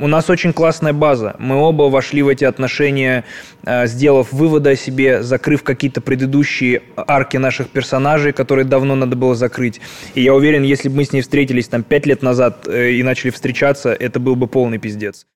У 0.00 0.06
нас 0.06 0.30
очень 0.30 0.52
классная 0.52 0.92
база. 0.92 1.34
Мы 1.40 1.56
оба 1.56 1.84
вошли 1.84 2.22
в 2.22 2.28
эти 2.28 2.44
отношения, 2.44 3.24
э, 3.64 3.88
сделав 3.88 4.32
выводы 4.32 4.70
о 4.70 4.76
себе, 4.76 5.24
закрыв 5.24 5.64
какие-то 5.64 6.00
предыдущие 6.00 6.82
арки 6.96 7.36
наших 7.36 7.68
персонажей, 7.68 8.32
которые 8.32 8.64
давно 8.64 8.94
надо 8.94 9.16
было 9.16 9.34
закрыть. 9.34 9.80
И 10.14 10.22
я 10.22 10.34
уверен, 10.34 10.62
если 10.62 10.88
бы 10.88 10.96
мы 10.96 11.04
с 11.04 11.12
ней 11.12 11.20
встретились 11.20 11.66
там 11.66 11.82
пять 11.82 12.06
лет 12.06 12.22
назад 12.22 12.68
э, 12.68 12.92
и 12.92 13.02
начали 13.02 13.30
встречаться, 13.30 13.92
это 13.92 14.20
был 14.20 14.36
бы 14.36 14.46
полный 14.46 14.78
пиздец. 14.78 15.26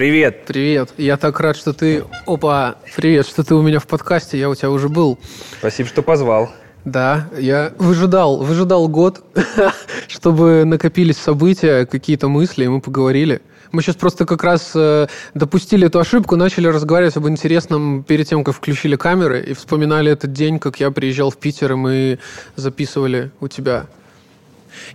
Привет. 0.00 0.46
Привет. 0.46 0.94
Я 0.96 1.18
так 1.18 1.38
рад, 1.40 1.58
что 1.58 1.74
ты... 1.74 2.04
Опа, 2.24 2.76
привет, 2.96 3.26
что 3.26 3.44
ты 3.44 3.54
у 3.54 3.60
меня 3.60 3.80
в 3.80 3.86
подкасте. 3.86 4.38
Я 4.38 4.48
у 4.48 4.54
тебя 4.54 4.70
уже 4.70 4.88
был. 4.88 5.18
Спасибо, 5.58 5.90
что 5.90 6.00
позвал. 6.00 6.50
Да, 6.86 7.28
я 7.36 7.74
выжидал, 7.76 8.38
выжидал 8.38 8.88
год, 8.88 9.22
чтобы 10.08 10.64
накопились 10.64 11.18
события, 11.18 11.84
какие-то 11.84 12.28
мысли, 12.28 12.64
и 12.64 12.68
мы 12.68 12.80
поговорили. 12.80 13.42
Мы 13.72 13.82
сейчас 13.82 13.96
просто 13.96 14.24
как 14.24 14.42
раз 14.42 14.72
э, 14.74 15.06
допустили 15.34 15.88
эту 15.88 15.98
ошибку, 15.98 16.34
начали 16.34 16.68
разговаривать 16.68 17.18
об 17.18 17.28
интересном 17.28 18.02
перед 18.02 18.26
тем, 18.26 18.42
как 18.42 18.54
включили 18.54 18.96
камеры, 18.96 19.42
и 19.42 19.52
вспоминали 19.52 20.10
этот 20.10 20.32
день, 20.32 20.58
как 20.60 20.80
я 20.80 20.90
приезжал 20.90 21.28
в 21.28 21.36
Питер, 21.36 21.72
и 21.72 21.74
мы 21.74 22.18
записывали 22.56 23.32
у 23.38 23.48
тебя. 23.48 23.84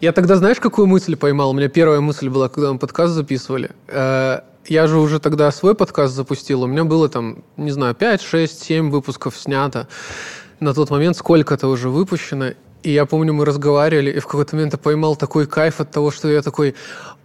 Я 0.01 0.11
тогда, 0.11 0.35
знаешь, 0.35 0.59
какую 0.59 0.87
мысль 0.87 1.15
поймал? 1.15 1.51
У 1.51 1.53
меня 1.53 1.69
первая 1.69 2.01
мысль 2.01 2.29
была, 2.29 2.49
когда 2.49 2.73
мы 2.73 2.79
подкаст 2.79 3.13
записывали. 3.13 3.71
Э, 3.87 4.41
я 4.67 4.87
же 4.87 4.97
уже 4.97 5.19
тогда 5.19 5.51
свой 5.51 5.75
подкаст 5.75 6.13
запустил. 6.13 6.63
У 6.63 6.67
меня 6.67 6.83
было 6.83 7.09
там, 7.09 7.43
не 7.57 7.71
знаю, 7.71 7.95
5, 7.95 8.21
6, 8.21 8.63
7 8.63 8.89
выпусков 8.89 9.37
снято. 9.37 9.87
На 10.59 10.73
тот 10.73 10.89
момент 10.89 11.17
сколько-то 11.17 11.67
уже 11.67 11.89
выпущено. 11.89 12.53
И 12.83 12.91
я 12.91 13.05
помню, 13.05 13.33
мы 13.33 13.45
разговаривали, 13.45 14.11
и 14.11 14.19
в 14.19 14.27
какой-то 14.27 14.55
момент 14.55 14.73
я 14.73 14.77
поймал 14.77 15.15
такой 15.15 15.47
кайф 15.47 15.81
от 15.81 15.91
того, 15.91 16.11
что 16.11 16.29
я 16.29 16.41
такой, 16.41 16.75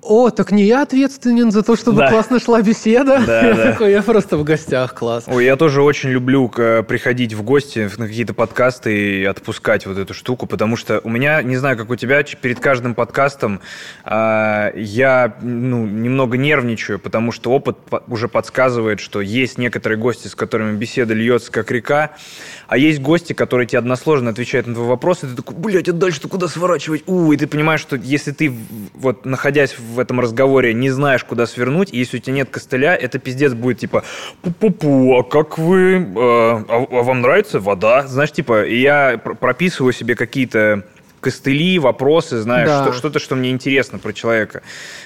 о, 0.03 0.31
так 0.31 0.51
не 0.53 0.65
я 0.65 0.83
ответственен 0.83 1.51
за 1.51 1.63
то, 1.63 1.77
чтобы 1.77 1.99
да. 1.99 2.11
классно 2.11 2.41
шла 2.41 2.63
беседа. 2.63 3.23
Да, 3.27 3.47
я 3.47 3.55
да. 3.55 3.73
такой, 3.73 3.93
я 3.93 4.03
просто 4.03 4.37
в 4.37 4.45
гостях, 4.45 4.95
класс. 4.95 5.25
Ой, 5.27 5.45
я 5.45 5.57
тоже 5.57 5.83
очень 5.83 6.11
люблю 6.11 6.49
приходить 6.49 7.35
в 7.35 7.43
гости 7.43 7.91
на 7.99 8.07
какие-то 8.07 8.35
подкасты 8.35 9.21
и 9.21 9.25
отпускать 9.25 9.87
вот 9.87 9.99
эту 9.99 10.15
штуку, 10.15 10.47
потому 10.47 10.77
что 10.77 11.01
у 11.05 11.09
меня, 11.09 11.43
не 11.43 11.57
знаю, 11.57 11.77
как 11.77 11.91
у 11.91 11.97
тебя, 11.97 12.23
перед 12.23 12.61
каждым 12.61 12.95
подкастом 12.95 13.61
э, 14.05 14.73
я 14.75 15.37
ну, 15.43 15.87
немного 15.87 16.37
нервничаю, 16.37 16.99
потому 16.99 17.33
что 17.33 17.51
опыт 17.51 17.77
уже 18.09 18.29
подсказывает, 18.29 19.01
что 19.01 19.21
есть 19.21 19.59
некоторые 19.59 19.99
гости, 19.99 20.29
с 20.29 20.35
которыми 20.35 20.77
беседа 20.77 21.15
льется 21.15 21.53
как 21.53 21.71
река, 21.71 22.13
а 22.69 22.79
есть 22.79 23.01
гости, 23.01 23.33
которые 23.33 23.67
тебе 23.67 23.79
односложно 23.79 24.31
отвечают 24.31 24.67
на 24.67 24.75
твой 24.75 24.87
вопрос, 24.87 25.25
и 25.25 25.27
ты 25.27 25.37
такой, 25.37 25.57
блядь, 25.57 25.89
а 25.89 25.93
дальше-то 25.93 26.29
куда 26.29 26.49
сворачивать? 26.49 27.03
У, 27.07 27.33
и 27.33 27.37
ты 27.37 27.47
понимаешь, 27.47 27.81
что 27.81 27.97
если 27.97 28.33
ты, 28.33 28.53
вот, 28.95 29.25
находясь 29.25 29.77
в 29.79 29.90
этом 29.99 30.21
разговоре, 30.21 30.75
не 30.75 30.91
знаешь, 30.91 31.25
куда 31.25 31.47
свернуть, 31.47 31.93
и 31.93 31.99
если 31.99 32.19
у 32.19 32.21
тебя 32.21 32.35
нет 32.37 32.51
костыля, 32.51 32.95
это 32.95 33.19
пиздец 33.19 33.53
будет, 33.55 33.79
типа, 33.79 34.05
пу-пу-пу, 34.43 35.19
а 35.19 35.23
как 35.23 35.59
вы, 35.59 35.97
э, 35.97 36.15
а, 36.17 36.87
а 36.91 37.03
вам 37.03 37.23
нравится 37.23 37.61
вода? 37.61 38.07
Знаешь, 38.07 38.33
типа, 38.33 38.65
и 38.65 38.81
я 38.81 39.19
прописываю 39.19 39.93
себе 39.93 40.15
какие-то 40.15 40.85
костыли, 41.21 41.79
вопросы, 41.79 42.41
знаешь, 42.41 42.69
да. 42.69 42.85
что, 42.85 42.93
что-то, 42.93 43.19
что 43.19 43.37
мне 43.37 43.51
интересно 43.51 43.99
про 43.99 44.13
человека. 44.13 44.63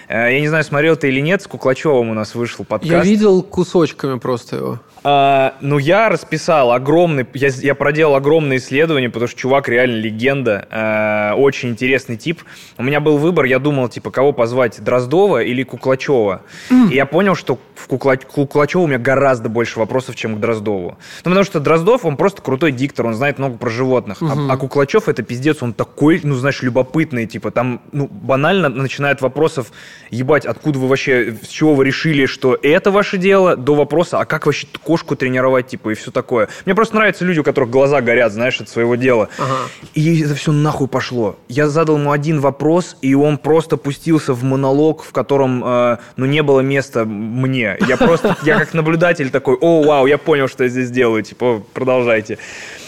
Э, 0.08 0.32
я 0.32 0.40
не 0.40 0.48
знаю, 0.48 0.64
смотрел 0.64 0.96
ты 0.96 1.08
или 1.08 1.20
нет, 1.20 1.42
с 1.42 1.46
Куклачевым 1.46 2.10
у 2.10 2.14
нас 2.14 2.34
вышел 2.34 2.64
подкаст. 2.64 2.92
Я 2.92 3.02
видел 3.02 3.42
кусочками 3.42 4.18
просто 4.18 4.56
его. 4.56 4.80
А, 5.06 5.54
ну, 5.60 5.76
я 5.76 6.08
расписал 6.08 6.72
огромный... 6.72 7.26
Я, 7.34 7.48
я 7.48 7.74
проделал 7.74 8.14
огромное 8.14 8.56
исследование, 8.56 9.10
потому 9.10 9.28
что 9.28 9.38
чувак 9.38 9.68
реально 9.68 9.96
легенда. 9.96 10.66
А, 10.70 11.34
очень 11.34 11.68
интересный 11.68 12.16
тип. 12.16 12.42
У 12.78 12.82
меня 12.82 13.00
был 13.00 13.18
выбор, 13.18 13.44
я 13.44 13.58
думал, 13.58 13.90
типа, 13.90 14.10
кого 14.10 14.32
позвать, 14.32 14.82
Дроздова 14.82 15.42
или 15.42 15.62
Куклачева. 15.62 16.40
Mm. 16.70 16.90
И 16.90 16.94
я 16.94 17.04
понял, 17.04 17.34
что 17.34 17.58
в 17.74 17.86
Кукла... 17.86 18.16
Куклачеву 18.16 18.84
у 18.84 18.86
меня 18.86 18.98
гораздо 18.98 19.50
больше 19.50 19.78
вопросов, 19.78 20.16
чем 20.16 20.36
к 20.36 20.40
Дроздову. 20.40 20.96
Ну, 21.24 21.30
потому 21.30 21.44
что 21.44 21.60
Дроздов, 21.60 22.06
он 22.06 22.16
просто 22.16 22.40
крутой 22.40 22.72
диктор, 22.72 23.06
он 23.06 23.12
знает 23.12 23.38
много 23.38 23.58
про 23.58 23.68
животных. 23.68 24.22
Mm-hmm. 24.22 24.46
А, 24.48 24.54
а 24.54 24.56
Куклачев 24.56 25.10
это 25.10 25.22
пиздец, 25.22 25.62
он 25.62 25.74
такой, 25.74 26.18
ну, 26.22 26.34
знаешь, 26.34 26.62
любопытный, 26.62 27.26
типа, 27.26 27.50
там, 27.50 27.82
ну, 27.92 28.08
банально 28.08 28.70
начинает 28.70 29.20
вопросов, 29.20 29.70
ебать, 30.10 30.46
откуда 30.46 30.78
вы 30.78 30.88
вообще, 30.88 31.36
с 31.42 31.48
чего 31.48 31.74
вы 31.74 31.84
решили, 31.84 32.24
что 32.24 32.58
это 32.62 32.90
ваше 32.90 33.18
дело, 33.18 33.54
до 33.54 33.74
вопроса, 33.74 34.18
а 34.18 34.24
как 34.24 34.46
вообще 34.46 34.66
кошку 34.94 35.16
тренировать, 35.16 35.66
типа, 35.66 35.90
и 35.90 35.94
все 35.94 36.12
такое. 36.12 36.48
Мне 36.66 36.74
просто 36.76 36.94
нравятся 36.94 37.24
люди, 37.24 37.40
у 37.40 37.42
которых 37.42 37.68
глаза 37.68 38.00
горят, 38.00 38.32
знаешь, 38.32 38.60
от 38.60 38.68
своего 38.68 38.94
дела. 38.94 39.28
Ага. 39.38 39.56
И 39.94 40.20
это 40.20 40.36
все 40.36 40.52
нахуй 40.52 40.86
пошло. 40.86 41.36
Я 41.48 41.68
задал 41.68 41.96
ему 41.96 42.12
один 42.12 42.38
вопрос, 42.38 42.96
и 43.02 43.16
он 43.16 43.38
просто 43.38 43.76
пустился 43.76 44.34
в 44.34 44.44
монолог, 44.44 45.02
в 45.02 45.10
котором, 45.10 45.64
э, 45.64 45.96
ну, 46.16 46.26
не 46.26 46.44
было 46.44 46.60
места 46.60 47.04
мне. 47.04 47.76
Я 47.88 47.96
просто, 47.96 48.36
я 48.44 48.60
как 48.60 48.72
наблюдатель 48.72 49.30
такой, 49.30 49.56
о, 49.60 49.82
вау, 49.82 50.06
я 50.06 50.16
понял, 50.16 50.46
что 50.46 50.62
я 50.62 50.70
здесь 50.70 50.90
делаю, 50.90 51.24
типа, 51.24 51.60
продолжайте. 51.72 52.38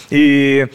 И 0.09 0.67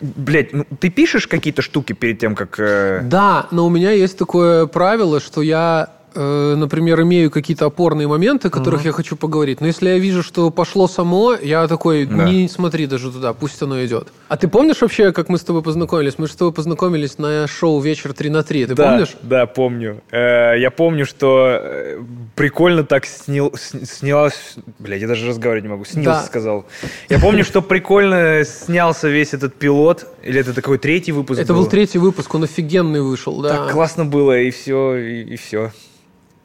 Блять, 0.00 0.54
ну 0.54 0.64
ты 0.80 0.88
пишешь 0.88 1.28
какие-то 1.28 1.60
штуки 1.60 1.92
перед 1.92 2.18
тем, 2.18 2.34
как... 2.34 2.58
Э... 2.58 3.02
Да, 3.04 3.46
но 3.50 3.66
у 3.66 3.70
меня 3.70 3.92
есть 3.92 4.16
такое 4.18 4.66
правило, 4.66 5.20
что 5.20 5.42
я 5.42 5.90
например, 6.14 7.02
имею 7.02 7.30
какие-то 7.30 7.66
опорные 7.66 8.08
моменты, 8.08 8.48
о 8.48 8.50
которых 8.50 8.80
угу. 8.80 8.88
я 8.88 8.92
хочу 8.92 9.16
поговорить. 9.16 9.60
Но 9.60 9.66
если 9.66 9.88
я 9.88 9.98
вижу, 9.98 10.22
что 10.22 10.50
пошло 10.50 10.88
само, 10.88 11.34
я 11.34 11.66
такой, 11.68 12.06
да. 12.06 12.24
не 12.24 12.48
смотри 12.48 12.86
даже 12.86 13.10
туда, 13.10 13.32
пусть 13.32 13.60
оно 13.62 13.84
идет. 13.84 14.08
А 14.28 14.36
ты 14.36 14.48
помнишь 14.48 14.80
вообще, 14.80 15.12
как 15.12 15.28
мы 15.28 15.38
с 15.38 15.42
тобой 15.42 15.62
познакомились? 15.62 16.18
Мы 16.18 16.26
же 16.26 16.32
с 16.32 16.36
тобой 16.36 16.52
познакомились 16.52 17.18
на 17.18 17.46
шоу 17.46 17.80
«Вечер 17.80 18.12
3 18.12 18.30
на 18.30 18.38
3». 18.38 18.66
Ты 18.66 18.74
да, 18.74 18.88
помнишь? 18.88 19.16
Да, 19.22 19.46
помню. 19.46 20.02
Э, 20.10 20.54
я 20.58 20.70
помню, 20.70 21.06
что 21.06 21.58
э, 21.60 22.00
прикольно 22.34 22.84
так 22.84 23.06
снил, 23.06 23.54
снялась... 23.56 24.56
Блядь, 24.78 25.02
я 25.02 25.08
даже 25.08 25.28
разговаривать 25.28 25.64
не 25.64 25.70
могу. 25.70 25.84
Снился, 25.84 26.10
да. 26.10 26.22
сказал. 26.22 26.66
Я 27.08 27.18
помню, 27.18 27.44
что 27.44 27.62
прикольно 27.62 28.44
снялся 28.44 29.08
весь 29.08 29.34
этот 29.34 29.54
пилот. 29.54 30.06
Или 30.22 30.40
это 30.40 30.54
такой 30.54 30.78
третий 30.78 31.12
выпуск 31.12 31.40
Это 31.40 31.52
был, 31.52 31.62
был 31.62 31.68
третий 31.68 31.98
выпуск, 31.98 32.34
он 32.34 32.44
офигенный 32.44 33.02
вышел, 33.02 33.40
да. 33.40 33.48
Так 33.48 33.72
классно 33.72 34.04
было, 34.04 34.38
и 34.38 34.50
все, 34.50 34.96
и, 34.96 35.34
и 35.34 35.36
все. 35.36 35.72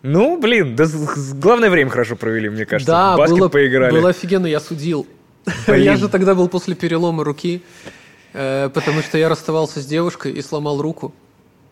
Ну, 0.08 0.40
блин, 0.40 0.76
да 0.76 0.86
главное 1.34 1.70
время 1.70 1.90
хорошо 1.90 2.16
провели, 2.16 2.50
мне 2.50 2.66
кажется. 2.66 2.92
Да, 2.92 3.16
в 3.16 3.18
баскет 3.18 3.40
было, 3.40 3.50
поиграли. 3.50 3.92
было 3.92 4.10
офигенно, 4.10 4.46
я 4.46 4.62
судил. 4.62 5.06
Блин. 5.68 5.84
Я 5.84 5.98
же 5.98 6.08
тогда 6.08 6.34
был 6.34 6.48
после 6.48 6.76
перелома 6.76 7.26
руки, 7.26 7.62
э, 8.34 8.70
потому 8.74 9.02
что 9.02 9.18
я 9.18 9.28
расставался 9.28 9.82
с 9.82 9.86
девушкой 9.86 10.32
и 10.32 10.42
сломал 10.42 10.82
руку. 10.82 11.14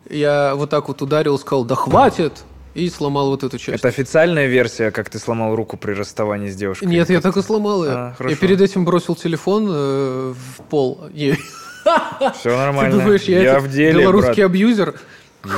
Я 0.09 0.53
вот 0.55 0.69
так 0.69 0.89
вот 0.89 1.01
ударил, 1.01 1.39
сказал, 1.39 1.63
да 1.63 1.75
хватит, 1.75 2.43
и 2.73 2.89
сломал 2.89 3.29
вот 3.29 3.43
эту 3.43 3.57
часть. 3.57 3.79
Это 3.79 3.87
официальная 3.87 4.47
версия, 4.47 4.91
как 4.91 5.09
ты 5.09 5.17
сломал 5.17 5.55
руку 5.55 5.77
при 5.77 5.93
расставании 5.93 6.49
с 6.49 6.55
девушкой? 6.55 6.85
Нет, 6.85 7.09
я 7.09 7.21
так 7.21 7.37
и 7.37 7.41
сломал 7.41 7.85
ее. 7.85 7.91
А, 7.91 8.15
я 8.19 8.35
перед 8.35 8.59
этим 8.59 8.83
бросил 8.83 9.15
телефон 9.15 9.67
э, 9.69 10.33
в 10.33 10.61
пол. 10.63 11.09
Все 11.13 12.57
нормально. 12.57 12.91
Ты 12.97 13.01
думаешь, 13.01 13.23
я, 13.23 13.41
я 13.41 13.59
в 13.59 13.69
деле, 13.69 14.01
белорусский 14.01 14.43
брат. 14.43 14.51
абьюзер? 14.51 14.95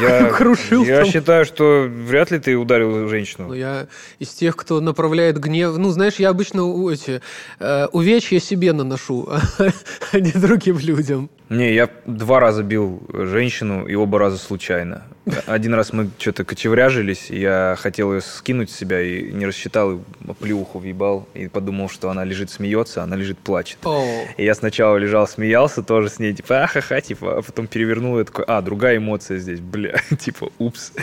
Я, 0.02 0.30
крушил. 0.38 0.84
Я 0.84 1.02
там. 1.02 1.12
считаю, 1.12 1.46
что 1.46 1.88
вряд 1.90 2.31
ли 2.31 2.40
ты 2.40 2.56
ударил 2.56 3.08
женщину. 3.08 3.48
Ну, 3.48 3.53
я 3.53 3.88
из 4.20 4.30
тех, 4.30 4.56
кто 4.56 4.81
направляет 4.81 5.40
гнев. 5.40 5.78
Ну, 5.78 5.90
знаешь, 5.90 6.16
я 6.16 6.30
обычно 6.30 6.62
эти, 6.92 7.22
э, 7.59 7.88
увечья 7.92 8.40
себе 8.40 8.74
наношу, 8.74 9.30
а 10.12 10.20
не 10.20 10.31
другим 10.31 10.80
людям. 10.80 11.30
Не, 11.50 11.74
я 11.74 11.90
два 12.06 12.40
раза 12.40 12.64
бил 12.64 13.02
женщину, 13.14 13.86
и 13.86 13.96
оба 13.96 14.20
раза 14.20 14.38
случайно. 14.38 15.03
Один 15.45 15.73
раз 15.73 15.93
мы 15.93 16.09
что-то 16.17 16.43
кочевряжились, 16.43 17.29
я 17.29 17.75
хотел 17.79 18.13
ее 18.13 18.21
скинуть 18.21 18.69
с 18.69 18.75
себя, 18.75 19.01
и 19.01 19.31
не 19.31 19.45
рассчитал, 19.45 19.95
и 19.95 19.99
плюху 20.39 20.79
въебал, 20.79 21.27
и 21.33 21.47
подумал, 21.47 21.89
что 21.89 22.09
она 22.09 22.24
лежит, 22.24 22.50
смеется, 22.50 23.01
а 23.01 23.03
она 23.03 23.15
лежит, 23.15 23.38
плачет. 23.38 23.77
Oh. 23.83 24.25
И 24.38 24.44
я 24.44 24.56
сначала 24.56 24.97
лежал, 24.97 25.27
смеялся 25.27 25.83
тоже 25.83 26.09
с 26.09 26.19
ней, 26.19 26.33
типа, 26.33 26.63
ахаха, 26.63 27.01
типа, 27.01 27.39
а 27.39 27.41
потом 27.41 27.68
перевернул, 27.68 28.19
и 28.19 28.24
такой, 28.24 28.45
а, 28.47 28.62
другая 28.62 28.97
эмоция 28.97 29.38
здесь, 29.38 29.59
бля, 29.59 30.00
типа, 30.19 30.50
упс. 30.59 30.94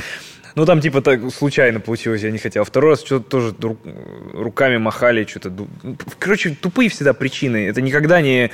Ну, 0.57 0.67
там, 0.67 0.81
типа, 0.81 1.01
так 1.03 1.21
случайно 1.33 1.81
получилось, 1.81 2.23
я 2.23 2.31
не 2.31 2.39
хотел. 2.39 2.63
А 2.63 2.65
второй 2.65 2.93
раз 2.93 3.05
что-то 3.05 3.29
тоже 3.29 3.55
руками 4.33 4.77
махали, 4.77 5.25
что-то... 5.25 5.53
Короче, 6.21 6.51
тупые 6.51 6.89
всегда 6.91 7.13
причины. 7.13 7.67
Это 7.67 7.83
никогда 7.83 8.21
не 8.21 8.53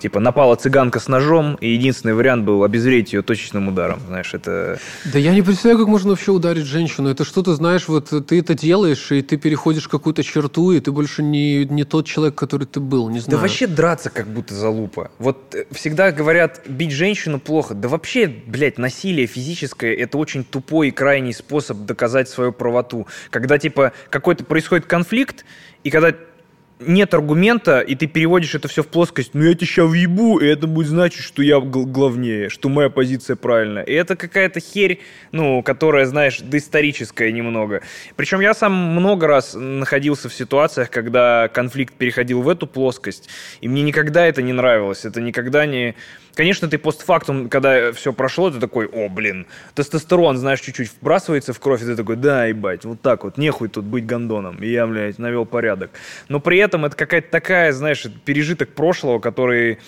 Типа 0.00 0.18
напала 0.18 0.56
цыганка 0.56 0.98
с 0.98 1.08
ножом, 1.08 1.56
и 1.60 1.68
единственный 1.68 2.14
вариант 2.14 2.44
был 2.44 2.64
обезвредить 2.64 3.12
ее 3.12 3.22
точечным 3.22 3.68
ударом. 3.68 4.00
Знаешь, 4.06 4.32
это... 4.32 4.78
Да 5.12 5.18
я 5.18 5.34
не 5.34 5.42
представляю, 5.42 5.78
как 5.78 5.88
можно 5.88 6.10
вообще 6.10 6.32
ударить 6.32 6.64
женщину. 6.64 7.10
Это 7.10 7.24
что-то, 7.24 7.54
знаешь, 7.54 7.86
вот 7.86 8.10
ты 8.26 8.38
это 8.38 8.54
делаешь, 8.54 9.12
и 9.12 9.20
ты 9.20 9.36
переходишь 9.36 9.88
какую-то 9.88 10.22
черту, 10.22 10.72
и 10.72 10.80
ты 10.80 10.90
больше 10.90 11.22
не, 11.22 11.66
не 11.66 11.84
тот 11.84 12.06
человек, 12.06 12.34
который 12.34 12.66
ты 12.66 12.80
был, 12.80 13.10
не 13.10 13.18
знаю. 13.18 13.38
Да 13.38 13.42
вообще 13.42 13.66
драться 13.66 14.08
как 14.08 14.26
будто 14.26 14.54
залупа. 14.54 15.10
Вот 15.18 15.54
э, 15.54 15.66
всегда 15.72 16.12
говорят, 16.12 16.62
бить 16.66 16.92
женщину 16.92 17.38
плохо. 17.38 17.74
Да 17.74 17.88
вообще, 17.88 18.26
блядь, 18.26 18.78
насилие 18.78 19.26
физическое– 19.26 19.94
это 19.96 20.16
очень 20.16 20.44
тупой 20.44 20.88
и 20.88 20.90
крайний 20.92 21.34
способ 21.34 21.76
доказать 21.84 22.30
свою 22.30 22.52
правоту. 22.52 23.06
Когда, 23.28 23.58
типа, 23.58 23.92
какой-то 24.08 24.44
происходит 24.44 24.86
конфликт, 24.86 25.44
и 25.84 25.90
когда 25.90 26.12
нет 26.80 27.14
аргумента, 27.14 27.80
и 27.80 27.94
ты 27.94 28.06
переводишь 28.06 28.54
это 28.54 28.68
все 28.68 28.82
в 28.82 28.88
плоскость, 28.88 29.30
ну 29.34 29.44
я 29.44 29.54
тебя 29.54 29.66
сейчас 29.66 29.88
въебу, 29.88 30.38
и 30.38 30.46
это 30.46 30.66
будет 30.66 30.88
значить, 30.88 31.22
что 31.22 31.42
я 31.42 31.60
главнее, 31.60 32.48
что 32.48 32.68
моя 32.68 32.88
позиция 32.90 33.36
правильная. 33.36 33.82
И 33.82 33.92
это 33.92 34.16
какая-то 34.16 34.60
херь, 34.60 35.00
ну, 35.32 35.62
которая, 35.62 36.06
знаешь, 36.06 36.40
доисторическая 36.40 37.30
немного. 37.32 37.82
Причем 38.16 38.40
я 38.40 38.54
сам 38.54 38.72
много 38.72 39.26
раз 39.26 39.54
находился 39.54 40.28
в 40.28 40.34
ситуациях, 40.34 40.90
когда 40.90 41.48
конфликт 41.48 41.94
переходил 41.94 42.42
в 42.42 42.48
эту 42.48 42.66
плоскость, 42.66 43.28
и 43.60 43.68
мне 43.68 43.82
никогда 43.82 44.26
это 44.26 44.42
не 44.42 44.52
нравилось, 44.52 45.04
это 45.04 45.20
никогда 45.20 45.66
не 45.66 45.94
Конечно, 46.40 46.68
ты 46.68 46.78
постфактум, 46.78 47.50
когда 47.50 47.92
все 47.92 48.14
прошло, 48.14 48.50
ты 48.50 48.58
такой, 48.58 48.86
о, 48.86 49.10
блин, 49.10 49.46
тестостерон, 49.74 50.38
знаешь, 50.38 50.62
чуть-чуть 50.62 50.90
вбрасывается 50.98 51.52
в 51.52 51.60
кровь, 51.60 51.82
и 51.82 51.84
ты 51.84 51.94
такой, 51.94 52.16
да, 52.16 52.46
ебать, 52.46 52.86
вот 52.86 53.02
так 53.02 53.24
вот, 53.24 53.36
нехуй 53.36 53.68
тут 53.68 53.84
быть 53.84 54.06
гондоном. 54.06 54.56
И 54.64 54.70
я, 54.70 54.86
блядь, 54.86 55.18
навел 55.18 55.44
порядок. 55.44 55.90
Но 56.30 56.40
при 56.40 56.56
этом 56.56 56.86
это 56.86 56.96
какая-то 56.96 57.30
такая, 57.30 57.74
знаешь, 57.74 58.06
пережиток 58.24 58.70
прошлого, 58.70 59.18
который... 59.18 59.80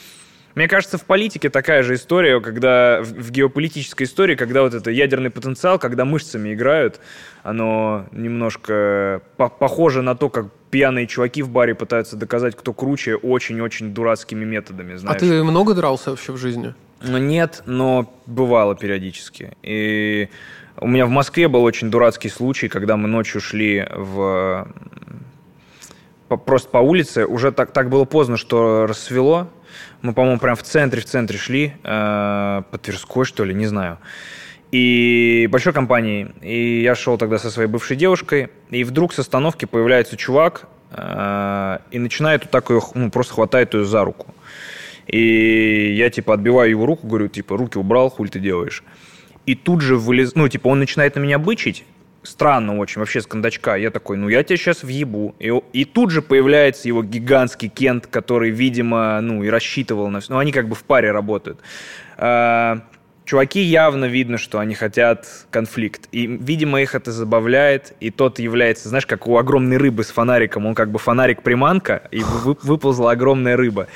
Мне 0.55 0.69
кажется, 0.69 0.99
в 0.99 1.05
политике 1.05 1.49
такая 1.51 1.83
же 1.83 1.95
история, 1.95 2.41
когда 2.41 3.01
в 3.03 3.31
геополитической 3.31 4.05
истории, 4.05 4.35
когда 4.35 4.63
вот 4.63 4.75
это 4.75 4.91
ядерный 4.91 5.31
потенциал, 5.31 5.79
когда 5.79 6.05
мышцами 6.05 6.53
играют, 6.53 7.01
оно 7.43 8.07
немножко 8.13 9.23
по 9.37 9.49
похоже 9.49 10.03
на 10.03 10.15
то, 10.15 10.29
как 10.29 10.47
пьяные 10.71 11.07
чуваки 11.07 11.43
в 11.43 11.49
баре 11.49 11.75
пытаются 11.75 12.17
доказать, 12.17 12.57
кто 12.57 12.73
круче, 12.73 13.15
очень-очень 13.17 13.95
дурацкими 13.95 14.45
методами, 14.45 14.97
знаешь. 14.97 15.17
А 15.17 15.21
ты 15.21 15.43
много 15.43 15.75
дрался 15.75 16.11
вообще 16.11 16.33
в 16.33 16.37
жизни? 16.37 16.75
Ну, 17.01 17.19
нет, 17.19 17.63
но 17.67 18.13
бывало 18.27 18.77
периодически. 18.77 19.57
И 19.63 20.29
у 20.79 20.87
меня 20.87 21.07
в 21.07 21.11
Москве 21.11 21.49
был 21.49 21.63
очень 21.65 21.91
дурацкий 21.91 22.29
случай, 22.29 22.69
когда 22.69 22.97
мы 22.97 23.09
ночью 23.09 23.41
шли 23.41 23.87
в... 23.91 24.69
Просто 26.47 26.71
по 26.71 26.79
улице. 26.79 27.27
Уже 27.27 27.53
так, 27.53 27.73
так 27.73 27.91
было 27.91 28.05
поздно, 28.05 28.37
что 28.39 28.87
рассвело. 28.87 29.49
Мы, 30.03 30.13
по-моему, 30.13 30.39
прям 30.39 30.57
в 30.57 30.63
центре, 30.63 31.01
в 31.01 31.05
центре 31.05 31.39
шли. 31.39 31.75
Э, 31.85 32.63
по 32.71 32.79
Тверской, 32.79 33.25
что 33.25 33.45
ли, 33.45 33.55
не 33.55 33.67
знаю 33.67 33.99
и 34.73 35.47
большой 35.53 35.73
компании. 35.73 36.33
И 36.41 36.83
я 36.83 36.95
шел 36.97 37.19
тогда 37.19 37.39
со 37.39 37.51
своей 37.51 37.69
бывшей 37.69 37.97
девушкой, 37.97 38.49
и 38.71 38.83
вдруг 38.83 39.13
с 39.13 39.19
остановки 39.19 39.67
появляется 39.67 40.17
чувак 40.17 40.67
э, 40.91 41.79
и 41.91 41.99
начинает 41.99 42.43
вот 42.45 42.51
так 42.51 42.71
ее, 42.71 42.81
ну, 42.95 43.11
просто 43.11 43.35
хватает 43.35 43.75
ее 43.75 43.85
за 43.85 44.03
руку. 44.03 44.35
И 45.07 45.95
я, 45.95 46.11
типа, 46.11 46.35
отбиваю 46.35 46.71
его 46.71 46.87
руку, 46.87 47.07
говорю, 47.07 47.29
типа, 47.29 47.57
руки 47.57 47.79
убрал, 47.79 48.09
хуй 48.09 48.29
ты 48.29 48.41
делаешь. 48.41 48.83
И 49.45 49.55
тут 49.55 49.83
же 49.83 49.97
вылез... 49.97 50.35
Ну, 50.35 50.49
типа, 50.49 50.69
он 50.69 50.79
начинает 50.79 51.17
на 51.17 51.21
меня 51.21 51.39
бычить, 51.39 51.85
странно 52.23 52.79
очень, 52.79 53.01
вообще 53.01 53.21
с 53.21 53.27
кондачка. 53.27 53.77
Я 53.77 53.91
такой, 53.91 54.17
ну 54.17 54.29
я 54.29 54.43
тебя 54.43 54.57
сейчас 54.57 54.83
въебу. 54.83 55.35
И, 55.39 55.53
и 55.73 55.85
тут 55.85 56.11
же 56.11 56.23
появляется 56.23 56.89
его 56.89 57.03
гигантский 57.03 57.69
Кент, 57.69 58.07
который, 58.07 58.51
видимо, 58.51 59.21
ну 59.21 59.43
и 59.43 59.49
рассчитывал 59.49 60.09
на 60.09 60.21
все. 60.21 60.33
Ну, 60.33 60.39
они 60.39 60.53
как 60.53 60.69
бы 60.69 60.75
в 60.75 60.85
паре 60.85 61.11
работают. 61.11 61.61
А, 62.17 62.83
Чуваки 63.25 63.61
явно 63.61 64.07
видно, 64.07 64.37
что 64.37 64.59
они 64.59 64.75
хотят 64.75 65.27
конфликт. 65.51 66.09
И, 66.13 66.27
видимо, 66.27 66.83
их 66.83 66.95
это 66.95 67.13
забавляет. 67.13 67.95
И 68.01 68.11
тот 68.11 68.39
является, 68.39 68.89
знаешь, 68.89 69.07
как 69.07 69.27
у 69.27 69.37
огромной 69.39 69.77
рыбы 69.77 70.03
с 70.03 70.11
фонариком. 70.11 70.67
Он 70.67 70.75
как 70.75 70.91
бы 70.91 70.99
фонарик-приманка, 70.99 72.09
и 72.11 72.23
вы, 72.23 72.57
выползла 72.63 73.13
огромная 73.13 73.57
рыба. 73.57 73.87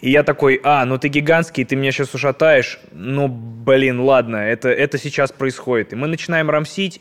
И 0.00 0.10
я 0.10 0.22
такой, 0.24 0.60
а, 0.64 0.84
ну 0.84 0.98
ты 0.98 1.08
гигантский, 1.08 1.64
ты 1.64 1.76
меня 1.76 1.92
сейчас 1.92 2.14
ушатаешь. 2.14 2.80
Ну, 2.90 3.28
блин, 3.28 4.00
ладно, 4.00 4.36
это, 4.36 4.68
это 4.68 4.98
сейчас 4.98 5.30
происходит. 5.30 5.92
И 5.92 5.96
мы 5.96 6.08
начинаем 6.08 6.50
рамсить. 6.50 7.00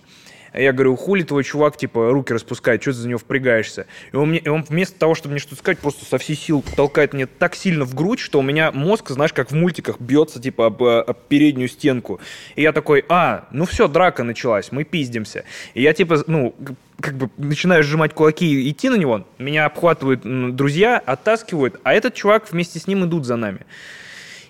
Я 0.53 0.73
говорю, 0.73 0.95
хули 0.95 1.23
твой 1.23 1.43
чувак, 1.43 1.77
типа, 1.77 2.11
руки 2.11 2.33
распускает, 2.33 2.81
что 2.81 2.91
ты 2.91 2.97
за 2.97 3.07
него 3.07 3.19
впрягаешься? 3.19 3.85
И 4.11 4.15
он, 4.15 4.29
мне, 4.29 4.39
и 4.39 4.49
он 4.49 4.63
вместо 4.63 4.97
того, 4.97 5.15
чтобы 5.15 5.33
мне 5.33 5.39
что-то 5.39 5.57
сказать, 5.57 5.79
просто 5.79 6.05
со 6.05 6.17
всей 6.17 6.35
сил 6.35 6.63
толкает 6.75 7.13
мне 7.13 7.27
так 7.27 7.55
сильно 7.55 7.85
в 7.85 7.93
грудь, 7.93 8.19
что 8.19 8.39
у 8.39 8.41
меня 8.41 8.71
мозг, 8.71 9.09
знаешь, 9.09 9.33
как 9.33 9.51
в 9.51 9.55
мультиках, 9.55 9.99
бьется, 9.99 10.41
типа, 10.41 10.67
об, 10.67 10.83
об 10.83 11.17
переднюю 11.27 11.69
стенку. 11.69 12.19
И 12.55 12.61
я 12.61 12.71
такой, 12.71 13.05
а, 13.09 13.47
ну 13.51 13.65
все, 13.65 13.87
драка 13.87 14.23
началась, 14.23 14.71
мы 14.71 14.83
пиздимся. 14.83 15.45
И 15.73 15.81
я, 15.81 15.93
типа, 15.93 16.23
ну, 16.27 16.55
как 16.99 17.15
бы 17.15 17.29
начинаю 17.37 17.83
сжимать 17.83 18.13
кулаки 18.13 18.45
и 18.45 18.71
идти 18.71 18.89
на 18.89 18.95
него, 18.95 19.25
меня 19.37 19.65
обхватывают 19.65 20.21
друзья, 20.55 20.97
оттаскивают, 20.97 21.79
а 21.83 21.93
этот 21.93 22.15
чувак 22.15 22.51
вместе 22.51 22.79
с 22.79 22.87
ним 22.87 23.05
идут 23.05 23.25
за 23.25 23.35
нами. 23.35 23.61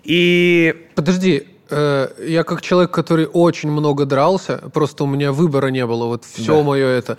И... 0.04 0.88
Подожди, 0.96 1.46
Э, 1.50 1.59
я 1.72 2.44
как 2.44 2.62
человек, 2.62 2.92
который 2.92 3.26
очень 3.26 3.72
много 3.72 4.06
дрался, 4.06 4.58
просто 4.74 5.04
у 5.04 5.08
меня 5.08 5.32
выбора 5.32 5.68
не 5.68 5.86
было, 5.86 6.06
вот 6.06 6.26
все 6.26 6.58
да. 6.58 6.64
мое 6.64 6.88
это. 6.88 7.18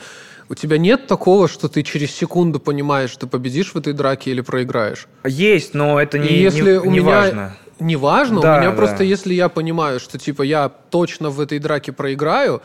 У 0.49 0.57
тебя 0.57 0.79
нет 0.79 1.07
такого, 1.07 1.47
что 1.47 1.69
ты 1.69 1.85
через 1.85 2.11
секунду 2.11 2.59
понимаешь, 2.59 3.11
что 3.11 3.29
победишь 3.29 3.73
в 3.73 3.79
этой 3.79 3.93
драке 3.93 4.33
или 4.33 4.41
проиграешь? 4.41 5.07
Есть, 5.25 5.75
но 5.75 6.01
это 6.01 6.19
не, 6.19 6.27
И 6.27 6.43
если 6.43 6.73
не, 6.73 6.79
у 6.79 6.91
не 6.91 6.99
меня... 6.99 7.05
важно. 7.05 7.57
Не 7.79 7.97
важно, 7.97 8.43
да, 8.43 8.57
у 8.57 8.59
меня 8.59 8.71
да. 8.71 8.77
просто, 8.77 9.05
если 9.05 9.33
я 9.33 9.49
понимаю, 9.49 10.01
что 10.01 10.19
типа 10.19 10.43
я 10.43 10.69
точно 10.69 11.31
в 11.31 11.41
этой 11.41 11.59
драке 11.59 11.93
проиграю, 11.93 12.61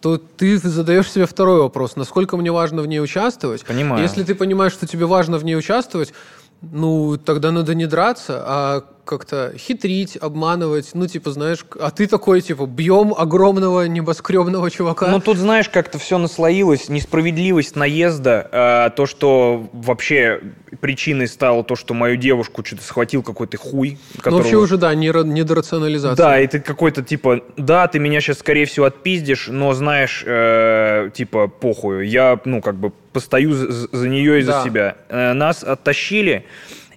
то 0.00 0.16
ты 0.16 0.58
задаешь 0.58 1.10
себе 1.10 1.26
второй 1.26 1.60
вопрос, 1.60 1.96
насколько 1.96 2.36
мне 2.36 2.52
важно 2.52 2.82
в 2.82 2.86
ней 2.86 3.00
участвовать. 3.00 3.64
Понимаю. 3.64 4.00
Если 4.00 4.22
ты 4.22 4.36
понимаешь, 4.36 4.72
что 4.72 4.86
тебе 4.86 5.06
важно 5.06 5.38
в 5.38 5.44
ней 5.44 5.56
участвовать, 5.56 6.12
ну, 6.62 7.16
тогда 7.16 7.52
надо 7.52 7.74
не 7.74 7.86
драться, 7.86 8.42
а 8.46 8.84
как-то 9.04 9.52
хитрить, 9.56 10.16
обманывать, 10.16 10.90
ну, 10.94 11.06
типа, 11.06 11.32
знаешь, 11.32 11.64
а 11.80 11.90
ты 11.90 12.06
такой, 12.06 12.42
типа, 12.42 12.66
бьем 12.66 13.12
огромного 13.16 13.86
небоскребного 13.86 14.70
чувака. 14.70 15.08
Ну, 15.08 15.20
тут, 15.20 15.36
знаешь, 15.36 15.68
как-то 15.68 15.98
все 15.98 16.18
наслоилось, 16.18 16.88
несправедливость 16.88 17.76
наезда, 17.76 18.48
а, 18.52 18.90
то, 18.90 19.06
что 19.06 19.68
вообще 19.72 20.40
причиной 20.80 21.28
стало 21.28 21.62
то, 21.62 21.76
что 21.76 21.94
мою 21.94 22.16
девушку 22.16 22.64
что-то 22.64 22.82
схватил 22.82 23.22
какой-то 23.22 23.56
хуй. 23.56 23.98
Которого... 24.16 24.38
Ну, 24.38 24.42
вообще 24.42 24.56
уже, 24.56 24.76
да, 24.76 24.94
недорационализация. 24.94 26.24
Да, 26.24 26.40
и 26.40 26.46
ты 26.46 26.60
какой-то, 26.60 27.02
типа, 27.02 27.42
да, 27.56 27.86
ты 27.86 27.98
меня 27.98 28.20
сейчас, 28.20 28.38
скорее 28.38 28.66
всего, 28.66 28.86
отпиздишь, 28.86 29.48
но, 29.48 29.72
знаешь, 29.72 30.22
э, 30.26 31.10
типа, 31.14 31.48
похуй, 31.48 32.08
я, 32.08 32.40
ну, 32.44 32.60
как 32.60 32.76
бы, 32.76 32.90
постою 33.12 33.52
за, 33.52 33.70
за 33.70 34.08
нее 34.08 34.40
и 34.40 34.42
да. 34.42 34.58
за 34.62 34.68
себя. 34.68 34.96
Э, 35.08 35.32
нас 35.32 35.62
оттащили, 35.62 36.46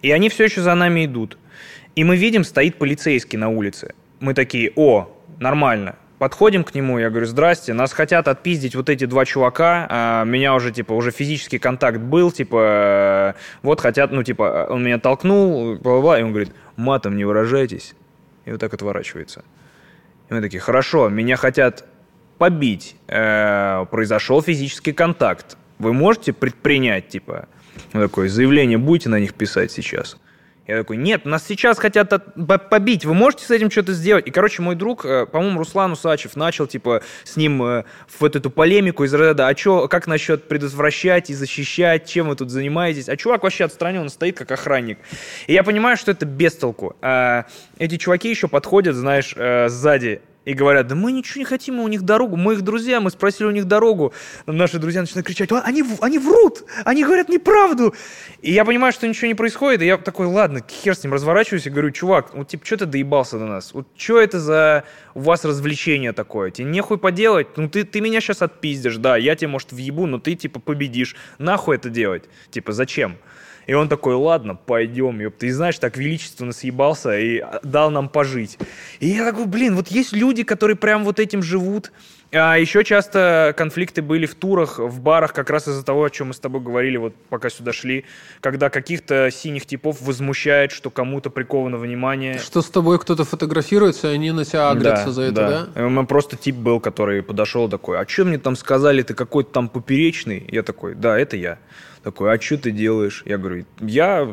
и 0.02 0.12
они 0.12 0.30
все 0.30 0.46
еще 0.46 0.62
за 0.62 0.74
нами 0.76 1.06
идут. 1.06 1.38
И 1.96 2.04
мы 2.04 2.18
видим, 2.18 2.44
стоит 2.44 2.76
полицейский 2.76 3.38
на 3.38 3.50
улице. 3.50 3.94
Мы 4.20 4.34
такие, 4.34 4.72
о, 4.76 5.10
нормально. 5.40 5.96
Подходим 6.24 6.64
к 6.64 6.74
нему, 6.74 7.00
я 7.00 7.10
говорю, 7.10 7.26
здрасте, 7.26 7.74
нас 7.74 7.92
хотят 7.92 8.30
отпиздить 8.30 8.76
вот 8.76 8.88
эти 8.88 9.04
два 9.04 9.26
чувака, 9.26 9.88
а 9.90 10.24
меня 10.24 10.56
уже, 10.56 10.72
типа, 10.72 10.94
уже 10.94 11.12
физический 11.12 11.60
контакт 11.60 11.98
был, 11.98 12.32
типа, 12.32 13.36
вот 13.62 13.82
хотят, 13.82 14.14
ну, 14.14 14.24
типа, 14.24 14.68
он 14.70 14.86
меня 14.86 15.00
толкнул, 15.00 15.76
бла-бла, 15.76 16.18
и 16.18 16.24
он 16.24 16.30
говорит, 16.30 16.54
матом 16.78 17.18
не 17.18 17.26
выражайтесь, 17.26 17.94
и 18.46 18.52
вот 18.52 18.62
так 18.62 18.74
отворачивается. 18.74 19.44
И 20.30 20.34
мы 20.34 20.40
такие, 20.40 20.62
хорошо, 20.62 21.10
меня 21.10 21.36
хотят 21.36 21.84
побить, 22.38 22.96
э, 23.10 23.86
произошел 23.92 24.42
физический 24.42 24.94
контакт, 24.94 25.58
вы 25.78 25.92
можете 25.92 26.32
предпринять, 26.32 27.10
типа, 27.10 27.50
он 27.94 28.02
такой, 28.02 28.30
заявление 28.30 28.78
будете 28.78 29.10
на 29.10 29.20
них 29.20 29.34
писать 29.34 29.74
сейчас? 29.74 30.16
Я 30.66 30.78
такой, 30.78 30.96
нет, 30.96 31.26
нас 31.26 31.46
сейчас 31.46 31.78
хотят 31.78 32.14
от... 32.14 32.70
побить, 32.70 33.04
вы 33.04 33.14
можете 33.14 33.46
с 33.46 33.52
этим 33.52 33.70
что-то 33.70 33.92
сделать? 33.92 34.28
И, 34.28 34.32
короче, 34.32 34.62
мой 34.62 34.76
друг, 34.76 35.04
э, 35.06 35.26
по-моему, 35.26 35.60
Руслан 35.60 35.92
Усачев 35.92 36.38
начал, 36.38 36.68
типа, 36.68 37.02
с 37.26 37.36
ним 37.36 37.62
э, 37.64 37.84
вот 38.20 38.36
эту 38.38 38.50
полемику 38.50 39.04
из 39.04 39.14
рода, 39.14 39.48
а 39.48 39.54
чё, 39.56 39.90
как 39.90 40.08
насчет 40.08 40.48
предотвращать 40.48 41.30
и 41.30 41.34
защищать, 41.34 42.08
чем 42.08 42.30
вы 42.30 42.38
тут 42.38 42.50
занимаетесь? 42.50 43.10
А 43.10 43.18
чувак 43.18 43.44
вообще 43.44 43.66
отстранен, 43.66 44.08
стоит 44.08 44.38
как 44.38 44.52
охранник. 44.52 45.00
И 45.48 45.54
я 45.54 45.64
понимаю, 45.64 45.98
что 45.98 46.12
это 46.12 46.26
без 46.26 46.56
толку. 46.56 46.96
А 47.02 47.46
эти 47.78 47.98
чуваки 47.98 48.30
еще 48.30 48.48
подходят, 48.48 48.96
знаешь, 48.96 49.34
э, 49.36 49.68
сзади 49.68 50.22
и 50.46 50.54
говорят, 50.54 50.88
да 50.88 50.96
мы 50.96 51.12
ничего 51.12 51.40
не 51.40 51.46
хотим, 51.46 51.76
мы 51.76 51.84
у 51.84 51.88
них 51.88 52.02
дорогу, 52.02 52.36
мы 52.36 52.54
их 52.54 52.62
друзья, 52.62 53.00
мы 53.00 53.10
спросили 53.10 53.48
у 53.48 53.52
них 53.52 53.66
дорогу. 53.66 54.14
Наши 54.46 54.80
друзья 54.80 55.02
начинают 55.02 55.26
кричать, 55.26 55.50
они, 55.52 55.84
они 56.02 56.20
врут, 56.20 56.64
они 56.84 57.04
говорят 57.04 57.30
неправду. 57.30 57.94
И 58.42 58.52
я 58.52 58.66
понимаю, 58.66 58.94
что 58.94 59.08
ничего 59.08 59.28
не 59.28 59.36
происходит, 59.36 59.82
и 59.82 59.86
я 59.86 59.98
такой, 59.98 60.28
ладно, 60.28 60.62
хер 60.70 60.96
с 60.96 61.04
ним, 61.04 61.14
разворачиваюсь 61.14 61.66
и 61.68 61.70
говорю, 61.70 61.92
чувак, 61.92 62.34
вот 62.34 62.48
типа, 62.48 62.66
что 62.66 62.78
ты 62.78 62.86
доебался 62.86 63.40
до 63.40 63.46
нас? 63.46 63.74
Вот 63.74 63.88
что 63.96 64.20
это 64.20 64.40
за 64.40 64.84
у 65.14 65.22
вас 65.22 65.46
развлечение 65.46 66.12
такое? 66.12 66.52
Тебе 66.52 66.68
нехуй 66.68 66.98
поделать? 66.98 67.58
Ну 67.58 67.70
ты, 67.70 67.84
ты 67.84 68.02
меня 68.02 68.20
сейчас 68.20 68.42
отпиздишь, 68.42 68.98
да, 68.98 69.18
я 69.18 69.36
тебе, 69.36 69.48
может, 69.48 69.72
въебу, 69.72 70.06
но 70.06 70.20
ты 70.20 70.36
типа 70.36 70.60
победишь. 70.60 71.16
Нахуй 71.38 71.76
это 71.76 71.90
делать? 71.90 72.24
Типа, 72.52 72.72
зачем? 72.74 73.18
И 73.68 73.74
он 73.74 73.90
такой, 73.90 74.16
ладно, 74.16 74.56
пойдем, 74.56 75.20
ёп. 75.20 75.36
Ты 75.38 75.54
знаешь, 75.54 75.78
так 75.80 75.98
величественно 75.98 76.52
съебался 76.52 77.18
и 77.18 77.44
дал 77.64 77.92
нам 77.92 78.10
пожить. 78.10 78.58
И 79.00 79.08
я 79.08 79.26
такой, 79.26 79.46
блин, 79.46 79.76
вот 79.76 79.88
есть 79.90 80.14
люди, 80.14 80.44
которые 80.44 80.76
прям 80.76 81.04
вот 81.04 81.20
этим 81.20 81.42
живут. 81.42 81.92
А 82.36 82.58
еще 82.58 82.84
часто 82.84 83.54
конфликты 83.56 84.02
были 84.02 84.26
в 84.26 84.34
турах, 84.34 84.80
в 84.80 85.00
барах, 85.02 85.34
как 85.34 85.52
раз 85.52 85.68
из-за 85.68 85.86
того, 85.86 86.06
о 86.06 86.10
чем 86.10 86.30
мы 86.30 86.34
с 86.34 86.40
тобой 86.40 86.62
говорили, 86.62 86.98
вот 86.98 87.14
пока 87.30 87.52
сюда 87.52 87.74
шли, 87.74 88.06
когда 88.42 88.72
каких-то 88.72 89.30
синих 89.32 89.68
типов 89.68 90.02
возмущает, 90.02 90.72
что 90.72 90.90
кому-то 90.90 91.30
приковано 91.30 91.78
внимание. 91.78 92.40
Что 92.40 92.64
с 92.64 92.70
тобой 92.72 92.98
кто-то 92.98 93.24
фотографируется, 93.24 94.10
и 94.12 94.16
они 94.16 94.32
на 94.32 94.46
тебя 94.46 94.72
агрятся 94.72 95.06
да, 95.06 95.12
за 95.12 95.22
это, 95.22 95.68
да? 95.76 95.90
да? 95.92 96.04
Просто 96.06 96.36
тип 96.36 96.56
был, 96.56 96.80
который 96.80 97.22
подошел 97.22 97.70
такой, 97.70 98.00
а 98.00 98.08
что 98.08 98.26
мне 98.26 98.40
там 98.40 98.56
сказали, 98.56 99.04
ты 99.04 99.14
какой-то 99.14 99.52
там 99.52 99.70
поперечный? 99.70 100.44
Я 100.50 100.64
такой, 100.64 100.96
да, 100.96 101.20
это 101.20 101.38
я. 101.38 101.60
Такой, 102.04 102.34
а 102.34 102.42
что 102.42 102.58
ты 102.58 102.72
делаешь? 102.72 103.24
Я 103.26 103.38
говорю, 103.38 103.66
я 103.80 104.30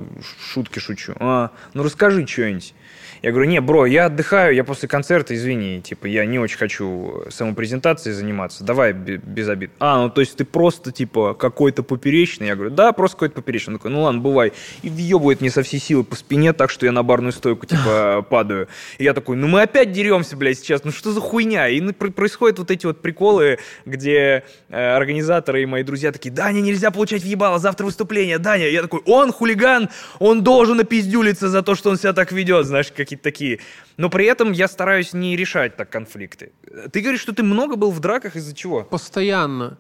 шутки 0.52 0.80
шучу. 0.80 1.14
А, 1.20 1.52
ну 1.72 1.84
расскажи 1.84 2.26
что-нибудь. 2.26 2.74
Я 3.22 3.32
говорю, 3.32 3.50
не, 3.50 3.60
бро, 3.60 3.84
я 3.84 4.06
отдыхаю, 4.06 4.54
я 4.54 4.64
после 4.64 4.88
концерта, 4.88 5.34
извини, 5.34 5.82
типа, 5.82 6.06
я 6.06 6.24
не 6.24 6.38
очень 6.38 6.56
хочу 6.56 7.24
самопрезентацией 7.28 8.14
заниматься, 8.14 8.64
давай 8.64 8.94
без 8.94 9.48
обид. 9.48 9.72
А, 9.78 10.02
ну 10.02 10.08
то 10.08 10.22
есть 10.22 10.36
ты 10.36 10.46
просто, 10.46 10.90
типа, 10.90 11.34
какой-то 11.34 11.82
поперечный? 11.82 12.46
Я 12.46 12.54
говорю, 12.54 12.70
да, 12.70 12.92
просто 12.92 13.16
какой-то 13.16 13.34
поперечный. 13.34 13.74
Он 13.74 13.78
такой, 13.78 13.90
ну 13.90 14.02
ладно, 14.02 14.22
бывай. 14.22 14.54
И 14.82 14.88
въебывает 14.88 15.42
мне 15.42 15.50
со 15.50 15.62
всей 15.62 15.80
силы 15.80 16.02
по 16.02 16.16
спине 16.16 16.54
так, 16.54 16.70
что 16.70 16.86
я 16.86 16.92
на 16.92 17.02
барную 17.02 17.32
стойку, 17.32 17.66
типа, 17.66 18.24
падаю. 18.30 18.68
И 18.96 19.04
я 19.04 19.12
такой, 19.12 19.36
ну 19.36 19.48
мы 19.48 19.62
опять 19.62 19.92
деремся, 19.92 20.34
блядь, 20.36 20.58
сейчас, 20.58 20.84
ну 20.84 20.90
что 20.90 21.12
за 21.12 21.20
хуйня? 21.20 21.68
И 21.68 21.80
происходят 21.92 22.58
вот 22.58 22.70
эти 22.70 22.86
вот 22.86 23.02
приколы, 23.02 23.58
где 23.84 24.44
э, 24.70 24.96
организаторы 24.96 25.62
и 25.62 25.66
мои 25.66 25.82
друзья 25.82 26.10
такие, 26.10 26.30
Даня, 26.30 26.60
нельзя 26.60 26.90
получать 26.90 27.22
въебало, 27.22 27.58
завтра 27.58 27.84
выступление, 27.84 28.38
Даня. 28.38 28.66
Я 28.68 28.80
такой, 28.80 29.02
он 29.04 29.30
хулиган, 29.30 29.90
он 30.20 30.42
должен 30.42 30.80
опиздюлиться 30.80 31.50
за 31.50 31.62
то, 31.62 31.74
что 31.74 31.90
он 31.90 31.98
себя 31.98 32.14
так 32.14 32.32
ведет, 32.32 32.64
знаешь, 32.64 32.90
как 32.90 33.09
какие-то 33.10 33.24
такие. 33.24 33.58
Но 33.96 34.08
при 34.08 34.26
этом 34.26 34.52
я 34.52 34.68
стараюсь 34.68 35.12
не 35.12 35.36
решать 35.36 35.76
так 35.76 35.90
конфликты. 35.90 36.52
Ты 36.92 37.00
говоришь, 37.00 37.20
что 37.20 37.32
ты 37.32 37.42
много 37.42 37.76
был 37.76 37.90
в 37.90 38.00
драках 38.00 38.36
из-за 38.36 38.54
чего? 38.54 38.84
Постоянно. 38.84 39.78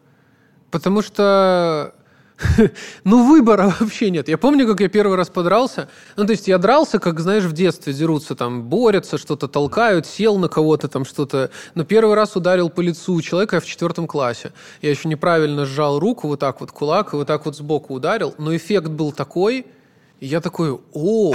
Потому 0.70 1.02
что 1.02 1.94
ну, 3.04 3.28
выбора 3.28 3.74
вообще 3.80 4.10
нет. 4.10 4.28
Я 4.28 4.38
помню, 4.38 4.66
как 4.66 4.80
я 4.80 4.88
первый 4.88 5.16
раз 5.16 5.28
подрался. 5.28 5.88
Ну, 6.16 6.24
то 6.24 6.32
есть 6.32 6.48
я 6.48 6.58
дрался, 6.58 6.98
как, 6.98 7.20
знаешь, 7.20 7.44
в 7.44 7.52
детстве 7.52 7.92
дерутся, 7.92 8.34
там, 8.34 8.62
борются, 8.64 9.18
что-то 9.18 9.46
толкают, 9.46 10.06
сел 10.06 10.38
на 10.38 10.48
кого-то, 10.48 10.88
там, 10.88 11.04
что-то. 11.04 11.50
Но 11.74 11.84
первый 11.84 12.14
раз 12.14 12.36
ударил 12.36 12.70
по 12.70 12.80
лицу 12.80 13.20
человека 13.20 13.60
в 13.60 13.66
четвертом 13.66 14.06
классе. 14.06 14.52
Я 14.82 14.90
еще 14.90 15.08
неправильно 15.08 15.66
сжал 15.66 15.98
руку, 16.00 16.28
вот 16.28 16.40
так 16.40 16.60
вот 16.60 16.72
кулак, 16.72 17.12
и 17.12 17.16
вот 17.16 17.26
так 17.26 17.44
вот 17.44 17.56
сбоку 17.56 17.94
ударил. 17.94 18.34
Но 18.38 18.56
эффект 18.56 18.88
был 18.88 19.12
такой, 19.12 19.66
и 20.20 20.26
я 20.26 20.42
такой, 20.42 20.78
о, 20.92 21.32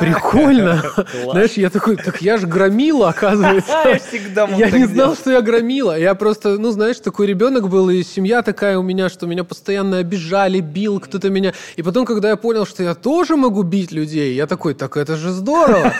прикольно. 0.00 0.82
Знаешь, 1.30 1.52
я 1.52 1.68
такой, 1.68 1.96
так 1.96 2.22
я 2.22 2.38
же 2.38 2.46
громила, 2.46 3.10
оказывается. 3.10 3.70
Я 3.84 3.98
всегда 3.98 4.46
Я 4.46 4.70
не 4.70 4.86
знал, 4.86 5.14
что 5.14 5.30
я 5.30 5.42
громила. 5.42 5.98
Я 5.98 6.14
просто, 6.14 6.56
ну, 6.58 6.70
знаешь, 6.70 6.98
такой 6.98 7.26
ребенок 7.26 7.68
был, 7.68 7.90
и 7.90 8.02
семья 8.02 8.42
такая 8.42 8.78
у 8.78 8.82
меня, 8.82 9.10
что 9.10 9.26
меня 9.26 9.44
постоянно 9.44 9.98
обижали, 9.98 10.60
бил 10.60 11.00
кто-то 11.00 11.28
меня. 11.28 11.52
И 11.76 11.82
потом, 11.82 12.06
когда 12.06 12.30
я 12.30 12.36
понял, 12.36 12.64
что 12.64 12.82
я 12.82 12.94
тоже 12.94 13.36
могу 13.36 13.62
бить 13.62 13.92
людей, 13.92 14.34
я 14.34 14.46
такой, 14.46 14.72
так 14.72 14.96
это 14.96 15.16
же 15.16 15.30
здорово. 15.30 15.92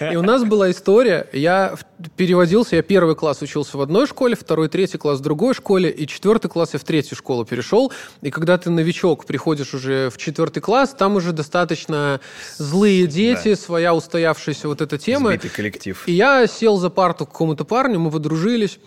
И 0.00 0.16
у 0.16 0.22
нас 0.22 0.44
была 0.44 0.70
история, 0.70 1.26
я 1.32 1.74
переводился, 2.16 2.76
я 2.76 2.82
первый 2.82 3.16
класс 3.16 3.42
учился 3.42 3.76
в 3.76 3.82
одной 3.82 4.06
школе, 4.06 4.34
второй, 4.34 4.68
третий 4.68 4.96
класс 4.98 5.18
в 5.18 5.22
другой 5.22 5.52
школе, 5.52 5.90
и 5.90 6.06
четвертый 6.06 6.48
класс 6.48 6.70
я 6.72 6.78
в 6.78 6.84
третью 6.84 7.16
школу 7.18 7.44
перешел. 7.44 7.92
И 8.22 8.30
когда 8.30 8.56
ты 8.56 8.70
новичок, 8.70 9.26
приходишь 9.26 9.74
уже 9.74 10.08
в 10.08 10.16
четвертый 10.16 10.60
класс, 10.60 10.94
там 10.96 11.17
уже 11.18 11.32
достаточно 11.32 12.20
злые 12.56 13.06
дети, 13.06 13.50
да. 13.50 13.56
своя 13.56 13.94
устоявшаяся 13.94 14.68
вот 14.68 14.80
эта 14.80 14.98
тема. 14.98 15.30
Сбитый 15.30 15.50
коллектив. 15.50 16.02
И 16.06 16.12
я 16.12 16.46
сел 16.46 16.78
за 16.78 16.90
парту 16.90 17.26
к 17.26 17.30
какому-то 17.30 17.64
парню, 17.64 18.00
мы 18.00 18.10
подружились. 18.10 18.78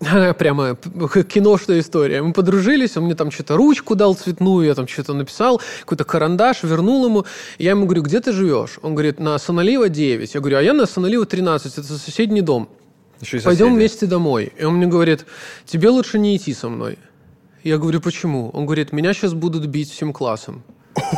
Прямо 0.38 0.76
киношная 0.76 1.80
история. 1.80 2.22
Мы 2.22 2.32
подружились, 2.32 2.96
он 2.96 3.04
мне 3.04 3.14
там 3.14 3.30
что-то 3.30 3.56
ручку 3.56 3.94
дал 3.94 4.14
цветную, 4.14 4.66
я 4.66 4.74
там 4.74 4.86
что-то 4.86 5.12
написал, 5.12 5.60
какой-то 5.80 6.04
карандаш, 6.04 6.62
вернул 6.62 7.06
ему. 7.06 7.26
Я 7.58 7.70
ему 7.70 7.86
говорю, 7.86 8.02
где 8.02 8.20
ты 8.20 8.32
живешь? 8.32 8.78
Он 8.82 8.94
говорит, 8.94 9.18
на 9.18 9.38
Саналива 9.38 9.88
9. 9.88 10.34
Я 10.34 10.40
говорю, 10.40 10.58
а 10.58 10.62
я 10.62 10.72
на 10.72 10.86
Саналива 10.86 11.26
13, 11.26 11.78
это 11.78 11.82
соседний 11.82 12.42
дом. 12.42 12.68
Еще 13.20 13.40
Пойдем 13.40 13.74
вместе 13.74 14.06
домой. 14.06 14.52
И 14.56 14.64
он 14.64 14.74
мне 14.76 14.86
говорит, 14.86 15.26
тебе 15.66 15.88
лучше 15.88 16.18
не 16.18 16.36
идти 16.36 16.54
со 16.54 16.68
мной. 16.68 16.98
Я 17.64 17.78
говорю, 17.78 18.00
почему? 18.00 18.50
Он 18.50 18.66
говорит, 18.66 18.92
меня 18.92 19.12
сейчас 19.12 19.34
будут 19.34 19.66
бить 19.66 19.90
всем 19.90 20.12
классом. 20.12 20.62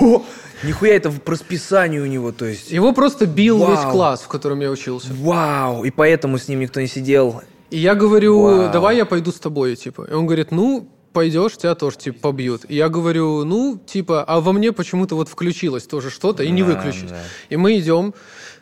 О, 0.00 0.22
нихуя 0.62 0.94
это 0.94 1.10
по 1.10 1.32
расписанию 1.32 2.04
у 2.04 2.06
него, 2.06 2.32
то 2.32 2.44
есть. 2.44 2.70
Его 2.70 2.92
просто 2.92 3.26
бил 3.26 3.58
Вау. 3.58 3.70
весь 3.70 3.80
класс, 3.80 4.20
в 4.22 4.28
котором 4.28 4.60
я 4.60 4.70
учился. 4.70 5.08
Вау, 5.12 5.84
и 5.84 5.90
поэтому 5.90 6.38
с 6.38 6.49
ним 6.49 6.60
никто 6.60 6.80
не 6.80 6.87
сидел. 6.87 7.42
И 7.70 7.78
я 7.78 7.94
говорю, 7.94 8.40
Вау. 8.40 8.72
давай 8.72 8.96
я 8.96 9.06
пойду 9.06 9.30
с 9.30 9.38
тобой, 9.38 9.76
типа. 9.76 10.06
И 10.10 10.12
он 10.12 10.26
говорит, 10.26 10.50
ну, 10.50 10.88
пойдешь, 11.12 11.56
тебя 11.56 11.75
тоже, 11.75 11.99
типа, 11.99 12.18
побьют. 12.20 12.62
И 12.68 12.76
я 12.76 12.88
говорю, 12.88 13.44
ну, 13.44 13.80
типа, 13.84 14.25
а 14.25 14.40
во 14.40 14.52
мне 14.52 14.72
почему-то 14.72 15.14
вот 15.14 15.28
включилось 15.28 15.87
тоже 15.87 16.10
что-то 16.10 16.42
и 16.42 16.50
не 16.50 16.62
да, 16.62 16.68
выключить. 16.68 17.08
Да. 17.08 17.20
И 17.49 17.56
мы 17.56 17.78
идем, 17.78 18.14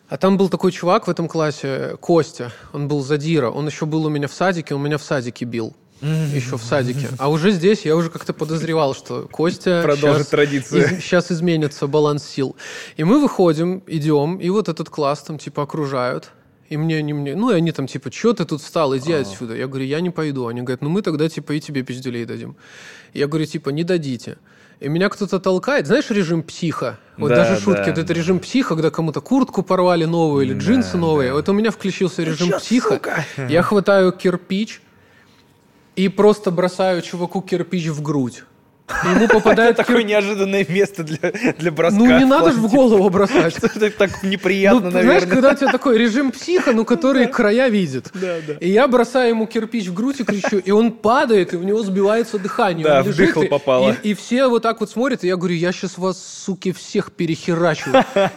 а 0.08 0.16
там 0.16 0.36
был 0.36 0.48
такой 0.48 0.72
чувак 0.72 1.06
в 1.06 1.10
этом 1.10 1.28
классе, 1.28 1.96
Костя, 2.00 2.52
он 2.72 2.88
был 2.88 3.02
задира, 3.02 3.50
он 3.50 3.66
еще 3.66 3.86
был 3.86 4.06
у 4.06 4.08
меня 4.08 4.28
в 4.28 4.32
садике, 4.32 4.74
он 4.74 4.82
меня 4.82 4.98
в 4.98 5.02
садике 5.02 5.44
бил 5.44 5.74
еще 6.00 6.56
в 6.56 6.62
садике. 6.62 7.08
А 7.18 7.30
уже 7.30 7.50
здесь 7.50 7.84
я 7.84 7.96
уже 7.96 8.10
как-то 8.10 8.32
подозревал, 8.32 8.94
что 8.94 9.28
Костя 9.30 9.82
продолжит 9.82 10.18
сейчас, 10.18 10.28
традицию. 10.28 10.84
Из, 10.84 11.02
сейчас 11.02 11.32
изменится 11.32 11.86
баланс 11.86 12.24
сил. 12.24 12.56
И 12.96 13.04
мы 13.04 13.20
выходим, 13.20 13.82
идем, 13.86 14.36
и 14.36 14.48
вот 14.50 14.68
этот 14.68 14.88
класс 14.90 15.22
там 15.22 15.38
типа 15.38 15.62
окружают. 15.62 16.30
И 16.68 16.76
мне, 16.76 17.00
не 17.00 17.14
мне, 17.14 17.34
ну, 17.34 17.50
и 17.50 17.54
они 17.54 17.72
там, 17.72 17.86
типа, 17.86 18.12
что 18.12 18.34
ты 18.34 18.44
тут 18.44 18.60
встал, 18.60 18.94
иди 18.94 19.12
А-а-а. 19.12 19.22
отсюда. 19.22 19.56
Я 19.56 19.66
говорю, 19.68 19.86
я 19.86 20.00
не 20.00 20.10
пойду. 20.10 20.48
Они 20.48 20.60
говорят, 20.60 20.82
ну, 20.82 20.90
мы 20.90 21.00
тогда, 21.00 21.26
типа, 21.28 21.52
и 21.52 21.60
тебе 21.60 21.82
пиздюлей 21.82 22.26
дадим. 22.26 22.56
Я 23.14 23.26
говорю, 23.26 23.46
типа, 23.46 23.70
не 23.70 23.84
дадите. 23.84 24.36
И 24.80 24.88
меня 24.88 25.08
кто-то 25.08 25.40
толкает. 25.40 25.86
Знаешь 25.86 26.08
режим 26.10 26.42
психа? 26.42 26.98
Вот 27.16 27.30
да, 27.30 27.36
даже 27.36 27.60
шутки. 27.60 27.86
Да, 27.86 27.90
вот 27.90 27.98
это 27.98 28.12
режим 28.12 28.38
психа, 28.38 28.74
когда 28.74 28.90
кому-то 28.90 29.20
куртку 29.20 29.62
порвали 29.62 30.04
новую 30.04 30.44
или 30.44 30.54
джинсы 30.54 30.92
да, 30.92 30.98
новые. 30.98 31.30
Да. 31.30 31.36
Вот 31.36 31.48
у 31.48 31.52
меня 31.52 31.70
включился 31.70 32.22
режим 32.22 32.50
ну, 32.50 32.58
психа. 32.58 32.94
Сука? 32.94 33.24
Я 33.48 33.62
хватаю 33.62 34.12
кирпич, 34.12 34.80
и 35.98 36.08
просто 36.08 36.52
бросаю 36.52 37.02
чуваку 37.02 37.42
кирпич 37.42 37.88
в 37.88 38.02
грудь. 38.02 38.44
Ему 39.04 39.28
попадает... 39.32 39.78
Это 39.78 39.84
такое 39.84 40.02
неожиданное 40.02 40.66
место 40.68 41.04
для, 41.04 41.32
для 41.58 41.72
броска. 41.72 41.98
Ну, 41.98 42.18
не 42.18 42.24
надо 42.24 42.52
же 42.52 42.58
в 42.58 42.70
голову 42.70 43.08
бросать. 43.10 43.56
Это 43.62 43.90
так 43.90 44.22
неприятно, 44.22 44.80
ну, 44.80 44.90
наверное. 44.90 45.20
Знаешь, 45.20 45.32
когда 45.32 45.52
у 45.52 45.54
тебя 45.54 45.72
такой 45.72 45.98
режим 45.98 46.32
психа, 46.32 46.72
ну, 46.72 46.84
который 46.86 47.26
края 47.26 47.68
видит. 47.68 48.10
Да, 48.14 48.36
да. 48.46 48.54
И 48.60 48.70
я 48.70 48.88
бросаю 48.88 49.30
ему 49.30 49.46
кирпич 49.46 49.86
в 49.88 49.94
грудь 49.94 50.20
и 50.20 50.24
кричу, 50.24 50.58
и 50.58 50.70
он 50.70 50.92
падает, 50.92 51.54
и 51.54 51.56
в 51.56 51.64
него 51.64 51.82
сбивается 51.82 52.38
дыхание. 52.38 52.84
Да, 52.84 53.02
в 53.02 53.14
дыхал 53.14 53.44
попало. 53.44 53.96
И, 54.02 54.10
и 54.10 54.14
все 54.14 54.48
вот 54.48 54.62
так 54.62 54.80
вот 54.80 54.90
смотрят, 54.90 55.24
и 55.24 55.26
я 55.26 55.36
говорю, 55.36 55.54
я 55.54 55.72
сейчас 55.72 55.98
вас, 55.98 56.22
суки, 56.22 56.72
всех 56.72 57.12
перехерачу. 57.12 57.90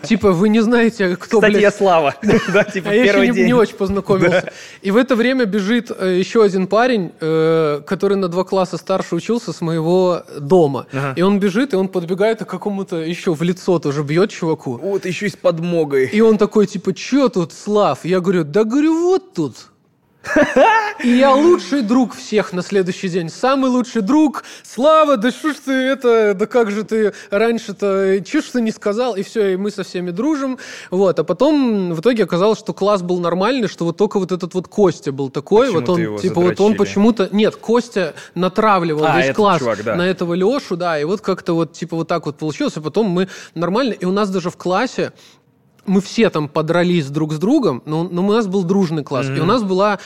Типа, 0.03 0.31
вы 0.31 0.49
не 0.49 0.61
знаете, 0.61 1.15
кто, 1.15 1.39
Кстати, 1.39 1.61
я 1.61 1.71
Слава. 1.71 2.15
Да, 2.53 2.63
типа, 2.63 2.89
а 2.89 2.93
я 2.93 3.05
еще 3.05 3.27
не 3.29 3.53
очень 3.53 3.75
познакомился. 3.75 4.51
И 4.81 4.91
в 4.91 4.97
это 4.97 5.15
время 5.15 5.45
бежит 5.45 5.91
э, 5.91 6.17
еще 6.19 6.43
один 6.43 6.67
парень, 6.67 7.11
э, 7.19 7.81
который 7.87 8.17
на 8.17 8.27
два 8.27 8.43
класса 8.43 8.77
старше 8.77 9.15
учился 9.15 9.53
с 9.53 9.61
моего 9.61 10.23
дома. 10.47 10.87
Ага. 10.91 11.13
И 11.15 11.21
он 11.21 11.39
бежит, 11.39 11.73
и 11.73 11.75
он 11.75 11.87
подбегает 11.87 12.41
и 12.41 12.45
какому-то 12.45 12.97
еще 12.97 13.33
в 13.33 13.41
лицо 13.41 13.79
тоже 13.79 14.03
бьет 14.03 14.31
чуваку. 14.31 14.77
Вот, 14.77 15.05
еще 15.05 15.27
и 15.27 15.29
с 15.29 15.35
подмогой. 15.35 16.07
И 16.07 16.21
он 16.21 16.37
такой, 16.37 16.67
типа, 16.67 16.95
что 16.95 17.29
тут, 17.29 17.53
Слав? 17.53 18.05
Я 18.05 18.19
говорю, 18.19 18.43
да 18.43 18.63
говорю, 18.63 18.93
вот 18.99 19.33
тут. 19.33 19.55
И 21.03 21.09
я 21.09 21.33
лучший 21.33 21.81
друг 21.81 22.15
всех 22.15 22.53
на 22.53 22.61
следующий 22.61 23.09
день. 23.09 23.29
Самый 23.29 23.69
лучший 23.69 24.01
друг. 24.01 24.43
Слава, 24.63 25.17
да 25.17 25.31
что 25.31 25.51
ж 25.51 25.55
ты 25.65 25.71
это, 25.71 26.33
да 26.35 26.45
как 26.45 26.71
же 26.71 26.83
ты 26.83 27.13
раньше-то, 27.31 28.21
че 28.23 28.41
ж 28.41 28.45
ты 28.45 28.61
не 28.61 28.71
сказал? 28.71 29.15
И 29.15 29.23
все, 29.23 29.53
и 29.53 29.55
мы 29.57 29.71
со 29.71 29.83
всеми 29.83 30.11
дружим. 30.11 30.59
Вот, 30.91 31.17
а 31.19 31.23
потом 31.23 31.93
в 31.93 31.99
итоге 32.01 32.23
оказалось, 32.23 32.59
что 32.59 32.73
класс 32.73 33.01
был 33.01 33.19
нормальный, 33.19 33.67
что 33.67 33.85
вот 33.85 33.97
только 33.97 34.19
вот 34.19 34.31
этот 34.31 34.53
вот 34.53 34.67
Костя 34.67 35.11
был 35.11 35.29
такой. 35.29 35.67
Почему 35.67 35.79
вот 35.79 35.89
он, 35.89 35.97
типа, 35.97 36.35
задрочили? 36.35 36.49
вот 36.49 36.59
он 36.61 36.75
почему-то... 36.75 37.29
Нет, 37.31 37.55
Костя 37.55 38.13
натравливал 38.35 39.05
а, 39.05 39.17
весь 39.17 39.35
класс 39.35 39.59
чувак, 39.59 39.83
да. 39.83 39.95
на 39.95 40.03
этого 40.03 40.33
Лешу, 40.33 40.77
да, 40.77 40.99
и 40.99 41.03
вот 41.03 41.21
как-то 41.21 41.53
вот, 41.53 41.73
типа, 41.73 41.95
вот 41.95 42.07
так 42.07 42.25
вот 42.25 42.37
получилось, 42.37 42.77
а 42.77 42.81
потом 42.81 43.07
мы 43.07 43.27
нормально, 43.55 43.93
и 43.93 44.05
у 44.05 44.11
нас 44.11 44.29
даже 44.29 44.49
в 44.49 44.57
классе 44.57 45.13
мы 45.85 46.01
все 46.01 46.29
там 46.29 46.47
подрались 46.47 47.07
друг 47.07 47.33
с 47.33 47.37
другом, 47.37 47.81
но, 47.85 48.03
но 48.03 48.25
у 48.25 48.31
нас 48.31 48.47
был 48.47 48.63
дружный 48.63 49.03
класс. 49.03 49.27
Mm-hmm. 49.27 49.37
И 49.37 49.41
у 49.41 49.45
нас 49.45 49.63
была 49.63 49.99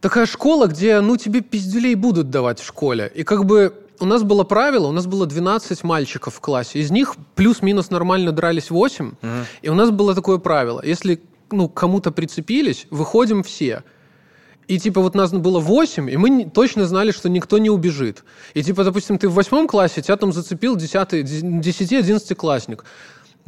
такая 0.00 0.26
школа, 0.26 0.66
где, 0.66 1.00
ну, 1.00 1.16
тебе 1.16 1.40
пиздюлей 1.40 1.94
будут 1.94 2.30
давать 2.30 2.60
в 2.60 2.66
школе. 2.66 3.10
И 3.14 3.24
как 3.24 3.44
бы 3.44 3.74
у 4.00 4.04
нас 4.04 4.22
было 4.22 4.44
правило, 4.44 4.86
у 4.86 4.92
нас 4.92 5.06
было 5.06 5.26
12 5.26 5.82
мальчиков 5.82 6.34
в 6.34 6.40
классе. 6.40 6.78
Из 6.78 6.90
них 6.90 7.16
плюс-минус 7.34 7.90
нормально 7.90 8.32
дрались 8.32 8.70
8. 8.70 9.06
Mm-hmm. 9.06 9.44
И 9.62 9.68
у 9.68 9.74
нас 9.74 9.90
было 9.90 10.14
такое 10.14 10.38
правило. 10.38 10.80
Если 10.84 11.20
ну, 11.50 11.68
кому-то 11.68 12.10
прицепились, 12.10 12.86
выходим 12.90 13.42
все. 13.42 13.82
И 14.68 14.78
типа 14.78 15.00
вот 15.00 15.14
нас 15.14 15.32
было 15.32 15.60
8, 15.60 16.10
и 16.10 16.16
мы 16.18 16.44
точно 16.44 16.86
знали, 16.86 17.10
что 17.10 17.30
никто 17.30 17.56
не 17.56 17.70
убежит. 17.70 18.22
И 18.52 18.62
типа, 18.62 18.84
допустим, 18.84 19.18
ты 19.18 19.26
в 19.26 19.32
восьмом 19.32 19.66
классе, 19.66 20.02
тебя 20.02 20.16
там 20.16 20.30
зацепил 20.30 20.76
10-11 20.76 22.34
классник. 22.34 22.84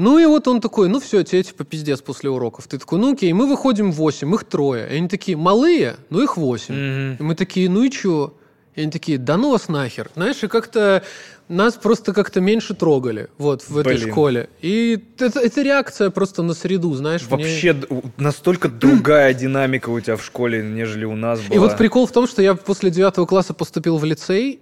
Ну 0.00 0.18
и 0.18 0.24
вот 0.24 0.48
он 0.48 0.60
такой, 0.62 0.88
ну 0.88 0.98
все, 0.98 1.22
тебе 1.22 1.42
типа 1.42 1.64
пиздец 1.64 2.00
после 2.00 2.30
уроков. 2.30 2.66
Ты 2.66 2.78
такой, 2.78 2.98
ну 2.98 3.12
окей, 3.12 3.32
мы 3.34 3.46
выходим 3.46 3.92
в 3.92 3.96
8, 3.96 4.34
их 4.34 4.44
трое. 4.44 4.88
И 4.90 4.96
они 4.96 5.08
такие, 5.08 5.36
малые, 5.36 5.96
ну 6.08 6.22
их 6.22 6.38
8. 6.38 6.74
Мгм. 6.74 7.16
И 7.18 7.22
мы 7.22 7.34
такие, 7.34 7.68
ну 7.68 7.84
и 7.84 7.90
чё? 7.90 8.32
И 8.76 8.80
они 8.80 8.90
такие, 8.90 9.18
да 9.18 9.36
ну 9.36 9.50
вас 9.50 9.68
нахер. 9.68 10.10
Знаешь, 10.14 10.42
и 10.42 10.48
как-то 10.48 11.02
нас 11.48 11.74
просто 11.74 12.14
как-то 12.14 12.40
меньше 12.40 12.74
трогали 12.74 13.28
вот 13.36 13.68
в 13.68 13.76
этой 13.76 13.96
Блин. 13.96 14.10
школе. 14.10 14.48
И 14.62 15.04
это, 15.18 15.38
это 15.38 15.62
реакция 15.62 16.08
просто 16.08 16.42
на 16.42 16.54
среду, 16.54 16.94
знаешь. 16.94 17.26
Вообще 17.28 17.76
у- 17.90 18.02
настолько 18.16 18.68
другая 18.70 19.34
динамика 19.34 19.90
у 19.90 20.00
тебя 20.00 20.16
в 20.16 20.24
школе, 20.24 20.62
нежели 20.62 21.04
у 21.04 21.14
нас 21.16 21.40
была. 21.40 21.54
И 21.54 21.58
вот 21.58 21.76
прикол 21.76 22.06
в 22.06 22.12
том, 22.12 22.26
что 22.26 22.40
я 22.40 22.54
после 22.54 22.90
девятого 22.90 23.26
класса 23.26 23.52
поступил 23.52 23.98
в 23.98 24.04
лицей, 24.04 24.60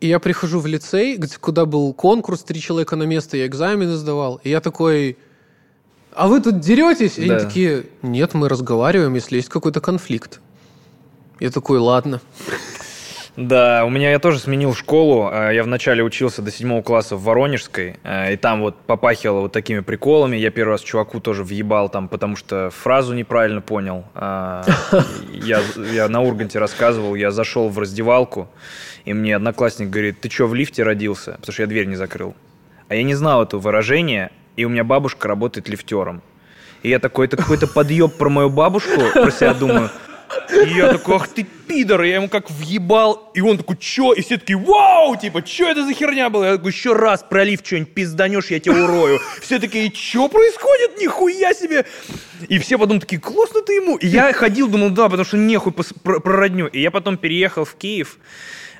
и 0.00 0.08
я 0.08 0.18
прихожу 0.18 0.60
в 0.60 0.66
лицей, 0.66 1.16
где- 1.16 1.36
куда 1.40 1.64
был 1.66 1.92
конкурс, 1.94 2.42
три 2.42 2.60
человека 2.60 2.96
на 2.96 3.04
место, 3.04 3.36
я 3.36 3.46
экзамены 3.46 3.94
сдавал, 3.96 4.40
и 4.44 4.50
я 4.50 4.60
такой, 4.60 5.16
а 6.14 6.28
вы 6.28 6.40
тут 6.40 6.60
деретесь? 6.60 7.18
И 7.18 7.28
Да. 7.28 7.36
они 7.36 7.44
такие, 7.44 7.84
нет, 8.02 8.34
мы 8.34 8.48
разговариваем, 8.48 9.14
если 9.14 9.36
есть 9.36 9.48
какой-то 9.48 9.80
конфликт. 9.80 10.40
Я 11.40 11.50
такой, 11.50 11.78
ладно. 11.78 12.20
Да, 13.36 13.84
у 13.84 13.90
меня 13.90 14.10
я 14.12 14.18
тоже 14.18 14.38
сменил 14.38 14.72
школу. 14.74 15.28
А, 15.30 15.50
Я 15.50 15.62
вначале 15.62 16.02
учился 16.02 16.40
до 16.40 16.50
седьмого 16.50 16.80
класса 16.80 17.16
в 17.16 17.22
Воронежской, 17.24 17.96
а, 18.02 18.30
и 18.30 18.36
там 18.38 18.62
вот 18.62 18.76
попахивало 18.86 19.40
вот 19.42 19.52
такими 19.52 19.80
приколами. 19.80 20.38
Я 20.38 20.50
первый 20.50 20.70
раз 20.70 20.80
чуваку 20.80 21.20
тоже 21.20 21.44
въебал 21.44 21.90
там, 21.90 22.08
потому 22.08 22.36
что 22.36 22.70
фразу 22.70 23.12
неправильно 23.12 23.60
понял. 23.60 24.04
А, 24.14 24.64
Я, 25.34 25.60
я 25.92 26.08
на 26.08 26.22
Урганте 26.22 26.58
рассказывал, 26.58 27.14
я 27.14 27.30
зашел 27.30 27.68
в 27.68 27.78
раздевалку, 27.78 28.48
и 29.06 29.14
мне 29.14 29.36
одноклассник 29.36 29.88
говорит, 29.88 30.20
ты 30.20 30.28
что, 30.28 30.46
в 30.46 30.54
лифте 30.54 30.82
родился? 30.82 31.32
Потому 31.40 31.52
что 31.52 31.62
я 31.62 31.68
дверь 31.68 31.86
не 31.86 31.94
закрыл. 31.94 32.34
А 32.88 32.96
я 32.96 33.04
не 33.04 33.14
знал 33.14 33.44
это 33.44 33.56
выражение, 33.56 34.30
и 34.56 34.64
у 34.64 34.68
меня 34.68 34.82
бабушка 34.82 35.28
работает 35.28 35.68
лифтером. 35.68 36.22
И 36.82 36.90
я 36.90 36.98
такой, 36.98 37.26
это 37.26 37.36
какой-то 37.36 37.68
подъеб 37.68 38.12
про 38.14 38.28
мою 38.28 38.50
бабушку, 38.50 39.00
про 39.14 39.30
себя 39.30 39.54
думаю. 39.54 39.90
И 40.50 40.70
я 40.70 40.88
такой, 40.88 41.16
ах 41.16 41.28
ты 41.28 41.46
пидор, 41.68 42.02
я 42.02 42.16
ему 42.16 42.28
как 42.28 42.50
въебал, 42.50 43.30
и 43.32 43.40
он 43.40 43.58
такой, 43.58 43.76
чё? 43.76 44.12
И 44.12 44.22
все 44.22 44.38
такие, 44.38 44.58
вау, 44.58 45.16
типа, 45.16 45.40
чё 45.42 45.68
это 45.68 45.86
за 45.86 45.94
херня 45.94 46.28
была? 46.28 46.48
Я 46.48 46.56
такой, 46.56 46.72
еще 46.72 46.92
раз 46.92 47.22
пролив 47.22 47.60
что-нибудь 47.64 47.94
пизданешь, 47.94 48.46
я 48.50 48.58
тебя 48.58 48.84
урою. 48.84 49.20
Все 49.40 49.60
такие, 49.60 49.90
чё 49.90 50.28
происходит? 50.28 50.98
Нихуя 51.00 51.54
себе! 51.54 51.84
И 52.48 52.58
все 52.58 52.76
потом 52.76 52.98
такие, 52.98 53.20
классно 53.20 53.62
ты 53.62 53.74
ему. 53.74 53.96
И 53.96 54.08
я 54.08 54.32
ходил, 54.32 54.68
думал, 54.68 54.90
да, 54.90 55.04
потому 55.04 55.24
что 55.24 55.36
нехуй 55.36 55.72
про, 55.72 56.18
про 56.20 56.36
родню. 56.36 56.66
И 56.66 56.80
я 56.80 56.90
потом 56.90 57.16
переехал 57.16 57.64
в 57.64 57.74
Киев, 57.74 58.18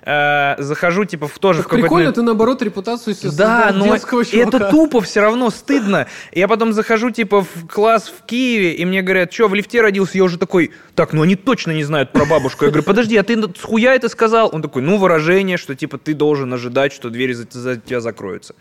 э, 0.06 0.54
захожу, 0.58 1.04
типа, 1.04 1.28
в 1.28 1.38
тоже 1.38 1.60
в 1.60 1.64
какой-то 1.64 1.82
прикольно, 1.82 2.12
ты 2.12 2.22
наоборот 2.22 2.62
репутацию 2.62 3.14
себе 3.14 3.32
да, 3.32 3.72
но 3.74 3.94
это 3.94 4.70
тупо 4.70 5.00
все 5.00 5.20
равно 5.20 5.50
стыдно. 5.50 6.06
Я 6.32 6.48
потом 6.48 6.72
захожу, 6.72 7.10
типа, 7.10 7.42
в 7.42 7.66
класс 7.66 8.08
в 8.08 8.24
Киеве, 8.24 8.72
и 8.74 8.84
мне 8.84 9.02
говорят, 9.02 9.32
что, 9.32 9.48
в 9.48 9.54
лифте 9.54 9.82
родился? 9.82 10.16
Я 10.16 10.24
уже 10.24 10.38
такой, 10.38 10.70
так, 10.94 11.12
ну 11.12 11.22
они 11.22 11.36
точно 11.36 11.72
не 11.72 11.84
знают 11.84 12.12
про 12.12 12.24
бабушку. 12.24 12.64
Я 12.64 12.70
говорю, 12.70 12.84
подожди, 12.84 13.16
а 13.16 13.22
ты 13.22 13.36
с 13.42 13.62
хуя 13.62 13.94
это 13.94 14.08
сказал? 14.08 14.48
Он 14.52 14.62
такой, 14.62 14.82
ну, 14.82 14.96
выражение, 14.96 15.56
что, 15.56 15.74
типа, 15.74 15.98
ты 15.98 16.14
должен 16.14 16.52
ожидать, 16.54 16.92
что 16.92 17.10
двери 17.10 17.32
за, 17.32 17.46
за 17.50 17.76
тебя 17.76 18.00
закроются. 18.00 18.54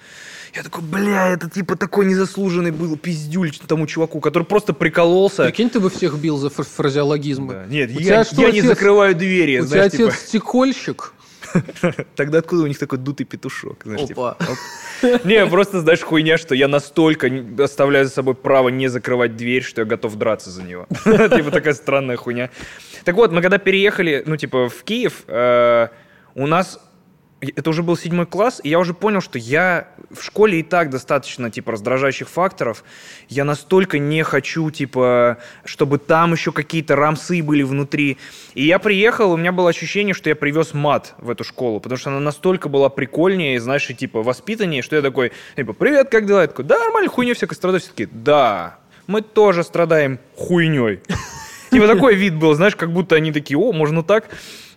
Я 0.55 0.63
такой, 0.63 0.83
бля, 0.83 1.27
это, 1.27 1.49
типа, 1.49 1.75
такой 1.75 2.05
незаслуженный 2.05 2.71
был 2.71 2.95
пиздюль 2.95 3.51
тому 3.67 3.87
чуваку, 3.87 4.21
который 4.21 4.43
просто 4.43 4.73
прикололся. 4.73 5.43
Прикинь, 5.43 5.69
ты 5.69 5.81
бы 5.81 5.89
всех 5.89 6.17
бил 6.17 6.37
за 6.37 6.49
фр- 6.49 6.65
фразеологизмы. 6.65 7.53
Да. 7.53 7.65
Нет, 7.67 7.89
У 7.89 7.99
я, 7.99 8.05
тебя 8.05 8.23
что, 8.23 8.41
я 8.41 8.51
не 8.51 8.59
отец? 8.59 8.65
закрываю 8.69 9.15
двери, 9.15 9.59
У 9.59 9.65
знаешь, 9.65 9.91
тебя 9.91 9.97
типа, 9.97 10.09
отец 10.11 10.27
стекольщик? 10.29 11.13
тогда 12.15 12.39
откуда 12.39 12.63
у 12.63 12.67
них 12.67 12.77
такой 12.77 12.97
дутый 12.99 13.25
петушок? 13.25 13.83
Знаешь, 13.83 14.07
типа, 14.07 14.31
Опа. 14.31 15.19
Не, 15.23 15.45
просто, 15.47 15.81
знаешь, 15.81 16.01
хуйня, 16.01 16.37
что 16.37 16.55
я 16.55 16.67
настолько 16.67 17.29
оставляю 17.59 18.05
за 18.05 18.11
собой 18.11 18.35
право 18.35 18.69
не 18.69 18.87
закрывать 18.87 19.35
дверь, 19.35 19.63
что 19.63 19.81
я 19.81 19.85
готов 19.85 20.15
драться 20.15 20.49
за 20.49 20.63
него. 20.63 20.87
Типа 21.03 21.51
такая 21.51 21.73
странная 21.73 22.17
хуйня. 22.17 22.49
Так 23.03 23.15
вот, 23.15 23.31
мы 23.31 23.41
когда 23.41 23.57
переехали, 23.57 24.23
ну, 24.25 24.37
типа, 24.37 24.69
в 24.69 24.83
Киев, 24.83 25.23
э, 25.27 25.87
у 26.35 26.47
нас... 26.47 26.79
Это 27.41 27.69
уже 27.69 27.83
был 27.83 27.97
седьмой 27.97 28.25
класс, 28.25 28.61
и 28.63 28.69
я 28.69 28.79
уже 28.79 28.93
понял, 28.93 29.19
что 29.19 29.37
я 29.37 29.89
в 30.09 30.23
школе 30.23 30.61
и 30.61 30.63
так 30.63 30.89
достаточно, 30.89 31.51
типа, 31.51 31.73
раздражающих 31.73 32.29
факторов. 32.29 32.83
Я 33.27 33.43
настолько 33.43 33.99
не 33.99 34.23
хочу, 34.23 34.71
типа, 34.71 35.37
чтобы 35.65 35.97
там 35.97 36.31
еще 36.31 36.51
какие-то 36.53 36.95
рамсы 36.95 37.43
были 37.43 37.63
внутри. 37.63 38.17
И 38.53 38.65
я 38.65 38.79
приехал, 38.79 39.33
у 39.33 39.37
меня 39.37 39.51
было 39.51 39.69
ощущение, 39.69 40.13
что 40.13 40.29
я 40.29 40.35
привез 40.35 40.73
мат 40.73 41.13
в 41.17 41.29
эту 41.29 41.43
школу, 41.43 41.79
потому 41.81 41.97
что 41.97 42.09
она 42.09 42.21
настолько 42.21 42.69
была 42.69 42.89
прикольнее, 42.89 43.59
знаешь, 43.59 43.89
и, 43.89 43.93
типа, 43.93 44.23
воспитаннее, 44.23 44.81
что 44.81 44.95
я 44.95 45.01
такой, 45.01 45.33
типа, 45.57 45.73
привет, 45.73 46.09
как 46.09 46.25
дела? 46.25 46.41
Я 46.41 46.47
такой, 46.47 46.65
да, 46.65 46.79
нормально, 46.79 47.09
хуйня 47.09 47.33
всякой 47.33 47.55
страдаю. 47.55 47.81
Все 47.81 47.89
таки 47.89 48.07
да, 48.11 48.79
мы 49.07 49.21
тоже 49.21 49.63
страдаем 49.63 50.19
хуйней. 50.35 51.01
Типа 51.71 51.87
такой 51.87 52.15
вид 52.15 52.35
был, 52.35 52.53
знаешь, 52.53 52.75
как 52.75 52.93
будто 52.93 53.15
они 53.15 53.33
такие, 53.33 53.57
о, 53.57 53.73
можно 53.73 54.01
так. 54.01 54.29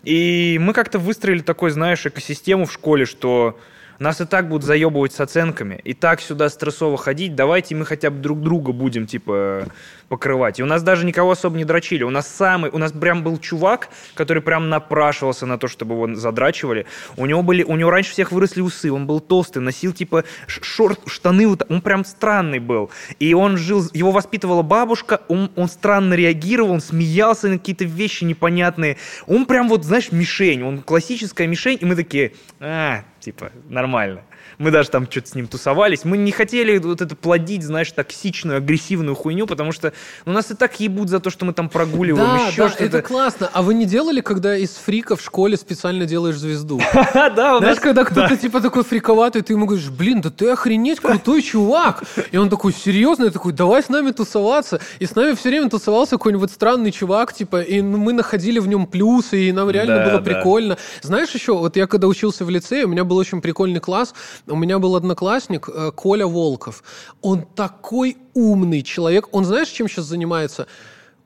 И 0.08 0.56
мы 0.58 0.72
как-то 0.72 0.98
выстроили 0.98 1.40
такой, 1.40 1.70
знаешь, 1.70 2.06
экосистему 2.06 2.64
в 2.64 2.72
школе, 2.72 3.04
что 3.04 3.60
нас 4.04 4.20
и 4.20 4.24
так 4.24 4.48
будут 4.48 4.64
заебывать 4.64 5.12
с 5.12 5.20
оценками, 5.20 5.80
и 5.82 5.92
так 5.94 6.20
сюда 6.20 6.48
стрессово 6.48 6.96
ходить, 6.96 7.34
давайте 7.34 7.74
мы 7.74 7.84
хотя 7.84 8.10
бы 8.10 8.18
друг 8.18 8.40
друга 8.40 8.72
будем, 8.72 9.06
типа, 9.06 9.66
покрывать. 10.08 10.58
И 10.58 10.62
у 10.62 10.66
нас 10.66 10.82
даже 10.82 11.04
никого 11.04 11.32
особо 11.32 11.56
не 11.56 11.64
дрочили. 11.64 12.02
У 12.02 12.10
нас 12.10 12.28
самый, 12.28 12.70
у 12.70 12.78
нас 12.78 12.92
прям 12.92 13.22
был 13.22 13.38
чувак, 13.38 13.88
который 14.14 14.42
прям 14.42 14.68
напрашивался 14.68 15.46
на 15.46 15.58
то, 15.58 15.68
чтобы 15.68 15.94
его 15.94 16.14
задрачивали. 16.14 16.86
У 17.16 17.26
него 17.26 17.42
были, 17.42 17.62
у 17.62 17.76
него 17.76 17.90
раньше 17.90 18.12
всех 18.12 18.32
выросли 18.32 18.60
усы, 18.60 18.90
он 18.90 19.06
был 19.06 19.20
толстый, 19.20 19.58
носил, 19.58 19.92
типа, 19.92 20.24
шорт, 20.46 21.00
штаны, 21.06 21.46
вот 21.46 21.66
он 21.68 21.80
прям 21.80 22.04
странный 22.04 22.58
был. 22.58 22.90
И 23.18 23.34
он 23.34 23.56
жил, 23.56 23.84
его 23.92 24.12
воспитывала 24.12 24.62
бабушка, 24.62 25.20
он, 25.28 25.50
он 25.56 25.68
странно 25.68 26.14
реагировал, 26.14 26.72
он 26.72 26.80
смеялся 26.80 27.48
на 27.48 27.58
какие-то 27.58 27.84
вещи 27.84 28.24
непонятные. 28.24 28.96
Он 29.26 29.44
прям 29.44 29.68
вот, 29.68 29.84
знаешь, 29.84 30.10
мишень, 30.12 30.62
он 30.62 30.78
классическая 30.78 31.46
мишень, 31.46 31.78
и 31.80 31.84
мы 31.84 31.96
такие, 31.96 32.32
а, 32.60 33.04
типа, 33.20 33.50
нормально. 33.68 34.22
Мы 34.58 34.70
даже 34.70 34.90
там 34.90 35.08
что-то 35.10 35.28
с 35.28 35.34
ним 35.34 35.46
тусовались. 35.46 36.04
Мы 36.04 36.16
не 36.18 36.32
хотели 36.32 36.78
вот 36.78 37.00
это 37.00 37.14
плодить, 37.14 37.62
знаешь, 37.62 37.90
токсичную, 37.92 38.58
агрессивную 38.58 39.14
хуйню, 39.14 39.46
потому 39.46 39.72
что 39.72 39.92
ну, 40.24 40.32
нас 40.32 40.50
и 40.50 40.54
так 40.54 40.80
ебут 40.80 41.08
за 41.08 41.20
то, 41.20 41.30
что 41.30 41.44
мы 41.44 41.52
там 41.52 41.68
прогуливаем, 41.68 42.26
Да, 42.26 42.46
еще 42.48 42.62
да, 42.62 42.68
что-то. 42.68 42.84
это 42.84 43.02
классно. 43.02 43.50
А 43.52 43.62
вы 43.62 43.74
не 43.74 43.84
делали, 43.84 44.20
когда 44.20 44.56
из 44.56 44.70
фрика 44.70 45.16
в 45.16 45.22
школе 45.22 45.56
специально 45.56 46.06
делаешь 46.06 46.36
звезду? 46.36 46.80
да, 47.14 47.56
у 47.56 47.58
Знаешь, 47.58 47.78
когда 47.78 48.04
кто-то 48.04 48.36
типа 48.36 48.60
такой 48.60 48.84
фриковатый, 48.84 49.42
ты 49.42 49.52
ему 49.52 49.66
говоришь, 49.66 49.90
блин, 49.90 50.20
да 50.20 50.30
ты 50.30 50.50
охренеть 50.50 51.00
крутой 51.00 51.42
чувак. 51.42 52.02
И 52.32 52.36
он 52.36 52.50
такой, 52.50 52.72
серьезно? 52.72 53.24
Я 53.24 53.30
такой, 53.30 53.52
давай 53.52 53.82
с 53.82 53.88
нами 53.88 54.10
тусоваться. 54.10 54.80
И 54.98 55.06
с 55.06 55.14
нами 55.14 55.34
все 55.34 55.50
время 55.50 55.70
тусовался 55.70 56.12
какой-нибудь 56.12 56.50
странный 56.50 56.90
чувак, 56.90 57.32
типа, 57.32 57.60
и 57.60 57.80
мы 57.80 58.12
находили 58.12 58.58
в 58.58 58.66
нем 58.66 58.86
плюсы, 58.86 59.48
и 59.48 59.52
нам 59.52 59.70
реально 59.70 60.04
было 60.04 60.18
прикольно. 60.20 60.78
Знаешь 61.02 61.30
еще, 61.30 61.56
вот 61.56 61.76
я 61.76 61.86
когда 61.86 62.08
учился 62.08 62.44
в 62.44 62.50
лицее, 62.50 62.84
у 62.84 62.88
меня 62.88 63.04
был 63.04 63.16
очень 63.16 63.40
прикольный 63.40 63.80
класс, 63.80 64.14
у 64.50 64.56
меня 64.56 64.78
был 64.78 64.96
одноклассник 64.96 65.68
э, 65.68 65.90
Коля 65.94 66.26
Волков. 66.26 66.82
Он 67.22 67.42
такой 67.54 68.16
умный 68.34 68.82
человек. 68.82 69.28
Он 69.32 69.44
знаешь, 69.44 69.68
чем 69.68 69.88
сейчас 69.88 70.06
занимается? 70.06 70.66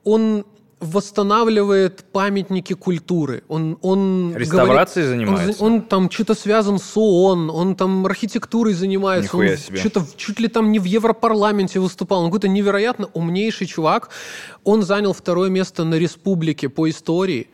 Он 0.03 0.45
восстанавливает 0.79 2.03
памятники 2.11 2.73
культуры. 2.73 3.43
Он, 3.47 3.77
он 3.81 4.33
Реставрацией 4.35 5.05
говорит- 5.05 5.27
занимается? 5.27 5.63
Он, 5.63 5.73
он 5.73 5.81
там 5.81 6.11
что-то 6.11 6.33
связан 6.35 6.77
с 6.77 6.97
ООН, 6.97 7.49
он 7.49 7.75
там 7.75 8.05
архитектурой 8.05 8.73
занимается. 8.73 9.23
Нихуя 9.27 9.51
он 9.51 9.57
себе. 9.57 9.77
Что-то 9.79 10.05
чуть 10.17 10.39
ли 10.39 10.47
там 10.47 10.71
не 10.71 10.79
в 10.79 10.83
Европарламенте 10.83 11.79
выступал. 11.79 12.19
Он 12.21 12.25
какой-то 12.25 12.47
невероятно 12.47 13.09
умнейший 13.13 13.67
чувак. 13.67 14.09
Он 14.63 14.83
занял 14.83 15.13
второе 15.13 15.49
место 15.49 15.83
на 15.85 15.95
республике 15.95 16.67
по 16.69 16.89
истории. 16.89 17.47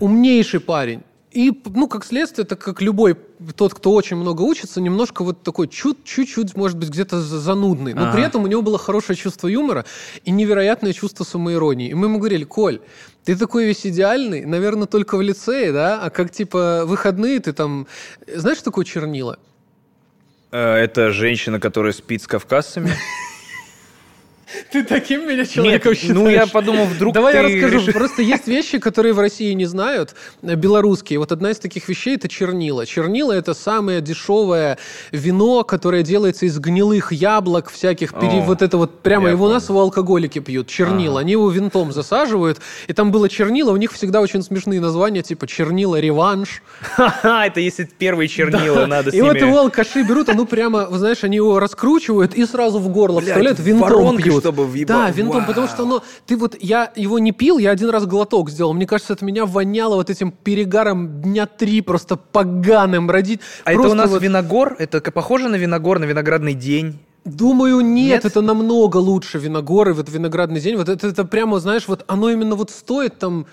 Умнейший 0.00 0.60
парень. 0.60 1.02
И, 1.30 1.52
ну, 1.64 1.86
как 1.86 2.04
следствие, 2.04 2.44
это 2.44 2.56
как 2.56 2.82
любой 2.82 3.16
тот, 3.54 3.72
кто 3.72 3.92
очень 3.92 4.16
много 4.16 4.42
учится, 4.42 4.80
немножко 4.80 5.22
вот 5.22 5.42
такой 5.44 5.68
чуть- 5.68 6.02
чуть-чуть, 6.04 6.56
может 6.56 6.76
быть, 6.76 6.88
где-то 6.88 7.20
за- 7.20 7.38
занудный. 7.38 7.94
Но 7.94 8.02
Ага. 8.02 8.12
при 8.14 8.22
этом 8.24 8.42
у 8.42 8.46
него 8.48 8.62
было 8.62 8.78
хорошее 8.78 9.16
чувство 9.16 9.46
юмора 9.46 9.84
и 10.24 10.32
невероятное 10.32 10.92
чувство 10.92 11.22
самоиронии. 11.22 11.90
И 11.90 11.94
мы 11.94 12.06
ему 12.06 12.18
говорили, 12.18 12.42
Коль, 12.42 12.80
ты 13.24 13.36
такой 13.36 13.66
весь 13.66 13.86
идеальный, 13.86 14.44
наверное, 14.44 14.86
только 14.88 15.16
в 15.16 15.22
лицее, 15.22 15.70
да? 15.72 16.00
А 16.02 16.10
как, 16.10 16.32
типа, 16.32 16.82
выходные 16.84 17.38
ты 17.38 17.52
там... 17.52 17.86
Знаешь, 18.26 18.56
что 18.58 18.64
такое 18.66 18.84
чернила? 18.84 19.38
Э, 20.50 20.74
Это 20.74 21.12
женщина, 21.12 21.60
которая 21.60 21.92
спит 21.92 22.22
с 22.22 22.26
кавказцами. 22.26 22.90
Ты 24.72 24.82
таким 24.84 25.28
меня 25.28 25.44
человеком 25.46 25.92
Нет, 25.92 25.98
считаешь? 26.00 26.18
ну 26.18 26.28
я 26.28 26.46
подумал, 26.46 26.84
вдруг 26.86 27.14
Давай 27.14 27.34
я 27.34 27.42
расскажу. 27.42 27.78
решил- 27.78 27.92
Просто 27.92 28.22
есть 28.22 28.46
вещи, 28.48 28.78
которые 28.78 29.12
в 29.12 29.20
России 29.20 29.52
не 29.52 29.66
знают, 29.66 30.14
э, 30.42 30.54
белорусские. 30.54 31.18
Вот 31.18 31.32
одна 31.32 31.50
из 31.50 31.58
таких 31.58 31.88
вещей– 31.88 32.14
это 32.16 32.28
чернила. 32.28 32.86
Чернила– 32.86 33.32
это 33.34 33.54
самое 33.54 34.00
дешевое 34.00 34.78
вино, 35.12 35.64
которое 35.64 36.02
делается 36.02 36.46
из 36.46 36.58
гнилых 36.58 37.12
яблок, 37.12 37.70
всяких, 37.70 38.12
пере- 38.14 38.40
О, 38.40 38.42
вот 38.42 38.62
это 38.62 38.76
вот, 38.76 39.00
прямо 39.02 39.28
его 39.30 39.44
у 39.44 39.46
понял. 39.48 39.54
нас 39.54 39.68
его 39.68 39.80
алкоголики 39.80 40.38
пьют, 40.40 40.68
чернила. 40.68 41.14
Ага. 41.14 41.20
Они 41.20 41.32
его 41.32 41.48
винтом 41.50 41.92
засаживают, 41.92 42.58
и 42.88 42.92
там 42.92 43.10
было 43.12 43.28
чернила, 43.28 43.70
у 43.72 43.76
них 43.76 43.92
всегда 43.92 44.20
очень 44.20 44.42
смешные 44.42 44.80
названия, 44.80 45.22
типа 45.22 45.46
чернила 45.46 45.98
реванш. 46.00 46.62
Ха-ха, 46.80 47.46
это 47.46 47.60
если 47.60 47.84
первые 47.98 48.28
чернила, 48.28 48.86
надо 48.86 49.10
с 49.10 49.14
И 49.14 49.20
вот 49.22 49.36
его 49.36 49.58
алкаши 49.60 50.02
берут, 50.02 50.28
а 50.28 50.34
ну 50.34 50.46
прямо, 50.46 50.86
знаешь, 50.90 51.22
они 51.24 51.36
его 51.36 51.58
раскручивают 51.60 52.34
и 52.34 52.44
сразу 52.46 52.78
в 52.78 52.88
горло 52.88 53.20
Блядь, 53.20 53.28
вставляют, 53.30 53.58
винтом 53.60 53.88
воронкой, 53.88 54.39
чтобы 54.40 54.66
въебать. 54.66 54.88
Да, 54.96 55.10
винтом, 55.10 55.46
потому 55.46 55.66
что 55.68 55.84
Вау. 55.84 55.86
оно... 55.86 56.02
Ты 56.26 56.36
вот, 56.36 56.56
я 56.60 56.92
его 56.96 57.18
не 57.18 57.32
пил, 57.32 57.58
я 57.58 57.70
один 57.70 57.90
раз 57.90 58.06
глоток 58.06 58.50
сделал. 58.50 58.72
Мне 58.72 58.86
кажется, 58.86 59.12
от 59.12 59.22
меня 59.22 59.46
воняло 59.46 59.94
вот 59.96 60.10
этим 60.10 60.32
перегаром 60.32 61.22
дня 61.22 61.46
три 61.46 61.80
просто 61.80 62.16
поганым 62.16 63.10
родить. 63.10 63.40
А 63.64 63.72
это 63.72 63.80
Просто 63.80 63.92
у 63.92 63.98
нас 63.98 64.10
вот- 64.10 64.22
виногор? 64.22 64.76
Это 64.78 65.00
похоже 65.12 65.48
на 65.48 65.56
виногор, 65.56 65.98
на 65.98 66.04
виноградный 66.04 66.54
день? 66.54 66.98
Думаю, 67.24 67.80
нет, 67.80 68.24
Нет? 68.24 68.24
это 68.24 68.40
намного 68.40 68.96
лучше 68.96 69.38
виногоры, 69.38 69.92
вот 69.92 70.08
виноградный 70.08 70.58
день. 70.60 70.76
Вот 70.76 70.88
это, 70.88 71.06
это 71.06 71.24
прямо, 71.24 71.58
знаешь, 71.60 71.86
вот 71.86 72.02
оно 72.06 72.30
именно 72.30 72.54
вот 72.54 72.70
стоит 72.70 73.18
там, 73.18 73.46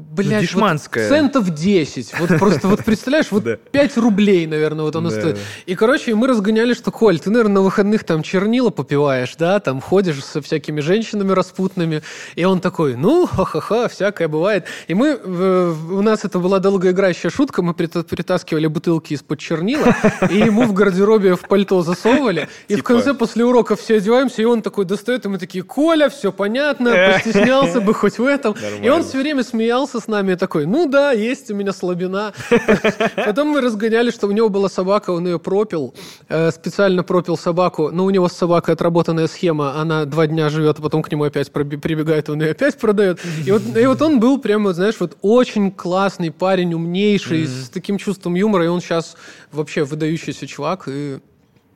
блядь, 0.00 0.32
вот 0.32 0.40
дешманское. 0.40 1.08
центов 1.08 1.50
10. 1.50 2.14
Вот 2.18 2.28
просто, 2.38 2.68
вот 2.68 2.84
представляешь, 2.84 3.26
вот 3.30 3.44
Да. 3.44 3.56
5 3.56 3.96
рублей, 3.98 4.46
наверное, 4.46 4.84
вот 4.84 4.96
оно 4.96 5.10
стоит. 5.10 5.38
И, 5.66 5.74
короче, 5.74 6.14
мы 6.14 6.26
разгоняли, 6.26 6.74
что, 6.74 6.90
Коль, 6.90 7.18
ты, 7.18 7.30
наверное, 7.30 7.54
на 7.56 7.60
выходных 7.62 8.04
там 8.04 8.22
чернила 8.22 8.70
попиваешь, 8.70 9.34
да, 9.36 9.60
там 9.60 9.80
ходишь 9.80 10.22
со 10.24 10.40
всякими 10.42 10.80
женщинами 10.80 11.32
распутными. 11.32 12.02
И 12.36 12.44
он 12.44 12.60
такой, 12.60 12.96
ну, 12.96 13.26
ха-ха-ха, 13.26 13.88
всякое 13.88 14.28
бывает. 14.28 14.64
И 14.88 14.94
мы, 14.94 15.18
э, 15.22 15.74
у 15.90 16.02
нас 16.02 16.24
это 16.24 16.38
была 16.38 16.58
долгоиграющая 16.58 17.30
шутка, 17.30 17.62
мы 17.62 17.74
прит- 17.74 18.06
притаскивали 18.08 18.66
бутылки 18.66 19.14
из-под 19.14 19.38
чернила, 19.38 19.94
и 20.30 20.36
ему 20.38 20.62
в 20.64 20.72
гардеробе 20.72 21.34
в 21.36 21.40
пальто 21.42 21.82
засовывали. 21.82 22.48
И 22.68 22.74
в 22.74 22.76
Типа- 22.78 22.88
конце, 22.94 23.14
после 23.14 23.44
урока 23.44 23.76
все 23.76 23.96
одеваемся, 23.96 24.42
и 24.42 24.44
он 24.44 24.62
такой 24.62 24.84
достает, 24.84 25.24
и 25.26 25.28
мы 25.28 25.38
такие, 25.38 25.62
Коля, 25.64 26.08
все 26.08 26.32
понятно, 26.32 26.90
постеснялся 27.14 27.80
бы 27.80 27.94
хоть 27.94 28.18
в 28.18 28.24
этом. 28.24 28.54
И 28.82 28.88
он 28.88 29.02
все 29.02 29.18
время 29.18 29.42
смеялся 29.42 29.89
с 29.98 30.06
нами, 30.06 30.32
и 30.32 30.36
такой, 30.36 30.66
ну 30.66 30.86
да, 30.86 31.12
есть 31.12 31.50
у 31.50 31.54
меня 31.54 31.72
слабина. 31.72 32.32
Потом 33.16 33.48
мы 33.48 33.60
разгоняли, 33.60 34.10
что 34.10 34.28
у 34.28 34.30
него 34.30 34.48
была 34.50 34.68
собака, 34.68 35.10
он 35.10 35.26
ее 35.26 35.38
пропил, 35.40 35.94
э, 36.28 36.50
специально 36.50 37.02
пропил 37.02 37.36
собаку, 37.36 37.90
но 37.90 38.04
у 38.04 38.10
него 38.10 38.28
с 38.28 38.34
собакой 38.34 38.74
отработанная 38.74 39.26
схема, 39.26 39.80
она 39.80 40.04
два 40.04 40.26
дня 40.26 40.50
живет, 40.50 40.78
а 40.78 40.82
потом 40.82 41.02
к 41.02 41.10
нему 41.10 41.24
опять 41.24 41.50
прибегает, 41.50 42.28
он 42.28 42.42
ее 42.42 42.50
опять 42.50 42.76
продает. 42.76 43.18
И 43.46 43.50
вот, 43.50 43.62
и 43.76 43.86
вот 43.86 44.02
он 44.02 44.20
был 44.20 44.38
прямо, 44.38 44.72
знаешь, 44.72 44.96
вот 45.00 45.16
очень 45.22 45.72
классный 45.72 46.30
парень, 46.30 46.74
умнейший, 46.74 47.46
с 47.46 47.70
таким 47.70 47.98
чувством 47.98 48.34
юмора, 48.34 48.66
и 48.66 48.68
он 48.68 48.80
сейчас 48.80 49.16
вообще 49.50 49.84
выдающийся 49.84 50.46
чувак, 50.46 50.84
и 50.86 51.18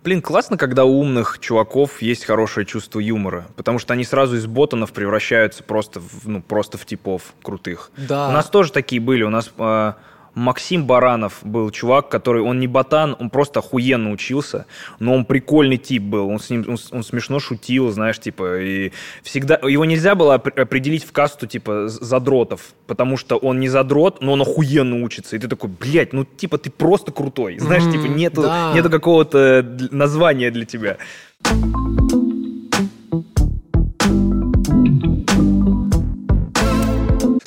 Блин, 0.04 0.20
классно, 0.20 0.58
когда 0.58 0.84
у 0.84 1.00
умных 1.00 1.38
чуваков 1.40 2.02
есть 2.02 2.26
хорошее 2.26 2.66
чувство 2.66 3.00
юмора, 3.00 3.46
потому 3.56 3.78
что 3.78 3.94
они 3.94 4.04
сразу 4.04 4.36
из 4.36 4.46
ботанов 4.46 4.92
превращаются 4.92 5.62
просто 5.62 5.98
в, 5.98 6.28
ну, 6.28 6.42
просто 6.42 6.76
в 6.76 6.84
типов 6.84 7.32
крутых. 7.42 7.90
Да. 7.96 8.28
У 8.28 8.32
нас 8.32 8.50
тоже 8.50 8.70
такие 8.70 9.00
были. 9.00 9.22
У 9.22 9.30
нас 9.30 9.50
э, 9.56 9.92
Максим 10.34 10.84
Баранов 10.86 11.38
был 11.42 11.70
чувак, 11.70 12.08
который, 12.08 12.42
он 12.42 12.58
не 12.58 12.66
ботан, 12.66 13.16
он 13.18 13.30
просто 13.30 13.60
охуенно 13.60 14.10
учился, 14.10 14.66
но 14.98 15.14
он 15.14 15.24
прикольный 15.24 15.76
тип 15.76 16.02
был, 16.02 16.28
он 16.28 16.38
с 16.40 16.50
ним, 16.50 16.64
он, 16.68 16.76
он 16.90 17.04
смешно 17.04 17.38
шутил, 17.40 17.90
знаешь, 17.90 18.18
типа, 18.18 18.60
и 18.60 18.92
всегда, 19.22 19.58
его 19.62 19.84
нельзя 19.84 20.14
было 20.14 20.36
опр- 20.36 20.60
определить 20.60 21.04
в 21.04 21.12
касту, 21.12 21.46
типа, 21.46 21.88
задротов, 21.88 22.72
потому 22.86 23.16
что 23.16 23.36
он 23.36 23.60
не 23.60 23.68
задрот, 23.68 24.20
но 24.22 24.32
он 24.32 24.42
охуенно 24.42 25.02
учится, 25.04 25.36
и 25.36 25.38
ты 25.38 25.48
такой, 25.48 25.70
блядь, 25.70 26.12
ну, 26.12 26.24
типа, 26.24 26.58
ты 26.58 26.70
просто 26.70 27.12
крутой, 27.12 27.58
знаешь, 27.58 27.84
Мгм, 27.84 27.92
типа, 27.92 28.06
нету, 28.06 28.42
да. 28.42 28.72
нету 28.74 28.90
какого-то 28.90 29.60
дл- 29.60 29.88
названия 29.94 30.50
для 30.50 30.64
тебя. 30.64 30.96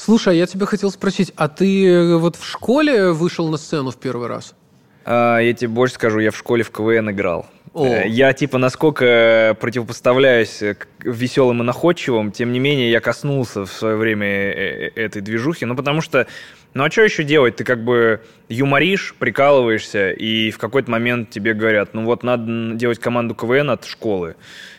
Слушай, 0.08 0.36
а 0.36 0.38
я 0.38 0.46
тебя 0.46 0.66
хотел 0.66 0.90
спросить, 0.90 1.34
а 1.36 1.50
ты 1.50 1.86
э, 1.86 2.16
вот 2.16 2.38
в 2.38 2.46
школе 2.46 3.12
вышел 3.12 3.50
на 3.50 3.58
сцену 3.58 3.92
в 3.92 3.98
первый 3.98 4.30
раз? 4.30 4.56
А, 5.04 5.40
я 5.40 5.54
тебе 5.54 5.68
больше 5.68 5.96
скажу, 5.96 6.20
я 6.20 6.32
в 6.32 6.38
школе 6.38 6.64
в 6.64 6.72
КВН 6.72 7.12
играл. 7.12 7.46
О. 7.74 7.86
Э, 7.86 8.08
Я, 8.08 8.32
типа, 8.32 8.58
насколько 8.58 9.58
противопоставляюсь 9.60 10.62
э, 10.62 10.76
к 10.76 10.88
веселым 11.04 11.62
и 11.62 11.66
находчивым, 11.66 12.32
тем 12.32 12.54
не 12.54 12.60
менее, 12.60 12.90
я 12.90 13.02
коснулся 13.02 13.66
в 13.66 13.70
свое 13.74 13.98
время 13.98 14.28
этой 14.30 15.22
движухи. 15.22 15.66
Ну, 15.66 15.76
потому 15.76 16.00
что, 16.00 16.26
ну, 16.74 16.86
а 16.86 16.90
что 16.90 17.02
еще 17.02 17.26
делать? 17.26 17.58
Ты 17.58 17.66
как 17.66 17.84
бы 17.84 18.22
юморишь, 18.48 19.14
прикалываешься, 19.20 20.12
и 20.12 20.52
в 20.52 20.58
какой-то 20.58 20.90
момент 20.90 21.32
тебе 21.32 21.54
говорят, 21.54 21.94
ну, 21.94 22.06
вот 22.06 22.24
надо 22.24 22.76
делать 22.76 23.00
команду 23.00 23.36
КВН 23.36 23.72
от 23.72 23.84
школы. 23.84 24.38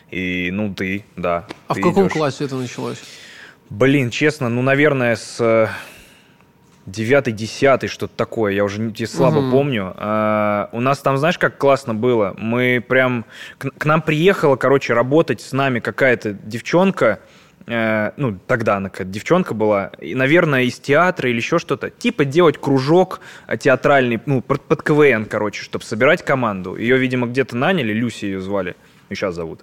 И, 0.09 0.49
ну, 0.51 0.73
ты, 0.73 1.05
да. 1.15 1.45
А 1.67 1.75
ты 1.75 1.81
в 1.81 1.83
каком 1.83 2.05
идешь. 2.05 2.13
классе 2.13 2.45
это 2.45 2.55
началось? 2.55 2.97
Блин, 3.69 4.09
честно, 4.09 4.49
ну, 4.49 4.61
наверное, 4.63 5.15
с 5.15 5.37
э, 5.39 5.67
девятый, 6.87 7.33
десятый, 7.33 7.87
что-то 7.87 8.15
такое, 8.15 8.53
я 8.53 8.63
уже 8.63 8.81
не 8.81 9.05
слабо 9.05 9.41
Мгм. 9.41 9.51
помню. 9.51 9.93
А, 9.95 10.69
у 10.71 10.81
нас 10.81 10.99
там, 10.99 11.17
знаешь, 11.17 11.37
как 11.37 11.57
классно 11.57 11.93
было? 11.93 12.33
Мы 12.37 12.83
прям... 12.85 13.25
К, 13.59 13.69
к 13.69 13.85
нам 13.85 14.01
приехала, 14.01 14.55
короче, 14.55 14.93
работать 14.93 15.41
с 15.41 15.51
нами 15.51 15.79
какая-то 15.79 16.33
девчонка, 16.33 17.19
э, 17.67 18.11
ну, 18.17 18.39
тогда 18.47 18.77
она 18.77 18.89
какая-то 18.89 19.11
девчонка 19.11 19.53
была, 19.53 19.91
и, 19.99 20.15
наверное, 20.15 20.63
из 20.63 20.79
театра 20.79 21.29
или 21.29 21.37
еще 21.37 21.59
что-то, 21.59 21.91
типа 21.91 22.25
делать 22.25 22.57
кружок 22.57 23.19
э, 23.47 23.55
театральный, 23.55 24.19
ну, 24.25 24.41
под, 24.41 24.61
под 24.63 24.81
КВН, 24.81 25.25
короче, 25.25 25.61
чтобы 25.61 25.85
собирать 25.85 26.25
команду. 26.25 26.75
Ее, 26.75 26.97
видимо, 26.97 27.27
где-то 27.27 27.55
наняли, 27.55 27.93
Люси 27.93 28.25
ее 28.25 28.41
звали, 28.41 28.75
ну, 29.09 29.15
сейчас 29.15 29.35
зовут. 29.35 29.61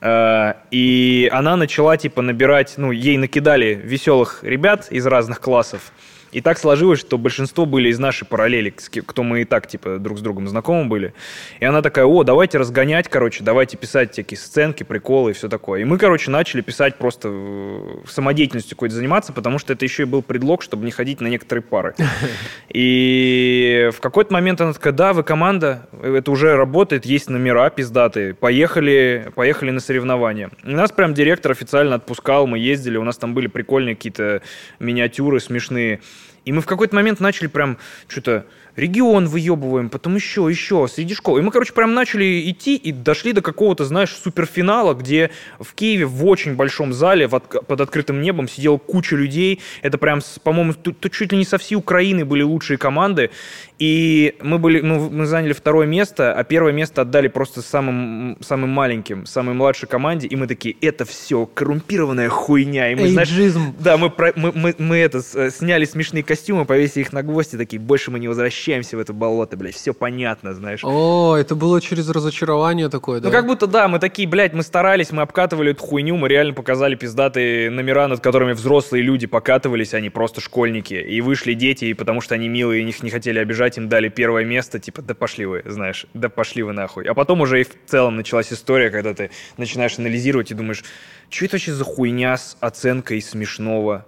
Э, 0.00 0.54
И 0.70 1.28
она 1.32 1.56
начала, 1.56 1.96
типа, 1.96 2.22
набирать, 2.22 2.74
ну, 2.76 2.92
ей 2.92 3.16
накидали 3.16 3.74
веселых 3.74 4.44
ребят 4.44 4.88
из 4.90 5.06
разных 5.06 5.40
классов, 5.40 5.92
и 6.32 6.40
так 6.40 6.58
сложилось, 6.58 6.98
что 6.98 7.18
большинство 7.18 7.66
были 7.66 7.90
из 7.90 7.98
нашей 7.98 8.26
параллели, 8.26 8.70
кто 8.70 9.22
мы 9.22 9.42
и 9.42 9.44
так, 9.44 9.66
типа, 9.66 9.98
друг 9.98 10.18
с 10.18 10.22
другом 10.22 10.48
знакомы 10.48 10.88
были. 10.88 11.12
И 11.60 11.64
она 11.64 11.82
такая, 11.82 12.06
о, 12.06 12.24
давайте 12.24 12.56
разгонять, 12.58 13.08
короче, 13.08 13.44
давайте 13.44 13.76
писать 13.76 14.12
всякие 14.12 14.38
сценки, 14.38 14.82
приколы 14.82 15.32
и 15.32 15.34
все 15.34 15.48
такое. 15.48 15.82
И 15.82 15.84
мы, 15.84 15.98
короче, 15.98 16.30
начали 16.30 16.62
писать 16.62 16.96
просто 16.96 17.28
э, 17.30 17.96
самодеятельностью 18.08 18.76
какой-то 18.76 18.94
заниматься, 18.94 19.32
потому 19.34 19.58
что 19.58 19.74
это 19.74 19.84
еще 19.84 20.04
и 20.04 20.06
был 20.06 20.22
предлог, 20.22 20.62
чтобы 20.62 20.86
не 20.86 20.90
ходить 20.90 21.20
на 21.20 21.26
некоторые 21.26 21.62
пары. 21.62 21.94
И 22.70 23.90
в 23.94 24.00
какой-то 24.00 24.32
момент 24.32 24.60
она 24.62 24.72
такая, 24.72 24.94
да, 24.94 25.12
вы 25.12 25.22
команда, 25.22 25.88
это 26.02 26.30
уже 26.30 26.56
работает, 26.56 27.04
есть 27.04 27.28
номера 27.28 27.68
пиздатые, 27.68 28.32
поехали, 28.34 29.30
поехали 29.34 29.70
на 29.70 29.80
соревнования. 29.80 30.50
И 30.64 30.70
нас 30.70 30.90
прям 30.90 31.12
директор 31.12 31.52
официально 31.52 31.96
отпускал, 31.96 32.46
мы 32.46 32.58
ездили, 32.58 32.96
у 32.96 33.04
нас 33.04 33.18
там 33.18 33.34
были 33.34 33.48
прикольные 33.48 33.94
какие-то 33.94 34.40
миниатюры 34.78 35.38
смешные. 35.40 36.00
И 36.44 36.52
мы 36.52 36.60
в 36.60 36.66
какой-то 36.66 36.94
момент 36.94 37.20
начали 37.20 37.46
прям 37.46 37.78
что-то 38.08 38.46
регион 38.76 39.26
выебываем, 39.26 39.88
потом 39.90 40.14
еще, 40.16 40.46
еще, 40.48 40.88
среди 40.88 41.14
школ. 41.14 41.38
И 41.38 41.42
мы, 41.42 41.50
короче, 41.50 41.72
прям 41.72 41.94
начали 41.94 42.50
идти 42.50 42.76
и 42.76 42.92
дошли 42.92 43.32
до 43.32 43.42
какого-то, 43.42 43.84
знаешь, 43.84 44.10
суперфинала, 44.14 44.94
где 44.94 45.30
в 45.60 45.74
Киеве 45.74 46.06
в 46.06 46.24
очень 46.26 46.54
большом 46.54 46.92
зале 46.92 47.26
в 47.26 47.34
от- 47.34 47.66
под 47.66 47.80
открытым 47.80 48.22
небом 48.22 48.48
сидела 48.48 48.78
куча 48.78 49.16
людей. 49.16 49.60
Это 49.82 49.98
прям, 49.98 50.20
по-моему, 50.42 50.74
тут, 50.74 50.98
тут 51.00 51.12
чуть 51.12 51.32
ли 51.32 51.38
не 51.38 51.44
со 51.44 51.58
всей 51.58 51.76
Украины 51.76 52.24
были 52.24 52.42
лучшие 52.42 52.78
команды. 52.78 53.30
И 53.78 54.36
мы 54.40 54.58
были, 54.58 54.80
ну, 54.80 55.10
мы 55.10 55.26
заняли 55.26 55.52
второе 55.52 55.86
место, 55.86 56.32
а 56.32 56.44
первое 56.44 56.72
место 56.72 57.02
отдали 57.02 57.28
просто 57.28 57.62
самым, 57.62 58.38
самым 58.40 58.70
маленьким, 58.70 59.26
самой 59.26 59.54
младшей 59.54 59.88
команде. 59.88 60.28
И 60.28 60.36
мы 60.36 60.46
такие, 60.46 60.76
это 60.80 61.04
все 61.04 61.46
коррумпированная 61.46 62.28
хуйня. 62.28 62.92
И 62.92 62.94
мы, 62.94 63.08
знаешь, 63.08 63.30
Эйджизм. 63.30 63.74
да, 63.80 63.96
мы, 63.96 64.12
мы, 64.36 64.52
мы, 64.54 64.74
мы 64.78 64.96
это, 64.98 65.20
э, 65.34 65.50
сняли 65.50 65.84
смешные 65.84 66.22
костюмы, 66.22 66.64
повесили 66.64 67.02
их 67.02 67.12
на 67.12 67.22
гвозди, 67.22 67.58
такие, 67.58 67.80
больше 67.80 68.10
мы 68.10 68.20
не 68.20 68.28
возвращаемся 68.28 68.61
в 68.96 68.98
это 68.98 69.12
болото, 69.12 69.56
блядь, 69.56 69.74
все 69.74 69.92
понятно, 69.92 70.54
знаешь. 70.54 70.80
О, 70.84 71.36
это 71.36 71.54
было 71.54 71.80
через 71.80 72.08
разочарование 72.08 72.88
такое, 72.88 73.20
да? 73.20 73.28
Ну, 73.28 73.32
как 73.32 73.46
будто, 73.46 73.66
да, 73.66 73.88
мы 73.88 73.98
такие, 73.98 74.28
блядь, 74.28 74.52
мы 74.52 74.62
старались, 74.62 75.10
мы 75.10 75.22
обкатывали 75.22 75.72
эту 75.72 75.82
хуйню, 75.82 76.16
мы 76.16 76.28
реально 76.28 76.54
показали 76.54 76.94
пиздатые 76.94 77.70
номера, 77.70 78.08
над 78.08 78.20
которыми 78.20 78.52
взрослые 78.52 79.02
люди 79.02 79.26
покатывались, 79.26 79.94
они 79.94 80.10
просто 80.10 80.40
школьники. 80.40 80.94
И 80.94 81.20
вышли 81.20 81.54
дети, 81.54 81.86
и 81.86 81.94
потому 81.94 82.20
что 82.20 82.34
они 82.34 82.48
милые, 82.48 82.82
и 82.84 82.88
их 82.88 83.02
не 83.02 83.10
хотели 83.10 83.38
обижать, 83.38 83.78
им 83.78 83.88
дали 83.88 84.08
первое 84.08 84.44
место, 84.44 84.78
типа, 84.78 85.02
да 85.02 85.14
пошли 85.14 85.46
вы, 85.46 85.62
знаешь, 85.66 86.06
да 86.14 86.28
пошли 86.28 86.62
вы 86.62 86.72
нахуй. 86.72 87.04
А 87.04 87.14
потом 87.14 87.40
уже 87.40 87.60
и 87.60 87.64
в 87.64 87.70
целом 87.86 88.16
началась 88.16 88.52
история, 88.52 88.90
когда 88.90 89.14
ты 89.14 89.30
начинаешь 89.56 89.98
анализировать 89.98 90.50
и 90.50 90.54
думаешь, 90.54 90.84
что 91.30 91.44
это 91.46 91.54
вообще 91.54 91.72
за 91.72 91.84
хуйня 91.84 92.36
с 92.36 92.56
оценкой 92.60 93.22
смешного? 93.22 94.06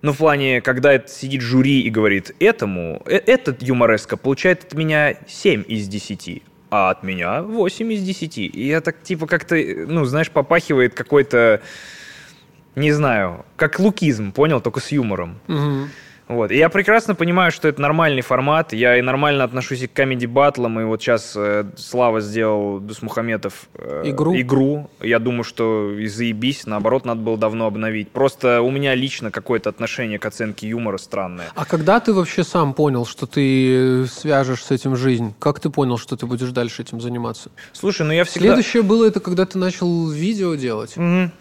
Ну, 0.00 0.12
в 0.12 0.18
плане, 0.18 0.60
когда 0.60 0.92
это 0.92 1.08
сидит 1.08 1.40
жюри 1.40 1.80
и 1.80 1.90
говорит, 1.90 2.34
этому, 2.38 3.02
э- 3.06 3.20
этот 3.26 3.62
юмореска 3.62 4.16
получает 4.16 4.64
от 4.64 4.74
меня 4.74 5.16
7 5.26 5.64
из 5.66 5.88
10, 5.88 6.42
а 6.70 6.90
от 6.90 7.02
меня 7.02 7.42
8 7.42 7.92
из 7.92 8.02
10. 8.02 8.38
И 8.38 8.66
я 8.66 8.80
так, 8.80 9.02
типа, 9.02 9.26
как-то, 9.26 9.56
ну, 9.56 10.04
знаешь, 10.04 10.30
попахивает 10.30 10.94
какой-то, 10.94 11.62
не 12.76 12.92
знаю, 12.92 13.44
как 13.56 13.80
лукизм, 13.80 14.30
понял, 14.32 14.60
только 14.60 14.80
с 14.80 14.92
юмором. 14.92 15.40
Мгм. 15.48 15.90
Вот. 16.28 16.50
И 16.50 16.56
я 16.56 16.68
прекрасно 16.68 17.14
понимаю, 17.14 17.50
что 17.50 17.68
это 17.68 17.80
нормальный 17.80 18.22
формат. 18.22 18.72
Я 18.72 18.98
и 18.98 19.02
нормально 19.02 19.44
отношусь 19.44 19.82
и 19.82 19.86
к 19.86 19.92
комедий 19.92 20.26
батлам. 20.26 20.78
И 20.80 20.84
вот 20.84 21.02
сейчас 21.02 21.32
э, 21.36 21.64
Слава 21.76 22.20
сделал 22.20 22.80
Дусмухаметов 22.80 23.68
э, 23.74 24.02
Игру. 24.06 24.36
игру. 24.38 24.90
Я 25.00 25.18
думаю, 25.18 25.44
что 25.44 25.92
и 25.98 26.06
заебись. 26.06 26.66
Наоборот, 26.66 27.04
надо 27.04 27.20
было 27.20 27.38
давно 27.38 27.66
обновить. 27.66 28.10
Просто 28.10 28.60
у 28.60 28.70
меня 28.70 28.94
лично 28.94 29.30
какое-то 29.30 29.70
отношение 29.70 30.18
к 30.18 30.26
оценке 30.26 30.68
юмора 30.68 30.98
странное. 30.98 31.46
А 31.54 31.64
когда 31.64 31.98
ты 32.00 32.12
вообще 32.12 32.44
сам 32.44 32.74
понял, 32.74 33.06
что 33.06 33.26
ты 33.26 34.06
свяжешь 34.06 34.64
с 34.64 34.70
этим 34.70 34.96
жизнь? 34.96 35.34
Как 35.38 35.60
ты 35.60 35.70
понял, 35.70 35.96
что 35.98 36.16
ты 36.16 36.26
будешь 36.26 36.50
дальше 36.50 36.82
этим 36.82 37.00
заниматься? 37.00 37.50
Слушай, 37.72 38.06
ну 38.06 38.12
я 38.12 38.24
всегда... 38.24 38.48
Следующее 38.48 38.82
было 38.82 39.06
это, 39.06 39.20
когда 39.20 39.46
ты 39.46 39.58
начал 39.58 40.10
видео 40.10 40.54
делать. 40.54 40.96
Мгм. 40.96 41.32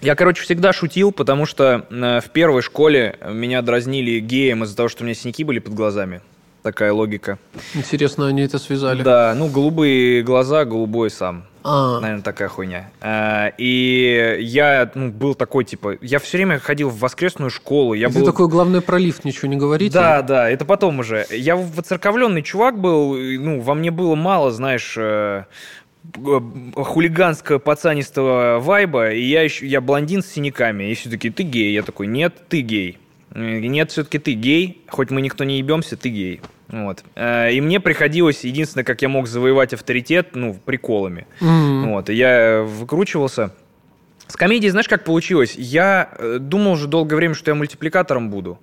Я, 0.00 0.14
короче, 0.14 0.42
всегда 0.42 0.72
шутил, 0.72 1.12
потому 1.12 1.44
что 1.44 1.86
э, 1.90 2.20
в 2.20 2.30
первой 2.30 2.62
школе 2.62 3.18
меня 3.28 3.62
дразнили 3.62 4.20
геем 4.20 4.64
из-за 4.64 4.76
того, 4.76 4.88
что 4.88 5.02
у 5.02 5.06
меня 5.06 5.14
синяки 5.14 5.44
были 5.44 5.58
под 5.58 5.74
глазами. 5.74 6.20
Такая 6.62 6.92
логика. 6.92 7.38
Интересно, 7.74 8.26
они 8.26 8.42
это 8.42 8.58
связали. 8.58 9.02
Да, 9.02 9.34
ну, 9.36 9.48
голубые 9.48 10.22
глаза, 10.22 10.64
голубой 10.64 11.10
сам. 11.10 11.44
А, 11.64 12.00
Наверное, 12.00 12.22
такая 12.22 12.48
хуйня. 12.48 12.90
А, 13.00 13.52
И 13.58 14.38
я 14.40 14.90
ну, 14.94 15.10
был 15.10 15.34
такой, 15.34 15.64
типа, 15.64 15.98
я 16.00 16.18
все 16.18 16.38
время 16.38 16.58
ходил 16.58 16.88
в 16.88 16.98
воскресную 16.98 17.50
школу. 17.50 17.94
Я 17.94 18.08
ты 18.08 18.20
был... 18.20 18.26
такой, 18.26 18.48
главное, 18.48 18.80
про 18.80 18.98
лифт 18.98 19.24
ничего 19.24 19.48
не 19.48 19.56
говорите. 19.56 19.94
Да, 19.94 20.22
да, 20.22 20.48
это 20.50 20.64
потом 20.64 21.00
уже. 21.00 21.26
Я 21.30 21.56
воцерковленный 21.56 22.42
чувак 22.42 22.78
был, 22.78 23.14
ну, 23.16 23.60
во 23.60 23.74
мне 23.74 23.90
было 23.90 24.14
мало, 24.14 24.50
знаешь, 24.50 24.94
э, 24.96 25.44
хулиганского 26.74 27.58
пацанистого 27.58 28.58
вайба, 28.60 29.10
и 29.12 29.22
я 29.22 29.42
еще, 29.42 29.66
я 29.66 29.80
блондин 29.80 30.22
с 30.22 30.26
синяками, 30.26 30.90
и 30.90 30.94
все 30.94 31.10
таки 31.10 31.30
ты 31.30 31.42
гей, 31.42 31.72
я 31.74 31.82
такой, 31.82 32.06
нет, 32.06 32.34
ты 32.48 32.60
гей. 32.60 32.98
Э, 33.34 33.58
Нет, 33.60 33.90
все-таки 33.90 34.18
ты 34.18 34.32
гей, 34.32 34.82
хоть 34.88 35.10
мы 35.10 35.20
никто 35.20 35.44
не 35.44 35.58
ебемся, 35.58 35.96
ты 35.96 36.08
гей. 36.08 36.40
Вот. 36.68 37.04
Э, 37.14 37.52
И 37.52 37.60
мне 37.60 37.78
приходилось, 37.78 38.44
единственное, 38.44 38.84
как 38.84 39.02
я 39.02 39.08
мог 39.08 39.26
завоевать 39.28 39.74
авторитет, 39.74 40.30
ну, 40.34 40.54
приколами. 40.64 41.26
М. 41.40 41.90
Вот, 41.92 42.08
и 42.08 42.14
я 42.14 42.62
выкручивался. 42.66 43.52
С 44.28 44.36
комедией, 44.36 44.70
знаешь, 44.70 44.88
как 44.88 45.04
получилось? 45.04 45.54
Я 45.56 46.10
э, 46.18 46.36
думал 46.38 46.72
уже 46.72 46.86
долгое 46.86 47.16
время, 47.16 47.34
что 47.34 47.50
я 47.50 47.54
мультипликатором 47.54 48.28
буду. 48.28 48.58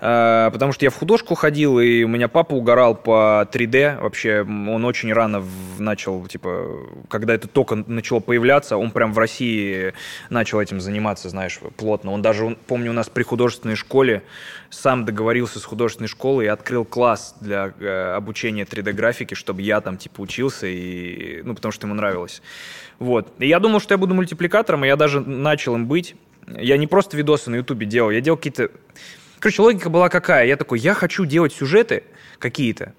Э, 0.00 0.50
Потому 0.52 0.72
что 0.72 0.84
я 0.84 0.90
в 0.90 0.94
художку 0.94 1.34
ходил, 1.34 1.80
и 1.80 2.04
у 2.04 2.08
меня 2.08 2.28
папа 2.28 2.54
угорал 2.54 2.94
по 2.94 3.46
3D. 3.52 4.00
Вообще, 4.00 4.42
он 4.42 4.84
очень 4.84 5.12
рано 5.12 5.44
начал, 5.78 6.24
типа, 6.28 6.64
когда 7.08 7.34
это 7.34 7.48
только 7.48 7.74
начало 7.74 8.20
появляться, 8.20 8.76
он 8.76 8.92
прям 8.92 9.12
в 9.12 9.18
России 9.18 9.94
начал 10.30 10.60
этим 10.60 10.80
заниматься, 10.80 11.28
знаешь, 11.28 11.58
плотно. 11.76 12.12
Он 12.12 12.22
даже, 12.22 12.56
помню, 12.68 12.90
у 12.90 12.94
нас 12.94 13.08
при 13.08 13.24
художественной 13.24 13.74
школе 13.74 14.22
сам 14.70 15.04
договорился 15.04 15.58
с 15.58 15.64
художественной 15.64 16.08
школой 16.08 16.44
и 16.44 16.48
открыл 16.48 16.84
класс 16.84 17.34
для 17.40 17.72
э, 17.80 18.14
обучения 18.14 18.62
3D-графики, 18.62 19.34
чтобы 19.34 19.62
я 19.62 19.80
там, 19.80 19.96
типа, 19.96 20.20
учился, 20.20 20.68
и, 20.68 21.42
ну, 21.42 21.56
потому 21.56 21.72
что 21.72 21.88
ему 21.88 21.94
нравилось. 21.94 22.40
Вот. 23.00 23.32
И 23.38 23.48
я 23.48 23.58
думал, 23.58 23.80
что 23.80 23.94
я 23.94 23.98
буду 23.98 24.14
мультипликатором, 24.14 24.84
и 24.84 24.86
я 24.86 24.94
даже 24.94 25.20
начал 25.20 25.74
им 25.74 25.86
быть. 25.86 26.14
Я 26.46 26.76
не 26.76 26.86
просто 26.86 27.16
видосы 27.16 27.50
на 27.50 27.56
Ютубе 27.56 27.86
делал, 27.86 28.10
я 28.10 28.20
делал 28.20 28.36
какие-то... 28.36 28.70
Короче, 29.38 29.62
логика 29.62 29.88
была 29.88 30.08
какая? 30.08 30.46
Я 30.46 30.56
такой, 30.56 30.78
я 30.78 30.94
хочу 30.94 31.24
делать 31.24 31.52
сюжеты 31.52 32.04
какие-то, 32.38 32.92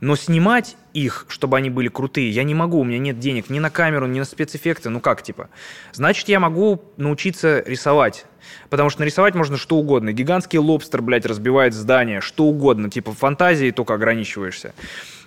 но 0.00 0.14
снимать 0.14 0.76
их, 0.92 1.24
чтобы 1.28 1.56
они 1.56 1.70
были 1.70 1.88
крутые, 1.88 2.30
я 2.30 2.42
не 2.42 2.54
могу, 2.54 2.80
у 2.80 2.84
меня 2.84 2.98
нет 2.98 3.18
денег 3.18 3.48
ни 3.48 3.58
на 3.58 3.70
камеру, 3.70 4.06
ни 4.06 4.18
на 4.18 4.24
спецэффекты, 4.24 4.90
ну 4.90 5.00
как, 5.00 5.22
типа. 5.22 5.48
Значит, 5.92 6.28
я 6.28 6.38
могу 6.38 6.82
научиться 6.96 7.62
рисовать. 7.66 8.26
Потому 8.68 8.90
что 8.90 9.00
нарисовать 9.00 9.34
можно 9.34 9.56
что 9.56 9.76
угодно. 9.76 10.12
Гигантский 10.12 10.58
лобстер, 10.58 11.02
блядь, 11.02 11.26
разбивает 11.26 11.74
здание, 11.74 12.20
что 12.20 12.44
угодно. 12.44 12.90
Типа 12.90 13.12
фантазией 13.12 13.70
только 13.70 13.94
ограничиваешься. 13.94 14.74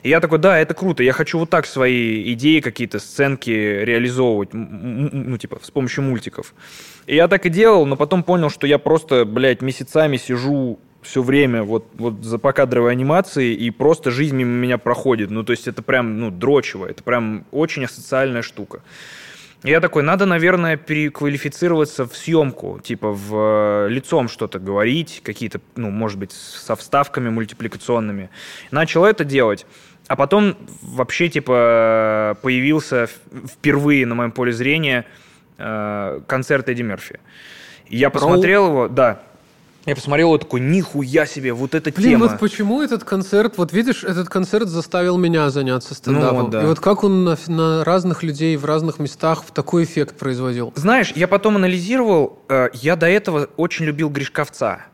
И 0.04 0.10
я 0.10 0.20
такой, 0.20 0.38
да, 0.38 0.60
это 0.60 0.74
круто, 0.74 1.02
я 1.02 1.14
хочу 1.14 1.40
вот 1.40 1.50
так 1.50 1.66
свои 1.66 2.34
идеи, 2.34 2.60
какие-то 2.60 3.00
сценки 3.00 3.50
реализовывать, 3.50 4.50
ну, 4.54 5.38
типа, 5.38 5.60
с 5.64 5.72
помощью 5.72 6.04
мультиков. 6.04 6.54
И 7.08 7.16
я 7.16 7.30
так 7.30 7.46
и 7.46 7.50
делал, 7.50 7.86
но 7.86 7.96
потом 7.96 8.24
понял, 8.24 8.50
что 8.50 8.68
я 8.68 8.80
просто, 8.80 9.24
блядь, 9.24 9.62
месяцами 9.62 10.18
сижу 10.18 10.80
все 11.02 11.22
время 11.22 11.64
вот, 11.64 11.88
вот 11.96 12.24
за 12.24 12.38
покадровой 12.38 12.92
анимацией, 12.92 13.56
и 13.56 13.72
просто 13.72 14.12
жизнь 14.12 14.36
мимо 14.36 14.52
меня 14.52 14.78
проходит. 14.78 15.32
Ну, 15.32 15.44
то 15.44 15.52
есть 15.52 15.68
это 15.68 15.82
прям, 15.82 16.20
ну, 16.20 16.32
дрочево, 16.32 16.86
это 16.86 17.02
прям 17.02 17.46
очень 17.52 17.86
асоциальная 17.86 18.42
штука. 18.42 18.82
Я 19.64 19.80
такой, 19.80 20.04
надо, 20.04 20.26
наверное, 20.26 20.76
переквалифицироваться 20.76 22.06
в 22.06 22.18
съемку, 22.18 22.82
типа 22.84 23.12
в 23.12 23.86
э, 23.86 23.88
лицом 23.90 24.28
что-то 24.28 24.60
говорить, 24.60 25.22
какие-то, 25.24 25.62
ну, 25.78 25.90
может 25.90 26.20
быть, 26.20 26.34
со 26.34 26.76
вставками 26.76 27.30
мультипликационными. 27.30 28.30
Начал 28.72 29.06
это 29.06 29.24
делать, 29.24 29.66
а 30.08 30.16
потом 30.16 30.56
вообще, 30.82 31.30
типа, 31.30 32.38
появился 32.42 33.08
в- 33.08 33.48
впервые 33.48 34.06
на 34.06 34.16
моем 34.16 34.32
поле 34.32 34.52
зрения 34.52 35.06
э, 35.58 36.22
концерт 36.28 36.68
Эдди 36.70 36.82
Мерфи. 36.82 37.20
Я 37.88 38.10
посмотрел 38.10 38.68
его, 38.68 38.88
да, 38.88 39.22
я 39.86 39.96
посмотрел 39.96 40.30
его 40.30 40.38
такой, 40.38 40.62
нихуя 40.62 41.26
себе, 41.26 41.52
вот 41.52 41.76
эта 41.76 41.92
Блин, 41.92 42.12
тема. 42.12 42.28
вот 42.28 42.40
почему 42.40 42.82
этот 42.82 43.04
концерт, 43.04 43.58
вот 43.58 43.74
видишь, 43.74 44.04
этот 44.06 44.30
концерт 44.30 44.68
заставил 44.70 45.18
меня 45.18 45.50
заняться 45.50 45.94
стендапом. 45.94 46.44
Ну, 46.44 46.48
да. 46.48 46.64
И 46.64 46.66
вот 46.66 46.80
как 46.80 47.04
он 47.04 47.26
на, 47.26 47.38
на 47.48 47.84
разных 47.84 48.24
людей 48.24 48.56
в 48.56 48.64
разных 48.64 49.00
местах 49.00 49.44
такой 49.54 49.84
эффект 49.84 50.18
производил. 50.18 50.72
Знаешь, 50.76 51.12
я 51.16 51.28
потом 51.28 51.58
анализировал, 51.58 52.40
э, 52.48 52.70
я 52.74 52.96
до 52.96 53.08
этого 53.08 53.50
очень 53.58 53.86
любил 53.86 54.10
Гришковца. 54.10 54.86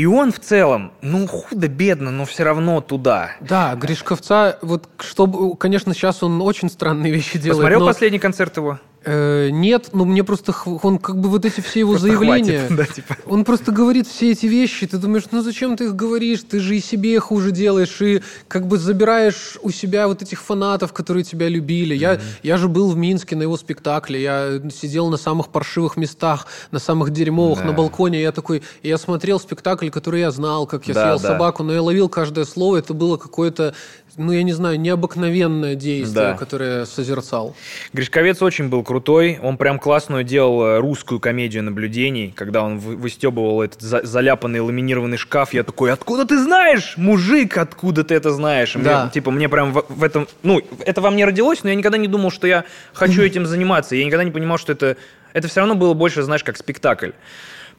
И 0.00 0.06
он 0.06 0.32
в 0.32 0.40
целом, 0.40 0.92
ну, 1.02 1.26
худо-бедно, 1.26 2.10
но 2.10 2.24
все 2.24 2.42
равно 2.42 2.80
туда. 2.80 3.32
Да, 3.40 3.74
Гришковца, 3.74 4.58
вот 4.62 4.88
чтобы, 4.98 5.54
конечно, 5.58 5.92
сейчас 5.92 6.22
он 6.22 6.40
очень 6.40 6.70
странные 6.70 7.12
вещи 7.12 7.38
делает. 7.38 7.58
Посмотрел 7.58 7.80
но, 7.80 7.86
последний 7.86 8.18
концерт 8.18 8.56
его? 8.56 8.78
Э, 9.04 9.48
нет, 9.50 9.90
но 9.92 10.04
мне 10.04 10.22
просто 10.24 10.54
он 10.82 10.98
как 10.98 11.18
бы 11.18 11.28
вот 11.28 11.44
эти 11.44 11.60
все 11.60 11.80
его 11.80 11.92
Просто 11.92 12.08
заявления. 12.08 12.66
хватит, 12.68 12.76
да, 12.76 12.86
типа. 12.86 13.16
Он 13.26 13.44
просто 13.44 13.72
говорит 13.72 14.06
все 14.06 14.32
эти 14.32 14.46
вещи, 14.46 14.86
ты 14.86 14.98
думаешь, 14.98 15.24
ну 15.30 15.42
зачем 15.42 15.76
ты 15.76 15.84
их 15.84 15.96
говоришь, 15.96 16.42
ты 16.48 16.60
же 16.60 16.76
и 16.76 16.80
себе 16.80 17.18
хуже 17.20 17.50
делаешь, 17.50 18.00
и 18.02 18.22
как 18.48 18.66
бы 18.66 18.78
забираешь 18.78 19.56
у 19.62 19.70
себя 19.70 20.06
вот 20.08 20.22
этих 20.22 20.40
фанатов, 20.42 20.92
которые 20.92 21.24
тебя 21.24 21.48
любили. 21.48 21.94
Я, 21.94 22.20
я 22.42 22.56
же 22.56 22.68
был 22.68 22.90
в 22.90 22.96
Минске 22.96 23.36
на 23.36 23.42
его 23.42 23.56
спектакле, 23.56 24.22
я 24.22 24.60
сидел 24.70 25.08
на 25.08 25.16
самых 25.16 25.48
паршивых 25.48 25.96
местах, 25.96 26.46
на 26.70 26.78
самых 26.78 27.10
дерьмовых, 27.10 27.60
Да. 27.60 27.66
на 27.66 27.72
балконе, 27.72 28.20
я 28.20 28.32
такой, 28.32 28.62
я 28.82 28.98
смотрел 28.98 29.40
спектакль, 29.40 29.88
который 29.90 30.20
я 30.20 30.30
знал, 30.30 30.66
как 30.66 30.86
я 30.88 30.94
Да, 30.94 31.02
съел 31.04 31.20
да. 31.20 31.28
собаку, 31.34 31.62
но 31.62 31.72
я 31.72 31.82
ловил 31.82 32.08
каждое 32.08 32.44
слово, 32.44 32.76
это 32.78 32.94
было 32.94 33.16
какое-то, 33.16 33.74
ну 34.20 34.32
я 34.32 34.42
не 34.42 34.52
знаю, 34.52 34.78
необыкновенное 34.80 35.74
действие, 35.74 36.32
Да. 36.32 36.34
которое 36.34 36.84
созерцал. 36.86 37.54
Гришковец 37.92 38.42
очень 38.42 38.68
был 38.68 38.82
крутой, 38.84 39.38
он 39.42 39.56
прям 39.56 39.78
классную 39.78 40.24
делал 40.24 40.62
э, 40.64 40.78
русскую 40.78 41.18
комедию 41.20 41.62
наблюдений, 41.64 42.32
когда 42.36 42.62
он 42.62 42.78
вы- 42.78 42.96
выстебывал 42.96 43.62
этот 43.62 43.80
за- 43.80 44.04
заляпанный 44.06 44.60
ламинированный 44.60 45.16
шкаф, 45.16 45.52
я 45.54 45.62
такой, 45.62 45.92
откуда 45.92 46.24
ты 46.24 46.38
знаешь, 46.42 46.94
мужик, 46.96 47.56
откуда 47.58 48.04
ты 48.04 48.14
это 48.14 48.30
знаешь? 48.30 48.74
Мне, 48.74 48.84
Да. 48.84 49.10
типа, 49.12 49.30
мне 49.30 49.48
прям 49.48 49.72
в, 49.72 49.84
в 49.88 50.04
этом, 50.04 50.28
ну, 50.42 50.60
это 50.86 51.00
во 51.00 51.10
мне 51.10 51.24
родилось, 51.24 51.62
но 51.64 51.70
я 51.70 51.74
никогда 51.76 51.98
не 51.98 52.08
думал, 52.08 52.30
что 52.30 52.46
я 52.46 52.64
хочу 52.92 53.22
этим 53.22 53.46
заниматься, 53.46 53.96
я 53.96 54.04
никогда 54.04 54.24
не 54.24 54.30
понимал, 54.30 54.58
что 54.58 54.72
это, 54.72 54.96
это 55.32 55.48
все 55.48 55.60
равно 55.60 55.74
было 55.74 55.94
больше, 55.94 56.22
знаешь, 56.22 56.44
как 56.44 56.56
спектакль. 56.56 57.10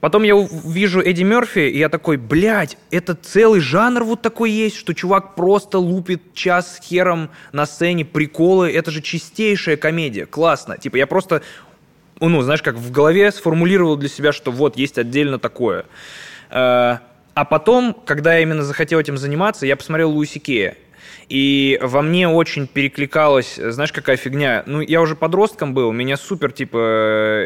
Потом 0.01 0.23
я 0.23 0.35
вижу 0.65 0.99
Эдди 0.99 1.21
Мерфи, 1.21 1.59
и 1.59 1.77
я 1.77 1.87
такой, 1.87 2.17
блядь, 2.17 2.77
это 2.89 3.13
целый 3.13 3.59
жанр 3.61 4.03
вот 4.03 4.21
такой 4.23 4.49
есть, 4.49 4.75
что 4.75 4.93
чувак 4.93 5.35
просто 5.35 5.77
лупит 5.77 6.33
час 6.33 6.79
хером 6.83 7.29
на 7.53 7.67
сцене, 7.67 8.03
приколы, 8.03 8.71
это 8.71 8.89
же 8.89 9.01
чистейшая 9.01 9.77
комедия, 9.77 10.25
классно. 10.25 10.79
Типа 10.79 10.97
я 10.97 11.05
просто, 11.05 11.43
ну, 12.19 12.41
знаешь, 12.41 12.63
как 12.63 12.75
в 12.75 12.91
голове 12.91 13.31
сформулировал 13.31 13.95
для 13.95 14.09
себя, 14.09 14.33
что 14.33 14.51
вот 14.51 14.75
есть 14.75 14.97
отдельно 14.97 15.37
такое. 15.37 15.85
Э, 16.49 16.97
А 17.33 17.45
потом, 17.45 17.93
когда 17.93 18.33
я 18.33 18.41
именно 18.41 18.63
захотел 18.63 18.99
этим 18.99 19.17
заниматься, 19.17 19.65
я 19.65 19.75
посмотрел 19.75 20.11
Луиси 20.11 20.39
Кея. 20.39 20.75
И 21.31 21.79
во 21.81 22.01
мне 22.01 22.27
очень 22.27 22.67
перекликалось, 22.67 23.55
знаешь, 23.55 23.93
какая 23.93 24.17
фигня? 24.17 24.63
Ну, 24.65 24.81
я 24.81 24.99
уже 24.99 25.15
подростком 25.15 25.73
был, 25.73 25.93
меня 25.93 26.17
супер, 26.17 26.51
типа, 26.51 26.77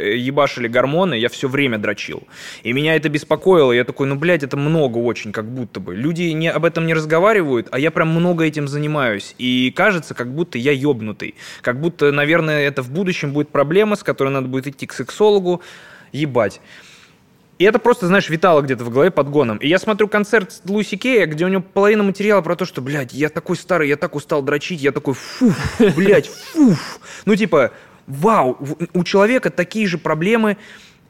э, 0.01 0.15
ебашили 0.17 0.67
гормоны, 0.67 1.13
я 1.13 1.29
все 1.29 1.47
время 1.47 1.77
дрочил. 1.77 2.23
И 2.63 2.73
меня 2.73 2.95
это 2.95 3.09
беспокоило, 3.09 3.71
я 3.71 3.83
такой, 3.83 4.07
ну, 4.07 4.15
блядь, 4.15 4.41
это 4.41 4.57
много 4.57 4.97
очень, 4.97 5.31
как 5.31 5.45
будто 5.45 5.79
бы. 5.79 5.93
Люди 5.93 6.23
не, 6.23 6.49
об 6.49 6.65
этом 6.65 6.87
не 6.87 6.95
разговаривают, 6.95 7.67
а 7.69 7.77
я 7.77 7.91
прям 7.91 8.07
много 8.07 8.43
этим 8.43 8.67
занимаюсь. 8.67 9.35
И 9.37 9.71
кажется, 9.75 10.15
как 10.15 10.33
будто 10.33 10.57
я 10.57 10.71
ебнутый. 10.71 11.35
Как 11.61 11.79
будто, 11.79 12.11
наверное, 12.11 12.67
это 12.67 12.81
в 12.81 12.89
будущем 12.89 13.33
будет 13.33 13.49
проблема, 13.49 13.97
с 13.97 14.01
которой 14.01 14.29
надо 14.29 14.47
будет 14.47 14.65
идти 14.65 14.87
к 14.87 14.93
сексологу. 14.93 15.61
Ебать. 16.11 16.59
И 17.57 17.63
это 17.63 17.79
просто, 17.79 18.07
знаешь, 18.07 18.29
витало 18.29 18.61
где-то 18.61 18.83
в 18.83 18.89
голове 18.89 19.11
подгоном. 19.11 19.57
И 19.57 19.67
я 19.67 19.79
смотрю 19.79 20.07
концерт 20.09 20.61
Луиси 20.65 20.97
Кея, 20.97 21.25
где 21.25 21.45
у 21.45 21.47
него 21.47 21.61
половина 21.61 22.03
материала 22.03 22.41
про 22.41 22.55
то, 22.55 22.65
что, 22.65 22.81
блядь, 22.81 23.13
я 23.13 23.29
такой 23.29 23.55
старый, 23.55 23.87
я 23.87 23.95
так 23.95 24.15
устал 24.15 24.41
дрочить, 24.41 24.81
я 24.81 24.91
такой, 24.91 25.13
фу, 25.13 25.53
блядь, 25.95 26.27
фу. 26.27 26.75
Ну, 27.23 27.35
типа, 27.35 27.71
вау, 28.07 28.57
у 28.93 29.03
человека 29.03 29.49
такие 29.51 29.87
же 29.87 29.97
проблемы, 29.97 30.57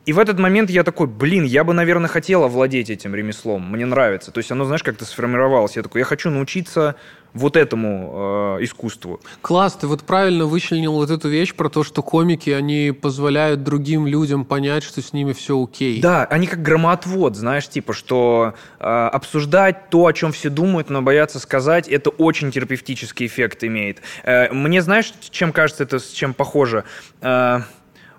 и 0.06 0.14
в 0.14 0.20
этот 0.20 0.38
момент 0.40 0.70
я 0.70 0.84
такой, 0.84 1.08
блин, 1.08 1.44
я 1.44 1.64
бы, 1.64 1.74
наверное, 1.74 2.08
хотел 2.08 2.44
овладеть 2.44 2.90
этим 2.90 3.16
ремеслом. 3.16 3.72
Мне 3.72 3.86
нравится. 3.86 4.32
То 4.32 4.38
есть 4.38 4.52
оно, 4.52 4.66
знаешь, 4.66 4.84
как-то 4.84 5.04
сформировалось. 5.06 5.76
Я 5.76 5.84
такой, 5.84 6.00
я 6.00 6.06
хочу 6.06 6.30
научиться 6.30 6.96
вот 7.34 7.58
этому 7.58 8.58
э, 8.60 8.64
искусству. 8.64 9.20
Класс, 9.42 9.74
ты 9.74 9.88
вот 9.88 10.04
правильно 10.04 10.46
вычленил 10.46 10.94
вот 10.94 11.10
эту 11.10 11.28
вещь 11.28 11.54
про 11.54 11.70
то, 11.70 11.84
что 11.84 12.02
комики, 12.02 12.50
они 12.50 12.92
позволяют 12.92 13.64
другим 13.64 14.08
людям 14.08 14.46
понять, 14.46 14.84
что 14.84 15.02
с 15.02 15.12
ними 15.12 15.34
все 15.34 15.62
окей. 15.62 16.00
Да, 16.00 16.26
они 16.26 16.48
как 16.48 16.62
громоотвод, 16.62 17.36
знаешь, 17.36 17.68
типа, 17.68 17.94
что 17.94 18.54
э, 18.80 18.86
обсуждать 18.86 19.90
то, 19.90 20.06
о 20.06 20.14
чем 20.14 20.32
все 20.32 20.50
думают, 20.50 20.90
но 20.90 21.02
боятся 21.02 21.40
сказать, 21.40 21.90
это 21.90 22.10
очень 22.10 22.52
терапевтический 22.52 23.26
эффект 23.26 23.64
имеет. 23.66 24.02
Э, 24.24 24.50
мне, 24.54 24.82
знаешь, 24.82 25.12
чем 25.30 25.52
кажется 25.52 25.84
это, 25.84 26.00
с 26.00 26.12
чем 26.12 26.34
похоже? 26.34 26.86
Э, 27.22 27.62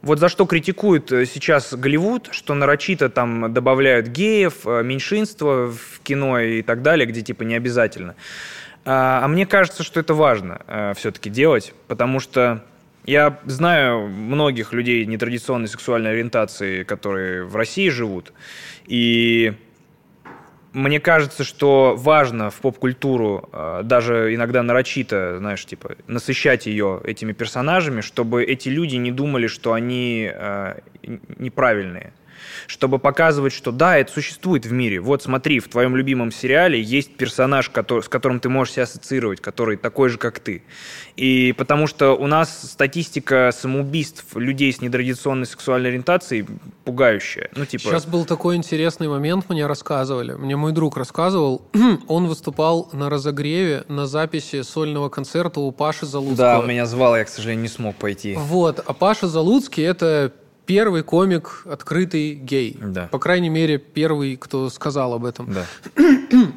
вот 0.06 0.20
за 0.20 0.28
что 0.28 0.46
критикуют 0.46 1.10
э, 1.10 1.26
сейчас 1.26 1.74
Голливуд, 1.74 2.28
что 2.30 2.54
нарочито 2.54 3.08
там 3.08 3.52
добавляют 3.52 4.06
геев, 4.06 4.64
э, 4.64 4.82
меньшинства 4.82 5.66
в 5.66 6.00
кино 6.04 6.38
и 6.38 6.62
так 6.62 6.82
далее, 6.82 7.06
где 7.06 7.22
типа 7.22 7.42
не 7.42 7.56
обязательно. 7.56 8.14
А, 8.84 9.24
а 9.24 9.28
мне 9.28 9.46
кажется, 9.46 9.82
что 9.82 9.98
это 9.98 10.14
важно 10.14 10.60
э, 10.68 10.92
все-таки 10.96 11.28
делать, 11.28 11.74
потому 11.88 12.20
что 12.20 12.64
я 13.04 13.40
знаю 13.46 14.06
многих 14.06 14.72
людей 14.72 15.04
нетрадиционной 15.06 15.68
сексуальной 15.68 16.12
ориентации, 16.12 16.84
которые 16.84 17.44
в 17.44 17.56
России 17.56 17.88
живут, 17.88 18.32
и 18.86 19.54
мне 20.76 21.00
кажется, 21.00 21.42
что 21.42 21.96
важно 21.96 22.50
в 22.50 22.56
поп-культуру, 22.56 23.48
э, 23.50 23.80
даже 23.82 24.34
иногда 24.34 24.62
нарочито, 24.62 25.38
знаешь, 25.38 25.64
типа, 25.64 25.96
насыщать 26.06 26.66
ее 26.66 27.00
этими 27.02 27.32
персонажами, 27.32 28.02
чтобы 28.02 28.44
эти 28.44 28.68
люди 28.68 28.96
не 28.96 29.10
думали, 29.10 29.46
что 29.46 29.72
они 29.72 30.30
э, 30.30 30.80
неправильные 31.38 32.12
чтобы 32.66 32.98
показывать, 32.98 33.52
что 33.52 33.72
да, 33.72 33.98
это 33.98 34.12
существует 34.12 34.66
в 34.66 34.72
мире. 34.72 35.00
Вот 35.00 35.22
смотри, 35.22 35.60
в 35.60 35.68
твоем 35.68 35.96
любимом 35.96 36.32
сериале 36.32 36.80
есть 36.80 37.16
персонаж, 37.16 37.70
который, 37.70 38.02
с 38.02 38.08
которым 38.08 38.40
ты 38.40 38.48
можешь 38.48 38.74
себя 38.74 38.84
ассоциировать, 38.84 39.40
который 39.40 39.76
такой 39.76 40.08
же, 40.08 40.18
как 40.18 40.40
ты. 40.40 40.62
И 41.16 41.54
потому 41.56 41.86
что 41.86 42.12
у 42.12 42.26
нас 42.26 42.70
статистика 42.70 43.50
самоубийств 43.52 44.24
людей 44.36 44.72
с 44.72 44.80
нетрадиционной 44.80 45.46
сексуальной 45.46 45.90
ориентацией 45.90 46.46
пугающая. 46.84 47.48
Ну, 47.56 47.64
типа... 47.64 47.84
Сейчас 47.84 48.06
был 48.06 48.24
такой 48.24 48.56
интересный 48.56 49.08
момент, 49.08 49.48
мне 49.48 49.66
рассказывали. 49.66 50.34
Мне 50.34 50.56
мой 50.56 50.72
друг 50.72 50.96
рассказывал. 50.96 51.62
Он 52.08 52.26
выступал 52.26 52.88
на 52.92 53.10
разогреве 53.10 53.84
на 53.88 54.06
записи 54.06 54.62
сольного 54.62 55.08
концерта 55.08 55.60
у 55.60 55.72
Паши 55.72 56.06
Залуцкого. 56.06 56.36
Да, 56.36 56.62
меня 56.62 56.86
звал, 56.86 57.16
я, 57.16 57.24
к 57.24 57.28
сожалению, 57.28 57.62
не 57.62 57.68
смог 57.68 57.96
пойти. 57.96 58.34
Вот. 58.36 58.80
А 58.86 58.92
Паша 58.92 59.26
Залуцкий— 59.26 59.82
это 59.84 60.32
первый 60.66 61.02
комик 61.02 61.62
открытый 61.64 62.34
гей. 62.34 62.76
Да. 62.80 63.08
По 63.10 63.18
крайней 63.18 63.48
мере, 63.48 63.78
первый, 63.78 64.36
кто 64.36 64.68
сказал 64.68 65.14
об 65.14 65.24
этом. 65.24 65.52
Да. 65.52 65.64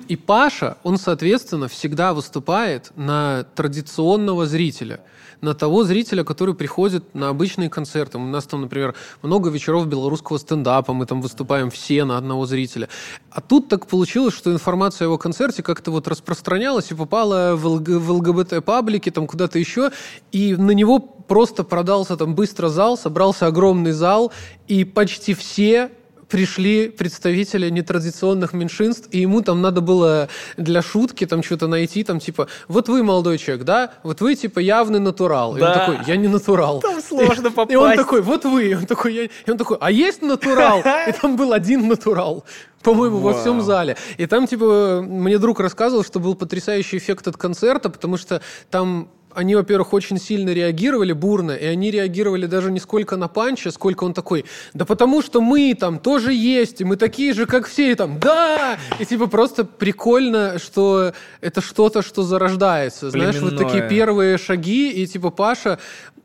И 0.07 0.15
Паша, 0.15 0.77
он, 0.83 0.97
соответственно, 0.97 1.67
всегда 1.67 2.13
выступает 2.13 2.91
на 2.95 3.45
традиционного 3.55 4.45
зрителя– 4.45 5.01
на 5.41 5.53
того 5.53 5.83
зрителя, 5.83 6.23
который 6.23 6.53
приходит 6.53 7.15
на 7.15 7.29
обычные 7.29 7.69
концерты. 7.69 8.17
У 8.17 8.25
нас 8.25 8.45
там, 8.45 8.61
например, 8.61 8.95
много 9.21 9.49
вечеров 9.49 9.87
белорусского 9.87 10.37
стендапа, 10.37 10.93
мы 10.93 11.05
там 11.05 11.21
выступаем 11.21 11.69
все 11.69 12.03
на 12.05 12.17
одного 12.17 12.45
зрителя. 12.45 12.89
А 13.31 13.41
тут 13.41 13.69
так 13.69 13.87
получилось, 13.87 14.33
что 14.33 14.51
информация 14.51 15.05
о 15.05 15.07
его 15.07 15.17
концерте 15.17 15.63
как-то 15.63 15.91
вот 15.91 16.07
распространялась 16.07 16.91
и 16.91 16.95
попала 16.95 17.55
в, 17.55 17.65
ЛГ, 17.65 17.89
в 17.89 18.11
ЛГБТ-паблики, 18.11 19.11
там 19.11 19.27
куда-то 19.27 19.59
еще, 19.59 19.91
и 20.31 20.55
на 20.55 20.71
него 20.71 20.99
просто 20.99 21.63
продался 21.63 22.17
там 22.17 22.35
быстро 22.35 22.69
зал, 22.69 22.97
собрался 22.97 23.47
огромный 23.47 23.91
зал, 23.91 24.31
и 24.67 24.83
почти 24.83 25.33
все 25.33 25.91
пришли 26.29 26.89
представители 26.89 27.69
нетрадиционных 27.69 28.53
меньшинств, 28.53 29.09
и 29.11 29.19
ему 29.19 29.41
там 29.41 29.61
надо 29.61 29.81
было 29.81 30.29
для 30.57 30.81
шутки 30.81 31.25
там 31.25 31.43
что-то 31.43 31.67
найти, 31.67 32.03
там 32.03 32.19
типа, 32.19 32.47
вот 32.67 32.87
вы 32.87 33.03
молодой 33.03 33.37
человек, 33.37 33.65
да? 33.65 33.91
Вот 34.03 34.21
вы 34.21 34.35
типа 34.35 34.59
явный 34.59 34.99
натурал. 34.99 35.55
Да. 35.55 35.59
И 35.59 35.63
он 35.63 35.73
такой, 35.73 35.97
я 36.07 36.15
не 36.15 36.27
натурал. 36.27 36.79
Там 36.79 37.01
сложно 37.01 37.51
попасть. 37.51 37.71
И 37.73 37.75
он 37.75 37.95
такой, 37.95 38.21
вот 38.21 38.45
вы. 38.45 38.69
И 38.69 38.75
он 38.75 38.85
такой, 38.85 39.13
я... 39.13 39.23
и 39.23 39.51
он 39.51 39.57
такой, 39.57 39.77
а 39.81 39.91
есть 39.91 40.21
натурал? 40.21 40.79
И 41.07 41.11
там 41.11 41.35
был 41.35 41.53
один 41.53 41.87
натурал 41.87 42.45
по-моему, 42.83 43.17
во 43.17 43.33
всем 43.33 43.61
зале. 43.61 43.97
И 44.17 44.25
там, 44.25 44.47
типа, 44.47 45.01
мне 45.05 45.37
друг 45.37 45.59
рассказывал, 45.59 46.03
что 46.05 46.19
был 46.19 46.35
потрясающий 46.35 46.97
эффект 46.97 47.27
от 47.27 47.35
концерта, 47.35 47.89
потому 47.89 48.15
что 48.15 48.41
там 48.69 49.09
они, 49.33 49.55
во-первых, 49.55 49.93
очень 49.93 50.17
сильно 50.17 50.49
реагировали 50.49 51.13
бурно, 51.13 51.51
и 51.51 51.65
они 51.65 51.91
реагировали 51.91 52.45
даже 52.45 52.71
не 52.71 52.79
сколько 52.79 53.15
на 53.15 53.27
панча, 53.27 53.71
сколько 53.71 54.03
он 54.03 54.13
такой, 54.13 54.45
да 54.73 54.85
потому 54.85 55.21
что 55.21 55.41
мы 55.41 55.75
там 55.79 55.99
тоже 55.99 56.33
есть, 56.33 56.81
и 56.81 56.83
мы 56.83 56.95
такие 56.97 57.33
же, 57.33 57.45
как 57.45 57.67
все, 57.67 57.91
и 57.91 57.95
там, 57.95 58.19
да! 58.19 58.77
И 58.99 59.05
типа 59.05 59.27
просто 59.27 59.65
прикольно, 59.65 60.59
что 60.59 61.13
это 61.41 61.61
что-то, 61.61 62.01
что 62.01 62.23
зарождается. 62.23 63.11
Знаешь, 63.11 63.39
вот 63.39 63.57
такие 63.57 63.87
первые 63.87 64.37
шаги, 64.37 64.91
и 64.91 65.05
типа 65.05 65.29
Паша, 65.29 65.79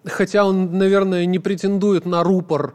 хотя 0.05 0.45
он, 0.45 0.79
наверное, 0.79 1.27
не 1.27 1.39
претендует 1.39 2.07
на 2.07 2.23
рупор, 2.23 2.75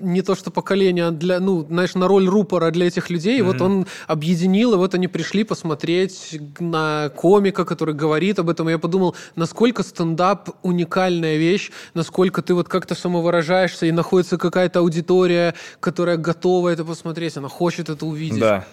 не 0.00 0.22
то 0.22 0.34
что 0.34 0.50
поколение, 0.50 1.06
а 1.06 1.10
для, 1.10 1.40
ну, 1.40 1.64
знаешь, 1.68 1.94
на 1.94 2.08
роль 2.08 2.26
рупора 2.26 2.70
для 2.70 2.86
этих 2.86 3.10
людей. 3.10 3.40
Mm-hmm. 3.40 3.44
Вот 3.44 3.60
он 3.60 3.86
объединил, 4.06 4.74
и 4.74 4.76
вот 4.76 4.94
они 4.94 5.08
пришли 5.08 5.44
посмотреть 5.44 6.38
на 6.58 7.10
комика, 7.14 7.64
который 7.64 7.94
говорит 7.94 8.38
об 8.38 8.48
этом. 8.48 8.68
И 8.68 8.72
я 8.72 8.78
подумал, 8.78 9.14
насколько 9.36 9.82
стендап 9.82 10.50
уникальная 10.62 11.36
вещь, 11.36 11.70
насколько 11.94 12.42
ты 12.42 12.54
вот 12.54 12.68
как-то 12.68 12.94
самовыражаешься, 12.94 13.86
и 13.86 13.92
находится 13.92 14.38
какая-то 14.38 14.80
аудитория, 14.80 15.54
которая 15.80 16.16
готова 16.16 16.70
это 16.70 16.84
посмотреть, 16.84 17.36
она 17.36 17.48
хочет 17.48 17.88
это 17.88 18.06
увидеть. 18.06 18.40
Да. 18.40 18.64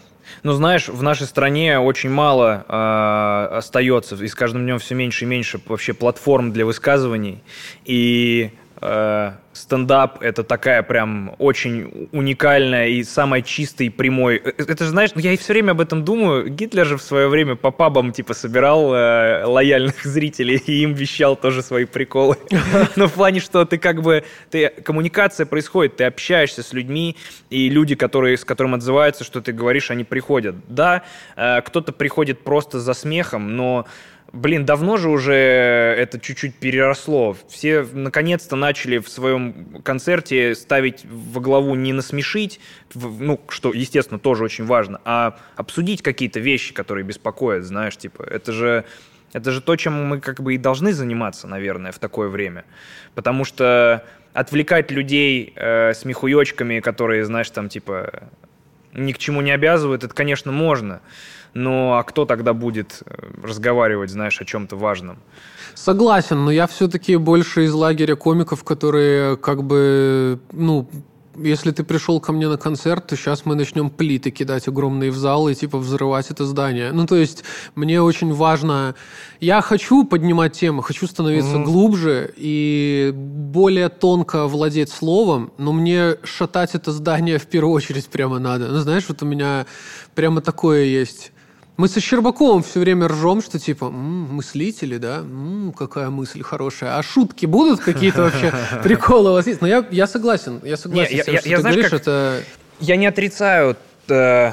Ну, 0.43 0.53
знаешь, 0.53 0.89
в 0.89 1.01
нашей 1.03 1.25
стране 1.25 1.79
очень 1.79 2.09
мало 2.09 2.65
э, 2.67 3.55
остается, 3.57 4.15
и 4.15 4.27
с 4.27 4.35
каждым 4.35 4.63
днем 4.63 4.79
все 4.79 4.95
меньше 4.95 5.25
и 5.25 5.27
меньше 5.27 5.59
вообще 5.65 5.93
платформ 5.93 6.51
для 6.51 6.65
высказываний. 6.65 7.41
И 7.85 8.51
э, 8.51 8.66
стендап 9.57 10.21
это 10.21 10.43
такая 10.43 10.83
прям 10.83 11.35
очень 11.39 12.09
уникальная 12.11 12.87
и 12.87 13.03
самая 13.03 13.41
чистая 13.41 13.87
и 13.87 13.89
прямой. 13.89 14.41
Э, 14.43 14.51
это 14.57 14.85
же, 14.85 14.91
знаешь, 14.91 15.11
ну, 15.15 15.21
я 15.21 15.33
и 15.33 15.37
все 15.37 15.53
время 15.53 15.71
об 15.71 15.81
этом 15.81 16.05
думаю. 16.05 16.49
Гитлер 16.49 16.85
же 16.85 16.97
в 16.97 17.01
свое 17.01 17.27
время 17.27 17.55
по 17.55 17.71
пабам 17.71 18.11
типа 18.11 18.33
собирал 18.33 18.93
э, 18.93 19.45
лояльных 19.45 20.03
зрителей 20.03 20.57
и 20.57 20.83
им 20.83 20.93
вещал 20.93 21.35
тоже 21.35 21.61
свои 21.61 21.85
приколы. 21.85 22.37
Но 22.95 23.07
в 23.07 23.13
плане, 23.13 23.39
что 23.39 23.65
ты 23.65 23.77
как 23.77 24.01
бы, 24.01 24.23
ты, 24.49 24.69
коммуникация 24.69 25.45
происходит, 25.45 25.97
ты 25.97 26.05
общаешься 26.05 26.63
с 26.63 26.73
людьми, 26.73 27.17
и 27.49 27.69
люди, 27.69 27.95
которые, 27.95 28.37
с 28.37 28.45
которым 28.45 28.75
отзываются, 28.75 29.23
что 29.23 29.41
ты 29.41 29.51
говоришь, 29.51 29.91
они 29.91 30.03
приходят. 30.03 30.55
Да, 30.67 31.03
э, 31.35 31.61
кто-то 31.61 31.91
приходит 31.91 32.43
просто 32.43 32.79
за 32.79 32.93
смехом, 32.93 33.55
но 33.55 33.85
Блин, 34.33 34.65
давно 34.65 34.97
же 34.97 35.09
уже 35.09 35.33
это 35.33 36.19
чуть-чуть 36.19 36.55
переросло. 36.55 37.37
Все 37.47 37.87
наконец-то 37.93 38.57
начали 38.57 38.97
в 38.97 39.07
своем 39.07 39.81
концерте 39.83 40.53
ставить 40.53 41.05
во 41.05 41.39
главу 41.39 41.75
не 41.75 41.93
насмешить, 41.93 42.59
ну, 42.93 43.39
что, 43.47 43.71
естественно, 43.71 44.19
тоже 44.19 44.43
очень 44.43 44.65
важно, 44.65 44.99
а 45.05 45.39
обсудить 45.55 46.01
какие-то 46.01 46.41
вещи, 46.41 46.73
которые 46.73 47.05
беспокоят, 47.05 47.63
знаешь, 47.63 47.95
типа, 47.95 48.23
это 48.23 48.51
же, 48.51 48.83
это 49.31 49.51
же 49.51 49.61
то, 49.61 49.75
чем 49.77 49.93
мы 49.93 50.19
как 50.19 50.41
бы 50.41 50.55
и 50.55 50.57
должны 50.57 50.91
заниматься, 50.91 51.47
наверное, 51.47 51.93
в 51.93 51.99
такое 51.99 52.27
время. 52.27 52.65
Потому 53.15 53.45
что 53.45 54.03
отвлекать 54.33 54.91
людей 54.91 55.53
э, 55.55 55.93
смехуёчками, 55.93 56.81
которые, 56.81 57.23
знаешь, 57.23 57.49
там, 57.49 57.69
типа, 57.69 58.29
ни 58.91 59.13
к 59.13 59.17
чему 59.19 59.41
не 59.41 59.51
обязывают, 59.51 60.03
это, 60.03 60.13
конечно, 60.13 60.51
можно. 60.51 61.01
Ну, 61.57 61.93
а 61.93 62.03
кто 62.03 62.25
тогда 62.25 62.53
будет 62.53 63.01
э, 63.03 63.15
разговаривать, 63.43 64.11
знаешь, 64.11 64.39
о 64.39 64.45
чем-то 64.45 64.75
важном? 64.75 65.17
Согласен, 65.73 66.45
но 66.45 66.51
я 66.51 66.67
все-таки 66.67 67.15
больше 67.15 67.65
из 67.65 67.73
лагеря 67.73 68.15
комиков, 68.15 68.63
которые 68.63 69.37
как 69.37 69.63
бы, 69.63 70.39
ну, 70.51 70.87
если 71.35 71.71
ты 71.71 71.83
пришел 71.83 72.19
ко 72.19 72.31
мне 72.31 72.47
на 72.47 72.57
концерт, 72.57 73.07
то 73.07 73.15
сейчас 73.15 73.43
мы 73.45 73.55
начнем 73.55 73.89
плиты 73.89 74.29
кидать 74.29 74.67
огромные 74.67 75.09
в 75.09 75.17
зал 75.17 75.49
и 75.49 75.55
типа 75.55 75.79
взрывать 75.79 76.29
это 76.29 76.45
здание. 76.45 76.91
Ну, 76.91 77.07
то 77.07 77.15
есть 77.15 77.43
мне 77.73 78.03
очень 78.03 78.33
важно... 78.33 78.93
Я 79.39 79.61
хочу 79.61 80.03
поднимать 80.03 80.53
темы, 80.53 80.83
хочу 80.83 81.07
становиться 81.07 81.55
mm-hmm. 81.55 81.63
глубже 81.63 82.33
и 82.37 83.11
более 83.15 83.89
тонко 83.89 84.45
владеть 84.45 84.89
словом, 84.89 85.51
но 85.57 85.73
мне 85.73 86.17
шатать 86.23 86.75
это 86.75 86.91
здание 86.91 87.39
в 87.39 87.47
первую 87.47 87.73
очередь 87.73 88.05
прямо 88.05 88.37
надо. 88.37 88.67
Ну, 88.67 88.77
знаешь, 88.77 89.05
вот 89.07 89.23
у 89.23 89.25
меня 89.25 89.65
прямо 90.13 90.41
такое 90.41 90.83
есть 90.83 91.31
мы 91.77 91.87
со 91.87 92.01
Щербаковым 92.01 92.63
все 92.63 92.79
время 92.79 93.07
ржем, 93.07 93.41
что 93.41 93.59
типа, 93.59 93.85
м-м, 93.85 94.35
мыслители, 94.35 94.97
да, 94.97 95.17
м-м, 95.17 95.73
какая 95.73 96.09
мысль 96.09 96.41
хорошая. 96.41 96.97
А 96.97 97.03
шутки 97.03 97.45
будут 97.45 97.79
какие-то 97.79 98.23
вообще? 98.23 98.51
Приколы 98.83 99.29
у 99.29 99.33
вас 99.33 99.45
есть? 99.45 99.61
Но 99.61 99.67
я, 99.67 99.85
я 99.91 100.07
согласен, 100.07 100.59
я 100.63 100.75
согласен 100.75 101.15
Не, 101.15 101.21
с 101.21 101.25
тем, 101.25 101.33
я, 101.35 101.39
что 101.39 101.49
я, 101.49 101.55
ты 101.57 101.61
знаешь, 101.61 101.75
говоришь, 101.75 101.91
как... 101.91 102.01
это 102.01 102.43
Я 102.79 102.95
не 102.95 103.05
отрицаю 103.05 103.77
э, 104.09 104.51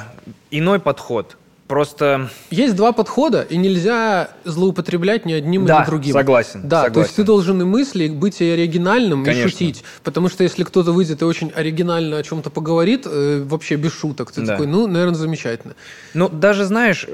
иной 0.50 0.80
подход. 0.80 1.38
Просто... 1.66 2.28
Есть 2.50 2.76
два 2.76 2.92
подхода, 2.92 3.40
и 3.42 3.56
нельзя 3.56 4.28
злоупотреблять 4.44 5.24
ни 5.24 5.32
одним, 5.32 5.64
да, 5.64 5.80
ни 5.82 5.86
другим. 5.86 6.12
согласен. 6.12 6.60
Да, 6.68 6.84
согласен. 6.84 6.94
то 6.94 7.00
есть 7.00 7.16
ты 7.16 7.24
должен 7.24 7.60
и 7.62 7.64
мысли, 7.64 8.08
быть 8.08 8.40
и 8.42 8.50
оригинальным, 8.50 9.24
Конечно. 9.24 9.48
и 9.48 9.50
шутить. 9.50 9.84
Потому 10.02 10.28
что 10.28 10.42
если 10.44 10.62
кто-то 10.62 10.92
выйдет 10.92 11.22
и 11.22 11.24
очень 11.24 11.50
оригинально 11.54 12.18
о 12.18 12.22
чем-то 12.22 12.50
поговорит, 12.50 13.06
э, 13.06 13.42
вообще 13.46 13.76
без 13.76 13.92
шуток, 13.92 14.30
ты 14.30 14.42
Да. 14.42 14.52
такой, 14.52 14.66
ну, 14.66 14.86
наверное, 14.86 15.14
замечательно. 15.16 15.74
Ну, 16.12 16.28
даже, 16.28 16.64
знаешь, 16.64 17.06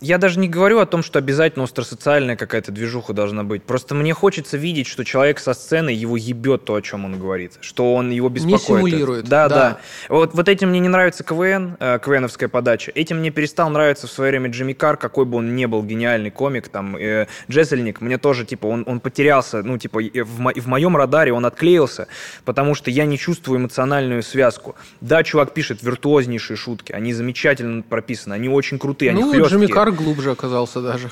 я 0.00 0.18
даже 0.18 0.38
не 0.38 0.48
говорю 0.48 0.80
о 0.80 0.86
том, 0.86 1.02
что 1.02 1.18
обязательно 1.18 1.64
остросоциальная 1.64 2.36
какая-то 2.36 2.70
движуха 2.72 3.14
должна 3.14 3.42
быть. 3.42 3.62
Просто 3.62 3.94
мне 3.94 4.12
хочется 4.12 4.58
видеть, 4.58 4.86
что 4.86 5.02
человек 5.04 5.38
со 5.38 5.54
сцены, 5.54 5.90
его 5.90 6.16
ебет 6.18 6.64
то, 6.66 6.74
о 6.74 6.82
чем 6.82 7.06
он 7.06 7.18
говорит. 7.18 7.54
Что 7.62 7.94
он 7.94 8.10
его 8.10 8.28
беспокоит. 8.28 8.60
симулирует, 8.62 9.28
Да, 9.28 9.48
да. 9.48 9.54
да. 9.56 9.78
Вот, 10.10 10.34
вот 10.34 10.48
этим 10.48 10.68
мне 10.70 10.80
не 10.80 10.88
нравится 10.88 11.24
КВН, 11.24 11.76
э, 11.80 11.98
КВНовская 12.04 12.48
подача. 12.50 12.92
Этим 12.94 13.18
мне 13.20 13.30
перестал 13.30 13.70
нравиться 13.78 14.06
в 14.06 14.10
свое 14.10 14.30
время 14.30 14.50
Джимми 14.50 14.72
Карр, 14.72 14.96
какой 14.96 15.24
бы 15.24 15.38
он 15.38 15.54
ни 15.54 15.66
был 15.66 15.82
гениальный 15.82 16.30
комик, 16.30 16.68
там, 16.68 16.96
э, 16.96 17.26
Джессельник, 17.50 18.00
мне 18.00 18.18
тоже, 18.18 18.44
типа, 18.44 18.66
он, 18.66 18.84
он 18.86 19.00
потерялся, 19.00 19.62
ну, 19.62 19.78
типа, 19.78 20.00
в, 20.00 20.40
мо- 20.40 20.52
в 20.54 20.66
моем 20.66 20.96
радаре 20.96 21.32
он 21.32 21.46
отклеился, 21.46 22.08
потому 22.44 22.74
что 22.74 22.90
я 22.90 23.06
не 23.06 23.16
чувствую 23.16 23.60
эмоциональную 23.60 24.22
связку. 24.22 24.74
Да, 25.00 25.22
чувак 25.22 25.54
пишет 25.54 25.82
виртуознейшие 25.82 26.56
шутки, 26.56 26.92
они 26.92 27.12
замечательно 27.12 27.82
прописаны, 27.82 28.34
они 28.34 28.48
очень 28.48 28.78
крутые, 28.78 29.12
они 29.12 29.22
ну, 29.22 29.32
хлесткие. 29.32 29.60
Джимми 29.60 29.72
Карр 29.72 29.92
глубже 29.92 30.32
оказался 30.32 30.80
даже. 30.80 31.10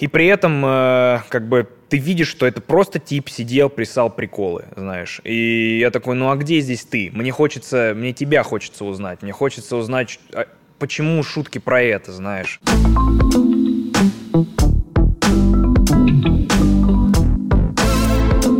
И 0.00 0.08
при 0.08 0.26
этом, 0.26 0.64
э, 0.64 1.20
как 1.28 1.48
бы, 1.48 1.68
ты 1.88 1.98
видишь, 1.98 2.28
что 2.28 2.46
это 2.46 2.60
просто 2.60 2.98
тип 2.98 3.28
сидел, 3.28 3.68
писал 3.68 4.10
приколы, 4.10 4.64
знаешь. 4.76 5.20
И 5.24 5.78
я 5.78 5.90
такой, 5.90 6.14
ну 6.16 6.30
а 6.30 6.36
где 6.36 6.60
здесь 6.60 6.84
ты? 6.84 7.10
Мне 7.12 7.30
хочется, 7.30 7.92
мне 7.94 8.12
тебя 8.12 8.42
хочется 8.42 8.84
узнать. 8.84 9.22
Мне 9.22 9.32
хочется 9.32 9.76
узнать, 9.76 10.18
а 10.32 10.46
почему 10.78 11.22
шутки 11.22 11.58
про 11.58 11.82
это, 11.82 12.12
знаешь. 12.12 12.60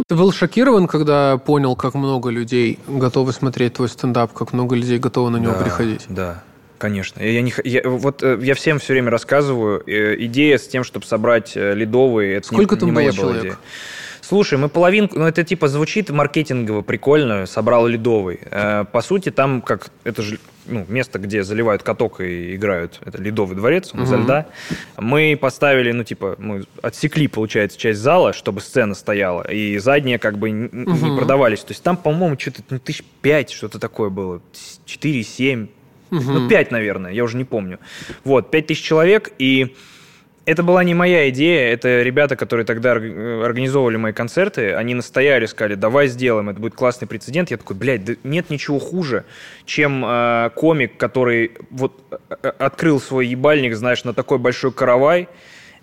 Ты 0.07 0.17
был 0.17 0.33
шокирован, 0.33 0.87
когда 0.87 1.39
понял, 1.39 1.75
как 1.77 1.95
много 1.95 2.29
людей 2.31 2.79
готовы 2.87 3.33
смотреть 3.33 3.75
твой 3.75 3.89
стендап, 3.89 4.33
как 4.33 4.53
много 4.53 4.77
людей 4.77 4.99
готовы 4.99 5.31
на 5.31 5.39
него 5.39 5.53
Да, 5.55 5.63
приходить? 5.63 6.05
Да, 6.09 6.43
конечно. 6.79 7.21
Я 7.23 7.41
не, 7.41 7.51
х- 7.51 7.63
я- 7.65 7.83
вот 7.85 8.23
э, 8.23 8.39
я 8.43 8.55
всем 8.55 8.79
все 8.79 8.93
время 8.93 9.11
рассказываю, 9.11 9.83
э, 9.87 10.17
идея 10.27 10.59
с 10.59 10.69
тем, 10.69 10.85
чтобы 10.85 11.07
собрать 11.07 11.57
э, 11.57 11.75
ледовые, 11.75 12.37
это 12.37 12.49
не- 12.51 12.57
Сколько 12.59 12.75
не, 12.75 12.81
там 12.81 12.93
моя 12.93 13.09
было 13.09 13.17
человек? 13.17 13.43
идея. 13.43 13.57
Слушай, 14.35 14.59
мы 14.59 14.69
половинку, 14.69 15.17
ну 15.17 15.27
это 15.27 15.45
типа 15.45 15.69
звучит 15.69 16.11
маркетингово, 16.11 16.83
прикольно, 16.83 17.47
собрал 17.47 17.87
ледовый. 17.87 18.41
Э, 18.51 18.85
по 18.91 19.01
сути, 19.01 19.31
там 19.31 19.63
как, 19.63 19.91
это 20.03 20.23
же 20.23 20.41
ну, 20.67 20.85
место, 20.89 21.21
где 21.21 21.45
заливают 21.45 21.85
каток 21.85 22.21
и 22.21 22.57
играют, 22.57 22.99
это 23.05 23.23
ледовый 23.23 23.55
дворец, 23.57 23.93
он 23.95 24.03
изо 24.03 24.17
Мгм. 24.17 24.25
льда. 24.25 24.47
Мы 24.99 25.39
поставили, 25.41 25.93
ну 25.93 26.03
типа, 26.03 26.35
мы 26.39 26.65
отсекли, 26.83 27.29
получается, 27.29 27.79
часть 27.79 28.01
зала, 28.01 28.33
чтобы 28.33 28.61
сцена 28.61 28.95
стояла, 28.97 29.43
и 29.49 29.79
задние 29.79 30.19
как 30.19 30.37
бы 30.37 30.51
н- 30.51 30.69
н- 30.73 31.01
не 31.01 31.17
продавались. 31.17 31.61
То 31.61 31.71
есть 31.71 31.85
там, 31.85 31.97
по-моему, 31.97 32.37
что-то 32.37 32.63
ну, 32.71 32.81
тысяч 32.81 33.05
пять, 33.23 33.53
что-то 33.53 33.79
такое 33.79 34.11
было, 34.11 34.43
четыре, 34.85 35.23
семь, 35.23 35.69
Мгм. 36.11 36.35
ну, 36.35 36.49
5, 36.49 36.73
наверное, 36.73 37.13
я 37.13 37.23
уже 37.23 37.37
не 37.37 37.45
помню. 37.45 37.79
Вот, 38.25 38.51
5 38.51 38.67
тысяч 38.67 38.83
человек, 38.83 39.31
и 39.39 39.77
это 40.47 40.63
была 40.63 40.85
не 40.85 40.95
моя 40.95 41.29
идея, 41.31 41.73
это 41.73 42.03
ребята, 42.03 42.37
которые 42.37 42.67
тогда 42.67 42.97
э, 42.97 43.43
организовывали 43.45 43.97
мои 43.97 44.13
концерты, 44.13 44.75
они 44.75 44.95
настояли, 44.95 45.47
сказали, 45.47 45.75
давай 45.75 46.09
сделаем, 46.09 46.51
это 46.51 46.61
будет 46.61 46.75
классный 46.75 47.09
прецедент. 47.09 47.51
Я 47.51 47.57
такой, 47.57 47.77
блядь, 47.77 48.05
да 48.05 48.15
нет 48.25 48.51
ничего 48.51 48.79
хуже, 48.79 49.25
чем 49.65 50.05
э, 50.05 50.51
комик, 50.55 50.97
который 50.97 51.53
вот 51.71 51.99
э, 52.11 52.37
э, 52.43 52.49
открыл 52.59 53.01
свой 53.01 53.27
ебальник, 53.27 53.75
знаешь, 53.75 54.05
на 54.05 54.13
такой 54.13 54.39
большой 54.39 54.73
каравай, 54.73 55.29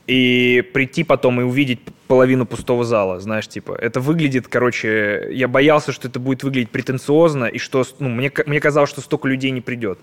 и 0.07 0.63
прийти 0.73 1.03
потом 1.03 1.41
и 1.41 1.43
увидеть 1.43 1.79
половину 2.07 2.45
пустого 2.45 2.83
зала, 2.83 3.19
знаешь, 3.19 3.47
типа, 3.47 3.73
это 3.73 3.99
выглядит, 3.99 4.47
короче, 4.47 5.29
я 5.31 5.47
боялся, 5.47 5.91
что 5.91 6.07
это 6.07 6.19
будет 6.19 6.43
выглядеть 6.43 6.69
претенциозно, 6.69 7.45
и 7.45 7.57
что, 7.57 7.85
ну, 7.99 8.09
мне, 8.09 8.31
мне 8.45 8.59
казалось, 8.59 8.89
что 8.89 9.01
столько 9.01 9.27
людей 9.27 9.51
не 9.51 9.61
придет. 9.61 9.99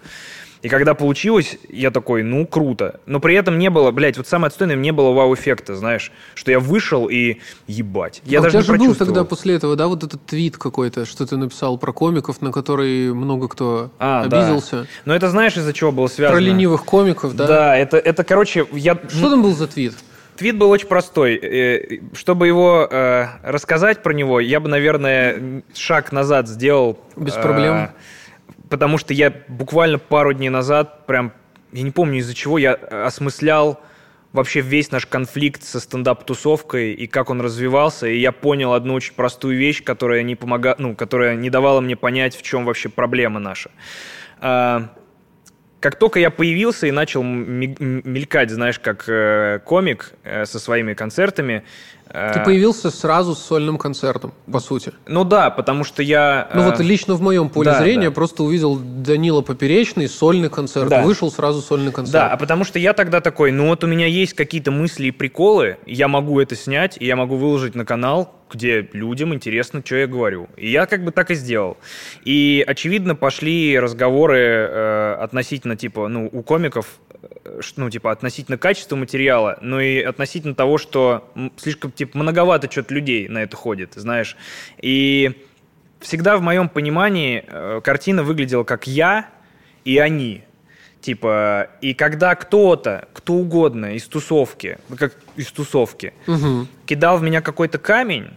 И 0.63 0.69
когда 0.69 0.95
получилось, 0.95 1.59
я 1.69 1.91
такой, 1.91 2.23
ну, 2.23 2.47
круто. 2.47 3.01
Но 3.07 3.21
при 3.21 3.35
этом 3.35 3.59
не 3.59 3.71
было, 3.71 3.91
блядь, 3.91 4.17
вот 4.17 4.27
самое 4.27 4.49
отстойное, 4.49 4.77
не 4.77 4.93
было 4.93 5.13
вау-эффекта, 5.13 5.77
знаешь, 5.77 6.11
что 6.35 6.51
я 6.51 6.59
вышел 6.59 7.09
и 7.09 7.39
ебать. 7.67 8.23
Я 8.25 8.41
А 8.41 8.43
даже 8.43 8.59
у 8.59 8.61
не 8.61 8.65
тебя 8.65 8.77
же 8.77 8.85
был 8.85 8.95
тогда 8.95 9.25
после 9.25 9.55
этого, 9.55 9.77
да, 9.77 9.87
вот 9.87 10.03
этот 10.03 10.25
твит 10.27 10.57
какой-то, 10.57 11.07
что 11.07 11.27
ты 11.27 11.37
написал 11.37 11.79
про 11.79 11.93
комиков, 11.93 12.43
на 12.43 12.53
который 12.53 13.13
много 13.13 13.49
кто 13.49 13.91
А, 13.99 14.27
да. 14.27 14.41
обиделся. 14.41 14.87
Но 15.05 15.15
это 15.15 15.29
знаешь, 15.29 15.57
из-за 15.57 15.73
чего 15.73 15.93
было 15.93 16.09
связано? 16.09 16.39
Про 16.41 16.45
ленивых 16.45 16.85
комиков, 16.85 17.37
да? 17.37 17.47
Да, 17.47 17.77
это, 17.77 17.97
это, 17.97 18.25
короче, 18.25 18.67
я... 18.73 18.99
Что 19.09 19.31
там 19.31 19.43
был 19.43 19.55
за 19.55 19.69
твит? 19.69 19.95
Твит 20.37 20.57
был 20.57 20.71
очень 20.71 20.87
простой. 20.87 21.35
Э, 21.37 21.99
Чтобы 22.15 22.47
его 22.47 22.87
э, 22.89 23.27
рассказать 23.43 24.05
про 24.05 24.13
него, 24.13 24.39
я 24.39 24.61
бы, 24.61 24.69
наверное, 24.69 25.63
шаг 25.75 26.13
назад 26.13 26.47
сделал. 26.49 26.99
Без 27.17 27.35
э, 27.35 27.43
проблем. 27.43 27.91
Потому 28.69 28.99
что 28.99 29.15
я 29.15 29.33
буквально 29.49 29.99
пару 29.99 30.33
дней 30.33 30.51
назад, 30.51 31.07
прям, 31.07 31.33
я 31.73 31.83
не 31.83 31.91
помню 31.91 32.19
из-за 32.19 32.35
чего, 32.35 32.59
я 32.59 32.75
осмыслял 32.75 33.81
вообще 34.33 34.61
весь 34.61 34.91
наш 34.91 35.07
конфликт 35.07 35.63
со 35.63 35.81
стендап-тусовкой 35.81 36.93
и 36.93 37.07
как 37.07 37.31
он 37.31 37.41
развивался, 37.41 38.07
и 38.07 38.19
я 38.19 38.31
понял 38.31 38.75
одну 38.75 38.95
очень 38.95 39.15
простую 39.15 39.57
вещь, 39.59 39.83
которая 39.83 40.23
не 40.23 40.37
помога... 40.37 40.77
ну, 40.79 40.95
которая 40.95 41.35
не 41.35 41.51
давала 41.51 41.81
мне 41.81 41.97
понять, 41.97 42.37
в 42.37 42.43
чем 42.43 42.65
вообще 42.67 42.89
проблема 42.89 43.41
наша. 43.41 43.71
А, 44.41 44.91
как 45.81 45.97
только 45.97 46.19
я 46.19 46.31
появился 46.31 46.89
и 46.89 46.91
начал 46.91 47.23
мелькать, 47.23 48.51
знаешь, 48.51 48.79
как 48.81 49.05
э, 49.09 49.61
комик 49.65 50.13
э, 50.25 50.45
со 50.45 50.59
своими 50.59 50.95
концертами. 50.95 51.63
Э, 52.11 52.33
Ты 52.35 52.41
появился 52.45 52.91
сразу 52.91 53.35
с 53.35 53.39
сольным 53.39 53.79
концертом, 53.79 54.33
по 54.51 54.61
сути. 54.61 54.93
Ну 55.07 55.25
да, 55.25 55.51
потому 55.51 55.85
что 55.85 56.03
я... 56.03 56.49
Ну 56.55 56.63
э, 56.63 56.71
вот 56.71 56.81
лично 56.81 57.15
в 57.15 57.21
моем 57.21 57.49
поле 57.49 57.71
да, 57.71 57.81
зрения 57.81 58.09
да. 58.09 58.15
просто 58.15 58.43
увидел 58.43 58.77
Данила 58.77 59.43
Поперечный, 59.43 60.09
сольный 60.09 60.51
концерт, 60.51 60.89
Да. 60.89 61.03
вышел 61.03 61.31
сразу 61.31 61.61
сольный 61.61 61.93
концерт. 61.93 62.13
Да, 62.13 62.33
а 62.33 62.37
потому 62.37 62.65
что 62.65 62.79
я 62.79 62.93
тогда 62.93 63.21
такой, 63.21 63.53
ну 63.53 63.69
вот 63.69 63.85
у 63.85 63.87
меня 63.87 64.07
есть 64.07 64.35
какие-то 64.35 64.71
мысли 64.71 65.07
и 65.07 65.11
приколы, 65.11 65.79
я 65.87 66.09
могу 66.09 66.41
это 66.41 66.57
снять, 66.57 66.97
и 66.99 67.07
я 67.07 67.17
могу 67.17 67.37
выложить 67.37 67.75
на 67.75 67.85
канал, 67.85 68.35
где 68.51 68.89
людям 68.93 69.35
интересно, 69.35 69.83
что 69.85 69.97
я 69.97 70.07
говорю. 70.07 70.49
И 70.57 70.71
я 70.71 70.87
как 70.87 71.05
бы 71.05 71.13
так 71.13 71.31
и 71.31 71.35
сделал. 71.35 71.77
И, 72.25 72.65
очевидно, 72.67 73.15
пошли 73.15 73.79
разговоры 73.79 74.39
э, 74.39 75.17
относительно, 75.21 75.77
типа, 75.77 76.09
ну, 76.09 76.29
у 76.33 76.43
комиков, 76.43 76.87
э, 77.08 77.08
ну, 77.77 77.91
типа, 77.91 78.11
относительно 78.13 78.59
качества 78.59 78.97
материала, 78.97 79.59
но 79.61 79.81
и 79.81 80.01
относительно 80.01 80.55
того, 80.55 80.79
что 80.79 81.31
слишком, 81.57 81.91
типа, 81.93 82.17
многовато 82.19 82.71
что-то 82.71 82.95
людей 82.95 83.29
на 83.29 83.39
это 83.43 83.57
ходит, 83.57 83.95
знаешь. 83.95 84.37
И 84.81 85.45
всегда 86.01 86.37
в 86.37 86.43
моем 86.43 86.69
понимании 86.69 87.45
э, 87.47 87.81
картина 87.83 88.23
выглядела 88.23 88.65
как 88.65 88.87
я 88.87 89.29
и 89.85 89.99
они. 89.99 90.45
Типа, 91.01 91.71
и 91.81 91.95
когда 91.95 92.35
кто-то, 92.35 93.09
кто 93.13 93.35
угодно 93.35 93.95
из 93.95 94.05
тусовки, 94.07 94.79
как 94.99 95.15
из 95.37 95.51
тусовки, 95.53 96.13
Мгм. 96.27 96.69
кидал 96.87 97.19
в 97.19 97.23
меня 97.23 97.41
какой-то 97.41 97.79
камень, 97.79 98.31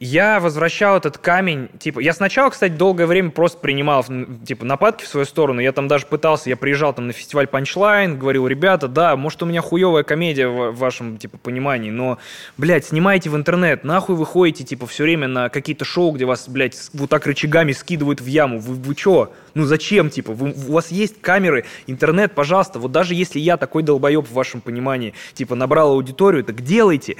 я 0.00 0.40
возвращал 0.40 0.96
этот 0.96 1.18
камень, 1.18 1.68
типа, 1.78 2.00
я 2.00 2.14
сначала, 2.14 2.48
кстати, 2.48 2.72
долгое 2.72 3.04
время 3.06 3.30
просто 3.30 3.58
принимал, 3.58 4.02
типа, 4.46 4.64
нападки 4.64 5.04
в 5.04 5.08
свою 5.08 5.26
сторону, 5.26 5.60
я 5.60 5.72
там 5.72 5.88
даже 5.88 6.06
пытался, 6.06 6.48
я 6.48 6.56
приезжал 6.56 6.94
там 6.94 7.06
на 7.06 7.12
фестиваль 7.12 7.46
Панчлайн, 7.46 8.18
говорил, 8.18 8.46
ребята, 8.46 8.88
да, 8.88 9.14
может, 9.16 9.42
у 9.42 9.46
меня 9.46 9.60
хуевая 9.60 10.02
комедия 10.02 10.48
в 10.48 10.72
вашем, 10.74 11.18
типа, 11.18 11.36
понимании, 11.36 11.90
но, 11.90 12.16
блядь, 12.56 12.86
снимайте 12.86 13.28
в 13.28 13.36
интернет, 13.36 13.84
нахуй 13.84 14.16
вы 14.16 14.24
ходите, 14.24 14.64
типа, 14.64 14.86
все 14.86 15.02
время 15.02 15.28
на 15.28 15.50
какие-то 15.50 15.84
шоу, 15.84 16.12
где 16.12 16.24
вас, 16.24 16.48
блядь, 16.48 16.76
вот 16.94 17.10
так 17.10 17.26
рычагами 17.26 17.72
скидывают 17.72 18.22
в 18.22 18.26
яму, 18.26 18.58
вы, 18.58 18.74
вы 18.76 18.94
чё? 18.94 19.30
Ну 19.52 19.64
зачем, 19.64 20.08
типа, 20.08 20.32
вы- 20.32 20.54
у 20.68 20.72
вас 20.72 20.90
есть 20.90 21.20
камеры, 21.20 21.64
интернет, 21.86 22.32
пожалуйста, 22.34 22.78
вот 22.78 22.90
даже 22.90 23.14
если 23.14 23.38
я 23.38 23.58
такой 23.58 23.82
долбоеб 23.82 24.26
в 24.26 24.32
вашем 24.32 24.62
понимании, 24.62 25.12
типа, 25.34 25.56
набрал 25.56 25.92
аудиторию, 25.92 26.42
так 26.44 26.62
делайте. 26.62 27.16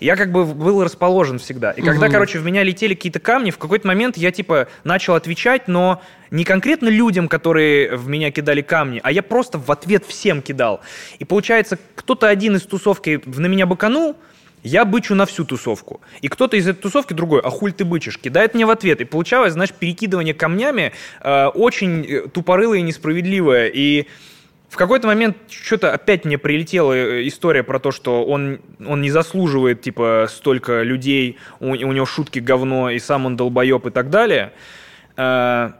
Я 0.00 0.16
как 0.16 0.30
бы 0.30 0.44
был 0.44 0.84
расположен 0.84 1.38
всегда. 1.38 1.70
И 1.70 1.80
когда. 1.92 2.17
Короче, 2.18 2.38
в 2.38 2.44
меня 2.44 2.62
летели 2.62 2.94
какие-то 2.94 3.20
камни, 3.20 3.50
в 3.50 3.58
какой-то 3.58 3.86
момент 3.86 4.16
я, 4.16 4.30
типа, 4.30 4.68
начал 4.84 5.14
отвечать, 5.14 5.68
но 5.68 6.02
не 6.30 6.44
конкретно 6.44 6.88
людям, 6.88 7.28
которые 7.28 7.96
в 7.96 8.08
меня 8.08 8.30
кидали 8.30 8.62
камни, 8.62 9.00
а 9.02 9.12
я 9.12 9.22
просто 9.22 9.58
в 9.58 9.70
ответ 9.70 10.04
всем 10.06 10.42
кидал. 10.42 10.80
И 11.18 11.24
получается, 11.24 11.78
кто-то 11.94 12.28
один 12.28 12.56
из 12.56 12.62
тусовки 12.62 13.20
на 13.24 13.46
меня 13.46 13.66
быканул, 13.66 14.16
я 14.62 14.84
бычу 14.84 15.14
на 15.14 15.24
всю 15.26 15.44
тусовку. 15.44 16.00
И 16.20 16.28
кто-то 16.28 16.56
из 16.56 16.66
этой 16.66 16.80
тусовки 16.80 17.12
другой, 17.12 17.40
а 17.40 17.50
хуль 17.50 17.72
ты 17.72 17.84
бычишь, 17.84 18.18
кидает 18.18 18.54
мне 18.54 18.66
в 18.66 18.70
ответ. 18.70 19.00
И 19.00 19.04
получалось, 19.04 19.52
знаешь, 19.52 19.72
перекидывание 19.72 20.34
камнями 20.34 20.92
э, 21.20 21.46
очень 21.46 22.04
э, 22.04 22.28
тупорылое 22.28 22.78
и 22.78 22.82
несправедливое. 22.82 23.70
И 23.72 24.08
в 24.68 24.76
какой-то 24.76 25.06
момент 25.06 25.36
что-то 25.48 25.92
опять 25.92 26.24
мне 26.24 26.38
прилетела 26.38 26.92
э, 26.92 27.26
история 27.26 27.62
про 27.62 27.78
то, 27.78 27.90
что 27.90 28.24
он, 28.24 28.60
он 28.86 29.00
не 29.00 29.10
заслуживает, 29.10 29.80
типа, 29.80 30.26
столько 30.30 30.82
людей, 30.82 31.38
у, 31.60 31.70
у 31.70 31.92
него 31.92 32.06
шутки 32.06 32.38
говно, 32.38 32.90
и 32.90 32.98
сам 32.98 33.26
он 33.26 33.36
долбоеб 33.36 33.86
и 33.86 33.90
так 33.90 34.10
далее. 34.10 34.52
Э, 35.16 35.72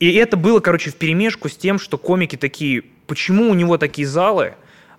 И 0.00 0.12
это 0.12 0.36
было, 0.36 0.60
короче, 0.60 0.90
в 0.90 0.94
перемешку 0.94 1.48
с 1.48 1.56
тем, 1.56 1.80
что 1.80 1.98
комики 1.98 2.36
такие, 2.36 2.82
почему 3.08 3.50
у 3.50 3.54
него 3.54 3.78
такие 3.78 4.06
залы, 4.06 4.54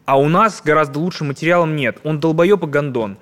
а 0.06 0.20
у 0.20 0.28
нас 0.28 0.62
гораздо 0.66 1.00
лучше 1.00 1.24
материалом 1.24 1.76
нет. 1.76 2.00
Он 2.04 2.20
долбоеб 2.20 2.64
и 2.64 2.68
гондон. 2.68 3.18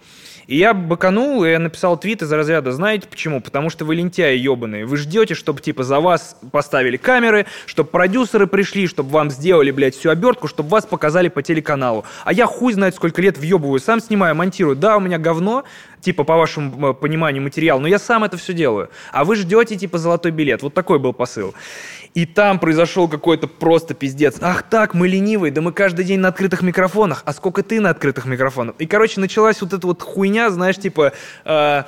И 0.48 0.56
я 0.56 0.74
быканул, 0.74 1.44
и 1.44 1.50
я 1.50 1.60
написал 1.60 1.98
твит 1.98 2.22
из 2.22 2.32
разряда, 2.32 2.72
знаете 2.72 3.08
почему? 3.10 3.42
Потому 3.42 3.70
что 3.70 3.84
вы 3.84 3.96
лентяи 3.96 4.38
ебаные. 4.38 4.86
Вы 4.86 4.96
ждете, 4.96 5.36
чтобы 5.36 5.62
типа 5.62 5.84
за 5.84 6.00
вас 6.00 6.38
поставили 6.54 6.96
камеры, 6.96 7.46
чтобы 7.66 7.90
продюсеры 7.90 8.48
пришли, 8.48 8.88
чтобы 8.88 9.10
вам 9.10 9.30
сделали, 9.30 9.72
блядь, 9.72 9.96
всю 9.96 10.10
обертку, 10.10 10.48
чтобы 10.48 10.70
вас 10.70 10.86
показали 10.86 11.28
по 11.28 11.44
телеканалу. 11.44 12.06
А 12.24 12.32
я 12.32 12.46
хуй 12.46 12.72
знает 12.72 12.96
сколько 12.96 13.22
лет 13.22 13.38
въебываю, 13.38 13.80
сам 13.82 14.00
снимаю, 14.00 14.36
монтирую. 14.36 14.78
Да, 14.78 14.96
у 14.96 15.02
меня 15.02 15.18
говно, 15.18 15.66
типа, 16.00 16.24
по 16.24 16.38
вашему 16.38 16.94
пониманию, 16.94 17.44
материал, 17.44 17.82
но 17.82 17.90
я 17.90 18.00
сам 18.00 18.24
это 18.24 18.38
все 18.38 18.54
делаю. 18.54 18.90
А 19.12 19.26
вы 19.26 19.36
ждете, 19.36 19.76
типа, 19.76 19.98
золотой 19.98 20.32
билет. 20.32 20.62
Вот 20.62 20.74
такой 20.74 20.98
был 20.98 21.12
посыл. 21.12 21.56
И 22.18 22.26
там 22.26 22.58
произошел 22.58 23.08
какой-то 23.08 23.48
просто 23.48 23.94
пиздец. 23.94 24.38
Ах 24.42 24.64
так, 24.64 24.96
мы 24.96 25.08
ленивые, 25.08 25.52
да 25.52 25.62
мы 25.62 25.72
каждый 25.72 26.04
день 26.04 26.20
на 26.20 26.30
открытых 26.30 26.64
микрофонах. 26.64 27.22
А 27.26 27.32
сколько 27.32 27.62
ты 27.62 27.80
на 27.80 27.92
открытых 27.92 28.26
микрофонах? 28.26 28.74
И, 28.80 28.88
короче, 28.88 29.22
началась 29.22 29.62
вот 29.62 29.72
эта 29.72 29.86
вот 29.86 30.02
хуйня, 30.02 30.50
знаешь, 30.50 30.78
типа... 30.78 31.14
Э, 31.46 31.84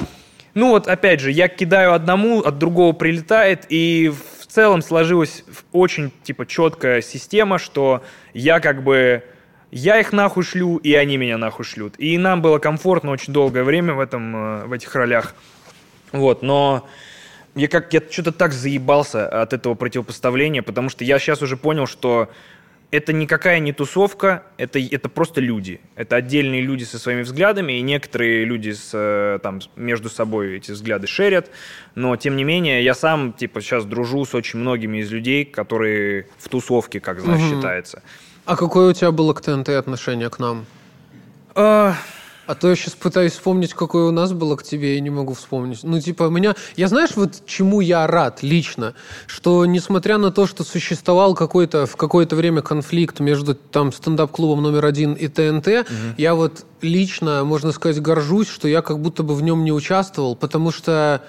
ну 0.53 0.69
вот, 0.69 0.87
опять 0.87 1.19
же, 1.19 1.31
я 1.31 1.47
кидаю 1.47 1.93
одному, 1.93 2.41
от 2.41 2.59
другого 2.59 2.93
прилетает, 2.93 3.65
и 3.69 4.13
в 4.39 4.45
целом 4.45 4.83
сложилась 4.83 5.43
очень, 5.71 6.11
типа, 6.21 6.45
четкая 6.45 7.01
система, 7.01 7.57
что 7.57 8.03
я 8.35 8.59
как 8.59 8.83
бы... 8.83 9.23
Я 9.71 9.99
их 9.99 10.13
нахуй 10.13 10.43
шлю, 10.43 10.77
и 10.77 10.93
они 10.93 11.17
меня 11.17 11.39
нахуй 11.39 11.65
шлют. 11.65 11.95
И 11.97 12.15
нам 12.19 12.43
было 12.43 12.59
комфортно 12.59 13.09
очень 13.09 13.33
долгое 13.33 13.63
время 13.63 13.95
в, 13.95 13.99
этом, 13.99 14.35
э, 14.35 14.65
в 14.67 14.73
этих 14.73 14.93
ролях. 14.93 15.33
Вот, 16.11 16.43
но 16.43 16.87
я 17.59 17.67
как 17.67 17.93
я 17.93 18.01
что-то 18.09 18.31
так 18.31 18.53
заебался 18.53 19.27
от 19.27 19.53
этого 19.53 19.75
противопоставления, 19.75 20.61
потому 20.61 20.89
что 20.89 21.03
я 21.03 21.19
сейчас 21.19 21.41
уже 21.41 21.57
понял, 21.57 21.87
что 21.87 22.29
это 22.91 23.13
никакая 23.13 23.59
не 23.59 23.73
тусовка, 23.73 24.43
это, 24.57 24.79
это 24.79 25.09
просто 25.09 25.41
люди. 25.41 25.79
Это 25.95 26.15
отдельные 26.15 26.61
люди 26.61 26.85
со 26.85 26.97
своими 26.97 27.21
взглядами, 27.21 27.73
и 27.73 27.81
некоторые 27.81 28.45
люди 28.45 28.71
с, 28.71 28.91
э, 28.93 29.39
там, 29.43 29.59
между 29.75 30.09
собой 30.09 30.57
эти 30.57 30.71
взгляды 30.71 31.05
шерят. 31.05 31.51
Но, 31.95 32.15
тем 32.15 32.35
не 32.35 32.43
менее, 32.43 32.83
я 32.83 32.95
сам 32.95 33.33
типа, 33.33 33.61
сейчас 33.61 33.85
дружу 33.85 34.25
с 34.25 34.33
очень 34.33 34.59
многими 34.59 34.99
из 34.99 35.11
людей, 35.11 35.45
которые 35.45 36.27
в 36.39 36.49
тусовке, 36.49 36.99
как 36.99 37.19
знаешь, 37.19 37.43
угу. 37.43 37.55
считается. 37.55 38.01
А 38.45 38.55
какое 38.55 38.89
у 38.89 38.93
тебя 38.93 39.11
было 39.11 39.33
к 39.33 39.41
ТНТ 39.41 39.69
отношение 39.69 40.29
к 40.29 40.39
нам? 40.39 40.65
А... 41.53 41.95
А 42.49 42.55
то 42.55 42.67
я 42.67 42.75
сейчас 42.75 42.95
пытаюсь 42.95 43.33
вспомнить, 43.33 43.75
какое 43.75 44.05
у 44.05 44.11
нас 44.11 44.33
было 44.33 44.55
к 44.55 44.63
тебе, 44.63 44.97
и 44.97 45.01
не 45.01 45.11
могу 45.11 45.35
вспомнить. 45.35 45.81
Ну, 45.83 46.01
типа, 46.01 46.23
у 46.23 46.29
меня... 46.31 46.55
Я 46.75 46.87
знаешь, 46.87 47.11
вот 47.15 47.43
чему 47.45 47.79
я 47.79 48.07
рад 48.07 48.41
лично? 48.41 48.95
Что, 49.27 49.67
несмотря 49.67 50.17
на 50.17 50.31
то, 50.31 50.47
что 50.47 50.63
существовал 50.63 51.35
какой-то 51.35 51.85
в 51.85 51.95
какое-то 51.95 52.35
время 52.35 52.63
конфликт 52.63 53.19
между 53.19 53.53
там 53.53 53.93
стендап-клубом 53.93 54.63
номер 54.63 54.85
один 54.85 55.13
и 55.13 55.27
ТНТ, 55.27 55.67
угу. 55.67 55.85
я 56.17 56.33
вот 56.33 56.65
лично, 56.81 57.43
можно 57.43 57.71
сказать, 57.71 58.01
горжусь, 58.01 58.49
что 58.49 58.67
я 58.67 58.81
как 58.81 58.99
будто 58.99 59.21
бы 59.21 59.35
в 59.35 59.43
нем 59.43 59.63
не 59.63 59.71
участвовал, 59.71 60.35
потому 60.35 60.71
что 60.71 61.21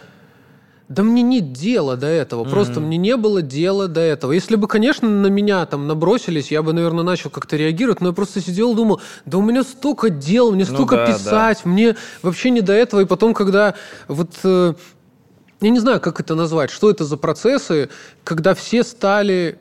да 0.91 1.05
мне 1.05 1.23
нет 1.23 1.53
дела 1.53 1.97
до 1.97 2.09
этого. 2.09 2.45
Mm-hmm. 2.45 2.51
Просто 2.51 2.81
мне 2.81 2.97
не 2.97 3.17
было 3.17 3.43
дела 3.43 3.87
до 3.87 4.01
этого. 4.01 4.33
Если 4.33 4.57
бы, 4.57 4.67
конечно, 4.67 5.09
на 5.09 5.29
меня 5.29 5.65
там 5.65 5.87
набросились, 5.87 6.51
я 6.51 6.63
бы, 6.63 6.73
наверное, 6.73 7.05
начал 7.05 7.31
как-то 7.31 7.57
реагировать, 7.57 8.01
но 8.01 8.09
я 8.09 8.13
просто 8.13 8.41
сидел 8.41 8.73
и 8.73 8.75
думал, 8.75 9.01
да 9.25 9.39
у 9.39 9.43
меня 9.43 9.63
столько 9.63 10.11
дел, 10.11 10.51
мне 10.51 10.67
ну 10.69 10.75
столько 10.75 10.97
да, 10.97 11.07
писать, 11.07 11.61
да. 11.65 11.71
мне 11.71 11.97
вообще 12.23 12.51
не 12.51 12.61
до 12.61 12.73
этого. 12.73 13.01
И 13.01 13.05
потом, 13.07 13.35
когда 13.35 13.75
вот... 14.09 14.33
Э, 14.43 14.75
я 15.61 15.71
не 15.71 15.79
знаю, 15.79 16.01
как 16.01 16.19
это 16.19 16.35
назвать, 16.35 16.71
что 16.71 16.91
это 16.91 17.05
за 17.05 17.17
процессы, 17.17 17.89
когда 18.25 18.55
все 18.55 18.83
стали 18.83 19.61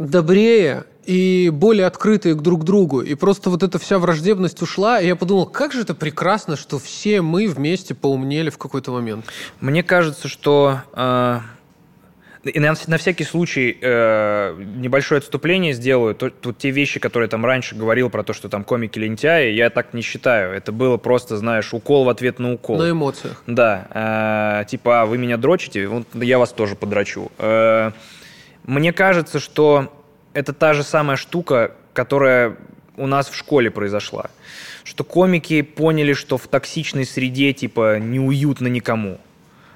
добрее 0.00 0.86
и 1.06 1.50
более 1.52 1.86
открытые 1.86 2.34
друг 2.34 2.62
к 2.62 2.64
другу. 2.64 3.00
И 3.00 3.14
просто 3.14 3.50
вот 3.50 3.62
эта 3.62 3.78
вся 3.78 3.98
враждебность 3.98 4.62
ушла, 4.62 5.00
и 5.00 5.06
я 5.06 5.16
подумал, 5.16 5.46
как 5.46 5.72
же 5.72 5.82
это 5.82 5.94
прекрасно, 5.94 6.56
что 6.56 6.78
все 6.78 7.20
мы 7.20 7.46
вместе 7.48 7.94
поумнели 7.94 8.50
в 8.50 8.58
какой-то 8.58 8.92
момент. 8.92 9.26
Мне 9.60 9.82
кажется, 9.82 10.28
что... 10.28 10.80
Э... 10.92 11.40
И 12.44 12.60
на, 12.60 12.74
на 12.88 12.98
всякий 12.98 13.24
случай 13.24 13.78
э, 13.80 14.54
небольшое 14.76 15.20
отступление 15.20 15.72
сделаю. 15.72 16.14
То, 16.14 16.28
тут 16.28 16.58
те 16.58 16.68
вещи, 16.68 17.00
которые 17.00 17.26
там 17.30 17.46
раньше 17.46 17.74
говорил 17.74 18.10
про 18.10 18.22
то, 18.22 18.34
что 18.34 18.50
там 18.50 18.64
комики 18.64 18.98
лентяи, 18.98 19.52
я 19.52 19.70
так 19.70 19.94
не 19.94 20.02
считаю. 20.02 20.52
Это 20.52 20.70
было 20.70 20.98
просто, 20.98 21.38
знаешь, 21.38 21.72
укол 21.72 22.04
в 22.04 22.10
ответ 22.10 22.38
на 22.38 22.52
укол. 22.52 22.76
На 22.76 22.90
эмоциях. 22.90 23.42
Да. 23.46 24.60
Э, 24.60 24.68
типа, 24.68 25.00
а 25.00 25.06
вы 25.06 25.16
меня 25.16 25.38
дрочите, 25.38 25.86
вот 25.86 26.06
я 26.12 26.38
вас 26.38 26.52
тоже 26.52 26.76
подрачу. 26.76 27.32
Э, 27.38 27.92
мне 28.64 28.92
кажется, 28.92 29.38
что 29.38 29.90
это 30.34 30.52
та 30.52 30.74
же 30.74 30.82
самая 30.82 31.16
штука, 31.16 31.72
которая 31.92 32.56
у 32.96 33.06
нас 33.06 33.28
в 33.28 33.34
школе 33.34 33.70
произошла. 33.70 34.30
Что 34.84 35.04
комики 35.04 35.62
поняли, 35.62 36.12
что 36.12 36.36
в 36.36 36.46
токсичной 36.46 37.06
среде, 37.06 37.52
типа, 37.52 37.98
неуютно 37.98 38.66
никому. 38.66 39.18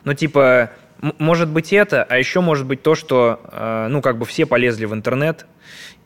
Ну, 0.05 0.15
типа, 0.15 0.71
может 1.19 1.49
быть 1.49 1.73
это, 1.73 2.03
а 2.03 2.19
еще 2.19 2.41
может 2.41 2.67
быть 2.67 2.83
то, 2.83 2.95
что, 2.95 3.41
э, 3.51 3.87
ну, 3.89 4.03
как 4.03 4.19
бы 4.19 4.27
все 4.27 4.47
полезли 4.47 4.85
в 4.85 4.95
интернет, 4.95 5.47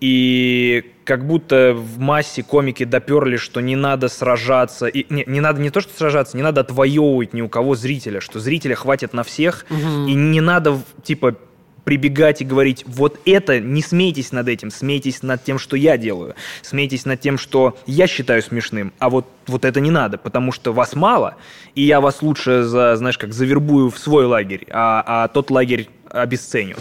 и 0.00 0.92
как 1.04 1.26
будто 1.26 1.72
в 1.74 1.98
массе 1.98 2.42
комики 2.42 2.84
доперли, 2.84 3.36
что 3.36 3.60
не 3.60 3.76
надо 3.76 4.08
сражаться, 4.08 4.86
и, 4.86 5.06
не, 5.10 5.24
не 5.26 5.40
надо 5.40 5.60
не 5.60 5.70
то, 5.70 5.80
что 5.80 5.96
сражаться, 5.96 6.36
не 6.36 6.42
надо 6.42 6.60
отвоевывать 6.62 7.32
ни 7.32 7.40
у 7.40 7.48
кого 7.48 7.74
зрителя, 7.74 8.20
что 8.20 8.40
зрителя 8.40 8.74
хватит 8.74 9.12
на 9.12 9.22
всех, 9.22 9.64
угу. 9.70 10.06
и 10.06 10.14
не 10.14 10.40
надо, 10.40 10.78
типа, 11.02 11.36
прибегать 11.84 12.40
и 12.40 12.44
говорить, 12.44 12.84
вот 12.86 13.20
это, 13.26 13.60
не 13.60 13.82
смейтесь 13.82 14.32
над 14.32 14.48
этим, 14.48 14.70
смейтесь 14.70 15.22
над 15.22 15.42
тем, 15.42 15.58
что 15.58 15.76
я 15.76 15.96
делаю, 15.96 16.34
смейтесь 16.62 17.04
над 17.04 17.20
тем, 17.20 17.38
что 17.38 17.76
я 17.86 18.06
считаю 18.06 18.42
смешным, 18.42 18.92
а 18.98 19.10
вот, 19.10 19.26
вот 19.46 19.64
это 19.64 19.80
не 19.80 19.90
надо, 19.90 20.18
потому 20.18 20.52
что 20.52 20.72
вас 20.72 20.94
мало, 20.94 21.36
и 21.74 21.82
я 21.82 22.00
вас 22.00 22.22
лучше, 22.22 22.62
за, 22.62 22.96
знаешь, 22.96 23.18
как 23.18 23.32
завербую 23.32 23.90
в 23.90 23.98
свой 23.98 24.26
лагерь, 24.26 24.66
а, 24.70 25.24
а 25.24 25.28
тот 25.28 25.50
лагерь 25.50 25.88
обесценю. 26.08 26.76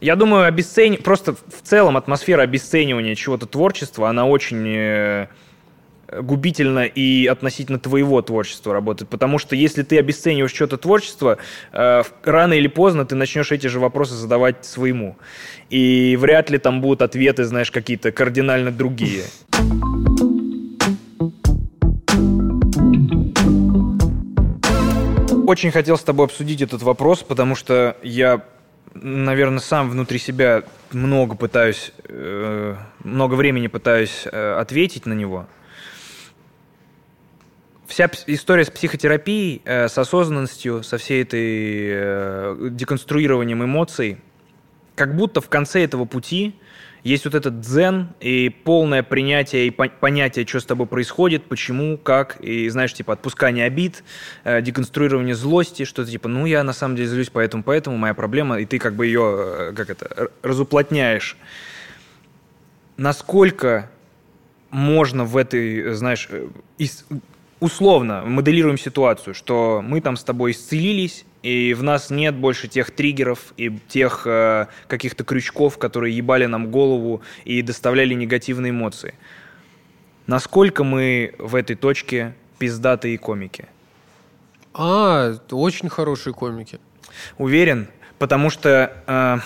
Я 0.00 0.16
думаю, 0.16 0.46
обесцени... 0.46 0.96
просто 0.96 1.34
в 1.34 1.62
целом 1.62 1.96
атмосфера 1.96 2.42
обесценивания 2.42 3.14
чего-то 3.14 3.46
творчества, 3.46 4.08
она 4.08 4.26
очень 4.26 4.66
э, 4.66 5.26
губительно 6.20 6.84
и 6.84 7.26
относительно 7.26 7.78
твоего 7.78 8.20
творчества 8.22 8.72
работает. 8.72 9.10
Потому 9.10 9.38
что 9.38 9.56
если 9.56 9.82
ты 9.82 9.98
обесцениваешь 9.98 10.54
что-то 10.54 10.76
творчество, 10.76 11.38
э, 11.72 12.02
рано 12.24 12.52
или 12.54 12.68
поздно 12.68 13.04
ты 13.04 13.14
начнешь 13.14 13.52
эти 13.52 13.66
же 13.66 13.80
вопросы 13.80 14.14
задавать 14.14 14.64
своему. 14.64 15.16
И 15.70 16.16
вряд 16.20 16.50
ли 16.50 16.58
там 16.58 16.80
будут 16.80 17.02
ответы, 17.02 17.44
знаешь, 17.44 17.70
какие-то 17.70 18.12
кардинально 18.12 18.70
другие. 18.70 19.24
Очень 25.46 25.72
хотел 25.72 25.96
с 25.96 26.02
тобой 26.02 26.26
обсудить 26.26 26.62
этот 26.62 26.82
вопрос, 26.82 27.22
потому 27.22 27.56
что 27.56 27.96
я 28.02 28.44
наверное, 28.94 29.60
сам 29.60 29.88
внутри 29.88 30.18
себя 30.18 30.64
много 30.90 31.36
пытаюсь, 31.36 31.92
э, 32.08 32.74
много 33.04 33.34
времени 33.34 33.68
пытаюсь 33.68 34.24
э, 34.30 34.54
ответить 34.58 35.06
на 35.06 35.12
него 35.12 35.46
вся 37.90 38.10
история 38.26 38.64
с 38.64 38.70
психотерапией, 38.70 39.62
э, 39.64 39.88
с 39.88 39.98
осознанностью, 39.98 40.82
со 40.82 40.96
всей 40.96 41.22
этой 41.22 41.88
э, 41.90 42.68
деконструированием 42.70 43.64
эмоций, 43.64 44.18
как 44.94 45.16
будто 45.16 45.40
в 45.40 45.48
конце 45.48 45.84
этого 45.84 46.04
пути 46.04 46.54
есть 47.02 47.24
вот 47.24 47.34
этот 47.34 47.60
дзен 47.60 48.10
и 48.20 48.48
полное 48.50 49.02
принятие 49.02 49.66
и 49.66 49.70
понятие, 49.70 50.46
что 50.46 50.60
с 50.60 50.64
тобой 50.64 50.86
происходит, 50.86 51.44
почему, 51.44 51.96
как, 51.98 52.38
и, 52.40 52.68
знаешь, 52.68 52.92
типа, 52.92 53.14
отпускание 53.14 53.64
обид, 53.64 54.04
э, 54.44 54.62
деконструирование 54.62 55.34
злости, 55.34 55.84
что-то 55.84 56.10
типа, 56.10 56.28
ну, 56.28 56.46
я 56.46 56.62
на 56.62 56.72
самом 56.72 56.96
деле 56.96 57.08
злюсь 57.08 57.30
поэтому, 57.30 57.62
поэтому, 57.62 57.96
моя 57.96 58.14
проблема, 58.14 58.60
и 58.60 58.66
ты 58.66 58.78
как 58.78 58.94
бы 58.94 59.06
ее, 59.06 59.70
э, 59.70 59.72
как 59.74 59.90
это, 59.90 60.30
разуплотняешь. 60.42 61.36
Насколько 62.96 63.90
можно 64.70 65.24
в 65.24 65.36
этой, 65.36 65.94
знаешь, 65.94 66.28
условно 67.60 68.22
моделируем 68.24 68.78
ситуацию, 68.78 69.34
что 69.34 69.82
мы 69.84 70.00
там 70.00 70.16
с 70.16 70.24
тобой 70.24 70.52
исцелились, 70.52 71.24
и 71.42 71.74
в 71.74 71.82
нас 71.82 72.10
нет 72.10 72.34
больше 72.34 72.68
тех 72.68 72.90
триггеров 72.90 73.52
и 73.56 73.78
тех 73.88 74.26
э, 74.26 74.66
каких-то 74.88 75.24
крючков, 75.24 75.78
которые 75.78 76.16
ебали 76.16 76.46
нам 76.46 76.70
голову 76.70 77.22
и 77.44 77.62
доставляли 77.62 78.14
негативные 78.14 78.70
эмоции. 78.70 79.14
Насколько 80.26 80.84
мы 80.84 81.34
в 81.38 81.54
этой 81.54 81.76
точке 81.76 82.34
пиздатые 82.58 83.16
комики? 83.18 83.66
А, 84.74 85.34
очень 85.50 85.88
хорошие 85.88 86.34
комики. 86.34 86.78
Уверен, 87.38 87.88
потому 88.18 88.50
что 88.50 88.92
э, 89.06 89.38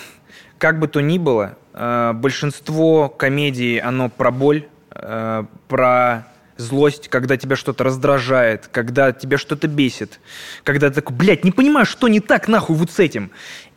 как 0.57 0.79
бы 0.79 0.87
то 0.87 0.99
ни 1.01 1.17
было, 1.17 1.57
э, 1.73 2.11
большинство 2.13 3.09
комедий, 3.09 3.79
оно 3.79 4.09
про 4.09 4.31
боль, 4.31 4.67
э, 4.91 5.43
про 5.67 6.27
злость, 6.57 7.07
когда 7.09 7.37
тебя 7.37 7.55
что-то 7.55 7.83
раздражает, 7.83 8.67
когда 8.71 9.11
тебя 9.11 9.37
что-то 9.37 9.67
бесит, 9.67 10.19
когда 10.63 10.89
ты 10.89 10.95
такой, 10.95 11.15
блядь, 11.15 11.43
не 11.43 11.51
понимаю, 11.51 11.85
что 11.85 12.07
не 12.07 12.19
так 12.19 12.47
нахуй 12.47 12.75
вот 12.75 12.91
с 12.91 12.99
этим. 12.99 13.31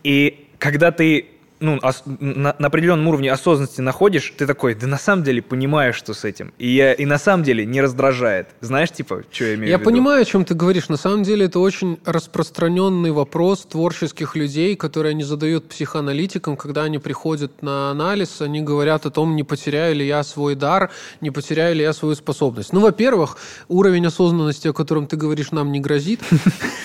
И 0.04 0.48
когда 0.58 0.92
ты 0.92 1.26
ну, 1.60 1.78
ос- 1.82 2.02
на, 2.06 2.54
на 2.58 2.66
определенном 2.66 3.06
уровне 3.08 3.30
осознанности 3.32 3.80
находишь, 3.80 4.32
ты 4.36 4.46
такой, 4.46 4.74
да 4.74 4.86
на 4.86 4.98
самом 4.98 5.24
деле 5.24 5.42
понимаешь, 5.42 5.96
что 5.96 6.14
с 6.14 6.24
этим. 6.24 6.52
И, 6.58 6.68
я, 6.68 6.92
и 6.92 7.04
на 7.04 7.18
самом 7.18 7.42
деле 7.44 7.64
не 7.66 7.80
раздражает. 7.80 8.48
Знаешь, 8.60 8.90
типа, 8.90 9.22
что 9.30 9.44
я 9.44 9.54
имею 9.54 9.70
Я 9.70 9.76
в 9.78 9.80
виду? 9.80 9.90
понимаю, 9.90 10.22
о 10.22 10.24
чем 10.24 10.44
ты 10.44 10.54
говоришь. 10.54 10.88
На 10.88 10.96
самом 10.96 11.22
деле 11.22 11.46
это 11.46 11.58
очень 11.58 11.98
распространенный 12.04 13.10
вопрос 13.10 13.62
творческих 13.64 14.36
людей, 14.36 14.76
которые 14.76 15.10
они 15.10 15.24
задают 15.24 15.68
психоаналитикам, 15.68 16.56
когда 16.56 16.84
они 16.84 16.98
приходят 16.98 17.62
на 17.62 17.90
анализ, 17.90 18.40
они 18.40 18.60
говорят 18.62 19.06
о 19.06 19.10
том, 19.10 19.36
не 19.36 19.42
потеряю 19.44 19.94
ли 19.96 20.06
я 20.06 20.22
свой 20.22 20.54
дар, 20.54 20.90
не 21.20 21.30
потеряю 21.30 21.74
ли 21.76 21.82
я 21.82 21.92
свою 21.92 22.14
способность. 22.14 22.72
Ну, 22.72 22.80
во-первых, 22.80 23.36
уровень 23.68 24.06
осознанности, 24.06 24.68
о 24.68 24.72
котором 24.72 25.06
ты 25.06 25.16
говоришь, 25.16 25.50
нам 25.52 25.72
не 25.72 25.80
грозит. 25.80 26.20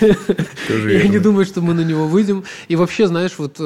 Я 0.00 1.08
не 1.08 1.18
думаю, 1.18 1.44
что 1.44 1.60
мы 1.60 1.74
на 1.74 1.82
него 1.82 2.06
выйдем. 2.06 2.44
И 2.68 2.76
вообще, 2.76 3.06
знаешь, 3.06 3.32
вот 3.38 3.56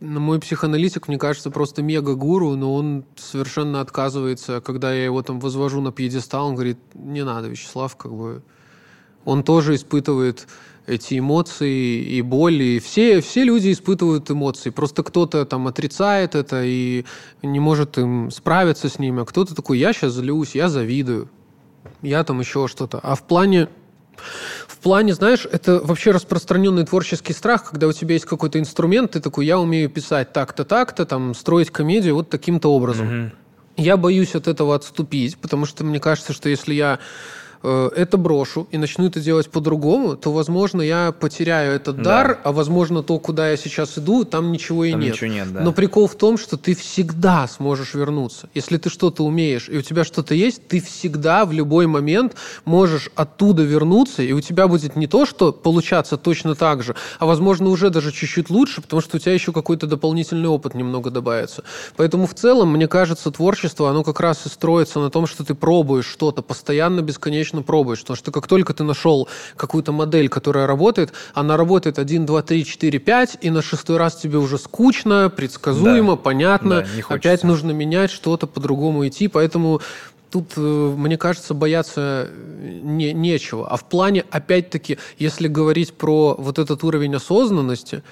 э, 0.00 0.04
мой 0.04 0.40
психоаналитик, 0.40 1.08
мне 1.08 1.18
кажется, 1.18 1.50
просто 1.50 1.82
мега-гуру, 1.82 2.56
но 2.56 2.74
он 2.74 3.04
совершенно 3.16 3.80
отказывается, 3.80 4.60
когда 4.60 4.92
я 4.92 5.04
его 5.04 5.22
там 5.22 5.40
возвожу 5.40 5.80
на 5.80 5.92
пьедестал, 5.92 6.48
он 6.48 6.54
говорит, 6.54 6.78
не 6.94 7.24
надо, 7.24 7.48
Вячеслав, 7.48 7.96
как 7.96 8.12
бы... 8.12 8.42
Он 9.24 9.42
тоже 9.42 9.74
испытывает 9.74 10.46
эти 10.86 11.18
эмоции 11.18 12.02
и 12.02 12.22
боль, 12.22 12.62
и 12.62 12.78
все, 12.78 13.20
все 13.20 13.44
люди 13.44 13.72
испытывают 13.72 14.30
эмоции. 14.30 14.70
Просто 14.70 15.02
кто-то 15.02 15.44
там 15.44 15.66
отрицает 15.66 16.34
это 16.34 16.62
и 16.64 17.04
не 17.42 17.60
может 17.60 17.98
им 17.98 18.30
справиться 18.30 18.88
с 18.88 18.98
ними, 18.98 19.22
а 19.22 19.24
кто-то 19.26 19.54
такой, 19.54 19.78
я 19.78 19.92
сейчас 19.92 20.14
злюсь, 20.14 20.54
я 20.54 20.70
завидую, 20.70 21.28
я 22.00 22.24
там 22.24 22.40
еще 22.40 22.68
что-то. 22.68 23.00
А 23.02 23.14
в 23.14 23.22
плане 23.22 23.68
в 24.66 24.78
плане, 24.78 25.14
знаешь, 25.14 25.46
это 25.50 25.80
вообще 25.80 26.10
распространенный 26.10 26.84
творческий 26.84 27.32
страх, 27.32 27.70
когда 27.70 27.86
у 27.88 27.92
тебя 27.92 28.14
есть 28.14 28.26
какой-то 28.26 28.58
инструмент, 28.58 29.12
ты 29.12 29.20
такой, 29.20 29.46
я 29.46 29.58
умею 29.58 29.88
писать 29.90 30.32
так-то, 30.32 30.64
так-то, 30.64 31.04
там, 31.04 31.34
строить 31.34 31.70
комедию 31.70 32.14
вот 32.14 32.30
таким-то 32.30 32.72
образом. 32.72 33.06
Мгм. 33.06 33.32
Я 33.76 33.96
боюсь 33.96 34.34
от 34.34 34.48
этого 34.48 34.74
отступить, 34.74 35.38
потому 35.38 35.64
что 35.64 35.84
мне 35.84 36.00
кажется, 36.00 36.32
что 36.32 36.48
если 36.48 36.74
я 36.74 36.98
э, 37.62 37.90
это 37.96 38.16
брошу 38.16 38.66
и 38.70 38.78
начну 38.78 39.06
это 39.06 39.20
делать 39.20 39.50
по-другому, 39.50 40.16
то, 40.16 40.32
возможно, 40.32 40.82
я 40.82 41.12
потеряю 41.12 41.74
этот 41.74 41.96
Да. 41.96 42.02
дар, 42.04 42.40
а, 42.44 42.52
возможно, 42.52 43.02
то, 43.02 43.18
куда 43.18 43.50
я 43.50 43.56
сейчас 43.56 43.98
иду, 43.98 44.24
там 44.24 44.52
ничего 44.52 44.84
и 44.84 44.92
Там 44.92 45.00
нет. 45.00 45.14
ничего 45.14 45.30
нет, 45.30 45.52
да. 45.52 45.60
Но 45.60 45.72
прикол 45.72 46.06
в 46.06 46.14
том, 46.14 46.38
что 46.38 46.56
ты 46.56 46.74
всегда 46.74 47.46
сможешь 47.48 47.94
вернуться. 47.94 48.48
Если 48.54 48.76
ты 48.76 48.90
что-то 48.90 49.24
умеешь, 49.24 49.68
и 49.68 49.78
у 49.78 49.82
тебя 49.82 50.04
что-то 50.04 50.34
есть, 50.34 50.68
ты 50.68 50.80
всегда 50.80 51.44
в 51.44 51.52
любой 51.52 51.86
момент 51.86 52.34
можешь 52.64 53.10
оттуда 53.14 53.62
вернуться, 53.62 54.22
и 54.22 54.32
у 54.32 54.40
тебя 54.40 54.68
будет 54.68 54.96
не 54.96 55.06
то, 55.06 55.26
что 55.26 55.52
получаться 55.52 56.16
точно 56.16 56.54
так 56.54 56.82
же, 56.82 56.94
а, 57.18 57.26
возможно, 57.26 57.68
уже 57.68 57.90
даже 57.90 58.12
чуть-чуть 58.12 58.50
лучше, 58.50 58.82
потому 58.82 59.00
что 59.02 59.16
у 59.16 59.20
тебя 59.20 59.32
еще 59.32 59.52
какой-то 59.52 59.86
дополнительный 59.86 60.48
опыт 60.48 60.74
немного 60.74 61.10
добавится. 61.10 61.64
Поэтому 61.96 62.26
в 62.26 62.34
целом, 62.34 62.72
мне 62.72 62.88
кажется, 62.88 63.30
творчество, 63.30 63.90
оно 63.90 64.04
как 64.04 64.20
раз 64.20 64.46
и 64.46 64.48
строится 64.48 65.00
на 65.00 65.10
том, 65.10 65.26
что 65.26 65.44
ты 65.44 65.54
пробуешь 65.54 66.06
что-то, 66.06 66.42
постоянно, 66.42 67.00
бесконечно 67.00 67.47
пробуешь. 67.62 68.00
Потому 68.00 68.16
что 68.16 68.30
как 68.32 68.46
только 68.46 68.74
ты 68.74 68.84
нашел 68.84 69.28
какую-то 69.56 69.92
модель, 69.92 70.28
которая 70.28 70.66
работает, 70.66 71.12
она 71.34 71.56
работает 71.56 71.98
1, 71.98 72.26
2, 72.26 72.42
3, 72.42 72.64
4, 72.64 72.98
5, 72.98 73.38
и 73.40 73.50
на 73.50 73.62
шестой 73.62 73.96
раз 73.96 74.16
тебе 74.16 74.38
уже 74.38 74.58
скучно, 74.58 75.30
предсказуемо, 75.34 76.12
Да. 76.12 76.16
понятно. 76.16 76.82
Да, 76.82 76.86
не 76.94 77.02
хочется. 77.02 77.14
Опять 77.14 77.44
нужно 77.44 77.70
менять 77.72 78.10
что-то, 78.10 78.46
по-другому 78.46 79.06
идти. 79.06 79.28
Поэтому 79.28 79.80
тут, 80.30 80.52
э, 80.56 80.60
мне 80.60 81.16
кажется, 81.16 81.54
бояться 81.54 82.28
э, 82.28 82.80
не, 82.82 83.12
нечего. 83.12 83.68
А 83.68 83.76
в 83.76 83.84
плане, 83.84 84.24
опять-таки, 84.30 84.98
если 85.18 85.48
говорить 85.48 85.94
про 85.94 86.34
вот 86.38 86.58
этот 86.58 86.84
уровень 86.84 87.14
осознанности, 87.14 88.02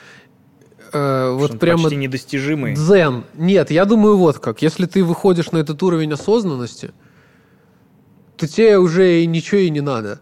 э, 0.92 1.30
вот 1.38 1.58
прямо 1.58 1.84
почти 1.84 1.96
недостижимый. 1.96 2.74
Дзен. 2.74 3.24
Нет, 3.34 3.70
я 3.70 3.84
думаю, 3.84 4.16
вот 4.16 4.38
как. 4.38 4.62
Если 4.62 4.86
ты 4.86 5.04
выходишь 5.04 5.50
на 5.52 5.58
этот 5.58 5.82
уровень 5.82 6.12
осознанности, 6.12 6.92
то 8.36 8.46
тебе 8.46 8.78
уже 8.78 9.22
и 9.22 9.26
ничего 9.26 9.60
и 9.60 9.70
не 9.70 9.80
надо. 9.80 10.20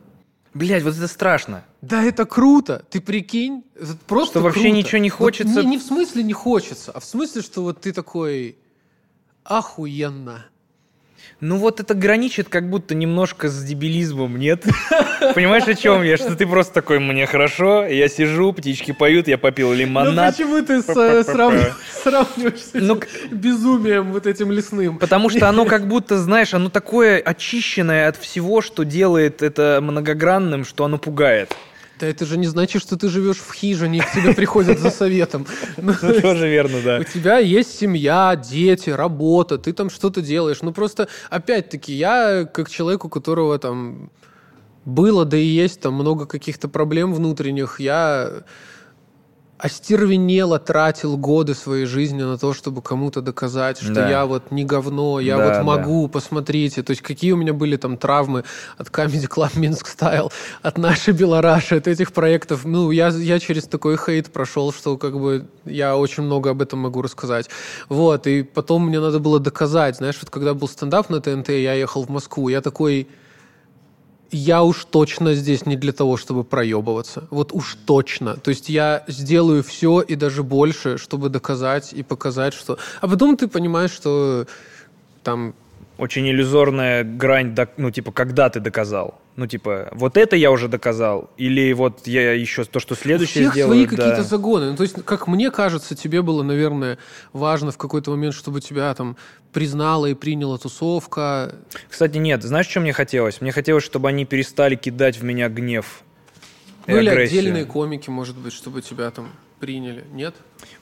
Блять, 0.55 0.83
вот 0.85 0.95
это 0.95 1.09
страшно. 1.09 1.65
Да, 1.83 2.03
это 2.03 2.25
круто. 2.27 2.85
Ты 2.89 3.01
прикинь, 3.01 3.65
это 3.75 3.97
просто 4.07 4.35
Что 4.35 4.43
вообще 4.43 4.61
круто. 4.62 4.77
ничего 4.77 4.99
не 4.99 5.11
Вот 5.11 5.19
хочется. 5.19 5.62
не, 5.62 5.67
не 5.71 5.79
в 5.79 5.83
смысле 5.83 6.23
не 6.23 6.33
хочется, 6.33 6.93
а 6.93 7.01
в 7.01 7.05
смысле, 7.05 7.43
что 7.43 7.62
вот 7.62 7.81
ты 7.81 7.93
такой 7.93 8.57
охуенно. 9.43 10.47
Ну 11.45 11.59
вот 11.59 11.78
это 11.78 11.92
граничит 11.92 12.49
как 12.49 12.70
будто 12.70 12.95
немножко 12.95 13.51
с 13.51 13.62
дебилизмом, 13.62 14.38
нет? 14.38 14.64
Понимаешь, 15.34 15.68
о 15.68 15.74
чем 15.74 16.03
я? 16.03 16.16
Что 16.16 16.34
ты 16.34 16.47
просто 16.47 16.72
такой, 16.72 17.01
мне 17.01 17.26
хорошо, 17.26 17.84
я 17.84 18.09
сижу, 18.09 18.55
птички 18.55 18.92
поют, 18.92 19.28
я 19.28 19.36
попил 19.36 19.68
Ну 19.68 19.74
лимонад. 19.74 20.34
почему 20.34 20.62
ты 20.64 20.80
сравниваешь 20.80 22.61
с 22.61 22.74
этим 22.74 22.86
Ну, 22.86 23.01
безумием 23.30 24.14
вот 24.14 24.26
этим 24.26 24.53
лесным? 24.53 24.99
Потому 24.99 25.28
что 25.28 25.47
оно 25.47 25.66
как 25.66 25.86
будто, 25.88 26.16
знаешь, 26.16 26.55
оно 26.55 26.70
такое 26.70 27.18
очищенное 27.18 28.09
от 28.09 28.16
всего, 28.16 28.62
что 28.62 28.84
делает 28.84 29.42
это 29.42 29.80
многогранным, 29.82 30.64
что 30.64 30.86
оно 30.86 30.97
пугает. 30.97 31.55
Да 32.01 32.07
это 32.07 32.26
же 32.26 32.36
не 32.38 32.47
значит, 32.47 32.82
что 32.82 32.97
ты 32.97 33.09
живешь 33.09 33.38
в 33.38 33.53
хижине 33.53 33.99
и 33.99 34.01
к 34.01 34.12
тебе 34.12 34.34
приходят 34.34 34.78
за 34.78 34.90
советом. 34.90 35.47
Ну, 35.76 35.92
тоже 36.20 36.49
верно, 36.49 36.80
да. 36.82 36.99
У 36.99 37.05
тебя 37.05 37.38
есть 37.38 37.78
семья, 37.78 38.36
дети, 38.36 38.90
работа, 38.90 39.59
ты 39.59 39.72
там 39.72 39.90
что-то 39.90 40.22
делаешь. 40.22 40.59
Ну 40.62 40.72
просто, 40.72 41.09
опять-таки, 41.30 41.92
я 41.92 42.45
как 42.45 42.70
человек, 42.70 43.05
у 43.05 43.09
которого 43.09 43.59
там 43.59 44.11
было, 44.84 45.24
да 45.24 45.36
и 45.36 45.45
есть 45.45 45.80
там 45.80 45.95
много 45.95 46.26
каких-то 46.26 46.68
проблем 46.68 47.14
внутренних, 47.14 47.80
я 47.80 48.45
остервенело 49.59 50.59
тратил 50.59 51.17
годы 51.17 51.55
своей 51.55 51.87
жизни 51.87 52.23
на 52.23 52.37
то, 52.39 52.53
чтобы 52.55 52.83
кому-то 52.83 53.21
доказать, 53.23 53.79
что 53.79 53.95
Да. 53.95 54.09
я 54.11 54.27
вот 54.27 54.51
не 54.51 54.65
говно, 54.65 55.21
я 55.21 55.37
Да, 55.37 55.45
вот 55.45 55.53
да. 55.55 55.63
могу, 55.63 56.09
посмотрите. 56.09 56.83
То 56.83 56.91
есть 56.91 57.03
какие 57.03 57.33
у 57.33 57.37
меня 57.37 57.53
были 57.53 57.77
там 57.77 57.97
травмы 57.97 58.45
от 58.77 58.89
Comedy 58.89 59.29
Club 59.29 59.59
Минск 59.59 59.87
Style, 59.97 60.33
от 60.63 60.79
нашей 60.79 61.15
Белораши, 61.15 61.77
от 61.77 61.87
этих 61.87 62.13
проектов. 62.13 62.65
Ну, 62.65 62.91
я, 62.91 63.09
я 63.09 63.39
через 63.39 63.65
такой 63.65 63.97
хейт 63.97 64.33
прошел, 64.33 64.73
что 64.73 64.97
как 64.97 65.19
бы 65.19 65.47
я 65.65 65.97
очень 65.97 66.25
много 66.25 66.51
об 66.51 66.61
этом 66.61 66.81
могу 66.81 67.03
рассказать. 67.03 67.49
Вот, 67.89 68.27
и 68.27 68.43
потом 68.43 68.87
мне 68.87 69.01
надо 69.01 69.19
было 69.19 69.41
доказать. 69.41 69.97
Знаешь, 69.97 70.17
вот 70.21 70.31
когда 70.31 70.55
был 70.55 70.69
стендап 70.69 71.11
на 71.11 71.21
ТНТ, 71.21 71.51
я 71.51 71.75
ехал 71.75 72.05
в 72.05 72.11
Москву, 72.11 72.49
я 72.49 72.61
такой 72.61 73.09
я 74.35 74.62
уж 74.62 74.85
точно 74.85 75.35
здесь 75.35 75.66
не 75.66 75.76
для 75.76 75.93
того, 75.93 76.16
чтобы 76.16 76.45
проебываться. 76.45 77.24
Вот 77.30 77.53
уж 77.53 77.76
точно. 77.87 78.37
То 78.37 78.51
есть 78.51 78.68
я 78.68 79.05
сделаю 79.07 79.62
все 79.62 80.01
и 80.01 80.16
даже 80.16 80.43
больше, 80.43 80.99
чтобы 80.99 81.28
доказать 81.28 81.93
и 81.93 82.03
показать, 82.03 82.55
что... 82.55 82.78
А 83.01 83.09
потом 83.09 83.37
ты 83.37 83.49
понимаешь, 83.49 83.93
что 83.93 84.47
там... 85.22 85.55
Очень 85.97 86.28
иллюзорная 86.28 87.05
грань, 87.05 87.55
ну, 87.76 87.90
типа, 87.92 88.11
когда 88.11 88.51
ты 88.51 88.59
доказал. 88.59 89.20
Ну, 89.36 89.47
типа, 89.47 89.90
вот 89.92 90.16
это 90.16 90.34
я 90.36 90.51
уже 90.51 90.68
доказал, 90.68 91.30
или 91.36 91.72
вот 91.72 92.07
я 92.07 92.32
еще 92.32 92.64
то, 92.64 92.80
что 92.80 92.95
У 92.95 92.97
следующее 92.97 93.45
всех 93.45 93.53
сделаю. 93.53 93.74
свои 93.74 93.86
да. 93.86 93.97
какие-то 93.97 94.22
загоны. 94.22 94.70
Ну, 94.70 94.76
то 94.76 94.82
есть, 94.82 95.05
как 95.05 95.28
мне 95.28 95.51
кажется, 95.51 95.95
тебе 95.97 96.22
было, 96.22 96.42
наверное, 96.42 96.99
важно 97.32 97.70
в 97.72 97.78
какой-то 97.78 98.11
момент, 98.12 98.34
чтобы 98.34 98.61
тебя 98.61 98.92
там 98.95 99.16
признала 99.53 100.07
и 100.07 100.14
приняла 100.14 100.59
тусовка. 100.59 101.55
Кстати, 101.88 102.18
нет, 102.18 102.42
знаешь, 102.42 102.66
что 102.68 102.80
мне 102.80 102.92
хотелось? 102.92 103.40
Мне 103.40 103.53
хотелось, 103.53 103.84
чтобы 103.84 104.09
они 104.09 104.24
перестали 104.24 104.74
кидать 104.76 105.16
в 105.18 105.24
меня 105.24 105.49
гнев 105.49 106.03
Ну, 106.88 106.99
или 106.99 107.09
агрессию. 107.09 107.38
отдельные 107.40 107.64
комики, 107.64 108.11
может 108.11 108.36
быть, 108.36 108.53
чтобы 108.53 108.82
тебя 108.82 109.11
там 109.11 109.28
приняли. 109.65 110.05
Нет? 110.12 110.35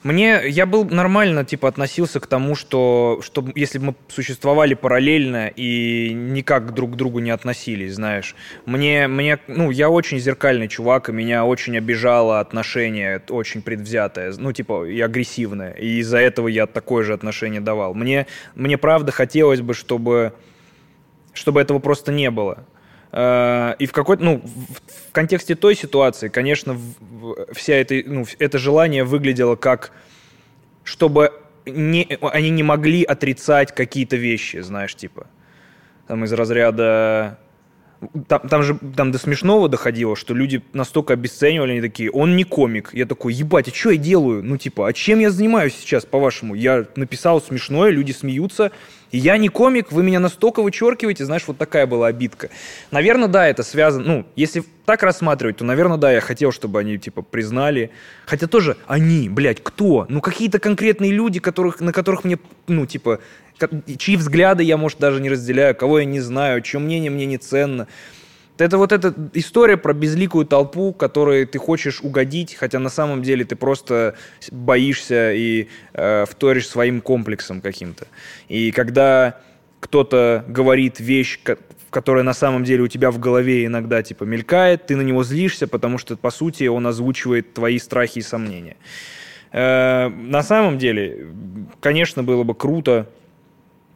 Мне, 0.03 0.41
я 0.45 0.65
был 0.65 0.83
нормально, 0.83 1.45
типа, 1.45 1.69
относился 1.69 2.19
к 2.19 2.27
тому, 2.27 2.53
что, 2.53 3.21
что 3.23 3.45
если 3.55 3.79
бы 3.79 3.85
мы 3.85 3.95
существовали 4.09 4.73
параллельно 4.73 5.47
и 5.47 6.11
никак 6.13 6.73
друг 6.73 6.91
к 6.91 6.95
другу 6.95 7.19
не 7.19 7.31
относились, 7.31 7.93
знаешь. 7.93 8.35
Мне, 8.65 9.07
мне, 9.07 9.39
ну, 9.47 9.71
я 9.71 9.89
очень 9.89 10.19
зеркальный 10.19 10.67
чувак, 10.67 11.07
и 11.07 11.13
меня 11.13 11.45
очень 11.45 11.77
обижало 11.77 12.41
отношение, 12.41 13.21
очень 13.29 13.61
предвзятое, 13.61 14.33
ну, 14.37 14.51
типа, 14.51 14.85
и 14.85 14.99
агрессивное. 14.99 15.71
И 15.71 15.99
из-за 15.99 16.17
этого 16.17 16.49
я 16.49 16.67
такое 16.67 17.05
же 17.05 17.13
отношение 17.13 17.61
давал. 17.61 17.93
Мне, 17.93 18.27
мне 18.55 18.77
правда 18.77 19.13
хотелось 19.13 19.61
бы, 19.61 19.73
чтобы, 19.73 20.33
чтобы 21.33 21.61
этого 21.61 21.79
просто 21.79 22.11
не 22.11 22.29
было. 22.29 22.65
Э, 23.13 23.75
И 23.77 23.85
в 23.85 23.91
какой-то, 23.91 24.23
ну, 24.23 24.41
в, 24.43 25.11
контексте 25.11 25.55
той 25.55 25.75
ситуации, 25.75 26.29
конечно, 26.29 26.77
вся 27.51 27.75
эта, 27.75 28.01
ну, 28.05 28.25
это 28.39 28.57
желание 28.57 29.03
выглядело 29.03 29.55
как, 29.55 29.91
чтобы 30.83 31.31
не, 31.65 32.17
они 32.21 32.49
не 32.49 32.63
могли 32.63 33.03
отрицать 33.03 33.73
какие-то 33.73 34.15
вещи, 34.15 34.57
знаешь, 34.61 34.95
типа, 34.95 35.27
там 36.07 36.25
из 36.25 36.33
разряда, 36.33 37.37
там, 38.27 38.47
там 38.49 38.63
же 38.63 38.77
там 38.97 39.11
до 39.11 39.19
смешного 39.19 39.69
доходило, 39.69 40.15
что 40.15 40.33
люди 40.33 40.63
настолько 40.73 41.13
обесценивали, 41.13 41.73
они 41.73 41.81
такие, 41.81 42.09
он 42.11 42.35
не 42.35 42.43
комик. 42.43 42.89
Я 42.93 43.05
такой, 43.05 43.33
ебать, 43.33 43.67
а 43.67 43.71
что 43.73 43.91
я 43.91 43.97
делаю? 43.97 44.43
Ну, 44.43 44.57
типа, 44.57 44.87
а 44.87 44.93
чем 44.93 45.19
я 45.19 45.29
занимаюсь 45.29 45.75
сейчас, 45.75 46.05
по-вашему? 46.05 46.55
Я 46.55 46.85
написал 46.95 47.41
смешное, 47.41 47.91
люди 47.91 48.11
смеются, 48.11 48.71
Я 49.13 49.37
не 49.37 49.47
комик, 49.47 49.91
вы 49.91 50.01
меня 50.01 50.19
настолько 50.19 50.63
вычеркиваете, 50.63 51.23
знаешь, 51.25 51.43
вот 51.45 51.59
такая 51.59 51.85
была 51.85 52.07
обидка. 52.07 52.49
Наверное, 52.89 53.27
да, 53.27 53.47
это 53.47 53.61
связано, 53.61 54.03
ну, 54.03 54.25
если 54.35 54.63
так 54.85 55.03
рассматривать, 55.03 55.57
то, 55.57 55.65
наверное, 55.65 55.97
да, 55.97 56.11
я 56.11 56.19
хотел, 56.19 56.51
чтобы 56.51 56.79
они, 56.79 56.97
типа, 56.97 57.21
признали. 57.21 57.91
Хотя 58.25 58.47
тоже 58.47 58.75
они, 58.87 59.29
блядь, 59.29 59.61
кто? 59.61 60.07
Ну, 60.09 60.19
какие-то 60.19 60.57
конкретные 60.57 61.11
люди, 61.11 61.39
которых, 61.39 61.79
на 61.79 61.93
которых 61.93 62.23
мне, 62.23 62.39
ну, 62.67 62.87
типа, 62.87 63.19
чьи 63.99 64.17
взгляды 64.17 64.63
я, 64.63 64.77
может, 64.77 64.97
даже 64.97 65.21
не 65.21 65.29
разделяю, 65.29 65.75
кого 65.75 65.99
я 65.99 66.05
не 66.05 66.19
знаю, 66.19 66.61
чье 66.61 66.79
мнение 66.79 67.11
мне 67.11 67.27
не 67.27 67.37
ценно. 67.37 67.87
Это 68.57 68.77
вот 68.77 68.91
эта 68.91 69.13
история 69.33 69.77
про 69.77 69.93
безликую 69.93 70.45
толпу, 70.45 70.93
которой 70.93 71.45
ты 71.45 71.57
хочешь 71.57 72.01
угодить, 72.01 72.53
хотя 72.53 72.77
на 72.79 72.89
самом 72.89 73.23
деле 73.23 73.45
ты 73.45 73.55
просто 73.55 74.15
боишься 74.51 75.33
и 75.33 75.69
э, 75.93 76.25
вторишь 76.29 76.67
своим 76.67 77.01
комплексом 77.01 77.61
каким-то. 77.61 78.07
И 78.49 78.71
когда 78.71 79.39
кто-то 79.79 80.45
говорит 80.47 80.99
вещь, 80.99 81.39
которая 81.89 82.23
на 82.23 82.33
самом 82.33 82.63
деле 82.63 82.83
у 82.83 82.87
тебя 82.87 83.09
в 83.09 83.19
голове 83.19 83.65
иногда 83.65 84.03
типа 84.03 84.23
мелькает, 84.23 84.85
ты 84.85 84.95
на 84.95 85.01
него 85.01 85.23
злишься, 85.23 85.67
потому 85.67 85.97
что 85.97 86.15
по 86.15 86.29
сути 86.29 86.65
он 86.65 86.85
озвучивает 86.85 87.53
твои 87.53 87.79
страхи 87.79 88.19
и 88.19 88.21
сомнения. 88.21 88.77
Э, 89.51 90.09
на 90.09 90.43
самом 90.43 90.77
деле, 90.77 91.27
конечно, 91.79 92.21
было 92.21 92.43
бы 92.43 92.53
круто, 92.53 93.09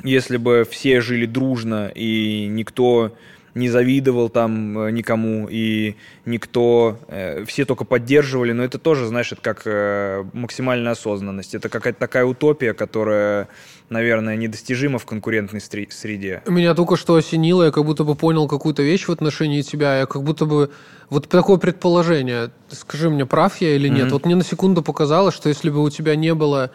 если 0.04 0.38
бы 0.38 0.68
все 0.70 1.02
жили 1.02 1.28
дружно 1.28 1.92
и 1.94 2.48
никто 2.48 3.16
не 3.58 3.70
завидовал 3.70 4.30
там 4.30 4.80
э, 4.80 4.92
никому, 4.92 5.48
и 5.50 5.96
никто, 6.26 7.00
э, 7.08 7.44
все 7.46 7.66
только 7.66 7.84
поддерживали, 7.84 8.52
но 8.52 8.64
это 8.64 8.78
тоже, 8.78 9.08
знаешь, 9.08 9.32
это 9.32 9.42
как 9.42 9.64
э, 9.66 10.24
максимальная 10.34 10.94
осознанность. 10.94 11.56
Это 11.56 11.68
какая-то 11.68 12.00
такая 12.00 12.26
утопия, 12.26 12.74
которая, 12.74 13.48
наверное, 13.90 14.36
недостижима 14.36 15.00
в 15.00 15.06
конкурентной 15.06 15.60
среде. 15.60 16.44
Меня 16.48 16.74
только 16.76 16.96
что 16.96 17.16
осенило, 17.16 17.64
я 17.64 17.72
как 17.72 17.84
будто 17.84 18.04
бы 18.04 18.16
понял 18.16 18.48
какую-то 18.48 18.84
вещь 18.84 19.06
в 19.06 19.12
отношении 19.12 19.62
тебя, 19.62 20.00
я 20.00 20.06
как 20.06 20.24
будто 20.24 20.46
бы... 20.46 20.70
Вот 21.10 21.30
такое 21.30 21.58
предположение, 21.58 22.52
скажи 22.70 23.10
мне, 23.10 23.26
прав 23.26 23.62
я 23.62 23.76
или 23.76 23.88
нет? 23.88 24.08
Mm-hmm. 24.08 24.12
Вот 24.12 24.26
мне 24.26 24.36
на 24.36 24.44
секунду 24.44 24.82
показалось, 24.82 25.34
что 25.34 25.48
если 25.48 25.70
бы 25.70 25.82
у 25.82 25.90
тебя 25.90 26.18
не 26.18 26.34
было 26.34 26.72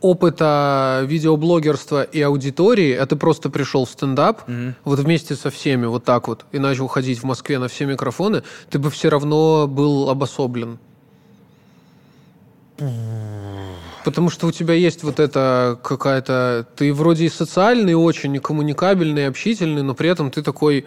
опыта 0.00 1.02
видеоблогерства 1.06 2.02
и 2.02 2.20
аудитории, 2.20 2.94
а 2.94 3.06
ты 3.06 3.16
просто 3.16 3.50
пришел 3.50 3.84
в 3.84 3.90
стендап, 3.90 4.48
mm-hmm. 4.48 4.74
вот 4.84 4.98
вместе 4.98 5.34
со 5.34 5.50
всеми, 5.50 5.86
вот 5.86 6.04
так 6.04 6.28
вот, 6.28 6.44
и 6.52 6.58
начал 6.58 6.88
ходить 6.88 7.18
в 7.18 7.24
Москве 7.24 7.58
на 7.58 7.68
все 7.68 7.84
микрофоны, 7.84 8.42
ты 8.70 8.78
бы 8.78 8.90
все 8.90 9.08
равно 9.08 9.66
был 9.66 10.08
обособлен. 10.08 10.78
Потому 14.04 14.30
что 14.30 14.46
у 14.46 14.52
тебя 14.52 14.72
есть 14.72 15.02
вот 15.02 15.20
это 15.20 15.78
какая-то... 15.82 16.66
Ты 16.76 16.94
вроде 16.94 17.26
и 17.26 17.28
социальный 17.28 17.94
очень, 17.94 18.34
и 18.34 18.38
коммуникабельный, 18.38 19.22
и 19.22 19.26
общительный, 19.26 19.82
но 19.82 19.94
при 19.94 20.08
этом 20.08 20.30
ты 20.30 20.42
такой 20.42 20.86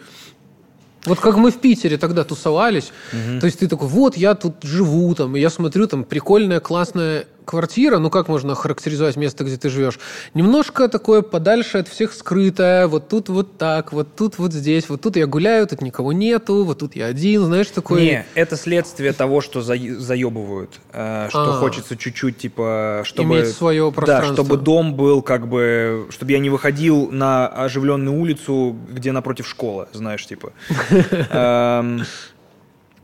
вот 1.05 1.20
как 1.20 1.36
мы 1.36 1.51
в 1.51 1.59
Питере 1.59 1.97
тогда 1.97 2.24
тусовались, 2.24 2.91
угу. 3.11 3.41
то 3.41 3.45
есть 3.45 3.59
ты 3.59 3.68
такой, 3.68 3.89
вот 3.89 4.16
я 4.16 4.36
тут 4.36 4.64
живу, 4.64 5.14
там, 5.16 5.36
и 5.36 5.39
я 5.39 5.49
смотрю, 5.49 5.86
там 5.86 6.05
прикольная, 6.05 6.61
классная 6.61 7.26
квартира, 7.45 7.99
ну 7.99 8.09
как 8.09 8.27
можно 8.27 8.55
характеризовать 8.55 9.15
место, 9.15 9.43
где 9.43 9.57
ты 9.57 9.69
живешь? 9.69 9.99
Немножко 10.33 10.87
такое 10.87 11.21
подальше 11.21 11.79
от 11.79 11.87
всех 11.87 12.13
скрытое, 12.13 12.87
вот 12.87 13.09
тут 13.09 13.29
вот 13.29 13.57
так, 13.57 13.93
вот 13.93 14.15
тут 14.15 14.37
вот 14.37 14.53
здесь, 14.53 14.89
вот 14.89 15.01
тут 15.01 15.15
я 15.15 15.27
гуляю, 15.27 15.67
тут 15.67 15.81
никого 15.81 16.13
нету, 16.13 16.63
вот 16.63 16.79
тут 16.79 16.95
я 16.95 17.07
один, 17.07 17.45
знаешь, 17.45 17.67
такое... 17.67 18.01
Не, 18.01 18.25
это 18.35 18.57
следствие 18.57 19.13
того, 19.13 19.41
что 19.41 19.61
за... 19.61 19.75
заебывают, 19.75 20.79
э, 20.91 21.27
что 21.29 21.55
а, 21.55 21.59
хочется 21.59 21.97
чуть-чуть, 21.97 22.37
типа, 22.37 23.01
чтобы... 23.05 23.35
Иметь 23.35 23.49
свое 23.49 23.91
пространство. 23.91 24.35
Да, 24.35 24.43
чтобы 24.43 24.57
дом 24.61 24.95
был 24.95 25.21
как 25.21 25.47
бы, 25.47 26.07
чтобы 26.09 26.31
я 26.31 26.39
не 26.39 26.49
выходил 26.49 27.09
на 27.11 27.47
оживленную 27.47 28.17
улицу, 28.17 28.75
где 28.89 29.11
напротив 29.11 29.47
школа, 29.47 29.87
знаешь, 29.93 30.25
типа. 30.25 30.53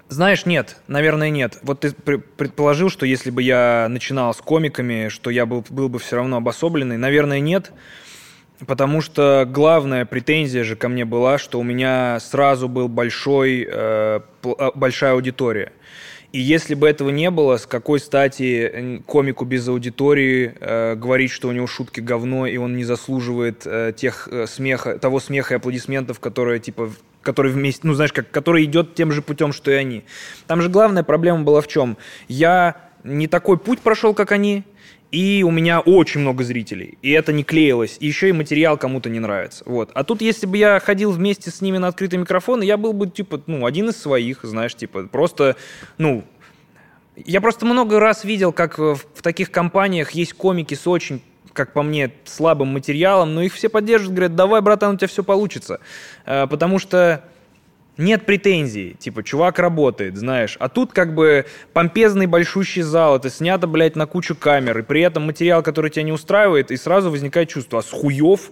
Знаешь, 0.09 0.47
нет, 0.47 0.77
наверное, 0.87 1.29
нет. 1.29 1.59
Вот 1.61 1.81
ты 1.81 1.91
предположил, 1.91 2.89
что 2.89 3.05
если 3.05 3.29
бы 3.29 3.43
я 3.43 3.85
начинал 3.89 4.33
с 4.33 4.37
комиками, 4.37 5.07
что 5.09 5.29
я 5.29 5.45
был, 5.45 5.63
был 5.69 5.87
бы 5.87 5.99
все 5.99 6.15
равно 6.15 6.37
обособленный. 6.37 6.97
Наверное, 6.97 7.39
нет. 7.39 7.71
Потому 8.65 9.01
что 9.01 9.47
главная 9.47 10.05
претензия 10.05 10.63
же 10.63 10.75
ко 10.75 10.89
мне 10.89 11.05
была, 11.05 11.37
что 11.37 11.59
у 11.59 11.63
меня 11.63 12.19
сразу 12.19 12.67
был 12.67 12.89
большой, 12.89 13.61
э, 13.61 13.69
а, 13.71 14.71
большая 14.73 15.13
аудитория. 15.13 15.71
И 16.31 16.39
если 16.39 16.73
бы 16.73 16.87
этого 16.87 17.09
не 17.09 17.29
было, 17.31 17.57
с 17.57 17.65
какой 17.65 17.99
стати 17.99 19.01
комику 19.07 19.45
без 19.45 19.67
аудитории 19.67 20.53
э, 20.59 20.95
говорить, 20.95 21.31
что 21.31 21.47
у 21.47 21.51
него 21.51 21.67
шутки 21.67 22.01
говно, 22.01 22.47
и 22.47 22.57
он 22.57 22.75
не 22.75 22.83
заслуживает 22.83 23.63
э, 23.65 23.93
тех 23.95 24.27
э, 24.31 24.45
смеха, 24.47 24.99
того 24.99 25.19
смеха 25.19 25.53
и 25.53 25.57
аплодисментов, 25.57 26.19
которые 26.19 26.59
типа 26.59 26.91
который 27.21 27.51
вместе, 27.51 27.81
ну 27.83 27.93
знаешь, 27.93 28.13
как, 28.13 28.31
который 28.31 28.63
идет 28.65 28.95
тем 28.95 29.11
же 29.11 29.21
путем, 29.21 29.53
что 29.53 29.71
и 29.71 29.75
они. 29.75 30.03
Там 30.47 30.61
же 30.61 30.69
главная 30.69 31.03
проблема 31.03 31.43
была 31.43 31.61
в 31.61 31.67
чем? 31.67 31.97
Я 32.27 32.89
не 33.03 33.27
такой 33.27 33.57
путь 33.57 33.79
прошел, 33.79 34.13
как 34.13 34.31
они, 34.31 34.63
и 35.11 35.43
у 35.43 35.51
меня 35.51 35.79
очень 35.79 36.21
много 36.21 36.43
зрителей, 36.43 36.97
и 37.01 37.11
это 37.11 37.33
не 37.33 37.43
клеилось, 37.43 37.97
и 37.99 38.07
еще 38.07 38.29
и 38.29 38.31
материал 38.31 38.77
кому-то 38.77 39.09
не 39.09 39.19
нравится. 39.19 39.63
Вот. 39.65 39.89
А 39.93 40.03
тут, 40.03 40.21
если 40.21 40.45
бы 40.45 40.57
я 40.57 40.79
ходил 40.79 41.11
вместе 41.11 41.49
с 41.49 41.61
ними 41.61 41.77
на 41.77 41.87
открытый 41.87 42.19
микрофон, 42.19 42.61
я 42.61 42.77
был 42.77 42.93
бы, 42.93 43.07
типа, 43.07 43.41
ну, 43.47 43.65
один 43.65 43.89
из 43.89 43.97
своих, 43.97 44.43
знаешь, 44.43 44.75
типа, 44.75 45.07
просто, 45.07 45.55
ну, 45.97 46.25
я 47.15 47.41
просто 47.41 47.65
много 47.65 47.99
раз 47.99 48.23
видел, 48.23 48.53
как 48.53 48.77
в, 48.77 48.99
таких 49.21 49.51
компаниях 49.51 50.11
есть 50.11 50.33
комики 50.33 50.75
с 50.75 50.87
очень 50.87 51.21
как 51.59 51.73
по 51.73 51.83
мне, 51.83 52.13
слабым 52.23 52.69
материалом, 52.69 53.35
но 53.35 53.41
их 53.41 53.53
все 53.53 53.67
поддерживают, 53.67 54.15
говорят, 54.15 54.35
давай, 54.35 54.61
братан, 54.61 54.95
у 54.95 54.97
тебя 54.97 55.09
все 55.09 55.25
получится. 55.25 55.81
Э, 56.25 56.47
потому 56.47 56.79
что 56.79 57.25
нет 57.97 58.25
претензий, 58.25 58.95
типа, 58.97 59.23
чувак 59.23 59.59
работает, 59.59 60.15
знаешь. 60.15 60.55
А 60.61 60.69
тут 60.69 60.93
как 60.93 61.13
бы 61.13 61.45
помпезный 61.73 62.27
большущий 62.27 62.81
зал, 62.81 63.17
это 63.17 63.29
снято, 63.29 63.67
блядь, 63.67 63.97
на 63.97 64.05
кучу 64.05 64.37
камер, 64.37 64.79
и 64.79 64.81
при 64.83 65.01
этом 65.01 65.25
материал, 65.25 65.61
который 65.61 65.91
тебя 65.91 66.03
не 66.03 66.13
устраивает, 66.13 66.71
и 66.71 66.77
сразу 66.77 67.11
возникает 67.11 67.49
чувство, 67.49 67.79
а 67.79 67.81
с 67.81 67.91
хуев, 67.91 68.51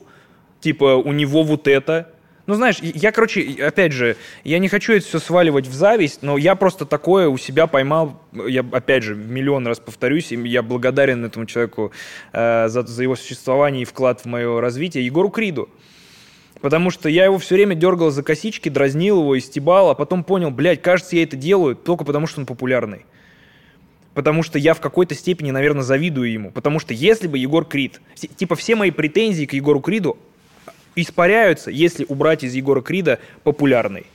типа, 0.60 0.98
у 0.98 1.14
него 1.14 1.44
вот 1.44 1.70
это, 1.70 2.12
ну, 2.48 2.54
знаешь, 2.54 2.78
я, 2.82 3.12
короче, 3.12 3.62
опять 3.62 3.92
же, 3.92 4.16
я 4.46 4.60
не 4.60 4.70
хочу 4.70 4.94
это 4.94 5.06
все 5.06 5.20
сваливать 5.20 5.68
в 5.68 5.74
зависть, 5.74 6.20
но 6.22 6.38
я 6.38 6.56
просто 6.56 6.86
такое 6.86 7.28
у 7.28 7.38
себя 7.38 7.68
поймал, 7.68 8.22
я, 8.48 8.66
опять 8.72 9.04
же, 9.04 9.16
миллион 9.16 9.68
раз 9.68 9.80
повторюсь, 9.80 10.32
и 10.32 10.36
я 10.48 10.64
благодарен 10.64 11.26
этому 11.26 11.46
человеку 11.46 11.92
э, 12.32 12.70
за, 12.70 12.84
за 12.84 13.04
его 13.04 13.18
существование 13.18 13.82
и 13.82 13.86
вклад 13.86 14.22
в 14.22 14.26
мое 14.26 14.62
развитие, 14.62 15.06
Егору 15.06 15.30
Криду. 15.30 15.68
Потому 16.62 16.90
что 16.90 17.10
я 17.10 17.26
его 17.26 17.38
все 17.38 17.56
время 17.56 17.76
дергал 17.76 18.12
за 18.12 18.24
косички, 18.24 18.70
дразнил 18.70 19.20
его, 19.20 19.38
истебал, 19.38 19.90
а 19.90 19.94
потом 19.94 20.24
понял, 20.24 20.50
блядь, 20.50 20.82
кажется, 20.82 21.18
я 21.18 21.24
это 21.24 21.36
делаю 21.36 21.76
только 21.76 22.06
потому, 22.06 22.28
что 22.28 22.40
он 22.40 22.46
популярный. 22.46 23.06
Потому 24.14 24.42
что 24.42 24.58
я 24.58 24.74
в 24.74 24.80
какой-то 24.80 25.16
степени, 25.16 25.52
наверное, 25.52 25.84
завидую 25.84 26.32
ему. 26.32 26.52
Потому 26.52 26.80
что 26.80 26.94
если 26.94 27.28
бы 27.28 27.38
Егор 27.38 27.66
Крид... 27.66 28.00
Типа 28.16 28.56
все 28.56 28.76
мои 28.76 28.90
претензии 28.90 29.46
к 29.46 29.54
Егору 29.54 29.82
Криду 29.82 30.18
испаряются, 31.02 31.72
если 31.72 32.06
убрать 32.08 32.44
из 32.44 32.54
Егора 32.54 32.82
Крида 32.82 33.20
популярный. 33.44 34.06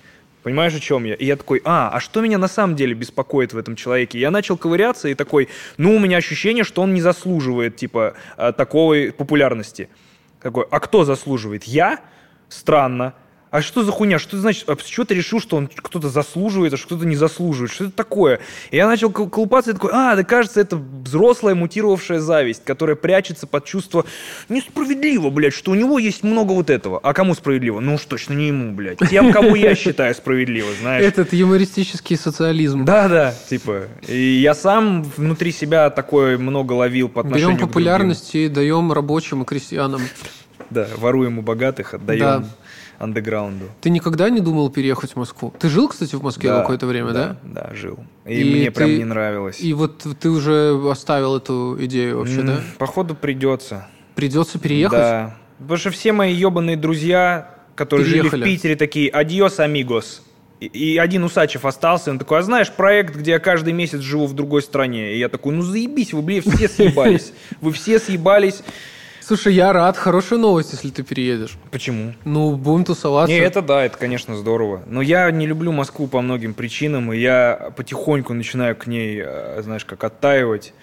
Понимаешь, 0.42 0.74
о 0.74 0.80
чем 0.80 1.04
я? 1.04 1.14
И 1.14 1.24
я 1.24 1.36
такой, 1.36 1.62
а, 1.64 1.90
а 1.92 2.00
что 2.00 2.20
меня 2.20 2.36
на 2.36 2.48
самом 2.48 2.74
деле 2.74 2.94
беспокоит 2.94 3.52
в 3.52 3.58
этом 3.58 3.76
человеке? 3.76 4.18
Я 4.18 4.30
начал 4.30 4.56
ковыряться 4.56 5.08
и 5.08 5.14
такой, 5.14 5.48
ну, 5.76 5.94
у 5.94 5.98
меня 6.00 6.16
ощущение, 6.16 6.64
что 6.64 6.82
он 6.82 6.94
не 6.94 7.00
заслуживает, 7.00 7.76
типа, 7.76 8.14
а, 8.36 8.52
такой 8.52 9.12
популярности. 9.12 9.88
Такой, 10.40 10.66
а 10.70 10.80
кто 10.80 11.04
заслуживает? 11.04 11.64
Я? 11.64 12.00
Странно 12.48 13.14
а 13.52 13.60
что 13.60 13.84
за 13.84 13.92
хуйня, 13.92 14.18
что 14.18 14.38
значит, 14.38 14.68
а 14.70 14.76
с 14.78 14.86
чего 14.86 15.04
ты 15.04 15.14
решил, 15.14 15.38
что 15.38 15.58
он 15.58 15.68
кто-то 15.68 16.08
заслуживает, 16.08 16.72
а 16.72 16.78
что 16.78 16.86
кто-то 16.86 17.04
не 17.04 17.16
заслуживает, 17.16 17.70
что 17.70 17.84
это 17.84 17.92
такое? 17.92 18.40
И 18.70 18.76
я 18.76 18.86
начал 18.86 19.10
колупаться 19.10 19.72
и 19.72 19.74
такой, 19.74 19.90
а, 19.92 20.16
да 20.16 20.24
кажется, 20.24 20.58
это 20.58 20.76
взрослая 20.76 21.54
мутировавшая 21.54 22.18
зависть, 22.18 22.64
которая 22.64 22.96
прячется 22.96 23.46
под 23.46 23.66
чувство 23.66 24.06
несправедливо, 24.48 25.28
блядь, 25.28 25.52
что 25.52 25.72
у 25.72 25.74
него 25.74 25.98
есть 25.98 26.22
много 26.22 26.52
вот 26.52 26.70
этого. 26.70 26.98
А 27.02 27.12
кому 27.12 27.34
справедливо? 27.34 27.80
Ну 27.80 27.96
уж 27.96 28.04
точно 28.06 28.32
не 28.32 28.48
ему, 28.48 28.72
блядь. 28.72 29.00
Тем, 29.10 29.30
кого 29.32 29.54
я 29.54 29.74
считаю 29.74 30.14
справедливо, 30.14 30.68
знаешь. 30.80 31.04
Этот 31.04 31.34
юмористический 31.34 32.16
социализм. 32.16 32.86
Да-да, 32.86 33.34
типа. 33.50 33.82
И 34.08 34.40
я 34.40 34.54
сам 34.54 35.02
внутри 35.02 35.52
себя 35.52 35.90
такое 35.90 36.38
много 36.38 36.72
ловил 36.72 37.10
по 37.10 37.20
отношению 37.20 37.56
Берем 37.56 37.68
популярность 37.68 38.34
и 38.34 38.48
даем 38.48 38.92
рабочим 38.92 39.42
и 39.42 39.44
крестьянам. 39.44 40.00
Да, 40.70 40.88
воруем 40.96 41.38
у 41.38 41.42
богатых, 41.42 41.92
отдаем 41.92 42.18
да 42.18 42.44
андеграунду. 43.02 43.66
Ты 43.80 43.90
никогда 43.90 44.30
не 44.30 44.40
думал 44.40 44.70
переехать 44.70 45.12
в 45.12 45.16
Москву? 45.16 45.52
Ты 45.58 45.68
жил, 45.68 45.88
кстати, 45.88 46.14
в 46.14 46.22
Москве 46.22 46.50
да, 46.50 46.60
какое-то 46.60 46.86
время, 46.86 47.12
да? 47.12 47.36
Да, 47.42 47.68
да, 47.68 47.74
жил. 47.74 47.98
И, 48.24 48.40
и 48.40 48.44
мне 48.44 48.70
ты, 48.70 48.76
прям 48.76 48.90
не 48.90 49.04
нравилось. 49.04 49.60
И 49.60 49.72
вот 49.74 50.06
ты 50.20 50.30
уже 50.30 50.80
оставил 50.90 51.36
эту 51.36 51.76
идею 51.80 52.18
вообще, 52.18 52.40
mm, 52.40 52.46
да? 52.46 52.60
Походу 52.78 53.14
придется. 53.14 53.88
Придется 54.14 54.58
переехать? 54.58 54.98
Да. 54.98 55.36
Потому 55.58 55.78
что 55.78 55.90
все 55.90 56.12
мои 56.12 56.32
ебаные 56.32 56.76
друзья, 56.76 57.54
которые 57.74 58.06
Переехали. 58.06 58.30
жили 58.30 58.42
в 58.42 58.44
Питере, 58.44 58.76
такие 58.76 59.10
«Адьос, 59.10 59.60
амигос». 59.60 60.22
И 60.60 60.96
один 60.96 61.24
Усачев 61.24 61.64
остался, 61.64 62.12
он 62.12 62.20
такой, 62.20 62.38
а 62.38 62.42
знаешь, 62.42 62.70
проект, 62.70 63.16
где 63.16 63.32
я 63.32 63.38
каждый 63.40 63.72
месяц 63.72 63.98
живу 63.98 64.26
в 64.26 64.34
другой 64.34 64.62
стране. 64.62 65.14
И 65.14 65.18
я 65.18 65.28
такой, 65.28 65.52
ну 65.52 65.62
заебись, 65.62 66.12
вы, 66.12 66.22
блин, 66.22 66.42
все 66.42 66.68
съебались. 66.68 67.32
Вы 67.60 67.72
все 67.72 67.98
съебались. 67.98 68.62
Слушай, 69.24 69.54
я 69.54 69.72
рад. 69.72 69.96
Хорошая 69.96 70.38
новость, 70.38 70.72
если 70.72 70.90
ты 70.90 71.02
переедешь. 71.02 71.56
Почему? 71.70 72.14
Ну, 72.24 72.56
будем 72.56 72.84
тусоваться. 72.84 73.32
Не, 73.32 73.40
это 73.40 73.62
да, 73.62 73.84
это, 73.84 73.96
конечно, 73.96 74.34
здорово. 74.36 74.82
Но 74.86 75.00
я 75.00 75.30
не 75.30 75.46
люблю 75.46 75.70
Москву 75.72 76.08
по 76.08 76.20
многим 76.20 76.54
причинам, 76.54 77.12
и 77.12 77.18
я 77.18 77.72
потихоньку 77.76 78.34
начинаю 78.34 78.74
к 78.74 78.86
ней, 78.86 79.22
э, 79.24 79.62
знаешь, 79.62 79.84
как 79.84 80.02
оттаивать. 80.02 80.74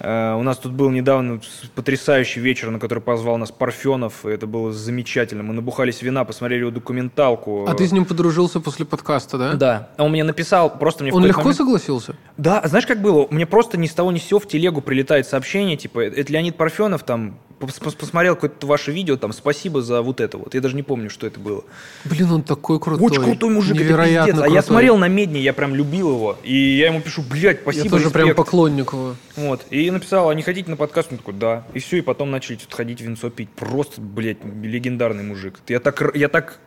Э, 0.00 0.34
У 0.34 0.42
нас 0.42 0.56
тут 0.58 0.72
был 0.72 0.90
недавно 0.90 1.40
потрясающий 1.74 2.40
вечер, 2.40 2.70
на 2.70 2.80
который 2.80 3.00
позвал 3.00 3.36
нас 3.36 3.52
Парфенов, 3.52 4.24
и 4.24 4.30
это 4.30 4.46
было 4.46 4.72
замечательно. 4.72 5.42
Мы 5.42 5.52
набухались 5.54 6.00
вина, 6.02 6.24
посмотрели 6.24 6.60
его 6.62 6.70
документалку. 6.70 7.66
А 7.68 7.74
ты 7.74 7.86
с 7.86 7.92
ним 7.92 8.06
подружился 8.06 8.60
после 8.60 8.86
подкаста, 8.86 9.36
да? 9.38 9.52
Да. 9.54 9.88
А 9.98 10.04
Он 10.04 10.10
мне 10.10 10.24
написал, 10.24 10.78
просто 10.78 11.04
мне 11.04 11.12
Он 11.12 11.24
легко 11.24 11.42
момент- 11.42 11.58
согласился? 11.58 12.16
Да, 12.38 12.62
знаешь, 12.64 12.86
как 12.86 13.02
было? 13.02 13.26
Мне 13.30 13.46
просто 13.46 13.76
ни 13.76 13.86
с 13.86 13.92
того 13.92 14.10
ни 14.10 14.18
с 14.18 14.24
сего 14.24 14.40
в 14.40 14.48
телегу 14.48 14.80
прилетает 14.80 15.26
сообщение, 15.28 15.76
типа, 15.76 16.00
это 16.00 16.32
Леонид 16.32 16.56
Парфенов, 16.56 17.04
там, 17.04 17.38
посмотрел 17.58 18.34
какое-то 18.34 18.66
ваше 18.66 18.92
видео, 18.92 19.16
там, 19.16 19.32
спасибо 19.32 19.82
за 19.82 20.02
вот 20.02 20.20
это 20.20 20.38
вот. 20.38 20.54
Я 20.54 20.60
даже 20.60 20.76
не 20.76 20.82
помню, 20.82 21.10
что 21.10 21.26
это 21.26 21.40
было. 21.40 21.64
Блин, 22.04 22.30
он 22.30 22.42
такой 22.42 22.80
крутой. 22.80 23.06
Очень 23.06 23.22
крутой 23.22 23.50
мужик, 23.50 23.76
это 23.76 23.84
Невероятно 23.84 24.32
пиздец. 24.32 24.42
А 24.42 24.46
я 24.46 24.52
крутой. 24.52 24.62
смотрел 24.62 24.96
на 24.98 25.08
Медне, 25.08 25.40
я 25.40 25.52
прям 25.52 25.74
любил 25.74 26.10
его. 26.10 26.38
И 26.42 26.54
я 26.54 26.86
ему 26.86 27.00
пишу, 27.00 27.22
блядь, 27.22 27.60
спасибо, 27.62 27.84
Я 27.84 27.90
тоже 27.90 28.10
прям 28.10 28.28
респект». 28.28 28.36
поклонник 28.36 28.92
его. 28.92 29.16
Вот. 29.36 29.64
И 29.70 29.90
написал, 29.90 30.30
а 30.30 30.34
не 30.34 30.42
хотите 30.42 30.70
на 30.70 30.76
подкаст? 30.76 31.12
Он 31.12 31.18
такой, 31.18 31.34
да. 31.34 31.66
И 31.74 31.78
все, 31.78 31.98
и 31.98 32.00
потом 32.00 32.30
начали 32.30 32.56
что-то 32.56 32.76
ходить 32.76 33.00
винцо 33.00 33.30
пить. 33.30 33.50
Просто, 33.50 34.00
блядь, 34.00 34.38
легендарный 34.44 35.24
мужик. 35.24 35.60
Я 35.68 35.80
так, 35.80 36.14
я 36.14 36.28
так 36.28 36.58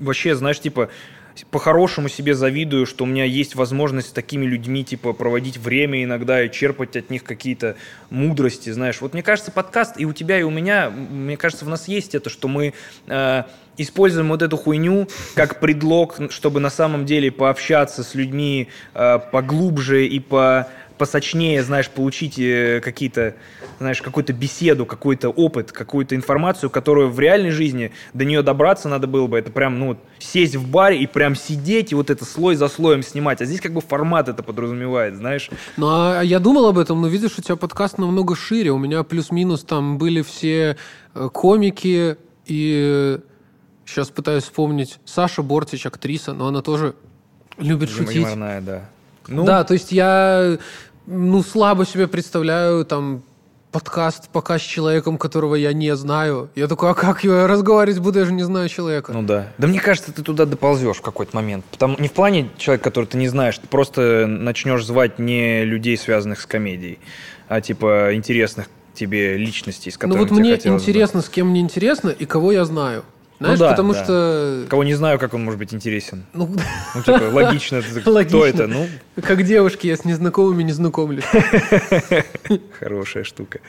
вообще, 0.00 0.34
знаешь, 0.34 0.60
типа, 0.60 0.88
по-хорошему 1.50 2.08
себе 2.08 2.34
завидую, 2.34 2.86
что 2.86 3.04
у 3.04 3.06
меня 3.06 3.24
есть 3.24 3.54
возможность 3.54 4.08
с 4.08 4.12
такими 4.12 4.44
людьми, 4.44 4.84
типа, 4.84 5.12
проводить 5.12 5.56
время 5.56 6.04
иногда 6.04 6.42
и 6.42 6.50
черпать 6.50 6.96
от 6.96 7.10
них 7.10 7.24
какие-то 7.24 7.76
мудрости, 8.10 8.70
знаешь. 8.70 9.00
Вот 9.00 9.12
мне 9.12 9.22
кажется, 9.22 9.50
подкаст 9.50 9.94
и 9.98 10.04
у 10.04 10.12
тебя, 10.12 10.38
и 10.38 10.42
у 10.42 10.50
меня, 10.50 10.90
мне 10.90 11.36
кажется, 11.36 11.64
в 11.64 11.68
нас 11.68 11.88
есть 11.88 12.14
это, 12.14 12.30
что 12.30 12.48
мы 12.48 12.74
э, 13.06 13.42
используем 13.76 14.28
вот 14.28 14.42
эту 14.42 14.56
хуйню 14.56 15.08
как 15.34 15.60
предлог, 15.60 16.16
чтобы 16.30 16.60
на 16.60 16.70
самом 16.70 17.06
деле 17.06 17.30
пообщаться 17.30 18.02
с 18.02 18.14
людьми 18.14 18.68
э, 18.94 19.18
поглубже 19.30 20.06
и 20.06 20.20
по 20.20 20.68
посочнее, 20.98 21.62
знаешь, 21.62 21.88
получить 21.88 22.38
э, 22.38 22.80
какие-то, 22.82 23.34
знаешь, 23.78 24.02
какую-то 24.02 24.32
беседу, 24.32 24.86
какой-то 24.86 25.28
опыт, 25.28 25.72
какую-то 25.72 26.14
информацию, 26.14 26.70
которую 26.70 27.10
в 27.10 27.18
реальной 27.20 27.50
жизни 27.50 27.92
до 28.14 28.24
нее 28.24 28.42
добраться 28.42 28.88
надо 28.88 29.06
было 29.06 29.26
бы. 29.26 29.38
Это 29.38 29.50
прям, 29.50 29.78
ну, 29.78 29.96
сесть 30.18 30.56
в 30.56 30.68
баре 30.68 30.98
и 30.98 31.06
прям 31.06 31.34
сидеть 31.34 31.92
и 31.92 31.94
вот 31.94 32.10
это 32.10 32.24
слой 32.24 32.56
за 32.56 32.68
слоем 32.68 33.02
снимать. 33.02 33.40
А 33.40 33.44
здесь 33.44 33.60
как 33.60 33.72
бы 33.72 33.80
формат 33.80 34.28
это 34.28 34.42
подразумевает, 34.42 35.16
знаешь. 35.16 35.50
Ну, 35.76 35.88
а 35.88 36.22
я 36.22 36.38
думал 36.38 36.66
об 36.66 36.78
этом, 36.78 37.00
но 37.00 37.08
видишь, 37.08 37.38
у 37.38 37.42
тебя 37.42 37.56
подкаст 37.56 37.98
намного 37.98 38.36
шире. 38.36 38.70
У 38.70 38.78
меня 38.78 39.02
плюс-минус 39.02 39.62
там 39.64 39.98
были 39.98 40.22
все 40.22 40.76
э, 41.14 41.28
комики 41.32 42.16
и 42.46 43.18
сейчас 43.86 44.10
пытаюсь 44.10 44.44
вспомнить 44.44 44.98
Саша 45.04 45.42
Бортич, 45.42 45.86
актриса, 45.86 46.32
но 46.32 46.48
она 46.48 46.62
тоже 46.62 46.94
любит 47.58 47.90
шутить. 47.90 48.26
Да. 48.64 48.88
Ну, 49.28 49.44
Да, 49.44 49.64
то 49.64 49.74
есть 49.74 49.92
я 49.92 50.58
ну 51.06 51.42
слабо 51.42 51.84
себе 51.84 52.06
представляю 52.06 52.84
там 52.84 53.22
подкаст 53.72 54.28
пока 54.30 54.58
с 54.58 54.62
человеком, 54.62 55.16
которого 55.16 55.54
я 55.54 55.72
не 55.72 55.96
знаю. 55.96 56.50
Я 56.54 56.68
такой, 56.68 56.90
а 56.90 56.94
как 56.94 57.24
я 57.24 57.46
разговаривать 57.46 58.00
буду, 58.00 58.18
я 58.18 58.26
же 58.26 58.32
не 58.32 58.42
знаю 58.42 58.68
человека. 58.68 59.12
Ну 59.12 59.22
да. 59.22 59.52
Да 59.58 59.66
мне 59.66 59.80
кажется, 59.80 60.12
ты 60.12 60.22
туда 60.22 60.44
доползешь 60.44 60.98
в 60.98 61.02
какой-то 61.02 61.34
момент. 61.34 61.64
Потому, 61.70 61.96
не 61.98 62.08
в 62.08 62.12
плане 62.12 62.50
человека, 62.58 62.84
который 62.84 63.06
ты 63.06 63.16
не 63.16 63.28
знаешь, 63.28 63.58
ты 63.58 63.66
просто 63.66 64.26
начнешь 64.26 64.84
звать 64.84 65.18
не 65.18 65.64
людей, 65.64 65.96
связанных 65.96 66.40
с 66.40 66.46
комедией, 66.46 66.98
а 67.48 67.60
типа 67.60 68.14
интересных 68.14 68.68
тебе 68.94 69.38
личностей, 69.38 69.90
с 69.90 69.94
ну 69.94 70.00
которыми 70.00 70.20
вот 70.20 70.28
тебе 70.28 70.40
мне 70.40 70.52
хотелось 70.52 70.82
бы. 70.82 70.90
интересно, 70.90 71.22
с 71.22 71.28
кем 71.30 71.48
мне 71.48 71.60
интересно 71.60 72.10
и 72.10 72.26
кого 72.26 72.52
я 72.52 72.64
знаю. 72.66 73.04
Знаешь, 73.42 73.58
да, 73.58 73.70
потому 73.70 73.92
да. 73.92 74.04
что... 74.04 74.64
Кого 74.68 74.84
не 74.84 74.94
знаю, 74.94 75.18
как 75.18 75.34
он 75.34 75.44
может 75.44 75.58
быть 75.58 75.74
интересен. 75.74 76.24
Ну, 76.32 76.48
Ну, 76.94 77.02
типа, 77.02 77.24
логично, 77.32 77.76
это- 77.76 78.00
кто 78.24 78.46
это? 78.46 78.66
Ну, 78.66 78.86
как 79.22 79.42
девушки, 79.44 79.86
я 79.86 79.96
с 79.96 80.04
незнакомыми 80.04 80.62
не 80.62 80.72
знакомлюсь. 80.72 81.24
хорошая 82.80 83.24
штука. 83.24 83.60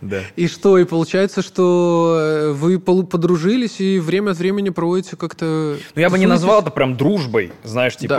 Да. 0.00 0.20
И 0.36 0.48
что, 0.48 0.78
и 0.78 0.84
получается, 0.84 1.42
что 1.42 2.16
э, 2.18 2.52
вы 2.52 2.78
подружились 2.78 3.80
и 3.80 3.98
время 3.98 4.30
от 4.30 4.38
времени 4.38 4.70
проводите 4.70 5.16
как-то... 5.16 5.76
Ну, 5.94 6.00
я 6.00 6.08
бы 6.08 6.18
не 6.18 6.26
назвал 6.26 6.62
это 6.62 6.70
прям 6.70 6.96
дружбой. 6.96 7.52
Знаешь, 7.64 7.96
типа, 7.96 8.14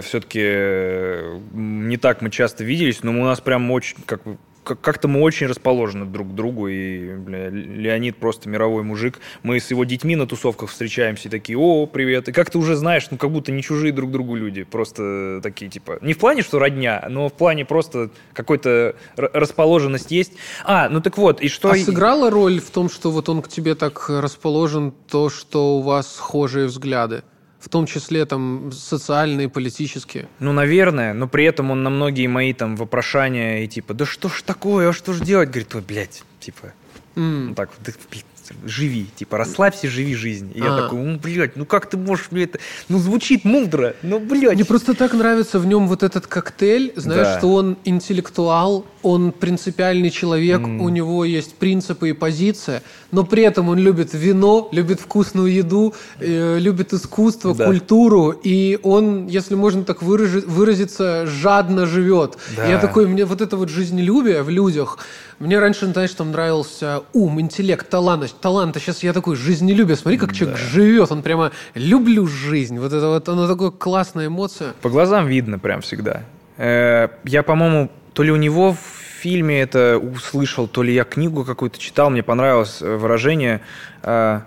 все-таки 0.06 1.36
не 1.52 1.96
так 1.98 2.22
мы 2.22 2.30
часто 2.30 2.64
виделись, 2.64 3.02
но 3.02 3.10
у 3.12 3.24
нас 3.24 3.40
прям 3.40 3.70
очень, 3.70 3.96
как, 4.06 4.22
бы- 4.24 4.32
как- 4.32 4.40
как-то 4.74 5.08
мы 5.08 5.20
очень 5.20 5.46
расположены 5.46 6.04
друг 6.04 6.32
к 6.32 6.34
другу, 6.34 6.68
и, 6.68 7.14
бля, 7.14 7.48
Леонид 7.50 8.16
просто 8.16 8.48
мировой 8.48 8.82
мужик. 8.82 9.20
Мы 9.42 9.60
с 9.60 9.70
его 9.70 9.84
детьми 9.84 10.16
на 10.16 10.26
тусовках 10.26 10.70
встречаемся 10.70 11.28
и 11.28 11.30
такие, 11.30 11.56
о, 11.58 11.86
привет. 11.86 12.28
И 12.28 12.32
как 12.32 12.50
ты 12.50 12.58
уже 12.58 12.76
знаешь, 12.76 13.08
ну, 13.10 13.16
как 13.16 13.30
будто 13.30 13.52
не 13.52 13.62
чужие 13.62 13.92
друг 13.92 14.10
другу 14.10 14.34
люди. 14.34 14.64
Просто 14.64 15.40
такие, 15.42 15.70
типа, 15.70 15.98
не 16.00 16.12
в 16.12 16.18
плане, 16.18 16.42
что 16.42 16.58
родня, 16.58 17.06
но 17.08 17.28
в 17.28 17.32
плане 17.32 17.64
просто 17.64 18.10
какой-то 18.32 18.96
расположенность 19.16 20.10
есть. 20.10 20.32
А, 20.64 20.88
ну 20.88 21.00
так 21.00 21.16
вот, 21.18 21.40
и 21.40 21.48
что... 21.48 21.70
А 21.70 21.76
сыграла 21.76 22.30
роль 22.30 22.60
в 22.60 22.70
том, 22.70 22.90
что 22.90 23.10
вот 23.10 23.28
он 23.28 23.42
к 23.42 23.48
тебе 23.48 23.74
так 23.74 24.08
расположен, 24.08 24.92
то, 25.08 25.30
что 25.30 25.78
у 25.78 25.82
вас 25.82 26.14
схожие 26.14 26.66
взгляды? 26.66 27.22
В 27.66 27.68
том 27.68 27.86
числе 27.86 28.24
там 28.26 28.70
социальные, 28.70 29.48
политические. 29.48 30.28
Ну, 30.38 30.52
наверное, 30.52 31.12
но 31.14 31.26
при 31.26 31.44
этом 31.46 31.72
он 31.72 31.82
на 31.82 31.90
многие 31.90 32.28
мои 32.28 32.52
там 32.52 32.76
вопрошания 32.76 33.64
и 33.64 33.66
типа, 33.66 33.92
да 33.92 34.06
что 34.06 34.28
ж 34.28 34.42
такое, 34.42 34.90
а 34.90 34.92
что 34.92 35.12
ж 35.12 35.18
делать? 35.20 35.48
Говорит, 35.48 35.74
ой, 35.74 35.80
блядь, 35.82 36.22
типа, 36.38 36.72
М. 37.16 37.48
ну 37.48 37.54
так, 37.56 37.70
вот, 37.70 37.84
да, 37.84 37.92
блядь, 38.08 38.24
живи, 38.70 39.06
типа, 39.16 39.36
расслабься, 39.38 39.88
живи 39.90 40.14
жизнь. 40.14 40.52
И 40.54 40.60
я 40.60 40.72
А. 40.76 40.82
такой, 40.82 41.00
ну, 41.00 41.18
блядь, 41.18 41.56
ну 41.56 41.66
как 41.66 41.90
ты 41.90 41.96
можешь 41.96 42.28
мне 42.30 42.44
это... 42.44 42.60
Ну, 42.88 43.00
звучит 43.00 43.44
мудро, 43.44 43.96
ну, 44.02 44.20
блядь. 44.20 44.54
Мне 44.54 44.64
просто 44.64 44.94
так 44.94 45.12
нравится 45.14 45.58
в 45.58 45.66
нем 45.66 45.88
вот 45.88 46.04
этот 46.04 46.28
коктейль, 46.28 46.92
знаешь, 46.94 47.26
Да. 47.26 47.38
что 47.38 47.52
он 47.52 47.76
интеллектуал, 47.84 48.86
он 49.06 49.30
принципиальный 49.32 50.10
человек, 50.10 50.60
М. 50.60 50.80
у 50.80 50.88
него 50.88 51.24
есть 51.24 51.54
принципы 51.54 52.10
и 52.10 52.12
позиция, 52.12 52.82
но 53.12 53.24
при 53.24 53.42
этом 53.44 53.68
он 53.68 53.78
любит 53.78 54.10
вино, 54.14 54.68
любит 54.72 55.00
вкусную 55.00 55.52
еду, 55.52 55.94
э, 56.20 56.58
любит 56.58 56.92
искусство, 56.92 57.54
Да. 57.54 57.66
культуру, 57.66 58.30
и 58.44 58.78
он, 58.82 59.28
если 59.28 59.54
можно 59.56 59.84
так 59.84 60.02
выражи- 60.02 60.44
выразиться, 60.46 61.26
жадно 61.26 61.86
живет. 61.86 62.36
Да. 62.56 62.66
Я 62.66 62.78
такой, 62.78 63.06
мне 63.06 63.24
вот 63.24 63.40
это 63.40 63.56
вот 63.56 63.68
жизнелюбие 63.68 64.42
в 64.42 64.50
людях, 64.50 64.98
мне 65.38 65.58
раньше, 65.58 65.86
знаешь, 65.86 66.12
там 66.12 66.32
нравился 66.32 67.02
ум, 67.12 67.40
интеллект, 67.40 67.88
талант, 67.88 68.34
талант, 68.40 68.76
а 68.76 68.80
сейчас 68.80 69.02
я 69.02 69.12
такой, 69.12 69.36
жизнелюбие, 69.36 69.96
смотри, 69.96 70.18
как 70.18 70.32
человек 70.34 70.58
живет, 70.58 71.12
он 71.12 71.22
прямо, 71.22 71.50
люблю 71.74 72.26
жизнь, 72.26 72.78
вот 72.78 72.92
это 72.92 73.06
вот, 73.08 73.28
она 73.28 73.46
такая 73.46 73.70
классная 73.70 74.26
эмоция. 74.26 74.72
По 74.82 74.88
глазам 74.88 75.26
видно 75.28 75.58
прям 75.58 75.80
всегда. 75.80 76.22
Э, 76.58 77.08
Я, 77.24 77.42
по-моему, 77.42 77.88
то 78.14 78.22
ли 78.22 78.30
у 78.32 78.36
него 78.36 78.72
в 78.72 78.95
фильме 79.16 79.60
это 79.60 79.98
услышал, 79.98 80.68
то 80.68 80.82
ли 80.82 80.94
я 80.94 81.04
книгу 81.04 81.44
какую-то 81.44 81.78
читал, 81.78 82.10
мне 82.10 82.22
понравилось 82.22 82.80
э, 82.80 82.96
выражение 82.96 83.60
э, 84.02 84.40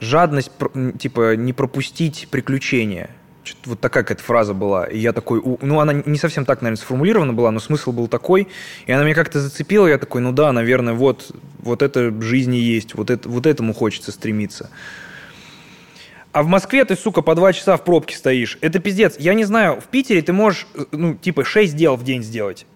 «жадность, 0.00 0.50
типа, 0.98 1.36
не 1.36 1.52
пропустить 1.52 2.28
приключения». 2.30 3.10
Чё-то 3.44 3.70
Вот 3.70 3.80
такая 3.80 4.04
какая-то 4.04 4.22
фраза 4.22 4.54
была. 4.54 4.86
И 4.86 4.98
я 4.98 5.12
такой, 5.12 5.42
ну, 5.60 5.78
она 5.78 5.92
не 5.92 6.16
совсем 6.16 6.46
так, 6.46 6.62
наверное, 6.62 6.80
сформулирована 6.80 7.34
была, 7.34 7.50
но 7.50 7.60
смысл 7.60 7.92
был 7.92 8.08
такой. 8.08 8.48
И 8.86 8.92
она 8.92 9.04
меня 9.04 9.14
как-то 9.14 9.38
зацепила. 9.38 9.86
Я 9.86 9.98
такой, 9.98 10.22
ну 10.22 10.32
да, 10.32 10.50
наверное, 10.52 10.94
вот, 10.94 11.30
вот 11.58 11.82
это 11.82 12.08
в 12.08 12.22
жизни 12.22 12.56
есть, 12.56 12.94
вот, 12.94 13.10
это, 13.10 13.28
вот 13.28 13.44
этому 13.46 13.74
хочется 13.74 14.12
стремиться. 14.12 14.70
А 16.32 16.42
в 16.42 16.46
Москве 16.46 16.84
ты, 16.84 16.96
сука, 16.96 17.22
по 17.22 17.34
два 17.34 17.52
часа 17.52 17.76
в 17.76 17.84
пробке 17.84 18.16
стоишь. 18.16 18.58
Это 18.60 18.80
пиздец. 18.80 19.16
Я 19.18 19.34
не 19.34 19.44
знаю, 19.44 19.80
в 19.80 19.84
Питере 19.84 20.20
ты 20.20 20.32
можешь, 20.32 20.66
э, 20.74 20.86
ну, 20.90 21.14
типа, 21.14 21.44
6 21.44 21.76
дел 21.76 21.96
в 21.96 22.02
день 22.02 22.24
сделать. 22.24 22.66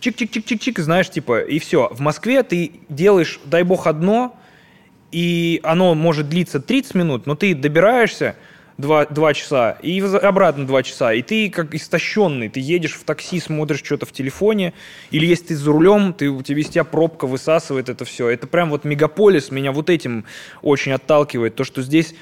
Чик-чик-чик-чик-чик, 0.00 0.80
знаешь, 0.80 1.10
типа, 1.10 1.40
и 1.40 1.58
все. 1.58 1.88
В 1.92 2.00
Москве 2.00 2.42
ты 2.42 2.72
делаешь, 2.88 3.40
дай 3.44 3.62
бог, 3.62 3.86
одно, 3.86 4.38
и 5.10 5.60
оно 5.62 5.94
может 5.94 6.28
длиться 6.28 6.60
30 6.60 6.94
минут, 6.94 7.26
но 7.26 7.34
ты 7.34 7.54
добираешься 7.54 8.36
2, 8.78 9.06
два 9.06 9.32
часа 9.32 9.78
и 9.82 10.00
обратно 10.00 10.66
2 10.66 10.82
часа, 10.82 11.14
и 11.14 11.22
ты 11.22 11.48
как 11.48 11.74
истощенный, 11.74 12.48
ты 12.48 12.60
едешь 12.60 12.94
в 12.94 13.04
такси, 13.04 13.40
смотришь 13.40 13.82
что-то 13.82 14.04
в 14.04 14.12
телефоне, 14.12 14.74
или 15.10 15.26
если 15.26 15.46
ты 15.46 15.56
за 15.56 15.72
рулем, 15.72 16.12
ты, 16.12 16.28
у 16.28 16.42
тебя 16.42 16.60
из 16.60 16.68
тебя 16.68 16.84
пробка 16.84 17.26
высасывает 17.26 17.88
это 17.88 18.04
все. 18.04 18.28
Это 18.28 18.46
прям 18.46 18.70
вот 18.70 18.84
мегаполис 18.84 19.50
меня 19.50 19.72
вот 19.72 19.88
этим 19.88 20.24
очень 20.62 20.92
отталкивает, 20.92 21.54
то, 21.54 21.64
что 21.64 21.82
здесь 21.82 22.14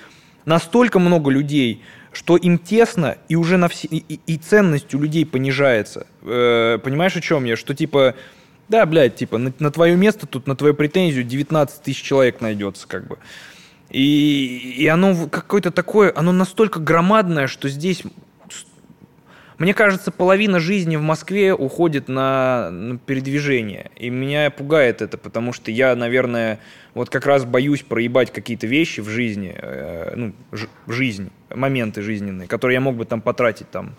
настолько 0.44 0.98
много 0.98 1.30
людей, 1.30 1.82
что 2.14 2.36
им 2.36 2.58
тесно, 2.58 3.18
и 3.28 3.36
уже 3.36 3.56
на 3.56 3.68
все, 3.68 3.88
и, 3.88 4.20
и- 4.26 4.38
ценность 4.38 4.94
у 4.94 5.00
людей 5.00 5.26
понижается. 5.26 6.06
Э, 6.22 6.78
понимаешь, 6.82 7.16
о 7.16 7.20
чем 7.20 7.44
я? 7.44 7.56
Что 7.56 7.74
типа, 7.74 8.14
да, 8.68 8.86
блядь, 8.86 9.16
типа, 9.16 9.38
на, 9.38 9.52
на 9.58 9.70
твое 9.70 9.96
место 9.96 10.26
тут, 10.26 10.46
на 10.46 10.56
твою 10.56 10.74
претензию 10.74 11.24
19 11.24 11.82
тысяч 11.82 12.02
человек 12.02 12.40
найдется, 12.40 12.88
как 12.88 13.06
бы. 13.06 13.18
И, 13.90 14.74
и 14.78 14.86
оно 14.86 15.28
какое-то 15.28 15.70
такое, 15.70 16.12
оно 16.14 16.32
настолько 16.32 16.80
громадное, 16.80 17.46
что 17.46 17.68
здесь 17.68 18.02
мне 19.58 19.72
кажется, 19.72 20.10
половина 20.10 20.58
жизни 20.58 20.96
в 20.96 21.02
Москве 21.02 21.54
уходит 21.54 22.08
на, 22.08 22.70
на 22.70 22.98
передвижение. 22.98 23.90
И 23.96 24.10
меня 24.10 24.50
пугает 24.50 25.00
это, 25.00 25.16
потому 25.16 25.52
что 25.52 25.70
я, 25.70 25.94
наверное, 25.94 26.58
вот 26.92 27.08
как 27.08 27.24
раз 27.26 27.44
боюсь 27.44 27.82
проебать 27.82 28.32
какие-то 28.32 28.66
вещи 28.66 29.00
в 29.00 29.08
жизни, 29.08 29.54
э, 29.56 30.14
ну, 30.16 30.32
ж, 30.50 30.66
жизнь, 30.88 31.30
моменты 31.54 32.02
жизненные, 32.02 32.48
которые 32.48 32.74
я 32.74 32.80
мог 32.80 32.96
бы 32.96 33.04
там 33.04 33.20
потратить 33.20 33.70
там 33.70 33.94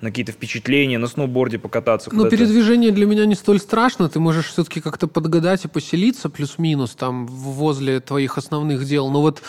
на 0.00 0.10
какие-то 0.10 0.32
впечатления, 0.32 0.98
на 0.98 1.08
сноуборде 1.08 1.58
покататься. 1.58 2.10
Но 2.12 2.28
передвижение 2.28 2.92
для 2.92 3.06
меня 3.06 3.26
не 3.26 3.34
столь 3.34 3.58
страшно. 3.58 4.08
Ты 4.08 4.20
можешь 4.20 4.46
все-таки 4.46 4.80
как-то 4.80 5.08
подгадать 5.08 5.64
и 5.64 5.68
поселиться 5.68 6.28
плюс-минус 6.28 6.94
там 6.94 7.26
возле 7.26 8.00
твоих 8.00 8.38
основных 8.38 8.84
дел. 8.84 9.10
Но 9.10 9.20
вот 9.20 9.42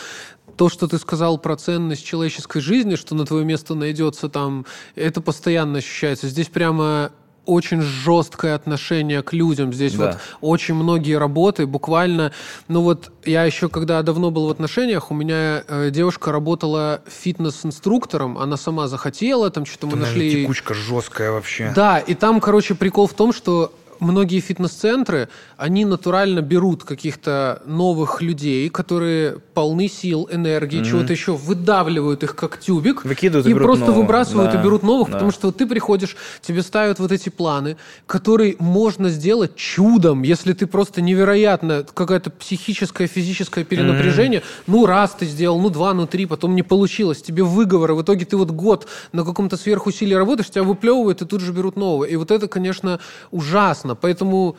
то, 0.56 0.68
что 0.68 0.88
ты 0.88 0.98
сказал 0.98 1.38
про 1.38 1.56
ценность 1.56 2.04
человеческой 2.04 2.60
жизни, 2.60 2.96
что 2.96 3.14
на 3.14 3.24
твое 3.24 3.44
место 3.44 3.74
найдется 3.74 4.28
там, 4.28 4.66
это 4.94 5.20
постоянно 5.20 5.78
ощущается. 5.78 6.28
Здесь 6.28 6.48
прямо 6.48 7.12
очень 7.46 7.80
жесткое 7.80 8.54
отношение 8.54 9.22
к 9.22 9.32
людям. 9.32 9.72
Здесь 9.72 9.94
да. 9.94 10.06
вот 10.06 10.18
очень 10.40 10.74
многие 10.74 11.18
работы, 11.18 11.66
буквально, 11.66 12.32
ну 12.68 12.82
вот 12.82 13.10
я 13.24 13.44
еще 13.44 13.68
когда 13.68 14.02
давно 14.02 14.30
был 14.30 14.46
в 14.46 14.50
отношениях, 14.50 15.10
у 15.10 15.14
меня 15.14 15.64
э, 15.66 15.90
девушка 15.90 16.32
работала 16.32 17.02
фитнес-инструктором, 17.06 18.38
она 18.38 18.56
сама 18.56 18.88
захотела, 18.88 19.50
там 19.50 19.66
что-то 19.66 19.86
мы 19.86 19.96
нашли. 19.96 20.42
Текучка 20.42 20.74
жесткая 20.74 21.32
вообще. 21.32 21.72
Да, 21.74 21.98
и 21.98 22.14
там, 22.14 22.40
короче, 22.40 22.74
прикол 22.74 23.06
в 23.06 23.14
том, 23.14 23.32
что 23.32 23.72
многие 24.00 24.40
фитнес-центры, 24.40 25.28
они 25.56 25.84
натурально 25.84 26.40
берут 26.40 26.84
каких-то 26.84 27.62
новых 27.66 28.22
людей, 28.22 28.68
которые 28.68 29.38
полны 29.54 29.88
сил, 29.88 30.28
энергии, 30.30 30.80
mm-hmm. 30.80 30.84
чего-то 30.84 31.12
еще, 31.12 31.32
выдавливают 31.32 32.22
их 32.22 32.34
как 32.34 32.58
тюбик. 32.58 33.04
Выкидывают 33.04 33.46
и, 33.46 33.50
и 33.50 33.54
просто 33.54 33.86
новых. 33.86 33.98
выбрасывают 33.98 34.52
да. 34.52 34.60
и 34.60 34.62
берут 34.64 34.82
новых, 34.82 35.08
да. 35.08 35.14
потому 35.14 35.30
что 35.30 35.48
вот 35.48 35.56
ты 35.56 35.66
приходишь, 35.66 36.16
тебе 36.40 36.62
ставят 36.62 36.98
вот 36.98 37.12
эти 37.12 37.28
планы, 37.28 37.76
которые 38.06 38.56
можно 38.58 39.08
сделать 39.10 39.56
чудом, 39.56 40.22
если 40.22 40.52
ты 40.52 40.66
просто 40.66 41.00
невероятно, 41.00 41.84
какая-то 41.92 42.30
психическое, 42.30 43.06
физическое 43.06 43.64
перенапряжение, 43.64 44.40
mm-hmm. 44.40 44.62
ну 44.66 44.86
раз 44.86 45.16
ты 45.18 45.26
сделал, 45.26 45.60
ну 45.60 45.70
два, 45.70 45.94
ну 45.94 46.06
три, 46.06 46.26
потом 46.26 46.54
не 46.54 46.62
получилось, 46.62 47.22
тебе 47.22 47.42
выговоры, 47.42 47.94
в 47.94 48.02
итоге 48.02 48.24
ты 48.24 48.36
вот 48.36 48.50
год 48.50 48.86
на 49.12 49.24
каком-то 49.24 49.56
сверхусилии 49.56 50.14
работаешь, 50.14 50.50
тебя 50.50 50.64
выплевывают 50.64 51.22
и 51.22 51.26
тут 51.26 51.40
же 51.40 51.52
берут 51.52 51.76
нового. 51.76 52.04
И 52.04 52.16
вот 52.16 52.30
это, 52.30 52.48
конечно, 52.48 53.00
ужасно. 53.30 53.89
Поэтому 53.94 54.56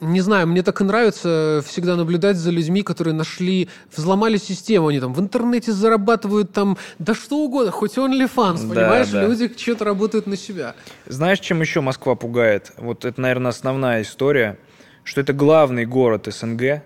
не 0.00 0.20
знаю, 0.20 0.46
мне 0.46 0.62
так 0.62 0.80
и 0.80 0.84
нравится 0.84 1.62
всегда 1.66 1.96
наблюдать 1.96 2.36
за 2.36 2.50
людьми, 2.50 2.82
которые 2.82 3.14
нашли, 3.14 3.68
взломали 3.94 4.36
систему, 4.36 4.88
они 4.88 5.00
там 5.00 5.14
в 5.14 5.20
интернете 5.20 5.72
зарабатывают 5.72 6.52
там, 6.52 6.76
да 6.98 7.14
что 7.14 7.38
угодно, 7.38 7.70
хоть 7.70 7.96
OnlyFans, 7.96 8.68
да, 8.68 8.74
понимаешь, 8.74 9.08
да. 9.08 9.26
люди 9.26 9.50
что-то 9.56 9.84
работают 9.84 10.26
на 10.26 10.36
себя. 10.36 10.74
Знаешь, 11.06 11.40
чем 11.40 11.60
еще 11.60 11.80
Москва 11.80 12.14
пугает? 12.14 12.72
Вот 12.76 13.04
это, 13.04 13.20
наверное, 13.20 13.50
основная 13.50 14.02
история, 14.02 14.58
что 15.02 15.20
это 15.20 15.32
главный 15.32 15.86
город 15.86 16.28
СНГ, 16.30 16.82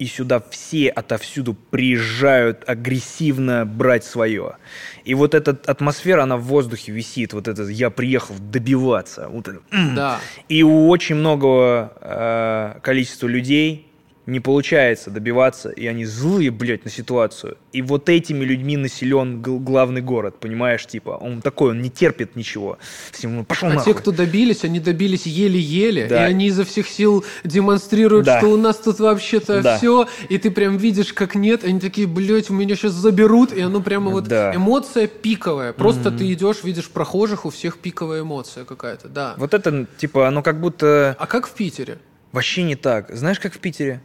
и 0.00 0.06
сюда 0.06 0.42
все 0.50 0.88
отовсюду 0.88 1.52
приезжают 1.52 2.66
агрессивно 2.66 3.66
брать 3.66 4.02
свое. 4.02 4.56
И 5.04 5.12
вот 5.12 5.34
эта 5.34 5.50
атмосфера, 5.50 6.22
она 6.22 6.38
в 6.38 6.44
воздухе 6.44 6.90
висит, 6.90 7.34
вот 7.34 7.46
это 7.46 7.64
«я 7.64 7.90
приехал 7.90 8.34
добиваться». 8.38 9.28
Вот 9.28 9.48
это, 9.48 9.60
да. 9.70 10.18
И 10.48 10.62
у 10.62 10.88
очень 10.88 11.16
многого 11.16 11.92
э, 12.00 12.80
количества 12.82 13.26
людей 13.26 13.89
не 14.30 14.40
получается 14.40 15.10
добиваться, 15.10 15.70
и 15.70 15.86
они 15.86 16.04
злые, 16.04 16.50
блядь, 16.50 16.84
на 16.84 16.90
ситуацию. 16.90 17.56
И 17.72 17.82
вот 17.82 18.08
этими 18.08 18.44
людьми 18.44 18.76
населен 18.76 19.42
главный 19.42 20.00
город, 20.00 20.36
понимаешь, 20.38 20.86
типа, 20.86 21.10
он 21.10 21.42
такой, 21.42 21.72
он 21.72 21.82
не 21.82 21.90
терпит 21.90 22.36
ничего. 22.36 22.78
Всем, 23.10 23.36
ну, 23.36 23.44
пошел 23.44 23.68
а 23.68 23.74
нахуй. 23.74 23.92
те, 23.92 23.98
кто 23.98 24.12
добились, 24.12 24.64
они 24.64 24.78
добились 24.80 25.26
еле-еле, 25.26 26.06
да. 26.06 26.26
и 26.26 26.30
они 26.30 26.46
изо 26.46 26.64
всех 26.64 26.88
сил 26.88 27.24
демонстрируют, 27.44 28.24
да. 28.26 28.38
что 28.38 28.48
у 28.48 28.56
нас 28.56 28.76
тут 28.76 29.00
вообще-то 29.00 29.62
да. 29.62 29.76
все, 29.76 30.08
и 30.28 30.38
ты 30.38 30.50
прям 30.50 30.76
видишь, 30.76 31.12
как 31.12 31.34
нет, 31.34 31.64
они 31.64 31.80
такие, 31.80 32.06
блядь, 32.06 32.50
у 32.50 32.54
меня 32.54 32.76
сейчас 32.76 32.92
заберут, 32.92 33.52
и 33.52 33.60
оно 33.60 33.80
прямо 33.80 34.10
вот 34.10 34.24
да. 34.24 34.54
эмоция 34.54 35.08
пиковая. 35.08 35.72
Просто 35.72 36.10
mm-hmm. 36.10 36.18
ты 36.18 36.32
идешь, 36.32 36.62
видишь 36.62 36.88
прохожих, 36.88 37.46
у 37.46 37.50
всех 37.50 37.78
пиковая 37.78 38.22
эмоция 38.22 38.64
какая-то, 38.64 39.08
да. 39.08 39.34
Вот 39.36 39.54
это, 39.54 39.86
типа, 39.98 40.28
оно 40.28 40.42
как 40.42 40.60
будто... 40.60 41.16
А 41.18 41.26
как 41.26 41.48
в 41.48 41.52
Питере? 41.52 41.98
Вообще 42.32 42.62
не 42.62 42.76
так. 42.76 43.10
Знаешь, 43.12 43.40
как 43.40 43.54
в 43.54 43.58
Питере? 43.58 44.00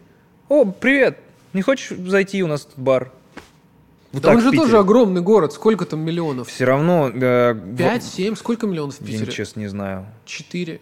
О, 0.47 0.63
привет, 0.63 1.17
не 1.53 1.63
хочешь 1.63 1.97
зайти, 1.97 2.43
у 2.43 2.47
нас 2.47 2.65
тут 2.65 2.77
бар? 2.77 3.11
Вот 4.11 4.21
да 4.21 4.29
он 4.29 4.41
же 4.41 4.51
тоже 4.51 4.77
огромный 4.77 5.21
город, 5.21 5.53
сколько 5.53 5.85
там 5.85 6.01
миллионов? 6.01 6.49
Все 6.49 6.65
равно... 6.65 7.09
Э, 7.11 7.55
Пять, 7.75 8.03
семь, 8.03 8.35
сколько 8.35 8.67
миллионов 8.67 8.95
в 8.95 8.99
Питере? 8.99 9.25
Я 9.25 9.31
честно 9.31 9.61
не 9.61 9.67
знаю. 9.67 10.05
Четыре. 10.23 10.79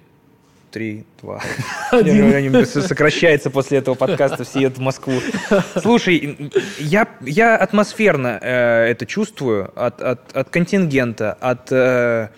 Три, 0.69 1.05
два. 1.21 1.41
Один. 1.91 2.65
Сокращается 2.65 3.49
после 3.49 3.77
этого 3.77 3.95
подкаста, 3.95 4.43
все 4.43 4.59
едут 4.59 4.79
в 4.79 4.81
Москву. 4.81 5.13
Слушай, 5.81 6.51
я, 6.79 7.07
я 7.21 7.55
атмосферно 7.55 8.39
э, 8.41 8.87
это 8.89 9.05
чувствую 9.05 9.71
от, 9.75 10.01
от, 10.01 10.35
от 10.35 10.49
контингента, 10.49 11.31
от 11.39 11.71
э, 11.71 12.29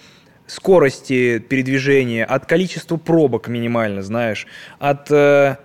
скорости 0.46 1.40
передвижения, 1.40 2.24
от 2.24 2.46
количества 2.46 2.98
пробок 2.98 3.48
минимально, 3.48 4.04
знаешь, 4.04 4.46
от... 4.78 5.10
Э, 5.10 5.58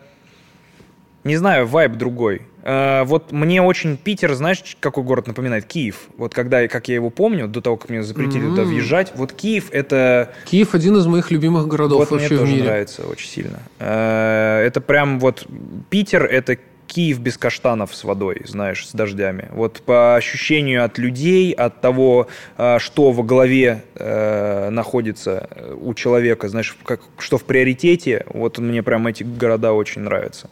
не 1.24 1.36
знаю, 1.36 1.66
вайб 1.66 1.92
другой. 1.92 2.42
Uh, 2.62 3.04
вот 3.04 3.32
мне 3.32 3.62
очень 3.62 3.96
Питер, 3.96 4.34
знаешь, 4.34 4.76
какой 4.80 5.02
город 5.02 5.26
напоминает? 5.26 5.64
Киев. 5.64 6.08
Вот 6.18 6.34
когда, 6.34 6.68
как 6.68 6.88
я 6.88 6.96
его 6.96 7.08
помню, 7.08 7.48
до 7.48 7.62
того, 7.62 7.78
как 7.78 7.88
мне 7.88 8.02
запретили 8.02 8.44
mm-hmm. 8.44 8.50
туда 8.50 8.62
въезжать, 8.64 9.12
вот 9.14 9.32
Киев 9.32 9.70
это... 9.70 10.30
Киев 10.44 10.74
один 10.74 10.96
из 10.98 11.06
моих 11.06 11.30
любимых 11.30 11.66
городов 11.68 12.00
вот 12.00 12.10
вообще 12.10 12.28
мне 12.28 12.36
в 12.36 12.40
тоже 12.40 12.52
мире. 12.52 12.64
нравится 12.64 13.06
очень 13.06 13.28
сильно. 13.28 13.60
Uh, 13.78 14.58
это 14.60 14.82
прям 14.82 15.20
вот 15.20 15.46
Питер 15.88 16.24
это 16.24 16.58
Киев 16.90 17.20
без 17.20 17.38
каштанов 17.38 17.94
с 17.94 18.02
водой, 18.02 18.42
знаешь, 18.46 18.86
с 18.86 18.92
дождями. 18.92 19.48
Вот 19.52 19.80
по 19.80 20.16
ощущению 20.16 20.84
от 20.84 20.98
людей, 20.98 21.52
от 21.52 21.80
того, 21.80 22.26
а, 22.56 22.80
что 22.80 23.12
во 23.12 23.22
голове 23.22 23.84
э, 23.94 24.70
находится 24.70 25.48
у 25.80 25.94
человека, 25.94 26.48
знаешь, 26.48 26.76
как, 26.84 27.00
что 27.18 27.38
в 27.38 27.44
приоритете, 27.44 28.26
вот 28.28 28.58
мне 28.58 28.82
прям 28.82 29.06
эти 29.06 29.22
города 29.22 29.72
очень 29.72 30.02
нравятся. 30.02 30.50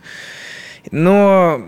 Но 0.91 1.63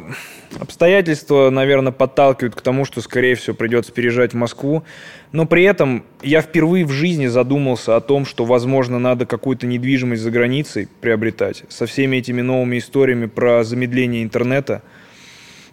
обстоятельства, 0.59 1.51
наверное, 1.51 1.93
подталкивают 1.93 2.55
к 2.55 2.61
тому, 2.61 2.85
что, 2.85 3.01
скорее 3.01 3.35
всего, 3.35 3.55
придется 3.55 3.93
переезжать 3.93 4.33
в 4.33 4.37
Москву. 4.37 4.85
Но 5.33 5.47
при 5.47 5.65
этом 5.65 6.05
я 6.23 6.43
впервые 6.43 6.85
в 6.85 6.91
жизни 6.91 7.27
задумался 7.27 7.97
о 7.97 8.01
том, 8.01 8.25
что, 8.25 8.45
возможно, 8.45 8.99
надо 8.99 9.27
какую-то 9.27 9.67
недвижимость 9.67 10.23
за 10.23 10.31
границей 10.31 10.89
приобретать 11.01 11.65
со 11.69 11.87
всеми 11.87 12.17
этими 12.17 12.41
новыми 12.41 12.79
историями 12.79 13.27
про 13.27 13.65
замедление 13.65 14.23
интернета. 14.23 14.83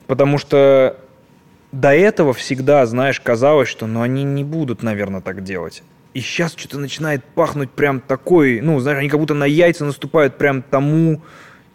Потому 0.05 0.37
что 0.37 0.97
до 1.71 1.93
этого 1.93 2.33
всегда, 2.33 2.85
знаешь, 2.85 3.19
казалось, 3.19 3.67
что 3.67 3.87
ну, 3.87 4.01
они 4.01 4.23
не 4.23 4.43
будут, 4.43 4.83
наверное, 4.83 5.21
так 5.21 5.43
делать. 5.43 5.83
И 6.13 6.21
сейчас 6.21 6.55
что-то 6.55 6.79
начинает 6.79 7.23
пахнуть 7.23 7.69
прям 7.69 7.99
такой, 7.99 8.61
ну, 8.61 8.79
знаешь, 8.79 8.99
они 8.99 9.09
как 9.09 9.19
будто 9.19 9.33
на 9.33 9.45
яйца 9.45 9.85
наступают 9.85 10.37
прям 10.37 10.63
тому, 10.63 11.21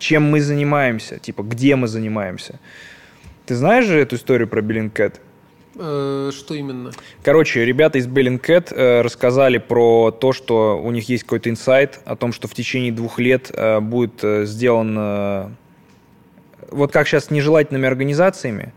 чем 0.02 0.24
мы 0.24 0.40
занимаемся, 0.40 1.18
типа, 1.18 1.42
где 1.42 1.76
мы 1.76 1.86
занимаемся. 1.86 2.58
Ты 3.46 3.54
знаешь 3.54 3.86
же 3.86 3.98
эту 3.98 4.16
историю 4.16 4.48
про 4.48 4.60
Bellingcat? 4.60 5.20
Э, 5.76 6.30
что 6.34 6.54
именно? 6.54 6.90
Короче, 7.22 7.64
ребята 7.64 7.98
из 7.98 8.08
Bellingcat 8.08 8.74
э, 8.74 9.00
рассказали 9.02 9.58
про 9.58 10.10
то, 10.10 10.32
что 10.32 10.80
у 10.82 10.90
них 10.90 11.08
есть 11.08 11.22
какой-то 11.22 11.50
инсайт 11.50 12.00
о 12.04 12.16
том, 12.16 12.32
что 12.32 12.48
в 12.48 12.54
течение 12.54 12.90
двух 12.90 13.20
лет 13.20 13.52
э, 13.54 13.78
будет 13.80 14.20
сделан 14.48 15.56
вот 16.72 16.92
как 16.92 17.06
сейчас 17.06 17.26
с 17.26 17.30
нежелательными 17.30 17.86
организациями, 17.86 18.72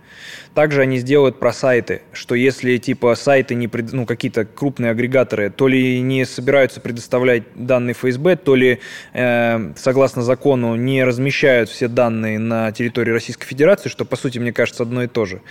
также 0.53 0.81
они 0.81 0.97
сделают 0.99 1.39
про 1.39 1.51
сайты, 1.53 2.01
что 2.13 2.35
если 2.35 2.77
типа 2.77 3.15
сайты 3.15 3.55
не 3.55 3.67
пред, 3.67 3.91
ну 3.93 4.05
какие-то 4.05 4.45
крупные 4.45 4.91
агрегаторы, 4.91 5.49
то 5.49 5.67
ли 5.67 5.99
не 6.01 6.25
собираются 6.25 6.79
предоставлять 6.79 7.43
данные 7.55 7.93
ФСБ, 7.93 8.35
то 8.37 8.55
ли 8.55 8.79
э, 9.13 9.73
согласно 9.75 10.21
закону 10.21 10.75
не 10.75 11.03
размещают 11.03 11.69
все 11.69 11.87
данные 11.87 12.39
на 12.39 12.71
территории 12.71 13.11
Российской 13.11 13.45
Федерации, 13.45 13.89
что 13.89 14.05
по 14.05 14.15
сути 14.15 14.39
мне 14.39 14.53
кажется 14.53 14.83
одно 14.83 15.03
и 15.03 15.07
то 15.07 15.25
же, 15.25 15.41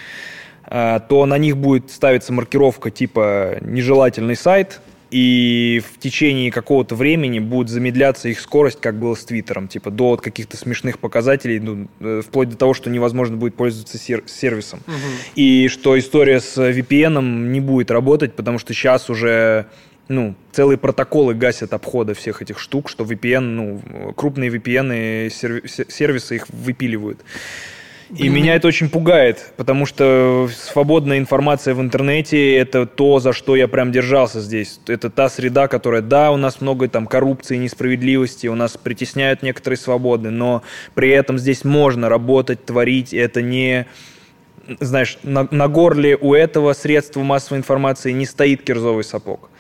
э, 0.67 1.01
то 1.09 1.27
на 1.27 1.39
них 1.39 1.57
будет 1.57 1.91
ставиться 1.91 2.33
маркировка 2.33 2.91
типа 2.91 3.59
нежелательный 3.61 4.37
сайт, 4.37 4.81
и 5.15 5.81
в 5.95 6.01
течение 6.01 6.51
какого-то 6.51 6.97
времени 6.97 7.39
будет 7.39 7.69
замедляться 7.69 8.29
их 8.29 8.41
скорость, 8.41 8.81
как 8.81 8.99
было 8.99 9.15
с 9.15 9.25
Твиттером, 9.25 9.69
типа 9.69 9.93
до 9.93 10.09
вот 10.09 10.21
каких-то 10.21 10.57
смешных 10.57 10.99
показателей, 10.99 11.61
ну, 11.61 11.87
э, 12.01 12.23
вплоть 12.27 12.49
до 12.49 12.57
того, 12.57 12.75
что 12.75 12.91
невозможно 12.91 13.37
будет 13.37 13.55
пользоваться 13.55 13.97
сер- 13.97 14.25
сервисом. 14.27 14.81
Угу. 14.89 14.97
И 15.37 15.69
что 15.69 15.97
история 15.97 16.41
с 16.41 16.59
VPN 16.59 17.23
не 17.53 17.61
будет 17.61 17.93
работать, 17.93 18.35
потому 18.35 18.59
что 18.59 18.75
сейчас 18.75 19.09
уже 19.09 19.67
ну, 20.09 20.35
целые 20.51 20.79
протоколы 20.79 21.35
гасят 21.35 21.75
обхода 21.75 22.15
всех 22.15 22.43
этих 22.43 22.59
штук, 22.59 22.91
что 22.91 23.05
VPN, 23.05 23.41
ну, 23.41 23.83
крупные 24.17 24.51
VPN 24.51 25.31
сервисы 25.31 26.35
их 26.35 26.49
выпиливают. 26.49 27.21
И 28.11 28.29
меня 28.29 28.55
это 28.55 28.69
очень 28.69 28.91
пугает, 28.91 29.53
потому 29.57 29.87
что 29.87 30.49
свободная 30.55 31.19
информация 31.19 31.75
в 31.75 31.81
интернете– 31.81 32.55
это 32.57 32.87
то, 32.87 33.19
за 33.19 33.33
что 33.33 33.57
я 33.57 33.67
прям 33.67 33.93
держался 33.93 34.41
здесь. 34.41 34.79
Это 34.87 35.09
та 35.09 35.29
среда, 35.29 35.69
которая, 35.69 36.03
да, 36.03 36.31
у 36.31 36.37
нас 36.37 36.61
много 36.61 36.89
там 36.89 37.07
коррупции, 37.07 37.57
несправедливости, 37.57 38.47
у 38.47 38.55
нас 38.55 38.77
притесняют 38.77 39.43
некоторые 39.43 39.79
свободы, 39.79 40.31
но 40.31 40.63
при 40.95 41.11
этом 41.11 41.39
здесь 41.39 41.65
можно 41.65 42.09
работать, 42.09 42.65
творить, 42.65 43.15
это 43.15 43.41
не 43.41 43.87
знаешь, 44.81 45.19
на, 45.23 45.47
на 45.51 45.69
горле 45.69 46.17
у 46.17 46.35
этого 46.35 46.73
средства 46.73 47.23
массовой 47.23 47.59
информации 47.59 48.13
не 48.13 48.27
стоит 48.27 48.63
кирзовый 48.63 49.05
сапог. 49.05 49.51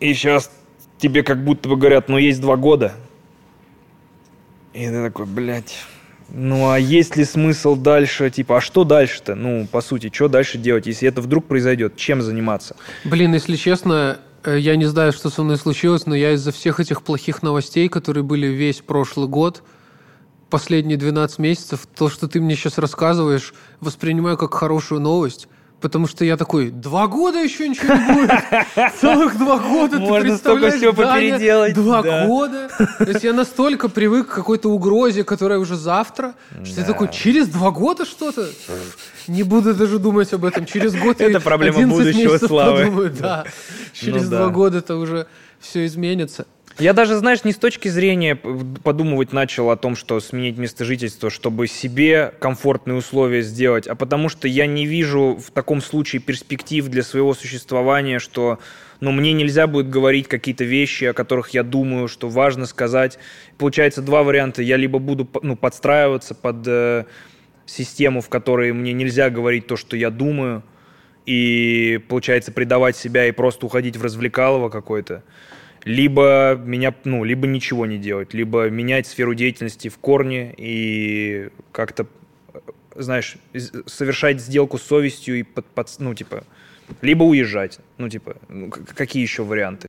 И 0.00 0.12
сейчас 0.14 0.50
тебе 0.98 1.22
как 1.22 1.44
будто 1.44 1.68
бы 1.68 1.76
говорят, 1.76 2.08
ну 2.08 2.18
есть 2.18 2.40
два 2.40 2.56
года. 2.56 2.94
И 4.72 4.86
ты 4.86 5.04
такой, 5.04 5.26
блядь, 5.26 5.76
ну 6.28 6.70
а 6.70 6.78
есть 6.78 7.16
ли 7.16 7.24
смысл 7.24 7.76
дальше, 7.76 8.30
типа, 8.30 8.58
а 8.58 8.60
что 8.60 8.84
дальше-то? 8.84 9.34
Ну, 9.34 9.66
по 9.70 9.80
сути, 9.80 10.10
что 10.12 10.28
дальше 10.28 10.58
делать, 10.58 10.86
если 10.86 11.08
это 11.08 11.20
вдруг 11.20 11.46
произойдет? 11.46 11.96
Чем 11.96 12.22
заниматься? 12.22 12.76
Блин, 13.04 13.34
если 13.34 13.56
честно, 13.56 14.18
э, 14.42 14.58
я 14.58 14.76
не 14.76 14.86
знаю, 14.86 15.12
что 15.12 15.30
со 15.30 15.42
мной 15.42 15.58
случилось, 15.58 16.06
но 16.06 16.14
я 16.14 16.32
из-за 16.32 16.52
всех 16.52 16.80
этих 16.80 17.02
плохих 17.02 17.42
новостей, 17.42 17.88
которые 17.88 18.24
были 18.24 18.46
весь 18.46 18.80
прошлый 18.80 19.28
год, 19.28 19.62
последние 20.50 20.96
12 20.96 21.38
месяцев, 21.38 21.86
то, 21.94 22.08
что 22.08 22.28
ты 22.28 22.40
мне 22.40 22.54
сейчас 22.54 22.78
рассказываешь, 22.78 23.54
воспринимаю 23.80 24.36
как 24.36 24.54
хорошую 24.54 25.00
новость. 25.00 25.48
Потому 25.84 26.06
что 26.06 26.24
я 26.24 26.38
такой, 26.38 26.70
два 26.70 27.08
года 27.08 27.40
еще 27.40 27.68
ничего 27.68 27.92
не 27.92 28.14
будет. 28.14 28.30
Целых 29.02 29.36
два 29.36 29.58
года, 29.58 29.98
Можно 29.98 30.16
ты 30.16 30.22
представляешь, 30.22 30.38
столько 30.38 30.94
всего 30.94 31.14
переделать. 31.14 31.74
Два 31.74 32.02
да. 32.02 32.26
года. 32.26 32.70
То 32.78 33.04
есть 33.04 33.22
я 33.22 33.34
настолько 33.34 33.90
привык 33.90 34.28
к 34.28 34.34
какой-то 34.34 34.70
угрозе, 34.70 35.24
которая 35.24 35.58
уже 35.58 35.76
завтра, 35.76 36.36
что 36.64 36.76
да. 36.76 36.80
я 36.80 36.86
такой, 36.86 37.10
через 37.12 37.48
два 37.48 37.70
года 37.70 38.06
что-то? 38.06 38.48
Не 39.28 39.42
буду 39.42 39.74
даже 39.74 39.98
думать 39.98 40.32
об 40.32 40.46
этом. 40.46 40.64
Через 40.64 40.94
год 40.96 41.20
Это 41.20 41.38
проблема 41.38 41.86
будущего 41.86 42.38
славы. 42.38 42.84
Подумаю, 42.86 43.10
да. 43.20 43.44
Через 43.92 44.22
ну, 44.22 44.30
два 44.30 44.46
да. 44.46 44.48
года 44.48 44.78
это 44.78 44.96
уже 44.96 45.26
все 45.60 45.84
изменится. 45.84 46.46
Я 46.78 46.92
даже, 46.92 47.14
знаешь, 47.16 47.44
не 47.44 47.52
с 47.52 47.56
точки 47.56 47.86
зрения 47.86 48.34
подумывать 48.34 49.32
начал 49.32 49.70
о 49.70 49.76
том, 49.76 49.94
что 49.94 50.18
сменить 50.18 50.58
место 50.58 50.84
жительства, 50.84 51.30
чтобы 51.30 51.68
себе 51.68 52.32
комфортные 52.40 52.96
условия 52.96 53.42
сделать, 53.42 53.86
а 53.86 53.94
потому 53.94 54.28
что 54.28 54.48
я 54.48 54.66
не 54.66 54.84
вижу 54.84 55.36
в 55.36 55.52
таком 55.52 55.80
случае 55.80 56.20
перспектив 56.20 56.88
для 56.88 57.04
своего 57.04 57.32
существования, 57.34 58.18
что 58.18 58.58
ну, 58.98 59.12
мне 59.12 59.32
нельзя 59.32 59.68
будет 59.68 59.88
говорить 59.88 60.26
какие-то 60.26 60.64
вещи, 60.64 61.04
о 61.04 61.12
которых 61.12 61.50
я 61.50 61.62
думаю, 61.62 62.08
что 62.08 62.28
важно 62.28 62.66
сказать. 62.66 63.18
Получается 63.56 64.02
два 64.02 64.24
варианта. 64.24 64.62
Я 64.62 64.76
либо 64.76 64.98
буду 64.98 65.28
ну, 65.42 65.56
подстраиваться 65.56 66.34
под 66.34 66.66
э, 66.66 67.04
систему, 67.66 68.20
в 68.20 68.28
которой 68.28 68.72
мне 68.72 68.92
нельзя 68.92 69.30
говорить 69.30 69.68
то, 69.68 69.76
что 69.76 69.96
я 69.96 70.10
думаю, 70.10 70.64
и, 71.24 72.00
получается, 72.08 72.50
предавать 72.50 72.96
себя 72.96 73.26
и 73.26 73.32
просто 73.32 73.66
уходить 73.66 73.96
в 73.96 74.02
развлекалово 74.02 74.70
какое-то 74.70 75.22
либо 75.84 76.60
меня, 76.64 76.94
ну, 77.04 77.24
либо 77.24 77.46
ничего 77.46 77.86
не 77.86 77.98
делать, 77.98 78.34
либо 78.34 78.68
менять 78.70 79.06
сферу 79.06 79.34
деятельности 79.34 79.88
в 79.88 79.98
корне 79.98 80.54
и 80.56 81.50
как-то, 81.72 82.06
знаешь, 82.96 83.36
совершать 83.86 84.40
сделку 84.40 84.78
с 84.78 84.82
совестью 84.82 85.38
и 85.38 85.42
под, 85.42 85.66
под 85.66 85.94
ну, 85.98 86.14
типа, 86.14 86.44
либо 87.02 87.22
уезжать, 87.24 87.80
ну, 87.98 88.08
типа, 88.08 88.36
ну, 88.48 88.70
какие 88.70 89.22
еще 89.22 89.44
варианты? 89.44 89.88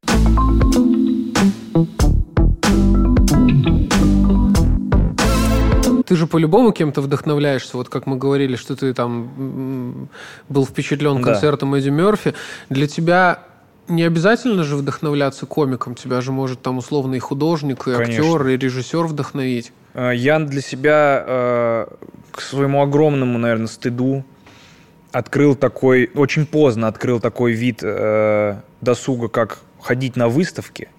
ты 6.05 6.15
же 6.15 6.27
по-любому 6.27 6.71
кем-то 6.71 7.01
вдохновляешься, 7.01 7.77
вот 7.77 7.89
как 7.89 8.05
мы 8.05 8.17
говорили, 8.17 8.55
что 8.55 8.75
ты 8.75 8.93
там 8.93 10.07
был 10.49 10.65
впечатлен 10.65 11.21
концертом 11.21 11.71
да. 11.71 11.79
Эдди 11.79 11.89
Мерфи. 11.89 12.35
Для 12.69 12.87
тебя 12.87 13.39
не 13.87 14.03
обязательно 14.03 14.63
же 14.63 14.75
вдохновляться 14.75 15.45
комиком. 15.45 15.95
Тебя 15.95 16.21
же 16.21 16.31
может 16.31 16.61
там 16.61 16.77
условно 16.77 17.15
и 17.15 17.19
художник, 17.19 17.87
и 17.87 17.95
Конечно. 17.95 18.23
актер, 18.23 18.47
и 18.47 18.57
режиссер 18.57 19.05
вдохновить. 19.05 19.71
Э, 19.93 20.11
я 20.13 20.39
для 20.39 20.61
себя 20.61 21.23
э, 21.25 21.87
к 22.31 22.41
своему 22.41 22.81
огромному, 22.81 23.37
наверное, 23.37 23.67
стыду 23.67 24.23
открыл 25.11 25.55
такой, 25.55 26.11
очень 26.13 26.45
поздно 26.45 26.87
открыл 26.87 27.19
такой 27.19 27.53
вид 27.53 27.79
э, 27.81 28.59
досуга, 28.81 29.29
как 29.29 29.59
ходить 29.79 30.15
на 30.15 30.27
выставки 30.27 30.89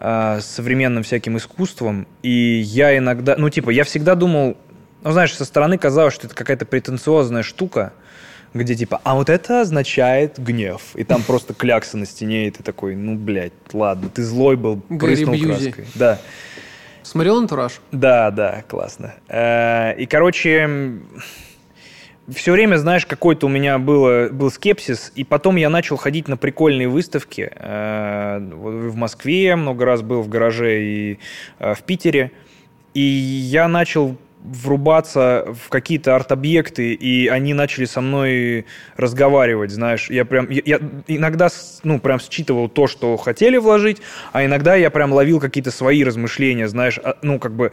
с 0.00 0.44
современным 0.44 1.02
всяким 1.02 1.36
искусством. 1.38 2.06
И 2.22 2.30
я 2.30 2.96
иногда, 2.96 3.34
ну 3.36 3.50
типа, 3.50 3.70
я 3.70 3.82
всегда 3.82 4.14
думал, 4.14 4.56
ну 5.02 5.10
знаешь, 5.10 5.34
со 5.34 5.44
стороны 5.44 5.76
казалось, 5.76 6.14
что 6.14 6.28
это 6.28 6.36
какая-то 6.36 6.66
претенциозная 6.66 7.42
штука, 7.42 7.92
где 8.54 8.74
типа, 8.74 9.00
а 9.04 9.14
вот 9.14 9.28
это 9.28 9.62
означает 9.62 10.38
гнев. 10.38 10.82
И 10.94 11.04
там 11.04 11.22
просто 11.22 11.54
клякса 11.54 11.96
на 11.96 12.06
стене, 12.06 12.48
и 12.48 12.50
ты 12.50 12.62
такой, 12.62 12.96
ну, 12.96 13.16
блядь, 13.16 13.52
ладно, 13.72 14.08
ты 14.08 14.22
злой 14.22 14.56
был, 14.56 14.80
прыснул 14.80 15.38
краской. 15.38 15.86
Да. 15.94 16.18
Смотрел 17.02 17.38
«Антураж»? 17.38 17.80
Да, 17.90 18.30
да, 18.30 18.64
классно. 18.68 19.14
Э, 19.28 19.94
и, 19.96 20.04
короче, 20.04 20.98
все 22.28 22.52
время, 22.52 22.76
знаешь, 22.76 23.06
какой-то 23.06 23.46
у 23.46 23.48
меня 23.48 23.78
было, 23.78 24.28
был 24.30 24.50
скепсис, 24.50 25.12
и 25.14 25.24
потом 25.24 25.56
я 25.56 25.70
начал 25.70 25.96
ходить 25.96 26.28
на 26.28 26.36
прикольные 26.36 26.88
выставки. 26.88 27.50
Э, 27.54 28.38
в 28.38 28.94
Москве 28.94 29.56
много 29.56 29.86
раз 29.86 30.02
был, 30.02 30.20
в 30.20 30.28
гараже 30.28 30.82
и 30.82 31.18
э, 31.58 31.74
в 31.74 31.82
Питере. 31.82 32.32
И 32.92 33.00
я 33.00 33.68
начал 33.68 34.16
врубаться 34.42 35.46
в 35.52 35.68
какие-то 35.68 36.14
арт-объекты, 36.14 36.94
и 36.94 37.26
они 37.28 37.54
начали 37.54 37.84
со 37.84 38.00
мной 38.00 38.66
разговаривать, 38.96 39.70
знаешь. 39.70 40.08
Я 40.10 40.24
прям, 40.24 40.48
я, 40.50 40.62
я 40.64 40.80
иногда, 41.06 41.48
ну, 41.82 41.98
прям 41.98 42.20
считывал 42.20 42.68
то, 42.68 42.86
что 42.86 43.16
хотели 43.16 43.56
вложить, 43.56 44.00
а 44.32 44.44
иногда 44.44 44.74
я 44.76 44.90
прям 44.90 45.12
ловил 45.12 45.40
какие-то 45.40 45.70
свои 45.70 46.04
размышления, 46.04 46.68
знаешь, 46.68 46.98
а, 47.02 47.16
ну, 47.22 47.38
как 47.38 47.52
бы 47.54 47.72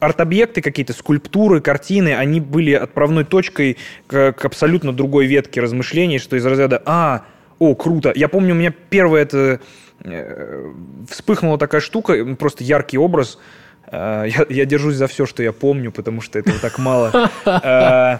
арт-объекты 0.00 0.60
какие-то, 0.60 0.92
скульптуры, 0.92 1.60
картины, 1.60 2.14
они 2.14 2.40
были 2.40 2.72
отправной 2.72 3.24
точкой 3.24 3.78
к, 4.06 4.32
к 4.32 4.44
абсолютно 4.44 4.92
другой 4.92 5.26
ветке 5.26 5.60
размышлений, 5.60 6.18
что 6.18 6.36
из 6.36 6.44
разряда 6.44 6.82
«А, 6.84 7.24
о, 7.58 7.74
круто». 7.74 8.12
Я 8.14 8.28
помню, 8.28 8.54
у 8.54 8.58
меня 8.58 8.74
первое 8.90 9.22
это 9.22 9.60
э, 10.00 10.72
вспыхнула 11.08 11.56
такая 11.56 11.80
штука, 11.80 12.36
просто 12.36 12.64
яркий 12.64 12.98
образ– 12.98 13.38
я, 13.90 14.46
я 14.48 14.64
держусь 14.64 14.96
за 14.96 15.06
все, 15.06 15.26
что 15.26 15.42
я 15.42 15.52
помню, 15.52 15.90
потому 15.92 16.20
что 16.20 16.38
этого 16.38 16.58
так 16.58 16.78
мало. 16.78 17.30
Э, 17.46 18.18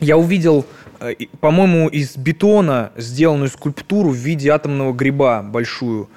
я 0.00 0.16
увидел, 0.16 0.66
э, 1.00 1.14
по-моему, 1.40 1.88
из 1.88 2.16
бетона 2.16 2.92
сделанную 2.96 3.48
скульптуру 3.48 4.10
в 4.10 4.16
виде 4.16 4.50
атомного 4.50 4.92
гриба 4.92 5.42
большую. 5.42 6.08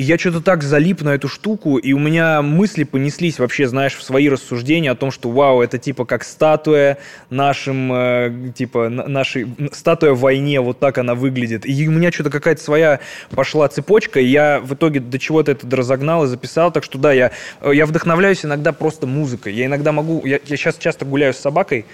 И 0.00 0.02
я 0.02 0.16
что-то 0.16 0.40
так 0.40 0.62
залип 0.62 1.02
на 1.02 1.10
эту 1.10 1.28
штуку, 1.28 1.76
и 1.76 1.92
у 1.92 1.98
меня 1.98 2.40
мысли 2.40 2.84
понеслись 2.84 3.38
вообще, 3.38 3.68
знаешь, 3.68 3.94
в 3.94 4.02
свои 4.02 4.30
рассуждения 4.30 4.90
о 4.90 4.94
том, 4.94 5.10
что 5.10 5.28
вау, 5.30 5.60
это 5.60 5.76
типа 5.76 6.06
как 6.06 6.24
статуя 6.24 6.96
нашим, 7.28 7.92
э, 7.92 8.52
типа, 8.54 8.88
нашей, 8.88 9.46
статуя 9.72 10.12
в 10.12 10.20
войне, 10.20 10.62
вот 10.62 10.78
так 10.78 10.96
она 10.96 11.14
выглядит. 11.14 11.68
И 11.68 11.86
у 11.86 11.90
меня 11.90 12.10
что-то 12.10 12.30
какая-то 12.30 12.62
своя 12.62 13.00
пошла 13.28 13.68
цепочка, 13.68 14.20
и 14.20 14.24
я 14.24 14.60
в 14.60 14.72
итоге 14.72 15.00
до 15.00 15.18
чего-то 15.18 15.52
это 15.52 15.66
разогнал 15.76 16.24
и 16.24 16.28
записал, 16.28 16.72
так 16.72 16.82
что 16.82 16.96
да, 16.96 17.12
я, 17.12 17.32
э, 17.60 17.70
я 17.74 17.84
вдохновляюсь 17.84 18.42
иногда 18.42 18.72
просто 18.72 19.06
музыкой. 19.06 19.52
Я 19.52 19.66
иногда 19.66 19.92
могу, 19.92 20.24
я, 20.24 20.40
я 20.46 20.56
сейчас 20.56 20.78
часто 20.78 21.04
гуляю 21.04 21.34
с 21.34 21.36
собакой, 21.36 21.84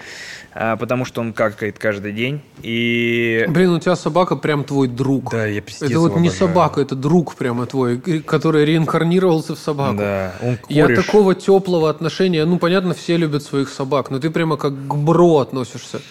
потому 0.79 1.05
что 1.05 1.21
он 1.21 1.33
какает 1.33 1.77
каждый 1.77 2.13
день. 2.13 2.41
И... 2.61 3.45
Блин, 3.47 3.71
у 3.71 3.79
тебя 3.79 3.95
собака 3.95 4.35
прям 4.35 4.63
твой 4.63 4.87
друг. 4.87 5.31
Да, 5.31 5.45
я 5.45 5.61
пиздец 5.61 5.89
Это 5.89 5.99
вот 5.99 6.17
не 6.17 6.29
собака, 6.29 6.81
это 6.81 6.95
друг 6.95 7.35
прямо 7.35 7.65
твой, 7.65 7.99
который 7.99 8.65
реинкарнировался 8.65 9.55
в 9.55 9.59
собаку. 9.59 9.97
Да, 9.97 10.33
он 10.41 10.57
Я 10.69 10.87
такого 10.87 11.35
теплого 11.35 11.89
отношения, 11.89 12.45
ну, 12.45 12.57
понятно, 12.57 12.93
все 12.93 13.17
любят 13.17 13.43
своих 13.43 13.69
собак, 13.69 14.09
но 14.09 14.19
ты 14.19 14.29
прямо 14.29 14.57
как 14.57 14.73
к 14.73 14.95
бро 14.95 15.39
относишься. 15.39 16.01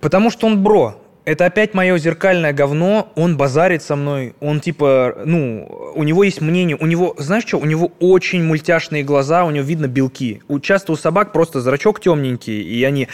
Потому 0.00 0.30
что 0.30 0.46
он 0.46 0.62
бро 0.62 1.00
это 1.30 1.46
опять 1.46 1.74
мое 1.74 1.96
зеркальное 1.96 2.52
говно, 2.52 3.12
он 3.14 3.36
базарит 3.36 3.84
со 3.84 3.94
мной, 3.94 4.34
он 4.40 4.60
типа, 4.60 5.18
ну, 5.24 5.92
у 5.94 6.02
него 6.02 6.24
есть 6.24 6.40
мнение, 6.40 6.76
у 6.76 6.86
него, 6.86 7.14
знаешь 7.18 7.44
что, 7.46 7.58
у 7.58 7.64
него 7.66 7.92
очень 8.00 8.42
мультяшные 8.42 9.04
глаза, 9.04 9.44
у 9.44 9.50
него 9.50 9.64
видно 9.64 9.86
белки. 9.86 10.42
У, 10.48 10.58
часто 10.58 10.90
у 10.90 10.96
собак 10.96 11.32
просто 11.32 11.60
зрачок 11.60 12.00
темненький, 12.00 12.60
и 12.60 12.82
они... 12.82 13.06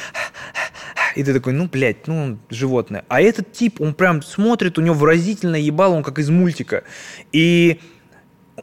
И 1.14 1.24
ты 1.24 1.34
такой, 1.34 1.52
ну, 1.52 1.68
блядь, 1.70 2.06
ну, 2.06 2.38
животное. 2.48 3.04
А 3.08 3.20
этот 3.20 3.52
тип, 3.52 3.82
он 3.82 3.92
прям 3.92 4.22
смотрит, 4.22 4.78
у 4.78 4.82
него 4.82 4.94
выразительно 4.94 5.56
ебало, 5.56 5.94
он 5.94 6.02
как 6.02 6.18
из 6.18 6.30
мультика. 6.30 6.84
И 7.32 7.80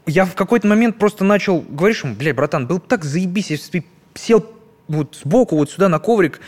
я 0.07 0.25
в 0.25 0.33
какой-то 0.33 0.67
момент 0.67 0.97
просто 0.97 1.23
начал, 1.23 1.61
говоришь 1.61 2.03
ему, 2.03 2.15
блядь, 2.15 2.35
братан, 2.35 2.65
был 2.65 2.77
бы 2.77 2.85
так 2.87 3.03
заебись, 3.03 3.51
если 3.51 3.79
бы 3.81 3.85
сел 4.15 4.43
вот 4.87 5.15
сбоку, 5.23 5.57
вот 5.57 5.69
сюда 5.69 5.89
на 5.89 5.99
коврик, 5.99 6.41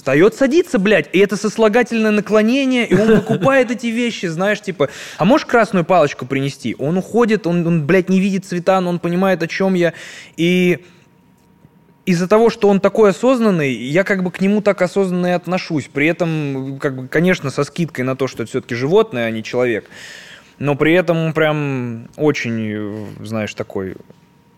встает, 0.00 0.34
садится, 0.34 0.78
блядь, 0.78 1.10
и 1.12 1.18
это 1.18 1.36
сослагательное 1.36 2.10
наклонение, 2.10 2.86
и 2.86 2.94
он 2.94 3.16
выкупает 3.16 3.70
эти 3.70 3.88
вещи, 3.88 4.26
знаешь, 4.26 4.62
типа, 4.62 4.88
а 5.18 5.24
можешь 5.26 5.46
красную 5.46 5.84
палочку 5.84 6.24
принести? 6.24 6.74
Он 6.78 6.96
уходит, 6.96 7.46
он, 7.46 7.66
он, 7.66 7.86
блядь, 7.86 8.08
не 8.08 8.18
видит 8.18 8.46
цвета, 8.46 8.80
но 8.80 8.88
он 8.88 8.98
понимает, 8.98 9.42
о 9.42 9.46
чем 9.46 9.74
я, 9.74 9.92
и 10.38 10.78
из-за 12.06 12.26
того, 12.28 12.48
что 12.48 12.70
он 12.70 12.80
такой 12.80 13.10
осознанный, 13.10 13.74
я 13.74 14.02
как 14.02 14.22
бы 14.22 14.30
к 14.30 14.40
нему 14.40 14.62
так 14.62 14.80
осознанно 14.80 15.26
и 15.26 15.30
отношусь. 15.32 15.90
При 15.92 16.06
этом, 16.06 16.78
как 16.80 16.96
бы, 16.96 17.06
конечно, 17.06 17.50
со 17.50 17.62
скидкой 17.62 18.06
на 18.06 18.16
то, 18.16 18.26
что 18.26 18.42
это 18.42 18.50
все-таки 18.50 18.74
животное, 18.74 19.26
а 19.26 19.30
не 19.30 19.44
человек. 19.44 19.84
Но 20.58 20.76
при 20.76 20.94
этом 20.94 21.34
прям 21.34 22.08
очень, 22.16 23.06
знаешь, 23.22 23.52
такой 23.54 23.96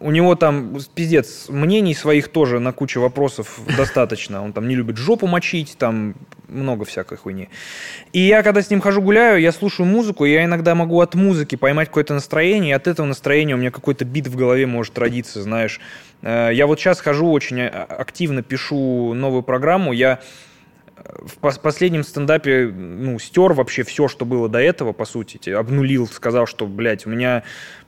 у 0.02 0.10
него 0.10 0.34
там, 0.34 0.76
пиздец, 0.94 1.48
мнений 1.48 1.94
своих 1.94 2.28
тоже 2.28 2.58
на 2.58 2.72
кучу 2.72 3.00
вопросов 3.00 3.60
достаточно. 3.76 4.42
Он 4.42 4.52
там 4.52 4.68
не 4.68 4.74
любит 4.74 4.96
жопу 4.96 5.26
мочить, 5.26 5.76
там 5.78 6.14
много 6.48 6.84
всякой 6.84 7.18
хуйни. 7.18 7.48
И 8.12 8.20
я, 8.20 8.42
когда 8.42 8.60
с 8.60 8.70
ним 8.70 8.80
хожу 8.80 9.00
гуляю, 9.00 9.40
я 9.40 9.52
слушаю 9.52 9.86
музыку, 9.86 10.24
я 10.24 10.44
иногда 10.44 10.74
могу 10.74 11.00
от 11.00 11.14
музыки 11.14 11.56
поймать 11.56 11.88
какое-то 11.88 12.14
настроение, 12.14 12.70
и 12.70 12.74
от 12.74 12.86
этого 12.86 13.06
настроения 13.06 13.54
у 13.54 13.58
меня 13.58 13.70
какой-то 13.70 14.04
бит 14.04 14.26
в 14.26 14.36
голове 14.36 14.66
может 14.66 14.98
родиться, 14.98 15.42
знаешь. 15.42 15.80
Э, 16.22 16.50
я 16.52 16.66
вот 16.66 16.78
сейчас 16.78 17.00
хожу, 17.00 17.30
очень 17.30 17.60
а, 17.60 17.84
активно 17.84 18.42
пишу 18.42 19.14
новую 19.14 19.42
программу, 19.42 19.92
я 19.92 20.20
в 21.40 21.58
последнем 21.60 22.04
стендапе 22.04 22.66
ну, 22.66 23.18
стер 23.18 23.52
вообще 23.52 23.82
все, 23.82 24.08
что 24.08 24.24
было 24.24 24.48
до 24.48 24.58
этого, 24.58 24.92
по 24.92 25.04
сути. 25.04 25.50
Обнулил, 25.50 26.06
сказал, 26.06 26.46
что, 26.46 26.66
блядь, 26.66 27.06
у 27.06 27.10
меня 27.10 27.42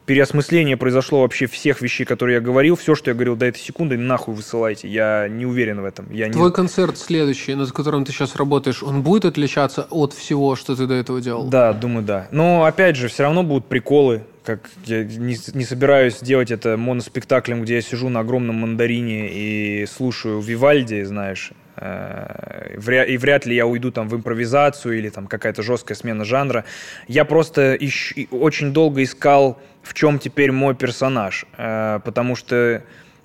переосмысление 0.06 0.76
произошло 0.76 1.22
вообще 1.22 1.46
всех 1.46 1.80
вещей, 1.80 2.04
которые 2.04 2.36
я 2.36 2.40
говорил. 2.40 2.76
Все, 2.76 2.94
что 2.94 3.10
я 3.10 3.14
говорил 3.14 3.36
до 3.36 3.46
этой 3.46 3.58
секунды, 3.58 3.96
нахуй 3.96 4.34
высылайте. 4.34 4.88
Я 4.88 5.28
не 5.28 5.46
уверен 5.46 5.80
в 5.80 5.84
этом. 5.84 6.10
Я 6.12 6.30
Твой 6.30 6.50
не... 6.50 6.54
концерт 6.54 6.98
следующий, 6.98 7.54
над 7.54 7.72
которым 7.72 8.04
ты 8.04 8.12
сейчас 8.12 8.36
работаешь, 8.36 8.82
он 8.82 9.02
будет 9.02 9.24
отличаться 9.24 9.86
от 9.90 10.12
всего, 10.12 10.56
что 10.56 10.76
ты 10.76 10.86
до 10.86 10.94
этого 10.94 11.20
делал? 11.20 11.48
Да, 11.48 11.72
думаю, 11.72 12.04
да. 12.04 12.28
Но, 12.30 12.64
опять 12.64 12.96
же, 12.96 13.08
все 13.08 13.24
равно 13.24 13.42
будут 13.42 13.66
приколы. 13.66 14.22
Как 14.44 14.68
я 14.84 15.04
не, 15.04 15.38
не 15.54 15.64
собираюсь 15.64 16.18
делать 16.20 16.50
это 16.50 16.76
моноспектаклем, 16.76 17.62
где 17.62 17.76
я 17.76 17.80
сижу 17.80 18.10
на 18.10 18.20
огромном 18.20 18.56
мандарине 18.56 19.30
и 19.32 19.86
слушаю 19.86 20.40
Вивальди, 20.40 21.02
знаешь, 21.04 21.52
и 21.76 23.16
вряд 23.16 23.46
ли 23.46 23.54
я 23.54 23.66
уйду 23.66 23.90
там 23.90 24.08
в 24.08 24.14
импровизацию 24.14 24.98
или 24.98 25.08
там 25.08 25.26
какая-то 25.26 25.62
жесткая 25.62 25.96
смена 25.96 26.24
жанра. 26.24 26.64
Я 27.08 27.24
просто 27.24 27.74
ищ... 27.74 28.14
очень 28.30 28.72
долго 28.72 29.02
искал, 29.02 29.60
в 29.82 29.92
чем 29.94 30.18
теперь 30.18 30.52
мой 30.52 30.74
персонаж, 30.74 31.46
э, 31.56 32.00
потому 32.04 32.36
что 32.36 32.82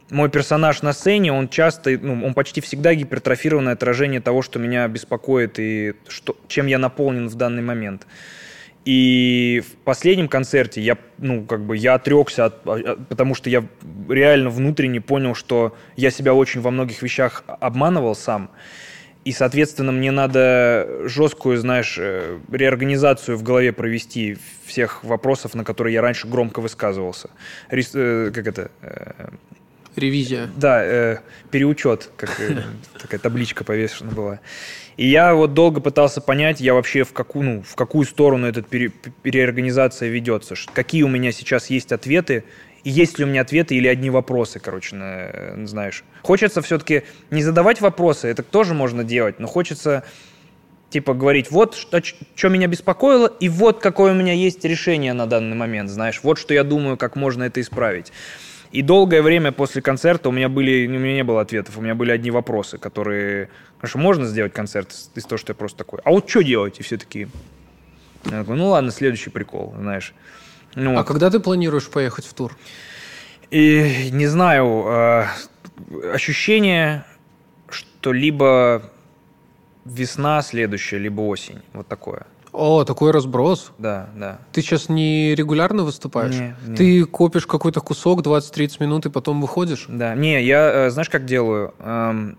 мой 0.10 0.30
персонаж 0.30 0.82
на 0.82 0.94
сцене, 0.94 1.32
он 1.32 1.50
часто, 1.50 1.92
ну, 1.92 2.26
он 2.26 2.34
почти 2.34 2.62
всегда 2.62 2.94
гипертрофированное 2.96 3.74
отражение 3.74 4.22
того, 4.22 4.42
что 4.42 4.60
меня 4.60 4.88
беспокоит 4.88 5.60
и 5.60 5.94
что, 6.08 6.36
чем 6.48 6.68
я 6.68 6.80
наполнен 6.80 7.28
в 7.28 7.36
данный 7.36 7.62
момент. 7.62 8.08
И 8.86 9.62
в 9.66 9.76
последнем 9.84 10.28
концерте 10.28 10.82
я, 10.82 10.98
ну, 11.18 11.44
как 11.46 11.62
бы, 11.62 11.76
я 11.76 11.96
отрекся, 11.96 12.46
от, 12.46 12.56
а, 12.66 12.98
потому 13.10 13.36
что 13.36 13.50
я 13.50 13.64
реально 14.08 14.50
внутренне 14.50 15.02
понял, 15.02 15.36
что 15.36 15.76
я 15.96 16.12
себя 16.12 16.34
очень 16.34 16.62
во 16.62 16.72
многих 16.72 17.02
вещах 17.02 17.44
обманывал 17.48 18.16
сам. 18.16 18.50
И, 19.26 19.34
соответственно, 19.34 19.92
мне 19.92 20.12
надо 20.12 20.88
жесткую, 21.06 21.58
знаешь, 21.58 21.98
э, 22.00 22.40
реорганизацию 22.52 23.38
в 23.38 23.44
голове 23.44 23.74
провести 23.74 24.38
всех 24.66 25.04
вопросов, 25.04 25.56
на 25.56 25.66
которые 25.66 25.94
я 25.94 26.02
раньше 26.02 26.28
громко 26.28 26.62
высказывался. 26.62 27.30
Рис, 27.70 27.92
э, 27.94 28.32
как 28.34 28.48
это? 28.48 28.72
Э, 28.82 29.30
Ревизия. 29.96 30.50
Да, 30.56 30.84
э, 30.84 31.18
переучет, 31.52 32.10
как 32.16 32.40
э, 32.40 32.64
такая 33.02 33.20
табличка 33.20 33.64
повешена 33.64 34.12
была. 34.12 34.40
И 35.00 35.08
я 35.08 35.34
вот 35.34 35.54
долго 35.54 35.80
пытался 35.80 36.20
понять, 36.20 36.60
я 36.60 36.74
вообще 36.74 37.06
в 37.06 37.14
какую, 37.14 37.46
ну, 37.46 37.62
в 37.62 37.76
какую 37.76 38.06
сторону 38.06 38.48
эта 38.48 38.62
пере, 38.62 38.90
переорганизация 38.90 40.10
ведется, 40.10 40.56
какие 40.74 41.04
у 41.04 41.08
меня 41.08 41.32
сейчас 41.32 41.70
есть 41.70 41.94
ответы, 41.94 42.44
и 42.84 42.90
есть 42.90 43.18
ли 43.18 43.24
у 43.24 43.28
меня 43.30 43.44
ответы 43.44 43.76
или 43.76 43.88
одни 43.88 44.10
вопросы, 44.10 44.60
короче, 44.60 44.98
на, 44.98 45.66
знаешь. 45.66 46.04
Хочется 46.22 46.62
все-таки 46.62 47.04
не 47.32 47.44
задавать 47.44 47.80
вопросы, 47.80 48.28
это 48.28 48.44
тоже 48.44 48.74
можно 48.74 49.06
делать, 49.06 49.40
но 49.40 49.48
хочется 49.48 50.04
типа 50.90 51.14
говорить, 51.14 51.50
вот 51.50 51.76
что, 51.76 52.04
что 52.04 52.50
меня 52.50 52.68
беспокоило, 52.68 53.28
и 53.28 53.48
вот 53.48 53.80
какое 53.80 54.12
у 54.12 54.16
меня 54.16 54.34
есть 54.34 54.66
решение 54.66 55.14
на 55.14 55.28
данный 55.28 55.56
момент, 55.56 55.90
знаешь, 55.90 56.20
вот 56.24 56.38
что 56.38 56.54
я 56.54 56.66
думаю, 56.66 56.98
как 56.98 57.16
можно 57.16 57.44
это 57.44 57.62
исправить. 57.62 58.12
И 58.72 58.84
долгое 58.84 59.22
время 59.22 59.52
после 59.52 59.82
концерта 59.82 60.30
у 60.30 60.32
меня 60.32 60.48
были, 60.48 60.86
у 60.88 60.92
меня 60.92 61.16
не 61.16 61.24
было 61.24 61.42
ответов, 61.42 61.78
у 61.78 61.82
меня 61.82 61.96
были 61.96 62.12
одни 62.12 62.30
вопросы, 62.30 62.78
которые, 62.78 63.50
хорошо, 63.78 63.98
можно 63.98 64.26
сделать 64.26 64.54
концерт 64.54 64.94
из 65.16 65.24
того, 65.24 65.38
что 65.38 65.52
я 65.52 65.56
просто 65.56 65.80
такой, 65.80 66.00
а 66.04 66.12
вот 66.12 66.30
что 66.30 66.44
делать? 66.44 66.80
И 66.80 66.84
все 66.84 66.98
такие, 66.98 67.30
я 68.26 68.42
такой, 68.42 68.58
ну 68.58 68.68
ладно, 68.68 68.92
следующий 68.92 69.32
прикол, 69.32 69.74
знаешь. 69.78 70.14
Ну, 70.76 70.94
а 70.94 70.98
вот. 70.98 71.08
когда 71.08 71.32
ты 71.32 71.40
планируешь 71.40 71.90
поехать 71.90 72.26
в 72.26 72.34
тур? 72.34 72.56
И 73.50 74.10
не 74.12 74.28
знаю, 74.28 74.86
э, 74.88 75.26
ощущение, 76.14 77.06
что 77.70 78.14
либо 78.14 78.84
весна 79.84 80.44
следующая, 80.44 81.00
либо 81.00 81.22
осень, 81.22 81.62
вот 81.74 81.88
такое. 81.88 82.28
О, 82.52 82.84
такой 82.84 83.12
разброс. 83.12 83.72
Да, 83.78 84.10
да. 84.16 84.40
Ты 84.52 84.62
сейчас 84.62 84.90
не 84.90 85.36
регулярно 85.36 85.84
выступаешь? 85.84 86.34
Не, 86.34 86.56
не. 86.66 86.76
Ты 86.76 87.06
копишь 87.06 87.46
какой-то 87.46 87.80
кусок 87.82 88.22
20-30 88.22 88.78
минут 88.80 89.06
и 89.06 89.10
потом 89.10 89.42
выходишь? 89.42 89.86
Да. 89.88 90.16
Не, 90.16 90.44
я, 90.44 90.88
э, 90.88 90.90
знаешь, 90.90 91.10
как 91.10 91.26
делаю? 91.26 91.74
Эм, 91.80 92.38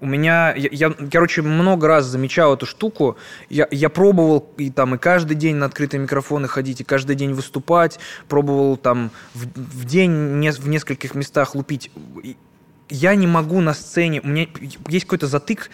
у 0.00 0.06
меня, 0.06 0.52
я, 0.56 0.68
я, 0.72 0.90
короче, 0.90 1.42
много 1.42 1.86
раз 1.86 2.06
замечал 2.06 2.54
эту 2.54 2.66
штуку. 2.66 3.16
Я, 3.48 3.66
я 3.70 3.88
пробовал 3.88 4.48
и 4.56 4.70
там 4.70 4.94
и 4.94 4.98
каждый 4.98 5.36
день 5.36 5.56
на 5.56 5.66
открытые 5.66 6.00
микрофоны 6.00 6.46
ходить, 6.48 6.80
и 6.80 6.84
каждый 6.84 7.16
день 7.16 7.32
выступать. 7.32 7.98
Пробовал 8.28 8.76
там 8.76 9.10
в, 9.34 9.46
в 9.56 9.84
день 9.84 10.40
не, 10.40 10.50
в 10.50 10.68
нескольких 10.68 11.14
местах 11.14 11.54
лупить. 11.54 11.90
Я 12.88 13.14
не 13.16 13.26
могу 13.26 13.60
на 13.60 13.74
сцене. 13.74 14.20
У 14.22 14.28
меня 14.28 14.46
есть 14.88 15.04
какой-то 15.06 15.26
затык. 15.26 15.70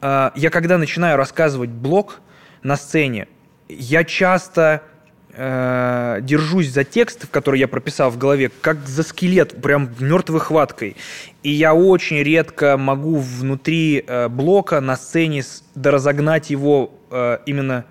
Э, 0.00 0.30
я 0.34 0.50
когда 0.50 0.78
начинаю 0.78 1.16
рассказывать 1.16 1.70
блог, 1.70 2.20
на 2.62 2.76
сцене, 2.76 3.28
я 3.68 4.04
часто 4.04 4.82
э, 5.32 6.18
держусь 6.22 6.68
за 6.70 6.84
текст, 6.84 7.26
который 7.30 7.60
я 7.60 7.68
прописал 7.68 8.10
в 8.10 8.18
голове, 8.18 8.50
как 8.60 8.86
за 8.86 9.02
скелет, 9.02 9.60
прям 9.60 9.90
мертвой 9.98 10.40
хваткой. 10.40 10.96
И 11.42 11.50
я 11.50 11.74
очень 11.74 12.22
редко 12.22 12.76
могу 12.76 13.16
внутри 13.16 14.04
э, 14.06 14.28
блока 14.28 14.80
на 14.80 14.96
сцене 14.96 15.42
доразогнать 15.74 16.50
его 16.50 16.92
э, 17.10 17.38
именно 17.46 17.84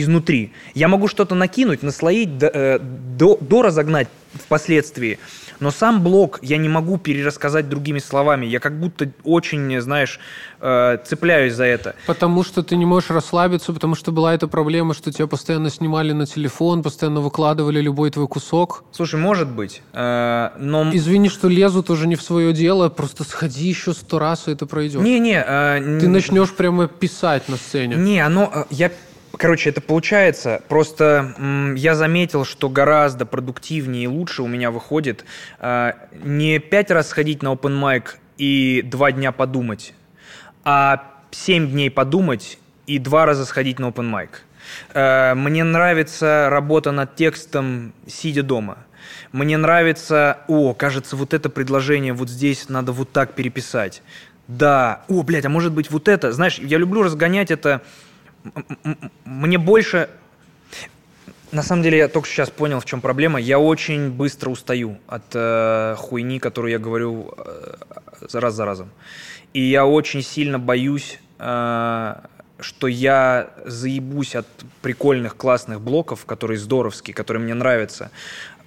изнутри. 0.00 0.52
Я 0.74 0.88
могу 0.88 1.08
что-то 1.08 1.34
накинуть, 1.34 1.82
наслоить, 1.82 2.38
до, 2.38 2.46
э, 2.46 2.78
до, 2.78 3.38
до 3.40 3.62
разогнать 3.62 4.08
впоследствии, 4.34 5.18
но 5.60 5.70
сам 5.70 6.02
блок 6.02 6.38
я 6.42 6.58
не 6.58 6.68
могу 6.68 6.98
перерассказать 6.98 7.68
другими 7.68 7.98
словами. 7.98 8.46
Я 8.46 8.60
как 8.60 8.78
будто 8.78 9.10
очень, 9.24 9.80
знаешь, 9.80 10.20
э, 10.60 10.98
цепляюсь 11.04 11.54
за 11.54 11.64
это. 11.64 11.94
Потому 12.06 12.44
что 12.44 12.62
ты 12.62 12.76
не 12.76 12.84
можешь 12.84 13.10
расслабиться, 13.10 13.72
потому 13.72 13.94
что 13.94 14.12
была 14.12 14.34
эта 14.34 14.48
проблема, 14.48 14.94
что 14.94 15.10
тебя 15.12 15.26
постоянно 15.26 15.70
снимали 15.70 16.12
на 16.12 16.26
телефон, 16.26 16.82
постоянно 16.82 17.20
выкладывали 17.20 17.80
любой 17.80 18.10
твой 18.10 18.28
кусок. 18.28 18.84
Слушай, 18.92 19.18
может 19.18 19.48
быть, 19.48 19.82
э, 19.92 20.50
но... 20.58 20.90
Извини, 20.92 21.28
что 21.28 21.48
лезу 21.48 21.82
тоже 21.82 22.06
не 22.06 22.16
в 22.16 22.22
свое 22.22 22.52
дело, 22.52 22.88
просто 22.88 23.24
сходи 23.24 23.66
еще 23.66 23.92
сто 23.92 24.18
раз, 24.18 24.48
и 24.48 24.52
это 24.52 24.66
пройдет. 24.66 25.00
Не-не. 25.00 25.42
Ты 26.00 26.08
начнешь 26.08 26.52
прямо 26.52 26.86
писать 26.86 27.48
на 27.48 27.56
сцене. 27.56 27.96
Не, 27.96 28.20
оно... 28.20 28.66
Я 28.70 28.90
Короче, 29.38 29.70
это 29.70 29.80
получается. 29.80 30.62
Просто 30.68 31.34
м, 31.38 31.74
я 31.74 31.94
заметил, 31.94 32.44
что 32.44 32.68
гораздо 32.68 33.26
продуктивнее 33.26 34.04
и 34.04 34.06
лучше 34.06 34.42
у 34.42 34.46
меня 34.46 34.70
выходит 34.70 35.24
э, 35.58 35.92
не 36.22 36.58
пять 36.58 36.90
раз 36.90 37.08
сходить 37.08 37.42
на 37.42 37.48
open 37.52 37.78
mic 37.80 38.14
и 38.38 38.82
два 38.82 39.12
дня 39.12 39.32
подумать, 39.32 39.94
а 40.64 41.12
семь 41.30 41.70
дней 41.70 41.90
подумать 41.90 42.58
и 42.86 42.98
два 42.98 43.26
раза 43.26 43.44
сходить 43.44 43.78
на 43.78 43.86
open 43.86 44.10
mic. 44.10 44.28
Э, 44.94 45.34
мне 45.34 45.64
нравится 45.64 46.48
работа 46.50 46.92
над 46.92 47.14
текстом, 47.14 47.92
сидя 48.06 48.42
дома. 48.42 48.78
Мне 49.32 49.58
нравится, 49.58 50.38
о, 50.48 50.72
кажется, 50.72 51.14
вот 51.14 51.34
это 51.34 51.50
предложение 51.50 52.12
вот 52.12 52.30
здесь 52.30 52.68
надо 52.68 52.92
вот 52.92 53.12
так 53.12 53.34
переписать. 53.34 54.02
Да, 54.48 55.02
о, 55.08 55.22
блядь, 55.22 55.44
а 55.44 55.48
может 55.48 55.72
быть 55.72 55.90
вот 55.90 56.08
это. 56.08 56.32
Знаешь, 56.32 56.58
я 56.58 56.78
люблю 56.78 57.02
разгонять 57.02 57.50
это 57.50 57.82
мне 59.24 59.58
больше... 59.58 60.08
На 61.52 61.62
самом 61.62 61.82
деле, 61.82 61.98
я 61.98 62.08
только 62.08 62.28
сейчас 62.28 62.50
понял, 62.50 62.80
в 62.80 62.84
чем 62.84 63.00
проблема. 63.00 63.40
Я 63.40 63.58
очень 63.58 64.10
быстро 64.10 64.50
устаю 64.50 64.98
от 65.06 65.24
э, 65.32 65.94
хуйни, 65.96 66.40
которую 66.40 66.72
я 66.72 66.78
говорю 66.78 67.32
э, 67.38 67.74
раз 68.32 68.54
за 68.54 68.64
разом. 68.64 68.90
И 69.52 69.60
я 69.62 69.86
очень 69.86 70.22
сильно 70.22 70.58
боюсь 70.58 71.20
э, 71.38 72.14
что 72.58 72.86
я 72.86 73.50
заебусь 73.64 74.34
от 74.34 74.46
прикольных, 74.82 75.36
классных 75.36 75.80
блоков, 75.80 76.24
которые 76.24 76.58
здоровские, 76.58 77.14
которые 77.14 77.42
мне 77.42 77.54
нравятся, 77.54 78.10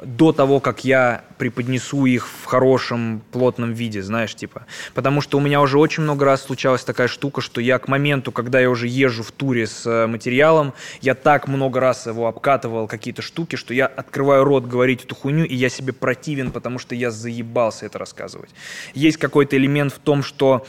до 0.01 0.31
того, 0.31 0.59
как 0.59 0.85
я 0.85 1.23
преподнесу 1.38 2.05
их 2.05 2.27
в 2.27 2.45
хорошем, 2.45 3.21
плотном 3.31 3.73
виде, 3.73 4.01
знаешь, 4.01 4.34
типа. 4.34 4.65
Потому 4.93 5.21
что 5.21 5.38
у 5.38 5.41
меня 5.41 5.61
уже 5.61 5.77
очень 5.77 6.03
много 6.03 6.26
раз 6.26 6.43
случалась 6.43 6.84
такая 6.84 7.07
штука, 7.07 7.41
что 7.41 7.59
я 7.59 7.80
к 7.80 7.88
моменту, 7.88 8.31
когда 8.31 8.59
я 8.59 8.69
уже 8.69 8.88
езжу 8.88 9.23
в 9.23 9.31
туре 9.31 9.67
с 9.67 9.85
э, 9.85 10.07
материалом, 10.07 10.73
я 11.01 11.15
так 11.15 11.47
много 11.47 11.80
раз 11.80 12.07
его 12.07 12.27
обкатывал, 12.27 12.88
какие-то 12.88 13.21
штуки, 13.21 13.55
что 13.55 13.73
я 13.73 13.88
открываю 13.88 14.43
рот 14.43 14.65
говорить 14.65 15.03
эту 15.03 15.15
хуйню, 15.15 15.43
и 15.43 15.55
я 15.55 15.69
себе 15.69 15.91
противен, 15.91 16.51
потому 16.51 16.80
что 16.80 16.95
я 16.95 17.11
заебался 17.11 17.85
это 17.85 17.99
рассказывать. 17.99 18.49
Есть 18.93 19.17
какой-то 19.17 19.57
элемент 19.57 19.93
в 19.93 19.99
том, 19.99 20.23
что 20.23 20.65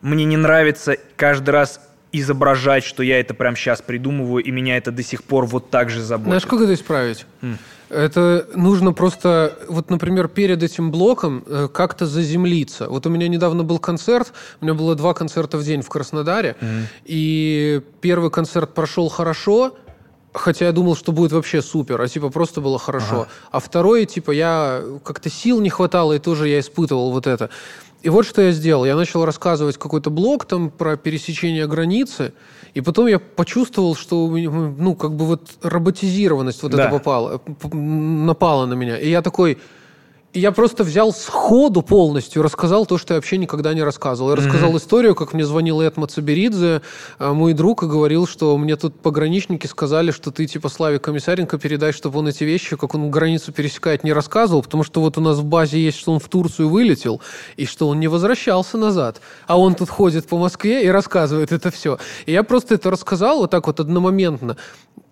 мне 0.00 0.24
не 0.24 0.36
нравится 0.36 0.96
каждый 1.16 1.50
раз 1.50 1.80
изображать, 2.12 2.84
что 2.84 3.02
я 3.02 3.20
это 3.20 3.34
прямо 3.34 3.56
сейчас 3.56 3.82
придумываю, 3.82 4.42
и 4.42 4.50
меня 4.50 4.76
это 4.76 4.92
до 4.92 5.02
сих 5.02 5.24
пор 5.24 5.44
вот 5.44 5.70
так 5.70 5.90
же 5.90 6.02
заботит. 6.02 6.28
Знаешь, 6.28 6.46
как 6.46 6.60
это 6.60 6.74
исправить? 6.74 7.26
Mm. 7.42 7.56
Это 7.90 8.46
нужно 8.54 8.92
просто, 8.92 9.58
вот, 9.68 9.90
например, 9.90 10.28
перед 10.28 10.62
этим 10.62 10.90
блоком 10.90 11.44
э, 11.46 11.68
как-то 11.72 12.06
заземлиться. 12.06 12.88
Вот 12.88 13.06
у 13.06 13.10
меня 13.10 13.28
недавно 13.28 13.64
был 13.64 13.78
концерт, 13.78 14.32
у 14.60 14.64
меня 14.64 14.74
было 14.74 14.94
два 14.94 15.14
концерта 15.14 15.56
в 15.56 15.64
день 15.64 15.82
в 15.82 15.88
Краснодаре, 15.88 16.56
mm. 16.60 16.82
и 17.06 17.80
первый 18.00 18.30
концерт 18.30 18.74
прошел 18.74 19.08
хорошо, 19.08 19.74
Хотя 20.34 20.66
я 20.66 20.72
думал, 20.72 20.94
что 20.94 21.10
будет 21.10 21.32
вообще 21.32 21.62
супер, 21.62 22.00
а 22.00 22.06
типа 22.06 22.28
просто 22.28 22.60
было 22.60 22.78
хорошо. 22.78 23.22
Ага. 23.22 23.28
А 23.50 23.60
второй, 23.60 24.04
типа, 24.04 24.30
я 24.30 24.82
как-то 25.02 25.30
сил 25.30 25.60
не 25.60 25.70
хватало, 25.70 26.12
и 26.12 26.18
тоже 26.18 26.48
я 26.48 26.60
испытывал 26.60 27.10
вот 27.10 27.26
это. 27.26 27.48
И 28.02 28.10
вот 28.10 28.26
что 28.26 28.42
я 28.42 28.52
сделал. 28.52 28.84
Я 28.84 28.94
начал 28.94 29.24
рассказывать 29.24 29.76
какой-то 29.76 30.10
блог 30.10 30.44
там 30.44 30.70
про 30.70 30.96
пересечение 30.96 31.66
границы, 31.66 32.32
и 32.74 32.80
потом 32.80 33.08
я 33.08 33.18
почувствовал, 33.18 33.96
что 33.96 34.28
ну 34.28 34.94
как 34.94 35.14
бы 35.14 35.26
вот 35.26 35.50
роботизированность 35.62 36.62
вот 36.62 36.72
да. 36.72 36.84
это 36.84 36.92
попала, 36.92 37.40
напала 37.72 38.66
на 38.66 38.74
меня. 38.74 38.96
И 38.98 39.10
я 39.10 39.20
такой, 39.20 39.58
я 40.38 40.52
просто 40.52 40.84
взял 40.84 41.12
сходу 41.12 41.82
полностью, 41.82 42.42
рассказал 42.42 42.86
то, 42.86 42.98
что 42.98 43.14
я 43.14 43.18
вообще 43.18 43.38
никогда 43.38 43.74
не 43.74 43.82
рассказывал. 43.82 44.30
Я 44.30 44.36
mm-hmm. 44.36 44.46
рассказал 44.46 44.76
историю, 44.76 45.14
как 45.14 45.32
мне 45.32 45.44
звонил 45.44 45.80
Эд 45.80 45.96
Мацаберидзе, 45.96 46.82
а, 47.18 47.32
мой 47.32 47.52
друг, 47.52 47.82
и 47.82 47.86
говорил, 47.86 48.26
что 48.26 48.56
мне 48.56 48.76
тут 48.76 49.00
пограничники 49.00 49.66
сказали, 49.66 50.10
что 50.10 50.30
ты 50.30 50.46
типа 50.46 50.68
Славе 50.68 50.98
Комиссаренко 50.98 51.58
передай, 51.58 51.92
чтобы 51.92 52.18
он 52.18 52.28
эти 52.28 52.44
вещи, 52.44 52.76
как 52.76 52.94
он 52.94 53.10
границу 53.10 53.52
пересекает, 53.52 54.04
не 54.04 54.12
рассказывал, 54.12 54.62
потому 54.62 54.84
что 54.84 55.00
вот 55.00 55.18
у 55.18 55.20
нас 55.20 55.38
в 55.38 55.44
базе 55.44 55.78
есть, 55.78 55.98
что 55.98 56.12
он 56.12 56.20
в 56.20 56.28
Турцию 56.28 56.68
вылетел, 56.68 57.20
и 57.56 57.66
что 57.66 57.88
он 57.88 58.00
не 58.00 58.08
возвращался 58.08 58.78
назад. 58.78 59.20
А 59.46 59.58
он 59.58 59.74
тут 59.74 59.88
ходит 59.88 60.26
по 60.26 60.38
Москве 60.38 60.84
и 60.84 60.88
рассказывает 60.88 61.52
это 61.52 61.70
все. 61.70 61.98
И 62.26 62.32
я 62.32 62.42
просто 62.42 62.74
это 62.74 62.90
рассказал 62.90 63.38
вот 63.38 63.50
так 63.50 63.66
вот 63.66 63.80
одномоментно. 63.80 64.56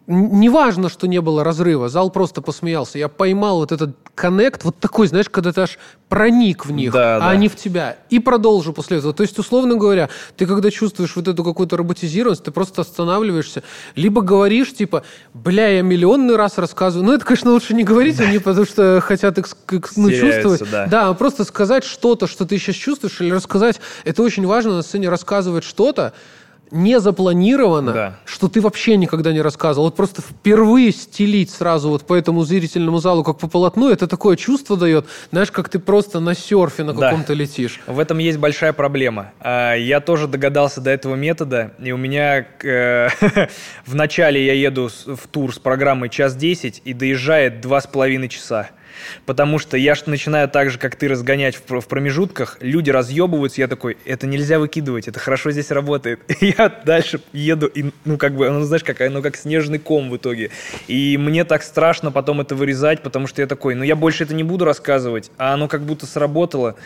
Неважно, 0.08 0.88
что 0.88 1.08
не 1.08 1.20
было 1.20 1.42
разрыва, 1.42 1.88
зал 1.88 2.10
просто 2.10 2.40
посмеялся. 2.40 2.96
Я 2.96 3.08
поймал 3.08 3.58
вот 3.58 3.72
этот 3.72 3.96
коннект, 4.14 4.62
вот 4.62 4.78
такой, 4.78 5.08
знаешь, 5.08 5.28
когда 5.28 5.52
ты 5.52 5.62
аж 5.62 5.78
проник 6.08 6.64
в 6.64 6.70
них, 6.70 6.92
да, 6.92 7.16
а 7.16 7.20
да. 7.20 7.30
они 7.30 7.48
в 7.48 7.56
тебя. 7.56 7.96
И 8.08 8.20
продолжу 8.20 8.72
после 8.72 8.98
этого. 8.98 9.12
То 9.12 9.24
есть, 9.24 9.36
условно 9.36 9.74
говоря, 9.74 10.08
ты 10.36 10.46
когда 10.46 10.70
чувствуешь 10.70 11.16
вот 11.16 11.26
эту 11.26 11.42
какую-то 11.42 11.76
роботизированность, 11.76 12.44
ты 12.44 12.52
просто 12.52 12.82
останавливаешься, 12.82 13.64
либо 13.96 14.22
говоришь, 14.22 14.72
типа, 14.72 15.02
бля, 15.34 15.68
я 15.68 15.82
миллионный 15.82 16.36
раз 16.36 16.56
рассказываю. 16.58 17.04
Ну, 17.06 17.12
это, 17.12 17.24
конечно, 17.24 17.50
лучше 17.50 17.74
не 17.74 17.82
говорить, 17.82 18.20
они 18.20 18.38
потому 18.38 18.64
что 18.64 19.00
хотят 19.00 19.38
экс- 19.38 19.56
экс- 19.72 19.96
ну, 19.96 20.08
чувствовать. 20.12 20.70
Да. 20.70 20.86
да, 20.86 21.08
а 21.08 21.14
просто 21.14 21.44
сказать 21.44 21.82
что-то, 21.82 22.28
что 22.28 22.46
ты 22.46 22.58
сейчас 22.58 22.76
чувствуешь, 22.76 23.20
или 23.20 23.32
рассказать. 23.32 23.80
Это 24.04 24.22
очень 24.22 24.46
важно 24.46 24.76
на 24.76 24.82
сцене 24.82 25.08
рассказывать 25.08 25.64
что-то, 25.64 26.12
не 26.70 27.00
запланировано, 27.00 27.92
да. 27.92 28.16
что 28.24 28.48
ты 28.48 28.60
вообще 28.60 28.96
никогда 28.96 29.32
не 29.32 29.40
рассказывал. 29.40 29.86
Вот 29.86 29.96
просто 29.96 30.22
впервые 30.22 30.92
стелить 30.92 31.50
сразу 31.50 31.90
вот 31.90 32.06
по 32.06 32.14
этому 32.14 32.44
зрительному 32.44 32.98
залу, 32.98 33.22
как 33.24 33.38
по 33.38 33.48
полотну, 33.48 33.90
это 33.90 34.06
такое 34.06 34.36
чувство 34.36 34.76
дает, 34.76 35.06
знаешь, 35.30 35.50
как 35.50 35.68
ты 35.68 35.78
просто 35.78 36.20
на 36.20 36.34
серфе 36.34 36.84
на 36.84 36.94
каком-то 36.94 37.28
да. 37.28 37.34
летишь. 37.34 37.80
В 37.86 37.98
этом 37.98 38.18
есть 38.18 38.38
большая 38.38 38.72
проблема. 38.72 39.32
А, 39.40 39.74
я 39.74 40.00
тоже 40.00 40.26
догадался 40.26 40.80
до 40.80 40.90
этого 40.90 41.14
метода, 41.14 41.72
и 41.82 41.92
у 41.92 41.96
меня 41.96 42.46
э, 42.62 43.08
в 43.86 43.94
начале 43.94 44.44
я 44.44 44.52
еду 44.52 44.90
в 45.06 45.28
тур 45.28 45.54
с 45.54 45.58
программой 45.58 46.08
час 46.08 46.36
десять 46.36 46.82
и 46.84 46.92
доезжает 46.92 47.60
два 47.60 47.80
с 47.80 47.86
половиной 47.86 48.28
часа. 48.28 48.70
Потому 49.24 49.58
что 49.58 49.76
я 49.76 49.94
начинаю 50.06 50.48
так 50.48 50.70
же, 50.70 50.78
как 50.78 50.96
ты, 50.96 51.08
разгонять 51.08 51.56
в, 51.56 51.80
в 51.80 51.88
промежутках, 51.88 52.58
люди 52.60 52.90
разъебываются, 52.90 53.60
я 53.60 53.68
такой, 53.68 53.96
это 54.04 54.26
нельзя 54.26 54.58
выкидывать, 54.58 55.08
это 55.08 55.18
хорошо 55.18 55.50
здесь 55.50 55.70
работает. 55.70 56.20
И 56.40 56.46
я 56.58 56.68
дальше 56.68 57.20
еду, 57.32 57.66
и, 57.66 57.90
ну, 58.04 58.18
как 58.18 58.34
бы, 58.34 58.48
ну, 58.50 58.62
знаешь, 58.62 58.84
как, 58.84 59.00
ну, 59.10 59.22
как 59.22 59.36
снежный 59.36 59.78
ком 59.78 60.10
в 60.10 60.16
итоге. 60.16 60.50
И 60.86 61.16
мне 61.18 61.44
так 61.44 61.62
страшно 61.62 62.10
потом 62.10 62.40
это 62.40 62.54
вырезать, 62.54 63.02
потому 63.02 63.26
что 63.26 63.42
я 63.42 63.46
такой, 63.46 63.74
ну, 63.74 63.82
я 63.82 63.96
больше 63.96 64.24
это 64.24 64.34
не 64.34 64.44
буду 64.44 64.64
рассказывать, 64.64 65.30
а 65.38 65.54
оно 65.54 65.68
как 65.68 65.82
будто 65.82 66.06
сработало 66.06 66.76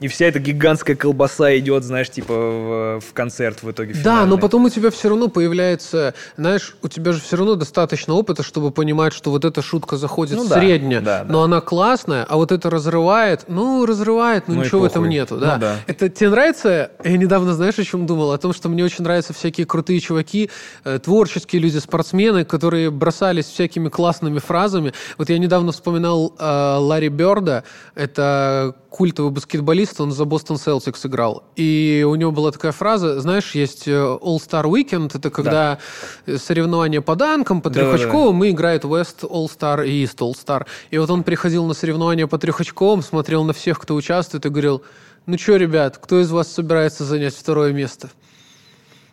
и 0.00 0.08
вся 0.08 0.26
эта 0.26 0.38
гигантская 0.38 0.96
колбаса 0.96 1.56
идет, 1.58 1.84
знаешь, 1.84 2.10
типа 2.10 2.34
в, 2.34 3.00
в 3.00 3.12
концерт 3.12 3.62
в 3.62 3.70
итоге. 3.70 3.92
Финальный. 3.92 4.20
Да, 4.20 4.26
но 4.26 4.38
потом 4.38 4.64
у 4.64 4.68
тебя 4.68 4.90
все 4.90 5.08
равно 5.08 5.28
появляется, 5.28 6.14
знаешь, 6.36 6.76
у 6.82 6.88
тебя 6.88 7.12
же 7.12 7.20
все 7.20 7.36
равно 7.36 7.54
достаточно 7.54 8.14
опыта, 8.14 8.42
чтобы 8.42 8.70
понимать, 8.70 9.12
что 9.12 9.30
вот 9.30 9.44
эта 9.44 9.62
шутка 9.62 9.96
заходит 9.96 10.36
ну, 10.36 10.46
средняя, 10.46 11.00
да, 11.00 11.24
да, 11.24 11.32
но 11.32 11.38
да. 11.40 11.44
она 11.44 11.60
классная, 11.60 12.24
а 12.28 12.36
вот 12.36 12.50
это 12.50 12.70
разрывает, 12.70 13.44
ну, 13.48 13.86
разрывает, 13.86 14.48
ну, 14.48 14.54
ну 14.54 14.62
ничего 14.62 14.80
в 14.80 14.84
этом 14.84 15.08
нету. 15.08 15.38
Да. 15.38 15.54
Ну, 15.54 15.60
да. 15.60 15.76
Это 15.86 16.08
тебе 16.08 16.30
нравится? 16.30 16.90
Я 17.04 17.16
недавно, 17.16 17.54
знаешь, 17.54 17.78
о 17.78 17.84
чем 17.84 18.06
думал? 18.06 18.32
О 18.32 18.38
том, 18.38 18.52
что 18.52 18.68
мне 18.68 18.84
очень 18.84 19.04
нравятся 19.04 19.32
всякие 19.32 19.66
крутые 19.66 20.00
чуваки, 20.00 20.50
э, 20.84 20.98
творческие 20.98 21.62
люди, 21.62 21.78
спортсмены, 21.78 22.44
которые 22.44 22.90
бросались 22.90 23.46
всякими 23.46 23.88
классными 23.88 24.38
фразами. 24.38 24.92
Вот 25.18 25.30
я 25.30 25.38
недавно 25.38 25.72
вспоминал 25.72 26.34
э, 26.38 26.76
Ларри 26.78 27.08
Берда, 27.08 27.64
это 27.94 28.74
культовый 28.94 29.32
баскетболист, 29.32 29.83
он 29.98 30.12
за 30.12 30.24
Бостон 30.24 30.58
Селтикс 30.58 31.06
играл. 31.06 31.44
И 31.56 32.04
у 32.06 32.14
него 32.14 32.32
была 32.32 32.50
такая 32.50 32.72
фраза, 32.72 33.20
знаешь, 33.20 33.54
есть 33.54 33.88
э, 33.88 33.92
All-Star 33.92 34.64
Weekend, 34.64 35.16
это 35.16 35.30
когда 35.30 35.78
да. 36.26 36.38
соревнования 36.38 37.00
по 37.00 37.16
данкам, 37.16 37.60
по 37.60 37.70
трехочковым, 37.70 38.38
да, 38.38 38.38
да, 38.38 38.40
да. 38.40 38.46
и 38.46 38.50
играет 38.50 38.84
West 38.84 39.20
All-Star 39.22 39.86
и 39.86 40.04
East 40.04 40.18
All-Star. 40.18 40.66
И 40.90 40.98
вот 40.98 41.10
он 41.10 41.22
приходил 41.22 41.66
на 41.66 41.74
соревнования 41.74 42.26
по 42.26 42.38
трехочковым, 42.38 43.02
смотрел 43.02 43.44
на 43.44 43.52
всех, 43.52 43.78
кто 43.78 43.94
участвует, 43.94 44.46
и 44.46 44.48
говорил, 44.48 44.82
ну 45.26 45.38
что, 45.38 45.56
ребят, 45.56 45.98
кто 45.98 46.20
из 46.20 46.30
вас 46.30 46.52
собирается 46.52 47.04
занять 47.04 47.34
второе 47.34 47.72
место? 47.72 48.10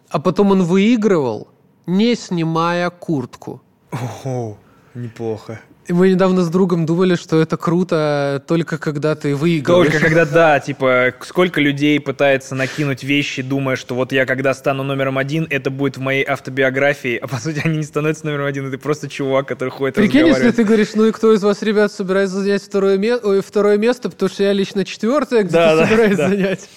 А 0.10 0.20
потом 0.20 0.52
он 0.52 0.64
выигрывал, 0.64 1.48
не 1.86 2.16
снимая 2.16 2.90
куртку. 2.90 3.62
Ого, 3.92 4.58
неплохо. 4.94 5.62
Мы 5.90 6.12
недавно 6.12 6.44
с 6.44 6.50
другом 6.50 6.86
думали, 6.86 7.16
что 7.16 7.42
это 7.42 7.58
круто 7.58 8.44
только 8.48 8.78
когда 8.78 9.16
ты 9.16 9.36
выигрываешь. 9.36 9.92
Только 9.92 10.06
когда, 10.06 10.26
да, 10.26 10.60
типа, 10.60 11.14
сколько 11.22 11.60
людей 11.60 12.00
пытается 12.00 12.56
накинуть 12.56 13.04
вещи, 13.04 13.42
думая, 13.42 13.76
что 13.76 13.96
вот 13.96 14.12
я 14.12 14.26
когда 14.26 14.54
стану 14.54 14.84
номером 14.84 15.18
один, 15.18 15.48
это 15.50 15.72
будет 15.72 15.98
в 15.98 16.02
моей 16.02 16.24
автобиографии, 16.24 17.18
а 17.18 17.28
по 17.28 17.38
сути 17.38 17.62
они 17.64 17.78
не 17.78 17.84
становятся 17.84 18.26
номером 18.26 18.46
один, 18.46 18.68
это 18.68 18.78
просто 18.78 19.10
чувак, 19.10 19.48
который 19.48 19.70
ходит 19.70 19.96
Прикинь, 19.96 20.28
если 20.28 20.52
ты 20.52 20.64
говоришь, 20.64 20.90
ну 20.94 21.06
и 21.08 21.12
кто 21.12 21.34
из 21.34 21.44
вас, 21.44 21.62
ребят, 21.64 21.92
собирается 21.92 22.38
занять 22.38 22.64
второе, 22.64 22.98
ме- 22.98 23.18
ой, 23.18 23.42
второе 23.42 23.78
место, 23.78 24.10
потому 24.10 24.30
что 24.30 24.44
я 24.44 24.54
лично 24.54 24.86
четвертое, 24.86 25.44
где 25.44 25.54
да, 25.54 25.76
да, 25.76 25.86
собираюсь 25.86 26.18
да. 26.18 26.30
занять. 26.30 26.70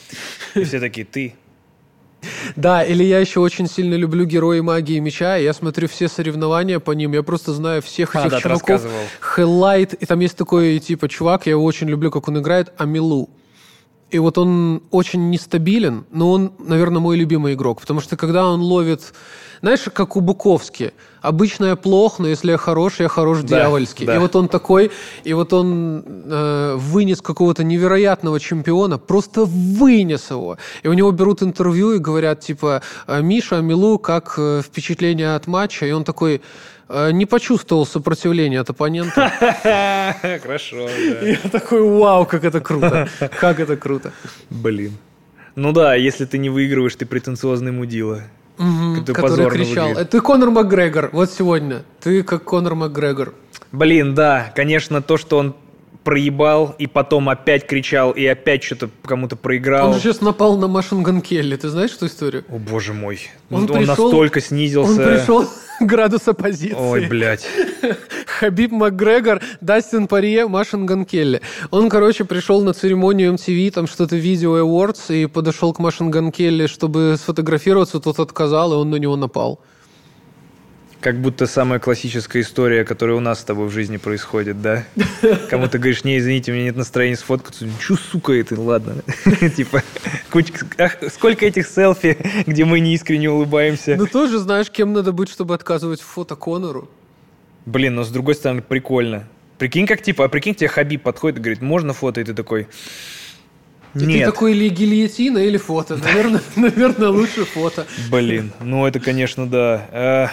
И 0.54 0.64
все 0.64 0.80
такие, 0.80 1.06
ты, 1.06 1.34
да, 2.56 2.82
или 2.82 3.04
я 3.04 3.18
еще 3.18 3.40
очень 3.40 3.68
сильно 3.68 3.94
люблю 3.94 4.24
герои 4.24 4.60
магии 4.60 4.98
меча, 4.98 5.36
я 5.36 5.52
смотрю 5.52 5.88
все 5.88 6.08
соревнования 6.08 6.78
по 6.80 6.92
ним, 6.92 7.12
я 7.12 7.22
просто 7.22 7.52
знаю 7.52 7.82
всех 7.82 8.14
а, 8.16 8.20
этих 8.20 8.30
да, 8.30 8.40
чуваков. 8.40 8.86
Хеллайт, 9.20 9.94
и 9.94 10.06
там 10.06 10.20
есть 10.20 10.36
такой, 10.36 10.78
типа, 10.78 11.08
чувак, 11.08 11.46
я 11.46 11.52
его 11.52 11.64
очень 11.64 11.88
люблю, 11.88 12.10
как 12.10 12.28
он 12.28 12.38
играет, 12.38 12.72
Амилу. 12.78 13.30
И 14.14 14.18
вот 14.20 14.38
он 14.38 14.80
очень 14.92 15.30
нестабилен, 15.30 16.04
но 16.12 16.30
он, 16.30 16.52
наверное, 16.60 17.00
мой 17.00 17.16
любимый 17.16 17.54
игрок, 17.54 17.80
потому 17.80 18.00
что 18.00 18.16
когда 18.16 18.46
он 18.46 18.60
ловит 18.60 19.12
знаешь, 19.64 19.80
как 19.94 20.16
у 20.16 20.20
Буковски. 20.20 20.92
Обычно 21.22 21.64
я 21.64 21.76
плох, 21.76 22.18
но 22.18 22.28
если 22.28 22.50
я 22.50 22.58
хорош, 22.58 23.00
я 23.00 23.08
хорош 23.08 23.38
да, 23.40 23.60
дьявольский. 23.60 24.04
Да. 24.04 24.16
И 24.16 24.18
вот 24.18 24.36
он 24.36 24.48
такой, 24.48 24.90
и 25.24 25.32
вот 25.32 25.54
он 25.54 26.04
э, 26.06 26.74
вынес 26.76 27.22
какого-то 27.22 27.64
невероятного 27.64 28.38
чемпиона, 28.40 28.98
просто 28.98 29.46
вынес 29.46 30.30
его. 30.30 30.58
И 30.82 30.88
у 30.88 30.92
него 30.92 31.10
берут 31.12 31.42
интервью 31.42 31.92
и 31.92 31.98
говорят, 31.98 32.40
типа, 32.40 32.82
«Э, 33.06 33.22
Миша, 33.22 33.62
Милу, 33.62 33.98
как 33.98 34.34
э, 34.36 34.60
впечатление 34.62 35.34
от 35.34 35.46
матча? 35.46 35.86
И 35.86 35.92
он 35.92 36.04
такой, 36.04 36.34
«Э, 36.34 36.40
не 36.88 37.26
почувствовал 37.26 37.86
сопротивления 37.86 38.60
от 38.60 38.70
оппонента. 38.70 39.30
Хорошо, 40.42 40.88
Я 41.22 41.36
такой, 41.50 41.82
вау, 41.82 42.26
как 42.26 42.44
это 42.44 42.60
круто. 42.60 43.08
Как 43.40 43.60
это 43.60 43.76
круто. 43.76 44.12
Блин. 44.50 44.92
Ну 45.56 45.72
да, 45.72 45.94
если 45.94 46.24
ты 46.24 46.38
не 46.38 46.50
выигрываешь, 46.50 46.96
ты 46.96 47.06
претенциозный 47.06 47.72
мудила. 47.72 48.22
Угу, 48.58 49.12
который 49.12 49.50
кричал. 49.50 49.88
Выглядит. 49.88 50.10
Ты 50.10 50.20
Конор 50.20 50.50
Макгрегор, 50.50 51.10
вот 51.12 51.30
сегодня. 51.30 51.82
Ты 52.00 52.22
как 52.22 52.44
Конор 52.44 52.74
Макгрегор. 52.74 53.34
Блин, 53.72 54.14
да, 54.14 54.52
конечно, 54.54 55.02
то, 55.02 55.16
что 55.16 55.38
он 55.38 55.56
проебал, 56.04 56.74
и 56.78 56.86
потом 56.86 57.28
опять 57.28 57.66
кричал, 57.66 58.12
и 58.12 58.24
опять 58.26 58.62
что-то 58.62 58.90
кому-то 59.04 59.36
проиграл. 59.36 59.88
Он 59.88 59.94
же 59.94 60.00
сейчас 60.00 60.20
напал 60.20 60.56
на 60.58 60.68
Машинган 60.68 61.20
Келли. 61.22 61.56
Ты 61.56 61.70
знаешь 61.70 61.92
эту 61.94 62.06
историю? 62.06 62.44
О, 62.48 62.58
боже 62.58 62.92
мой. 62.92 63.20
Он 63.50 63.62
Он, 63.62 63.66
пришел- 63.68 63.86
настолько 63.86 64.40
снизился. 64.40 64.92
Он 64.92 64.96
пришел 64.98 65.48
градус 65.80 66.28
оппозиции. 66.28 66.76
Ой, 66.78 67.06
блядь. 67.06 67.46
Хабиб 68.38 68.70
Макгрегор, 68.72 69.40
Дастин 69.60 70.06
Парье, 70.06 70.46
Машинган 70.46 71.04
Келли. 71.04 71.40
Он, 71.70 71.88
короче, 71.88 72.24
пришел 72.24 72.62
на 72.62 72.74
церемонию 72.74 73.32
MTV, 73.34 73.70
там 73.70 73.86
что-то 73.86 74.16
видео 74.16 74.58
Awards, 74.58 75.14
и 75.14 75.26
подошел 75.26 75.72
к 75.72 75.78
Машинган 75.78 76.30
Келли, 76.32 76.66
чтобы 76.66 77.16
сфотографироваться, 77.18 78.00
тот 78.00 78.18
отказал, 78.20 78.72
и 78.72 78.76
он 78.76 78.90
на 78.90 78.96
него 78.96 79.16
напал. 79.16 79.60
Как 81.04 81.20
будто 81.20 81.46
самая 81.46 81.80
классическая 81.80 82.40
история, 82.40 82.82
которая 82.82 83.14
у 83.14 83.20
нас 83.20 83.40
с 83.40 83.44
тобой 83.44 83.68
в 83.68 83.70
жизни 83.70 83.98
происходит, 83.98 84.62
да? 84.62 84.84
Кому 85.50 85.68
ты 85.68 85.76
говоришь, 85.76 86.02
не, 86.02 86.16
извините, 86.16 86.50
у 86.50 86.54
меня 86.54 86.64
нет 86.64 86.76
настроения 86.76 87.18
сфоткаться. 87.18 87.68
Чё, 87.78 87.96
сука, 87.96 88.32
это, 88.32 88.58
ладно. 88.58 89.02
Типа, 89.54 89.82
куч- 90.30 90.50
ах, 90.78 90.96
сколько 91.12 91.44
этих 91.44 91.66
селфи, 91.66 92.16
где 92.46 92.64
мы 92.64 92.80
неискренне 92.80 93.28
улыбаемся. 93.28 93.96
Ну 93.98 94.06
тоже 94.06 94.38
знаешь, 94.38 94.70
кем 94.70 94.94
надо 94.94 95.12
быть, 95.12 95.28
чтобы 95.28 95.54
отказывать 95.54 96.00
фото 96.00 96.36
Конору? 96.36 96.88
Блин, 97.66 97.96
но 97.96 98.04
с 98.04 98.08
другой 98.08 98.34
стороны, 98.34 98.62
прикольно. 98.62 99.28
Прикинь, 99.58 99.86
как 99.86 100.00
типа, 100.00 100.24
а 100.24 100.28
прикинь, 100.28 100.54
тебе 100.54 100.68
Хабиб 100.68 101.02
подходит 101.02 101.38
и 101.38 101.42
говорит, 101.42 101.60
можно 101.60 101.92
фото, 101.92 102.22
и 102.22 102.24
ты 102.24 102.32
такой... 102.32 102.66
И 103.94 103.98
ты 103.98 104.06
Нет. 104.06 104.24
такой 104.24 104.52
или 104.52 104.70
гильотина, 104.70 105.36
или 105.36 105.58
фото. 105.58 105.96
Наверное, 106.02 106.40
наверное, 106.56 107.10
лучше 107.10 107.44
фото. 107.44 107.86
Блин, 108.10 108.52
ну 108.62 108.86
это, 108.86 109.00
конечно, 109.00 109.46
да. 109.46 110.32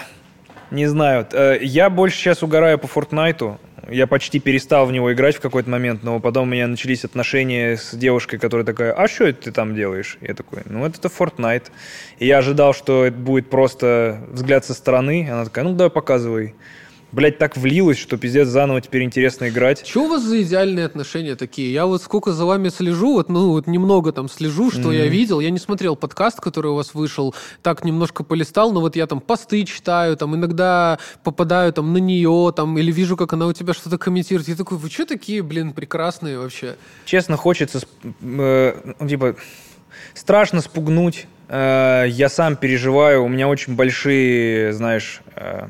Не 0.72 0.86
знаю. 0.86 1.26
Э, 1.32 1.58
я 1.60 1.90
больше 1.90 2.16
сейчас 2.16 2.42
угораю 2.42 2.78
по 2.78 2.86
Фортнайту. 2.86 3.60
Я 3.90 4.06
почти 4.06 4.40
перестал 4.40 4.86
в 4.86 4.92
него 4.92 5.12
играть 5.12 5.36
в 5.36 5.40
какой-то 5.40 5.68
момент, 5.68 6.02
но 6.02 6.18
потом 6.18 6.44
у 6.48 6.50
меня 6.50 6.66
начались 6.66 7.04
отношения 7.04 7.76
с 7.76 7.94
девушкой, 7.94 8.38
которая 8.38 8.64
такая, 8.64 8.94
а 8.94 9.06
что 9.06 9.24
это 9.24 9.42
ты 9.42 9.52
там 9.52 9.74
делаешь? 9.74 10.16
Я 10.22 10.32
такой, 10.32 10.62
ну 10.64 10.86
это 10.86 11.08
Fortnite. 11.08 11.64
И 12.18 12.26
я 12.26 12.38
ожидал, 12.38 12.72
что 12.72 13.04
это 13.04 13.18
будет 13.18 13.50
просто 13.50 14.22
взгляд 14.30 14.64
со 14.64 14.72
стороны. 14.72 15.28
Она 15.30 15.44
такая, 15.44 15.66
ну 15.66 15.74
давай 15.74 15.90
показывай. 15.90 16.54
Блять, 17.12 17.36
так 17.36 17.58
влилось, 17.58 17.98
что 17.98 18.16
пиздец 18.16 18.48
заново 18.48 18.80
теперь 18.80 19.02
интересно 19.02 19.50
играть. 19.50 19.86
Что 19.86 20.04
у 20.04 20.08
вас 20.08 20.22
за 20.22 20.42
идеальные 20.42 20.86
отношения 20.86 21.36
такие? 21.36 21.70
Я 21.70 21.84
вот 21.84 22.02
сколько 22.02 22.32
за 22.32 22.46
вами 22.46 22.70
слежу, 22.70 23.12
вот, 23.12 23.28
ну, 23.28 23.50
вот 23.50 23.66
немного 23.66 24.12
там 24.12 24.30
слежу, 24.30 24.70
что 24.70 24.90
я 24.92 25.06
видел. 25.08 25.40
Я 25.40 25.50
не 25.50 25.58
смотрел 25.58 25.94
подкаст, 25.94 26.40
который 26.40 26.70
у 26.70 26.74
вас 26.74 26.94
вышел, 26.94 27.34
так 27.62 27.84
немножко 27.84 28.24
полистал, 28.24 28.72
но 28.72 28.80
вот 28.80 28.96
я 28.96 29.06
там 29.06 29.20
посты 29.20 29.64
читаю, 29.64 30.16
там 30.16 30.34
иногда 30.34 30.98
попадаю 31.22 31.74
там 31.74 31.92
на 31.92 31.98
нее, 31.98 32.50
там, 32.56 32.78
или 32.78 32.90
вижу, 32.90 33.18
как 33.18 33.34
она 33.34 33.46
у 33.46 33.52
тебя 33.52 33.74
что-то 33.74 33.98
комментирует. 33.98 34.48
Я 34.48 34.56
такой, 34.56 34.78
вы 34.78 34.88
что 34.88 35.04
такие, 35.04 35.42
блин, 35.42 35.74
прекрасные 35.74 36.38
вообще? 36.38 36.76
Честно, 37.04 37.36
хочется, 37.36 37.80
э, 38.22 38.94
типа, 39.06 39.36
страшно 40.14 40.62
спугнуть. 40.62 41.26
Э, 41.48 42.06
я 42.08 42.30
сам 42.30 42.56
переживаю, 42.56 43.22
у 43.22 43.28
меня 43.28 43.48
очень 43.48 43.76
большие, 43.76 44.72
знаешь, 44.72 45.20
э, 45.36 45.68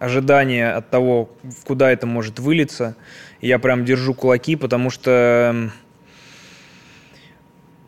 ожидания 0.00 0.72
от 0.72 0.90
того, 0.90 1.30
куда 1.64 1.92
это 1.92 2.06
может 2.08 2.40
вылиться. 2.40 2.96
Я 3.40 3.60
прям 3.60 3.84
держу 3.84 4.14
кулаки, 4.14 4.56
потому 4.56 4.90
что 4.90 5.70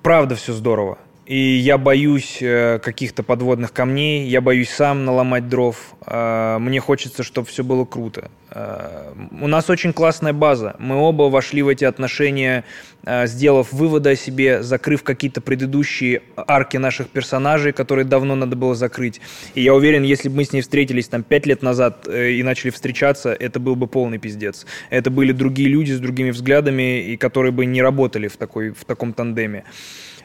правда 0.02 0.36
все 0.36 0.52
здорово. 0.52 0.98
И 1.24 1.36
я 1.38 1.78
боюсь 1.78 2.38
э, 2.40 2.80
каких-то 2.80 3.22
подводных 3.22 3.72
камней, 3.72 4.26
я 4.26 4.40
боюсь 4.40 4.70
сам 4.70 5.04
наломать 5.04 5.48
дров. 5.48 5.94
Э, 6.04 6.58
мне 6.58 6.80
хочется, 6.80 7.22
чтобы 7.22 7.46
все 7.46 7.62
было 7.62 7.84
круто. 7.84 8.28
Э, 8.50 9.12
у 9.40 9.46
нас 9.46 9.70
очень 9.70 9.92
классная 9.92 10.32
база. 10.32 10.74
Мы 10.80 10.96
оба 10.96 11.24
вошли 11.24 11.62
в 11.62 11.68
эти 11.68 11.84
отношения, 11.84 12.64
сделав 13.04 13.72
выводы 13.72 14.10
о 14.10 14.16
себе, 14.16 14.62
закрыв 14.62 15.04
какие-то 15.04 15.40
предыдущие 15.40 16.22
арки 16.36 16.76
наших 16.76 17.08
персонажей, 17.08 17.72
которые 17.72 18.04
давно 18.04 18.34
надо 18.34 18.56
было 18.56 18.74
закрыть. 18.74 19.20
И 19.54 19.62
я 19.62 19.74
уверен, 19.74 20.02
если 20.02 20.28
бы 20.28 20.36
мы 20.36 20.44
с 20.44 20.52
ней 20.52 20.60
встретились 20.60 21.08
там 21.08 21.22
пять 21.22 21.46
лет 21.46 21.62
назад 21.62 22.08
и 22.08 22.42
начали 22.42 22.70
встречаться, 22.70 23.32
это 23.32 23.58
был 23.58 23.74
бы 23.74 23.86
полный 23.86 24.18
пиздец. 24.18 24.66
Это 24.90 25.10
были 25.10 25.32
другие 25.32 25.68
люди 25.68 25.92
с 25.92 25.98
другими 25.98 26.30
взглядами, 26.30 27.00
и 27.00 27.16
которые 27.16 27.52
бы 27.52 27.66
не 27.66 27.82
работали 27.82 28.28
в, 28.28 28.36
такой, 28.36 28.70
в 28.70 28.84
таком 28.84 29.12
тандеме 29.12 29.64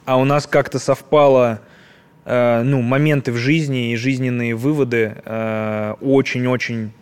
а 0.08 0.16
у 0.16 0.24
нас 0.24 0.48
как-то 0.48 0.80
совпало 0.80 1.60
э, 2.24 2.62
ну, 2.64 2.82
моменты 2.82 3.34
в 3.34 3.36
жизни 3.36 3.92
и 3.92 3.98
жизненные 3.98 4.56
выводы 4.56 5.18
э, 5.26 5.96
очень-очень 6.00 6.94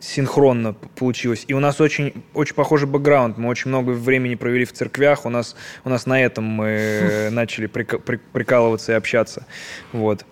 синхронно 0.00 0.74
получилось. 0.74 1.44
И 1.48 1.54
у 1.54 1.60
нас 1.60 1.80
очень, 1.80 2.12
очень 2.34 2.54
похожий 2.54 2.86
бэкграунд. 2.86 3.38
Мы 3.38 3.48
очень 3.48 3.70
много 3.70 3.92
времени 3.92 4.34
провели 4.34 4.66
в 4.66 4.72
церквях. 4.74 5.24
У 5.24 5.30
нас, 5.30 5.56
у 5.82 5.88
нас 5.88 6.04
на 6.04 6.22
этом 6.22 6.44
мы 6.44 7.28
начали 7.32 7.68
прика- 7.68 7.98
при- 7.98 8.18
прикалываться 8.18 8.92
и 8.92 8.94
общаться. 8.94 9.46
Вот. 9.92 10.26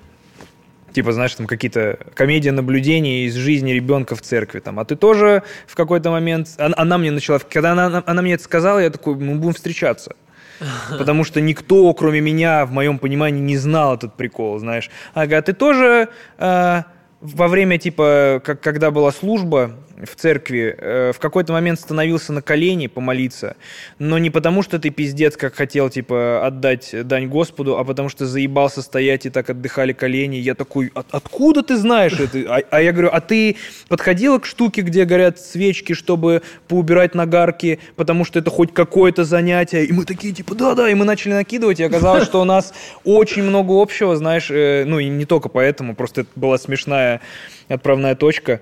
Типа, 0.93 1.13
знаешь, 1.13 1.35
там 1.35 1.47
какие-то 1.47 1.99
комедии 2.13 2.51
наблюдений 2.51 3.25
из 3.25 3.35
жизни 3.35 3.73
ребенка 3.73 4.15
в 4.15 4.21
церкви. 4.21 4.61
Там. 4.61 4.79
А 4.79 4.85
ты 4.85 4.95
тоже 4.95 5.43
в 5.67 5.75
какой-то 5.75 6.11
момент... 6.11 6.51
Она, 6.59 6.75
она 6.77 6.99
мне 6.99 7.11
начала... 7.11 7.39
Когда 7.39 7.73
она, 7.73 8.03
она 8.05 8.21
мне 8.21 8.35
это 8.35 8.45
сказала, 8.45 8.79
я 8.79 8.91
такой, 8.91 9.15
мы 9.15 9.37
будем 9.37 9.55
встречаться. 9.55 10.15
Потому 10.99 11.25
что 11.25 11.41
никто, 11.41 11.93
кроме 11.95 12.21
меня, 12.21 12.67
в 12.67 12.73
моем 12.73 12.99
понимании, 12.99 13.41
не 13.41 13.57
знал 13.57 13.95
этот 13.95 14.17
прикол, 14.17 14.59
знаешь. 14.59 14.91
Ага, 15.15 15.43
ты 15.43 15.53
тоже 15.53 16.09
э, 16.39 16.83
во 17.21 17.49
время, 17.49 17.79
типа, 17.79 18.43
как, 18.45 18.61
когда 18.61 18.91
была 18.91 19.13
служба 19.13 19.73
в 20.03 20.17
церкви, 20.17 20.75
э, 20.77 21.13
в 21.15 21.19
какой-то 21.19 21.53
момент 21.53 21.79
становился 21.79 22.33
на 22.33 22.43
колени 22.43 22.89
помолиться, 22.89 23.57
но 23.99 24.19
не 24.19 24.31
потому, 24.31 24.63
что 24.63 24.79
ты 24.79 24.91
пиздец, 24.91 25.37
как 25.37 25.55
хотел, 25.55 25.89
типа, 25.91 26.45
отдать 26.47 26.95
дань 27.07 27.29
Господу, 27.29 27.79
а 27.79 27.85
потому 27.85 28.09
что 28.09 28.27
заебался 28.27 28.83
стоять 28.83 29.27
и 29.27 29.31
так 29.31 29.51
отдыхали 29.51 29.93
колени. 29.93 30.37
Я 30.37 30.55
такой, 30.55 30.91
«От- 30.95 31.07
откуда 31.13 31.63
ты 31.63 31.77
знаешь 31.77 32.19
это? 32.19 32.39
А, 32.49 32.63
а 32.71 32.83
я 32.83 32.93
говорю, 32.93 33.11
а 33.13 33.21
ты 33.21 33.57
подходила 33.89 34.39
к 34.39 34.47
штуке, 34.47 34.83
где 34.83 35.05
горят 35.05 35.39
свечки, 35.39 35.93
чтобы 35.93 36.43
поубирать 36.69 37.15
нагарки, 37.15 37.79
потому 37.97 38.25
что 38.25 38.39
это 38.41 38.51
хоть 38.51 38.75
какое-то 38.75 39.25
занятие? 39.25 39.85
И 39.85 39.93
мы 39.93 40.05
такие, 40.05 40.35
типа, 40.35 40.55
да-да, 40.55 40.89
и 40.91 40.95
мы 40.95 41.05
начали 41.05 41.33
накидывать, 41.33 41.81
и 41.81 41.85
оказалось, 41.85 42.25
что 42.25 42.41
у 42.41 42.45
нас 42.45 42.75
очень 43.05 43.43
много 43.43 43.81
общего, 43.81 44.17
знаешь, 44.17 44.51
э, 44.51 44.85
ну 44.87 44.99
и 44.99 45.09
не 45.09 45.25
только 45.25 45.49
поэтому, 45.49 45.95
просто 45.95 46.23
это 46.23 46.31
была 46.35 46.59
смешная 46.59 47.21
отправная 47.69 48.15
точка. 48.15 48.61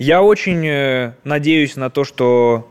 Я 0.00 0.22
очень 0.22 0.66
э, 0.66 1.12
надеюсь 1.24 1.76
на 1.76 1.90
то, 1.90 2.04
что... 2.04 2.66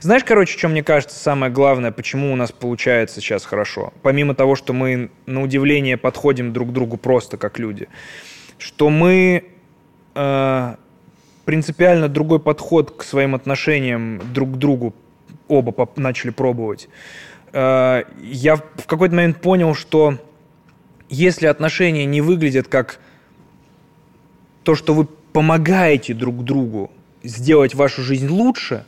Знаешь, 0.00 0.24
короче, 0.24 0.58
что 0.58 0.66
мне 0.66 0.82
кажется 0.82 1.16
самое 1.16 1.52
главное, 1.52 1.92
почему 1.92 2.32
у 2.32 2.36
нас 2.36 2.50
получается 2.50 3.20
сейчас 3.20 3.44
хорошо? 3.44 3.92
Помимо 4.02 4.34
того, 4.34 4.56
что 4.56 4.72
мы, 4.72 5.12
на 5.26 5.40
удивление, 5.40 5.96
подходим 5.96 6.52
друг 6.52 6.70
к 6.70 6.72
другу 6.72 6.96
просто 6.96 7.36
как 7.36 7.60
люди, 7.60 7.88
что 8.58 8.90
мы 8.90 9.44
э, 10.16 10.74
принципиально 11.44 12.08
другой 12.08 12.40
подход 12.40 12.90
к 12.90 13.04
своим 13.04 13.36
отношениям 13.36 14.20
друг 14.32 14.54
к 14.54 14.56
другу 14.56 14.96
оба 15.46 15.88
начали 15.94 16.30
пробовать. 16.32 16.88
Э, 17.52 18.02
я 18.20 18.56
в 18.56 18.86
какой-то 18.88 19.14
момент 19.14 19.40
понял, 19.40 19.76
что 19.76 20.18
если 21.08 21.46
отношения 21.46 22.04
не 22.04 22.20
выглядят 22.20 22.66
как 22.66 22.98
то, 24.64 24.74
что 24.74 24.92
вы 24.92 25.06
помогаете 25.36 26.14
друг 26.14 26.44
другу 26.44 26.90
сделать 27.22 27.74
вашу 27.74 28.00
жизнь 28.00 28.26
лучше, 28.26 28.86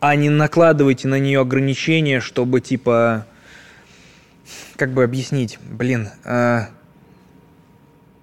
а 0.00 0.16
не 0.16 0.30
накладываете 0.30 1.08
на 1.08 1.18
нее 1.18 1.40
ограничения, 1.40 2.20
чтобы 2.20 2.62
типа 2.62 3.26
как 4.76 4.94
бы 4.94 5.04
объяснить, 5.04 5.58
блин, 5.60 6.08
а, 6.24 6.68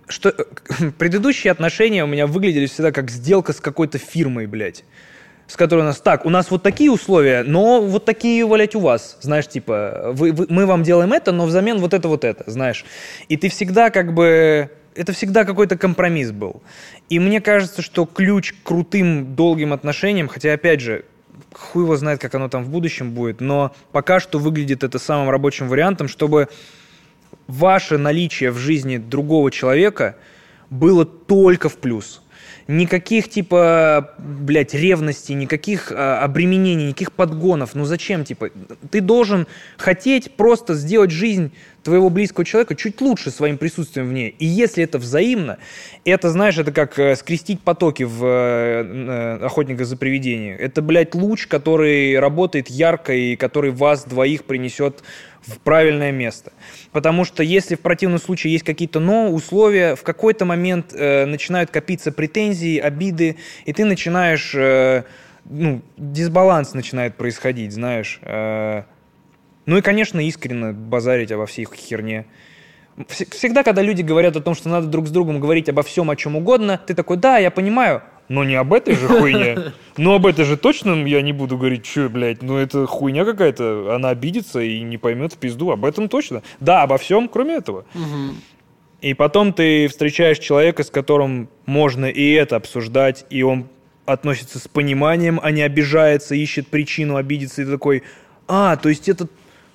что 0.08 0.34
предыдущие 0.98 1.52
отношения 1.52 2.04
у 2.04 2.08
меня 2.08 2.26
выглядели 2.26 2.66
всегда 2.66 2.92
как 2.92 3.12
сделка 3.12 3.54
с 3.54 3.60
какой-то 3.60 4.00
фирмой, 4.00 4.48
блядь. 4.48 4.84
С 5.46 5.56
которой 5.56 5.82
у 5.82 5.84
нас 5.84 6.02
так, 6.02 6.26
у 6.26 6.32
нас 6.32 6.50
вот 6.50 6.64
такие 6.64 6.90
условия, 6.90 7.44
но 7.44 7.80
вот 7.80 8.06
такие, 8.06 8.44
блядь, 8.48 8.74
у 8.74 8.80
вас. 8.80 9.20
Знаешь, 9.22 9.48
типа, 9.48 10.14
вы, 10.14 10.32
вы- 10.32 10.48
мы 10.50 10.66
вам 10.66 10.82
делаем 10.82 11.14
это, 11.14 11.32
но 11.32 11.46
взамен 11.46 11.78
вот 11.78 11.94
это, 11.94 12.08
вот 12.08 12.24
это, 12.24 12.44
знаешь. 12.50 12.86
И 13.30 13.38
ты 13.38 13.50
всегда 13.50 13.92
как 13.92 14.16
бы... 14.16 14.72
Это 14.98 15.14
всегда 15.14 15.46
какой-то 15.46 15.78
компромисс 15.78 16.32
был. 16.32 16.62
И 17.08 17.20
мне 17.20 17.40
кажется, 17.40 17.82
что 17.82 18.06
ключ 18.06 18.54
к 18.54 18.64
крутым, 18.64 19.36
долгим 19.36 19.72
отношениям, 19.72 20.28
хотя, 20.28 20.54
опять 20.54 20.82
же, 20.82 21.06
хуй 21.54 21.84
его 21.84 21.96
знает, 21.96 22.20
как 22.20 22.34
оно 22.36 22.50
там 22.50 22.64
в 22.64 22.70
будущем 22.70 23.12
будет, 23.12 23.40
но 23.40 23.74
пока 23.92 24.20
что 24.20 24.40
выглядит 24.40 24.84
это 24.84 24.98
самым 24.98 25.30
рабочим 25.30 25.68
вариантом, 25.68 26.08
чтобы 26.08 26.50
ваше 27.46 27.98
наличие 27.98 28.52
в 28.52 28.58
жизни 28.58 28.98
другого 28.98 29.52
человека 29.52 30.16
было 30.70 31.06
только 31.06 31.70
в 31.70 31.78
плюс. 31.78 32.22
Никаких, 32.68 33.30
типа, 33.30 34.14
блядь, 34.18 34.74
ревности, 34.74 35.34
никаких 35.34 35.92
а, 35.92 36.24
обременений, 36.24 36.88
никаких 36.88 37.12
подгонов. 37.14 37.76
Ну 37.76 37.86
зачем, 37.86 38.24
типа? 38.24 38.50
Ты 38.92 39.02
должен 39.02 39.48
хотеть 39.78 40.32
просто 40.34 40.74
сделать 40.74 41.12
жизнь 41.12 41.52
твоего 41.84 42.10
близкого 42.10 42.44
человека 42.44 42.76
чуть 42.76 43.00
лучше 43.00 43.32
своим 43.32 43.58
присутствием 43.58 44.10
в 44.10 44.14
ней. 44.14 44.36
И 44.40 44.46
если 44.46 44.84
это 44.84 44.98
взаимно, 44.98 45.58
это, 46.04 46.30
знаешь, 46.30 46.58
это 46.58 46.74
как 46.74 47.00
э, 47.00 47.16
скрестить 47.16 47.62
потоки 47.62 48.04
в 48.04 48.26
э, 48.26 48.84
э, 48.84 49.46
«Охотника 49.46 49.86
за 49.86 49.96
привидением». 49.96 50.58
Это, 50.60 50.82
блядь, 50.82 51.16
луч, 51.16 51.48
который 51.48 52.20
работает 52.20 52.70
ярко 52.70 53.14
и 53.14 53.38
который 53.38 53.72
вас 53.72 54.04
двоих 54.04 54.44
принесет 54.44 55.02
в 55.48 55.60
правильное 55.60 56.12
место. 56.12 56.52
Потому 56.92 57.24
что 57.24 57.42
если 57.42 57.76
в 57.76 57.80
противном 57.80 58.20
случае 58.20 58.54
есть 58.54 58.66
какие-то 58.66 59.00
но 59.00 59.32
условия, 59.32 59.96
в 59.96 60.04
какой-то 60.04 60.46
момент 60.46 60.94
э, 60.94 61.26
начинают 61.26 61.72
копиться 61.72 62.12
претензии, 62.12 62.78
обиды, 62.78 63.38
и 63.66 63.74
ты 63.74 63.86
начинаешь, 63.86 64.54
э, 64.54 65.04
ну, 65.46 65.82
дисбаланс 65.98 66.74
начинает 66.74 67.16
происходить, 67.16 67.72
знаешь. 67.72 68.20
Э, 68.22 68.84
ну 69.66 69.78
и, 69.78 69.82
конечно, 69.82 70.26
искренне 70.26 70.74
базарить 70.74 71.32
обо 71.32 71.46
всей 71.46 71.66
херне. 71.74 72.26
Всегда, 73.08 73.64
когда 73.64 73.82
люди 73.82 74.02
говорят 74.02 74.36
о 74.36 74.42
том, 74.42 74.56
что 74.56 74.70
надо 74.70 74.88
друг 74.88 75.08
с 75.08 75.12
другом 75.12 75.40
говорить 75.40 75.70
обо 75.70 75.84
всем, 75.84 76.10
о 76.10 76.16
чем 76.16 76.36
угодно, 76.36 76.80
ты 76.84 76.94
такой, 76.96 77.18
да, 77.18 77.38
я 77.38 77.52
понимаю, 77.52 78.02
но 78.30 78.44
не 78.44 78.56
об 78.56 78.74
этой 78.74 78.96
же 78.96 79.08
хуйне. 79.08 79.74
Ну, 79.98 80.14
об 80.14 80.28
этой 80.28 80.46
же 80.46 80.58
точно 80.58 81.08
я 81.08 81.24
не 81.24 81.34
буду 81.34 81.58
говорить, 81.58 81.84
что, 81.84 82.08
блядь, 82.08 82.44
ну 82.44 82.56
это 82.56 82.86
хуйня 82.86 83.26
какая-то, 83.26 83.96
она 83.96 84.10
обидится 84.10 84.60
и 84.60 84.82
не 84.82 85.00
поймет 85.00 85.34
в 85.34 85.38
пизду, 85.38 85.72
об 85.72 85.86
этом 85.86 86.08
точно. 86.08 86.44
Да, 86.60 86.84
обо 86.84 87.00
всем, 87.00 87.28
кроме 87.28 87.56
этого. 87.56 87.84
И 89.02 89.16
потом 89.16 89.54
ты 89.54 89.88
встречаешь 89.88 90.38
человека, 90.38 90.84
с 90.84 90.92
которым 90.92 91.50
можно 91.66 92.06
и 92.06 92.32
это 92.34 92.58
обсуждать, 92.58 93.26
и 93.32 93.42
он 93.42 93.70
относится 94.06 94.60
с 94.60 94.68
пониманием, 94.68 95.40
а 95.42 95.50
не 95.50 95.64
обижается, 95.64 96.36
ищет 96.36 96.68
причину 96.68 97.16
обидеться, 97.16 97.64
и 97.64 97.66
такой, 97.66 98.04
а, 98.48 98.76
то 98.76 98.90
есть 98.90 99.10
это 99.10 99.28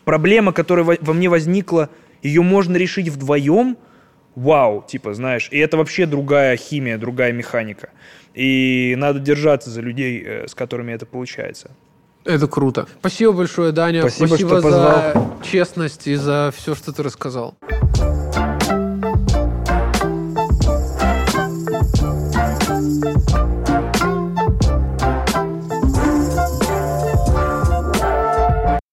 проблема, 0.05 0.53
которая 0.53 0.99
во 1.01 1.13
мне 1.13 1.29
возникла, 1.29 1.91
ее 2.23 2.43
можно 2.43 2.77
решить 2.77 3.09
вдвоем? 3.09 3.77
Вау, 4.35 4.85
типа, 4.89 5.13
знаешь, 5.13 5.49
и 5.51 5.59
это 5.59 5.77
вообще 5.77 6.07
другая 6.07 6.57
химия, 6.57 6.97
другая 6.97 7.33
механика. 7.33 7.91
И 8.35 8.95
надо 8.97 9.19
держаться 9.19 9.71
за 9.71 9.81
людей, 9.81 10.23
э, 10.25 10.49
с 10.49 10.55
которыми 10.55 10.93
это 10.93 11.07
получается. 11.07 11.71
Это 12.25 12.47
круто. 12.47 12.87
Спасибо 13.01 13.33
большое, 13.33 13.73
Даня. 13.73 14.03
Спасибо, 14.03 14.27
Спасибо 14.29 14.61
что 14.61 14.71
за 14.71 15.15
честность 15.43 16.07
и 16.07 16.15
за 16.15 16.53
все, 16.57 16.75
что 16.75 16.93
ты 16.93 17.03
рассказал. 17.03 17.57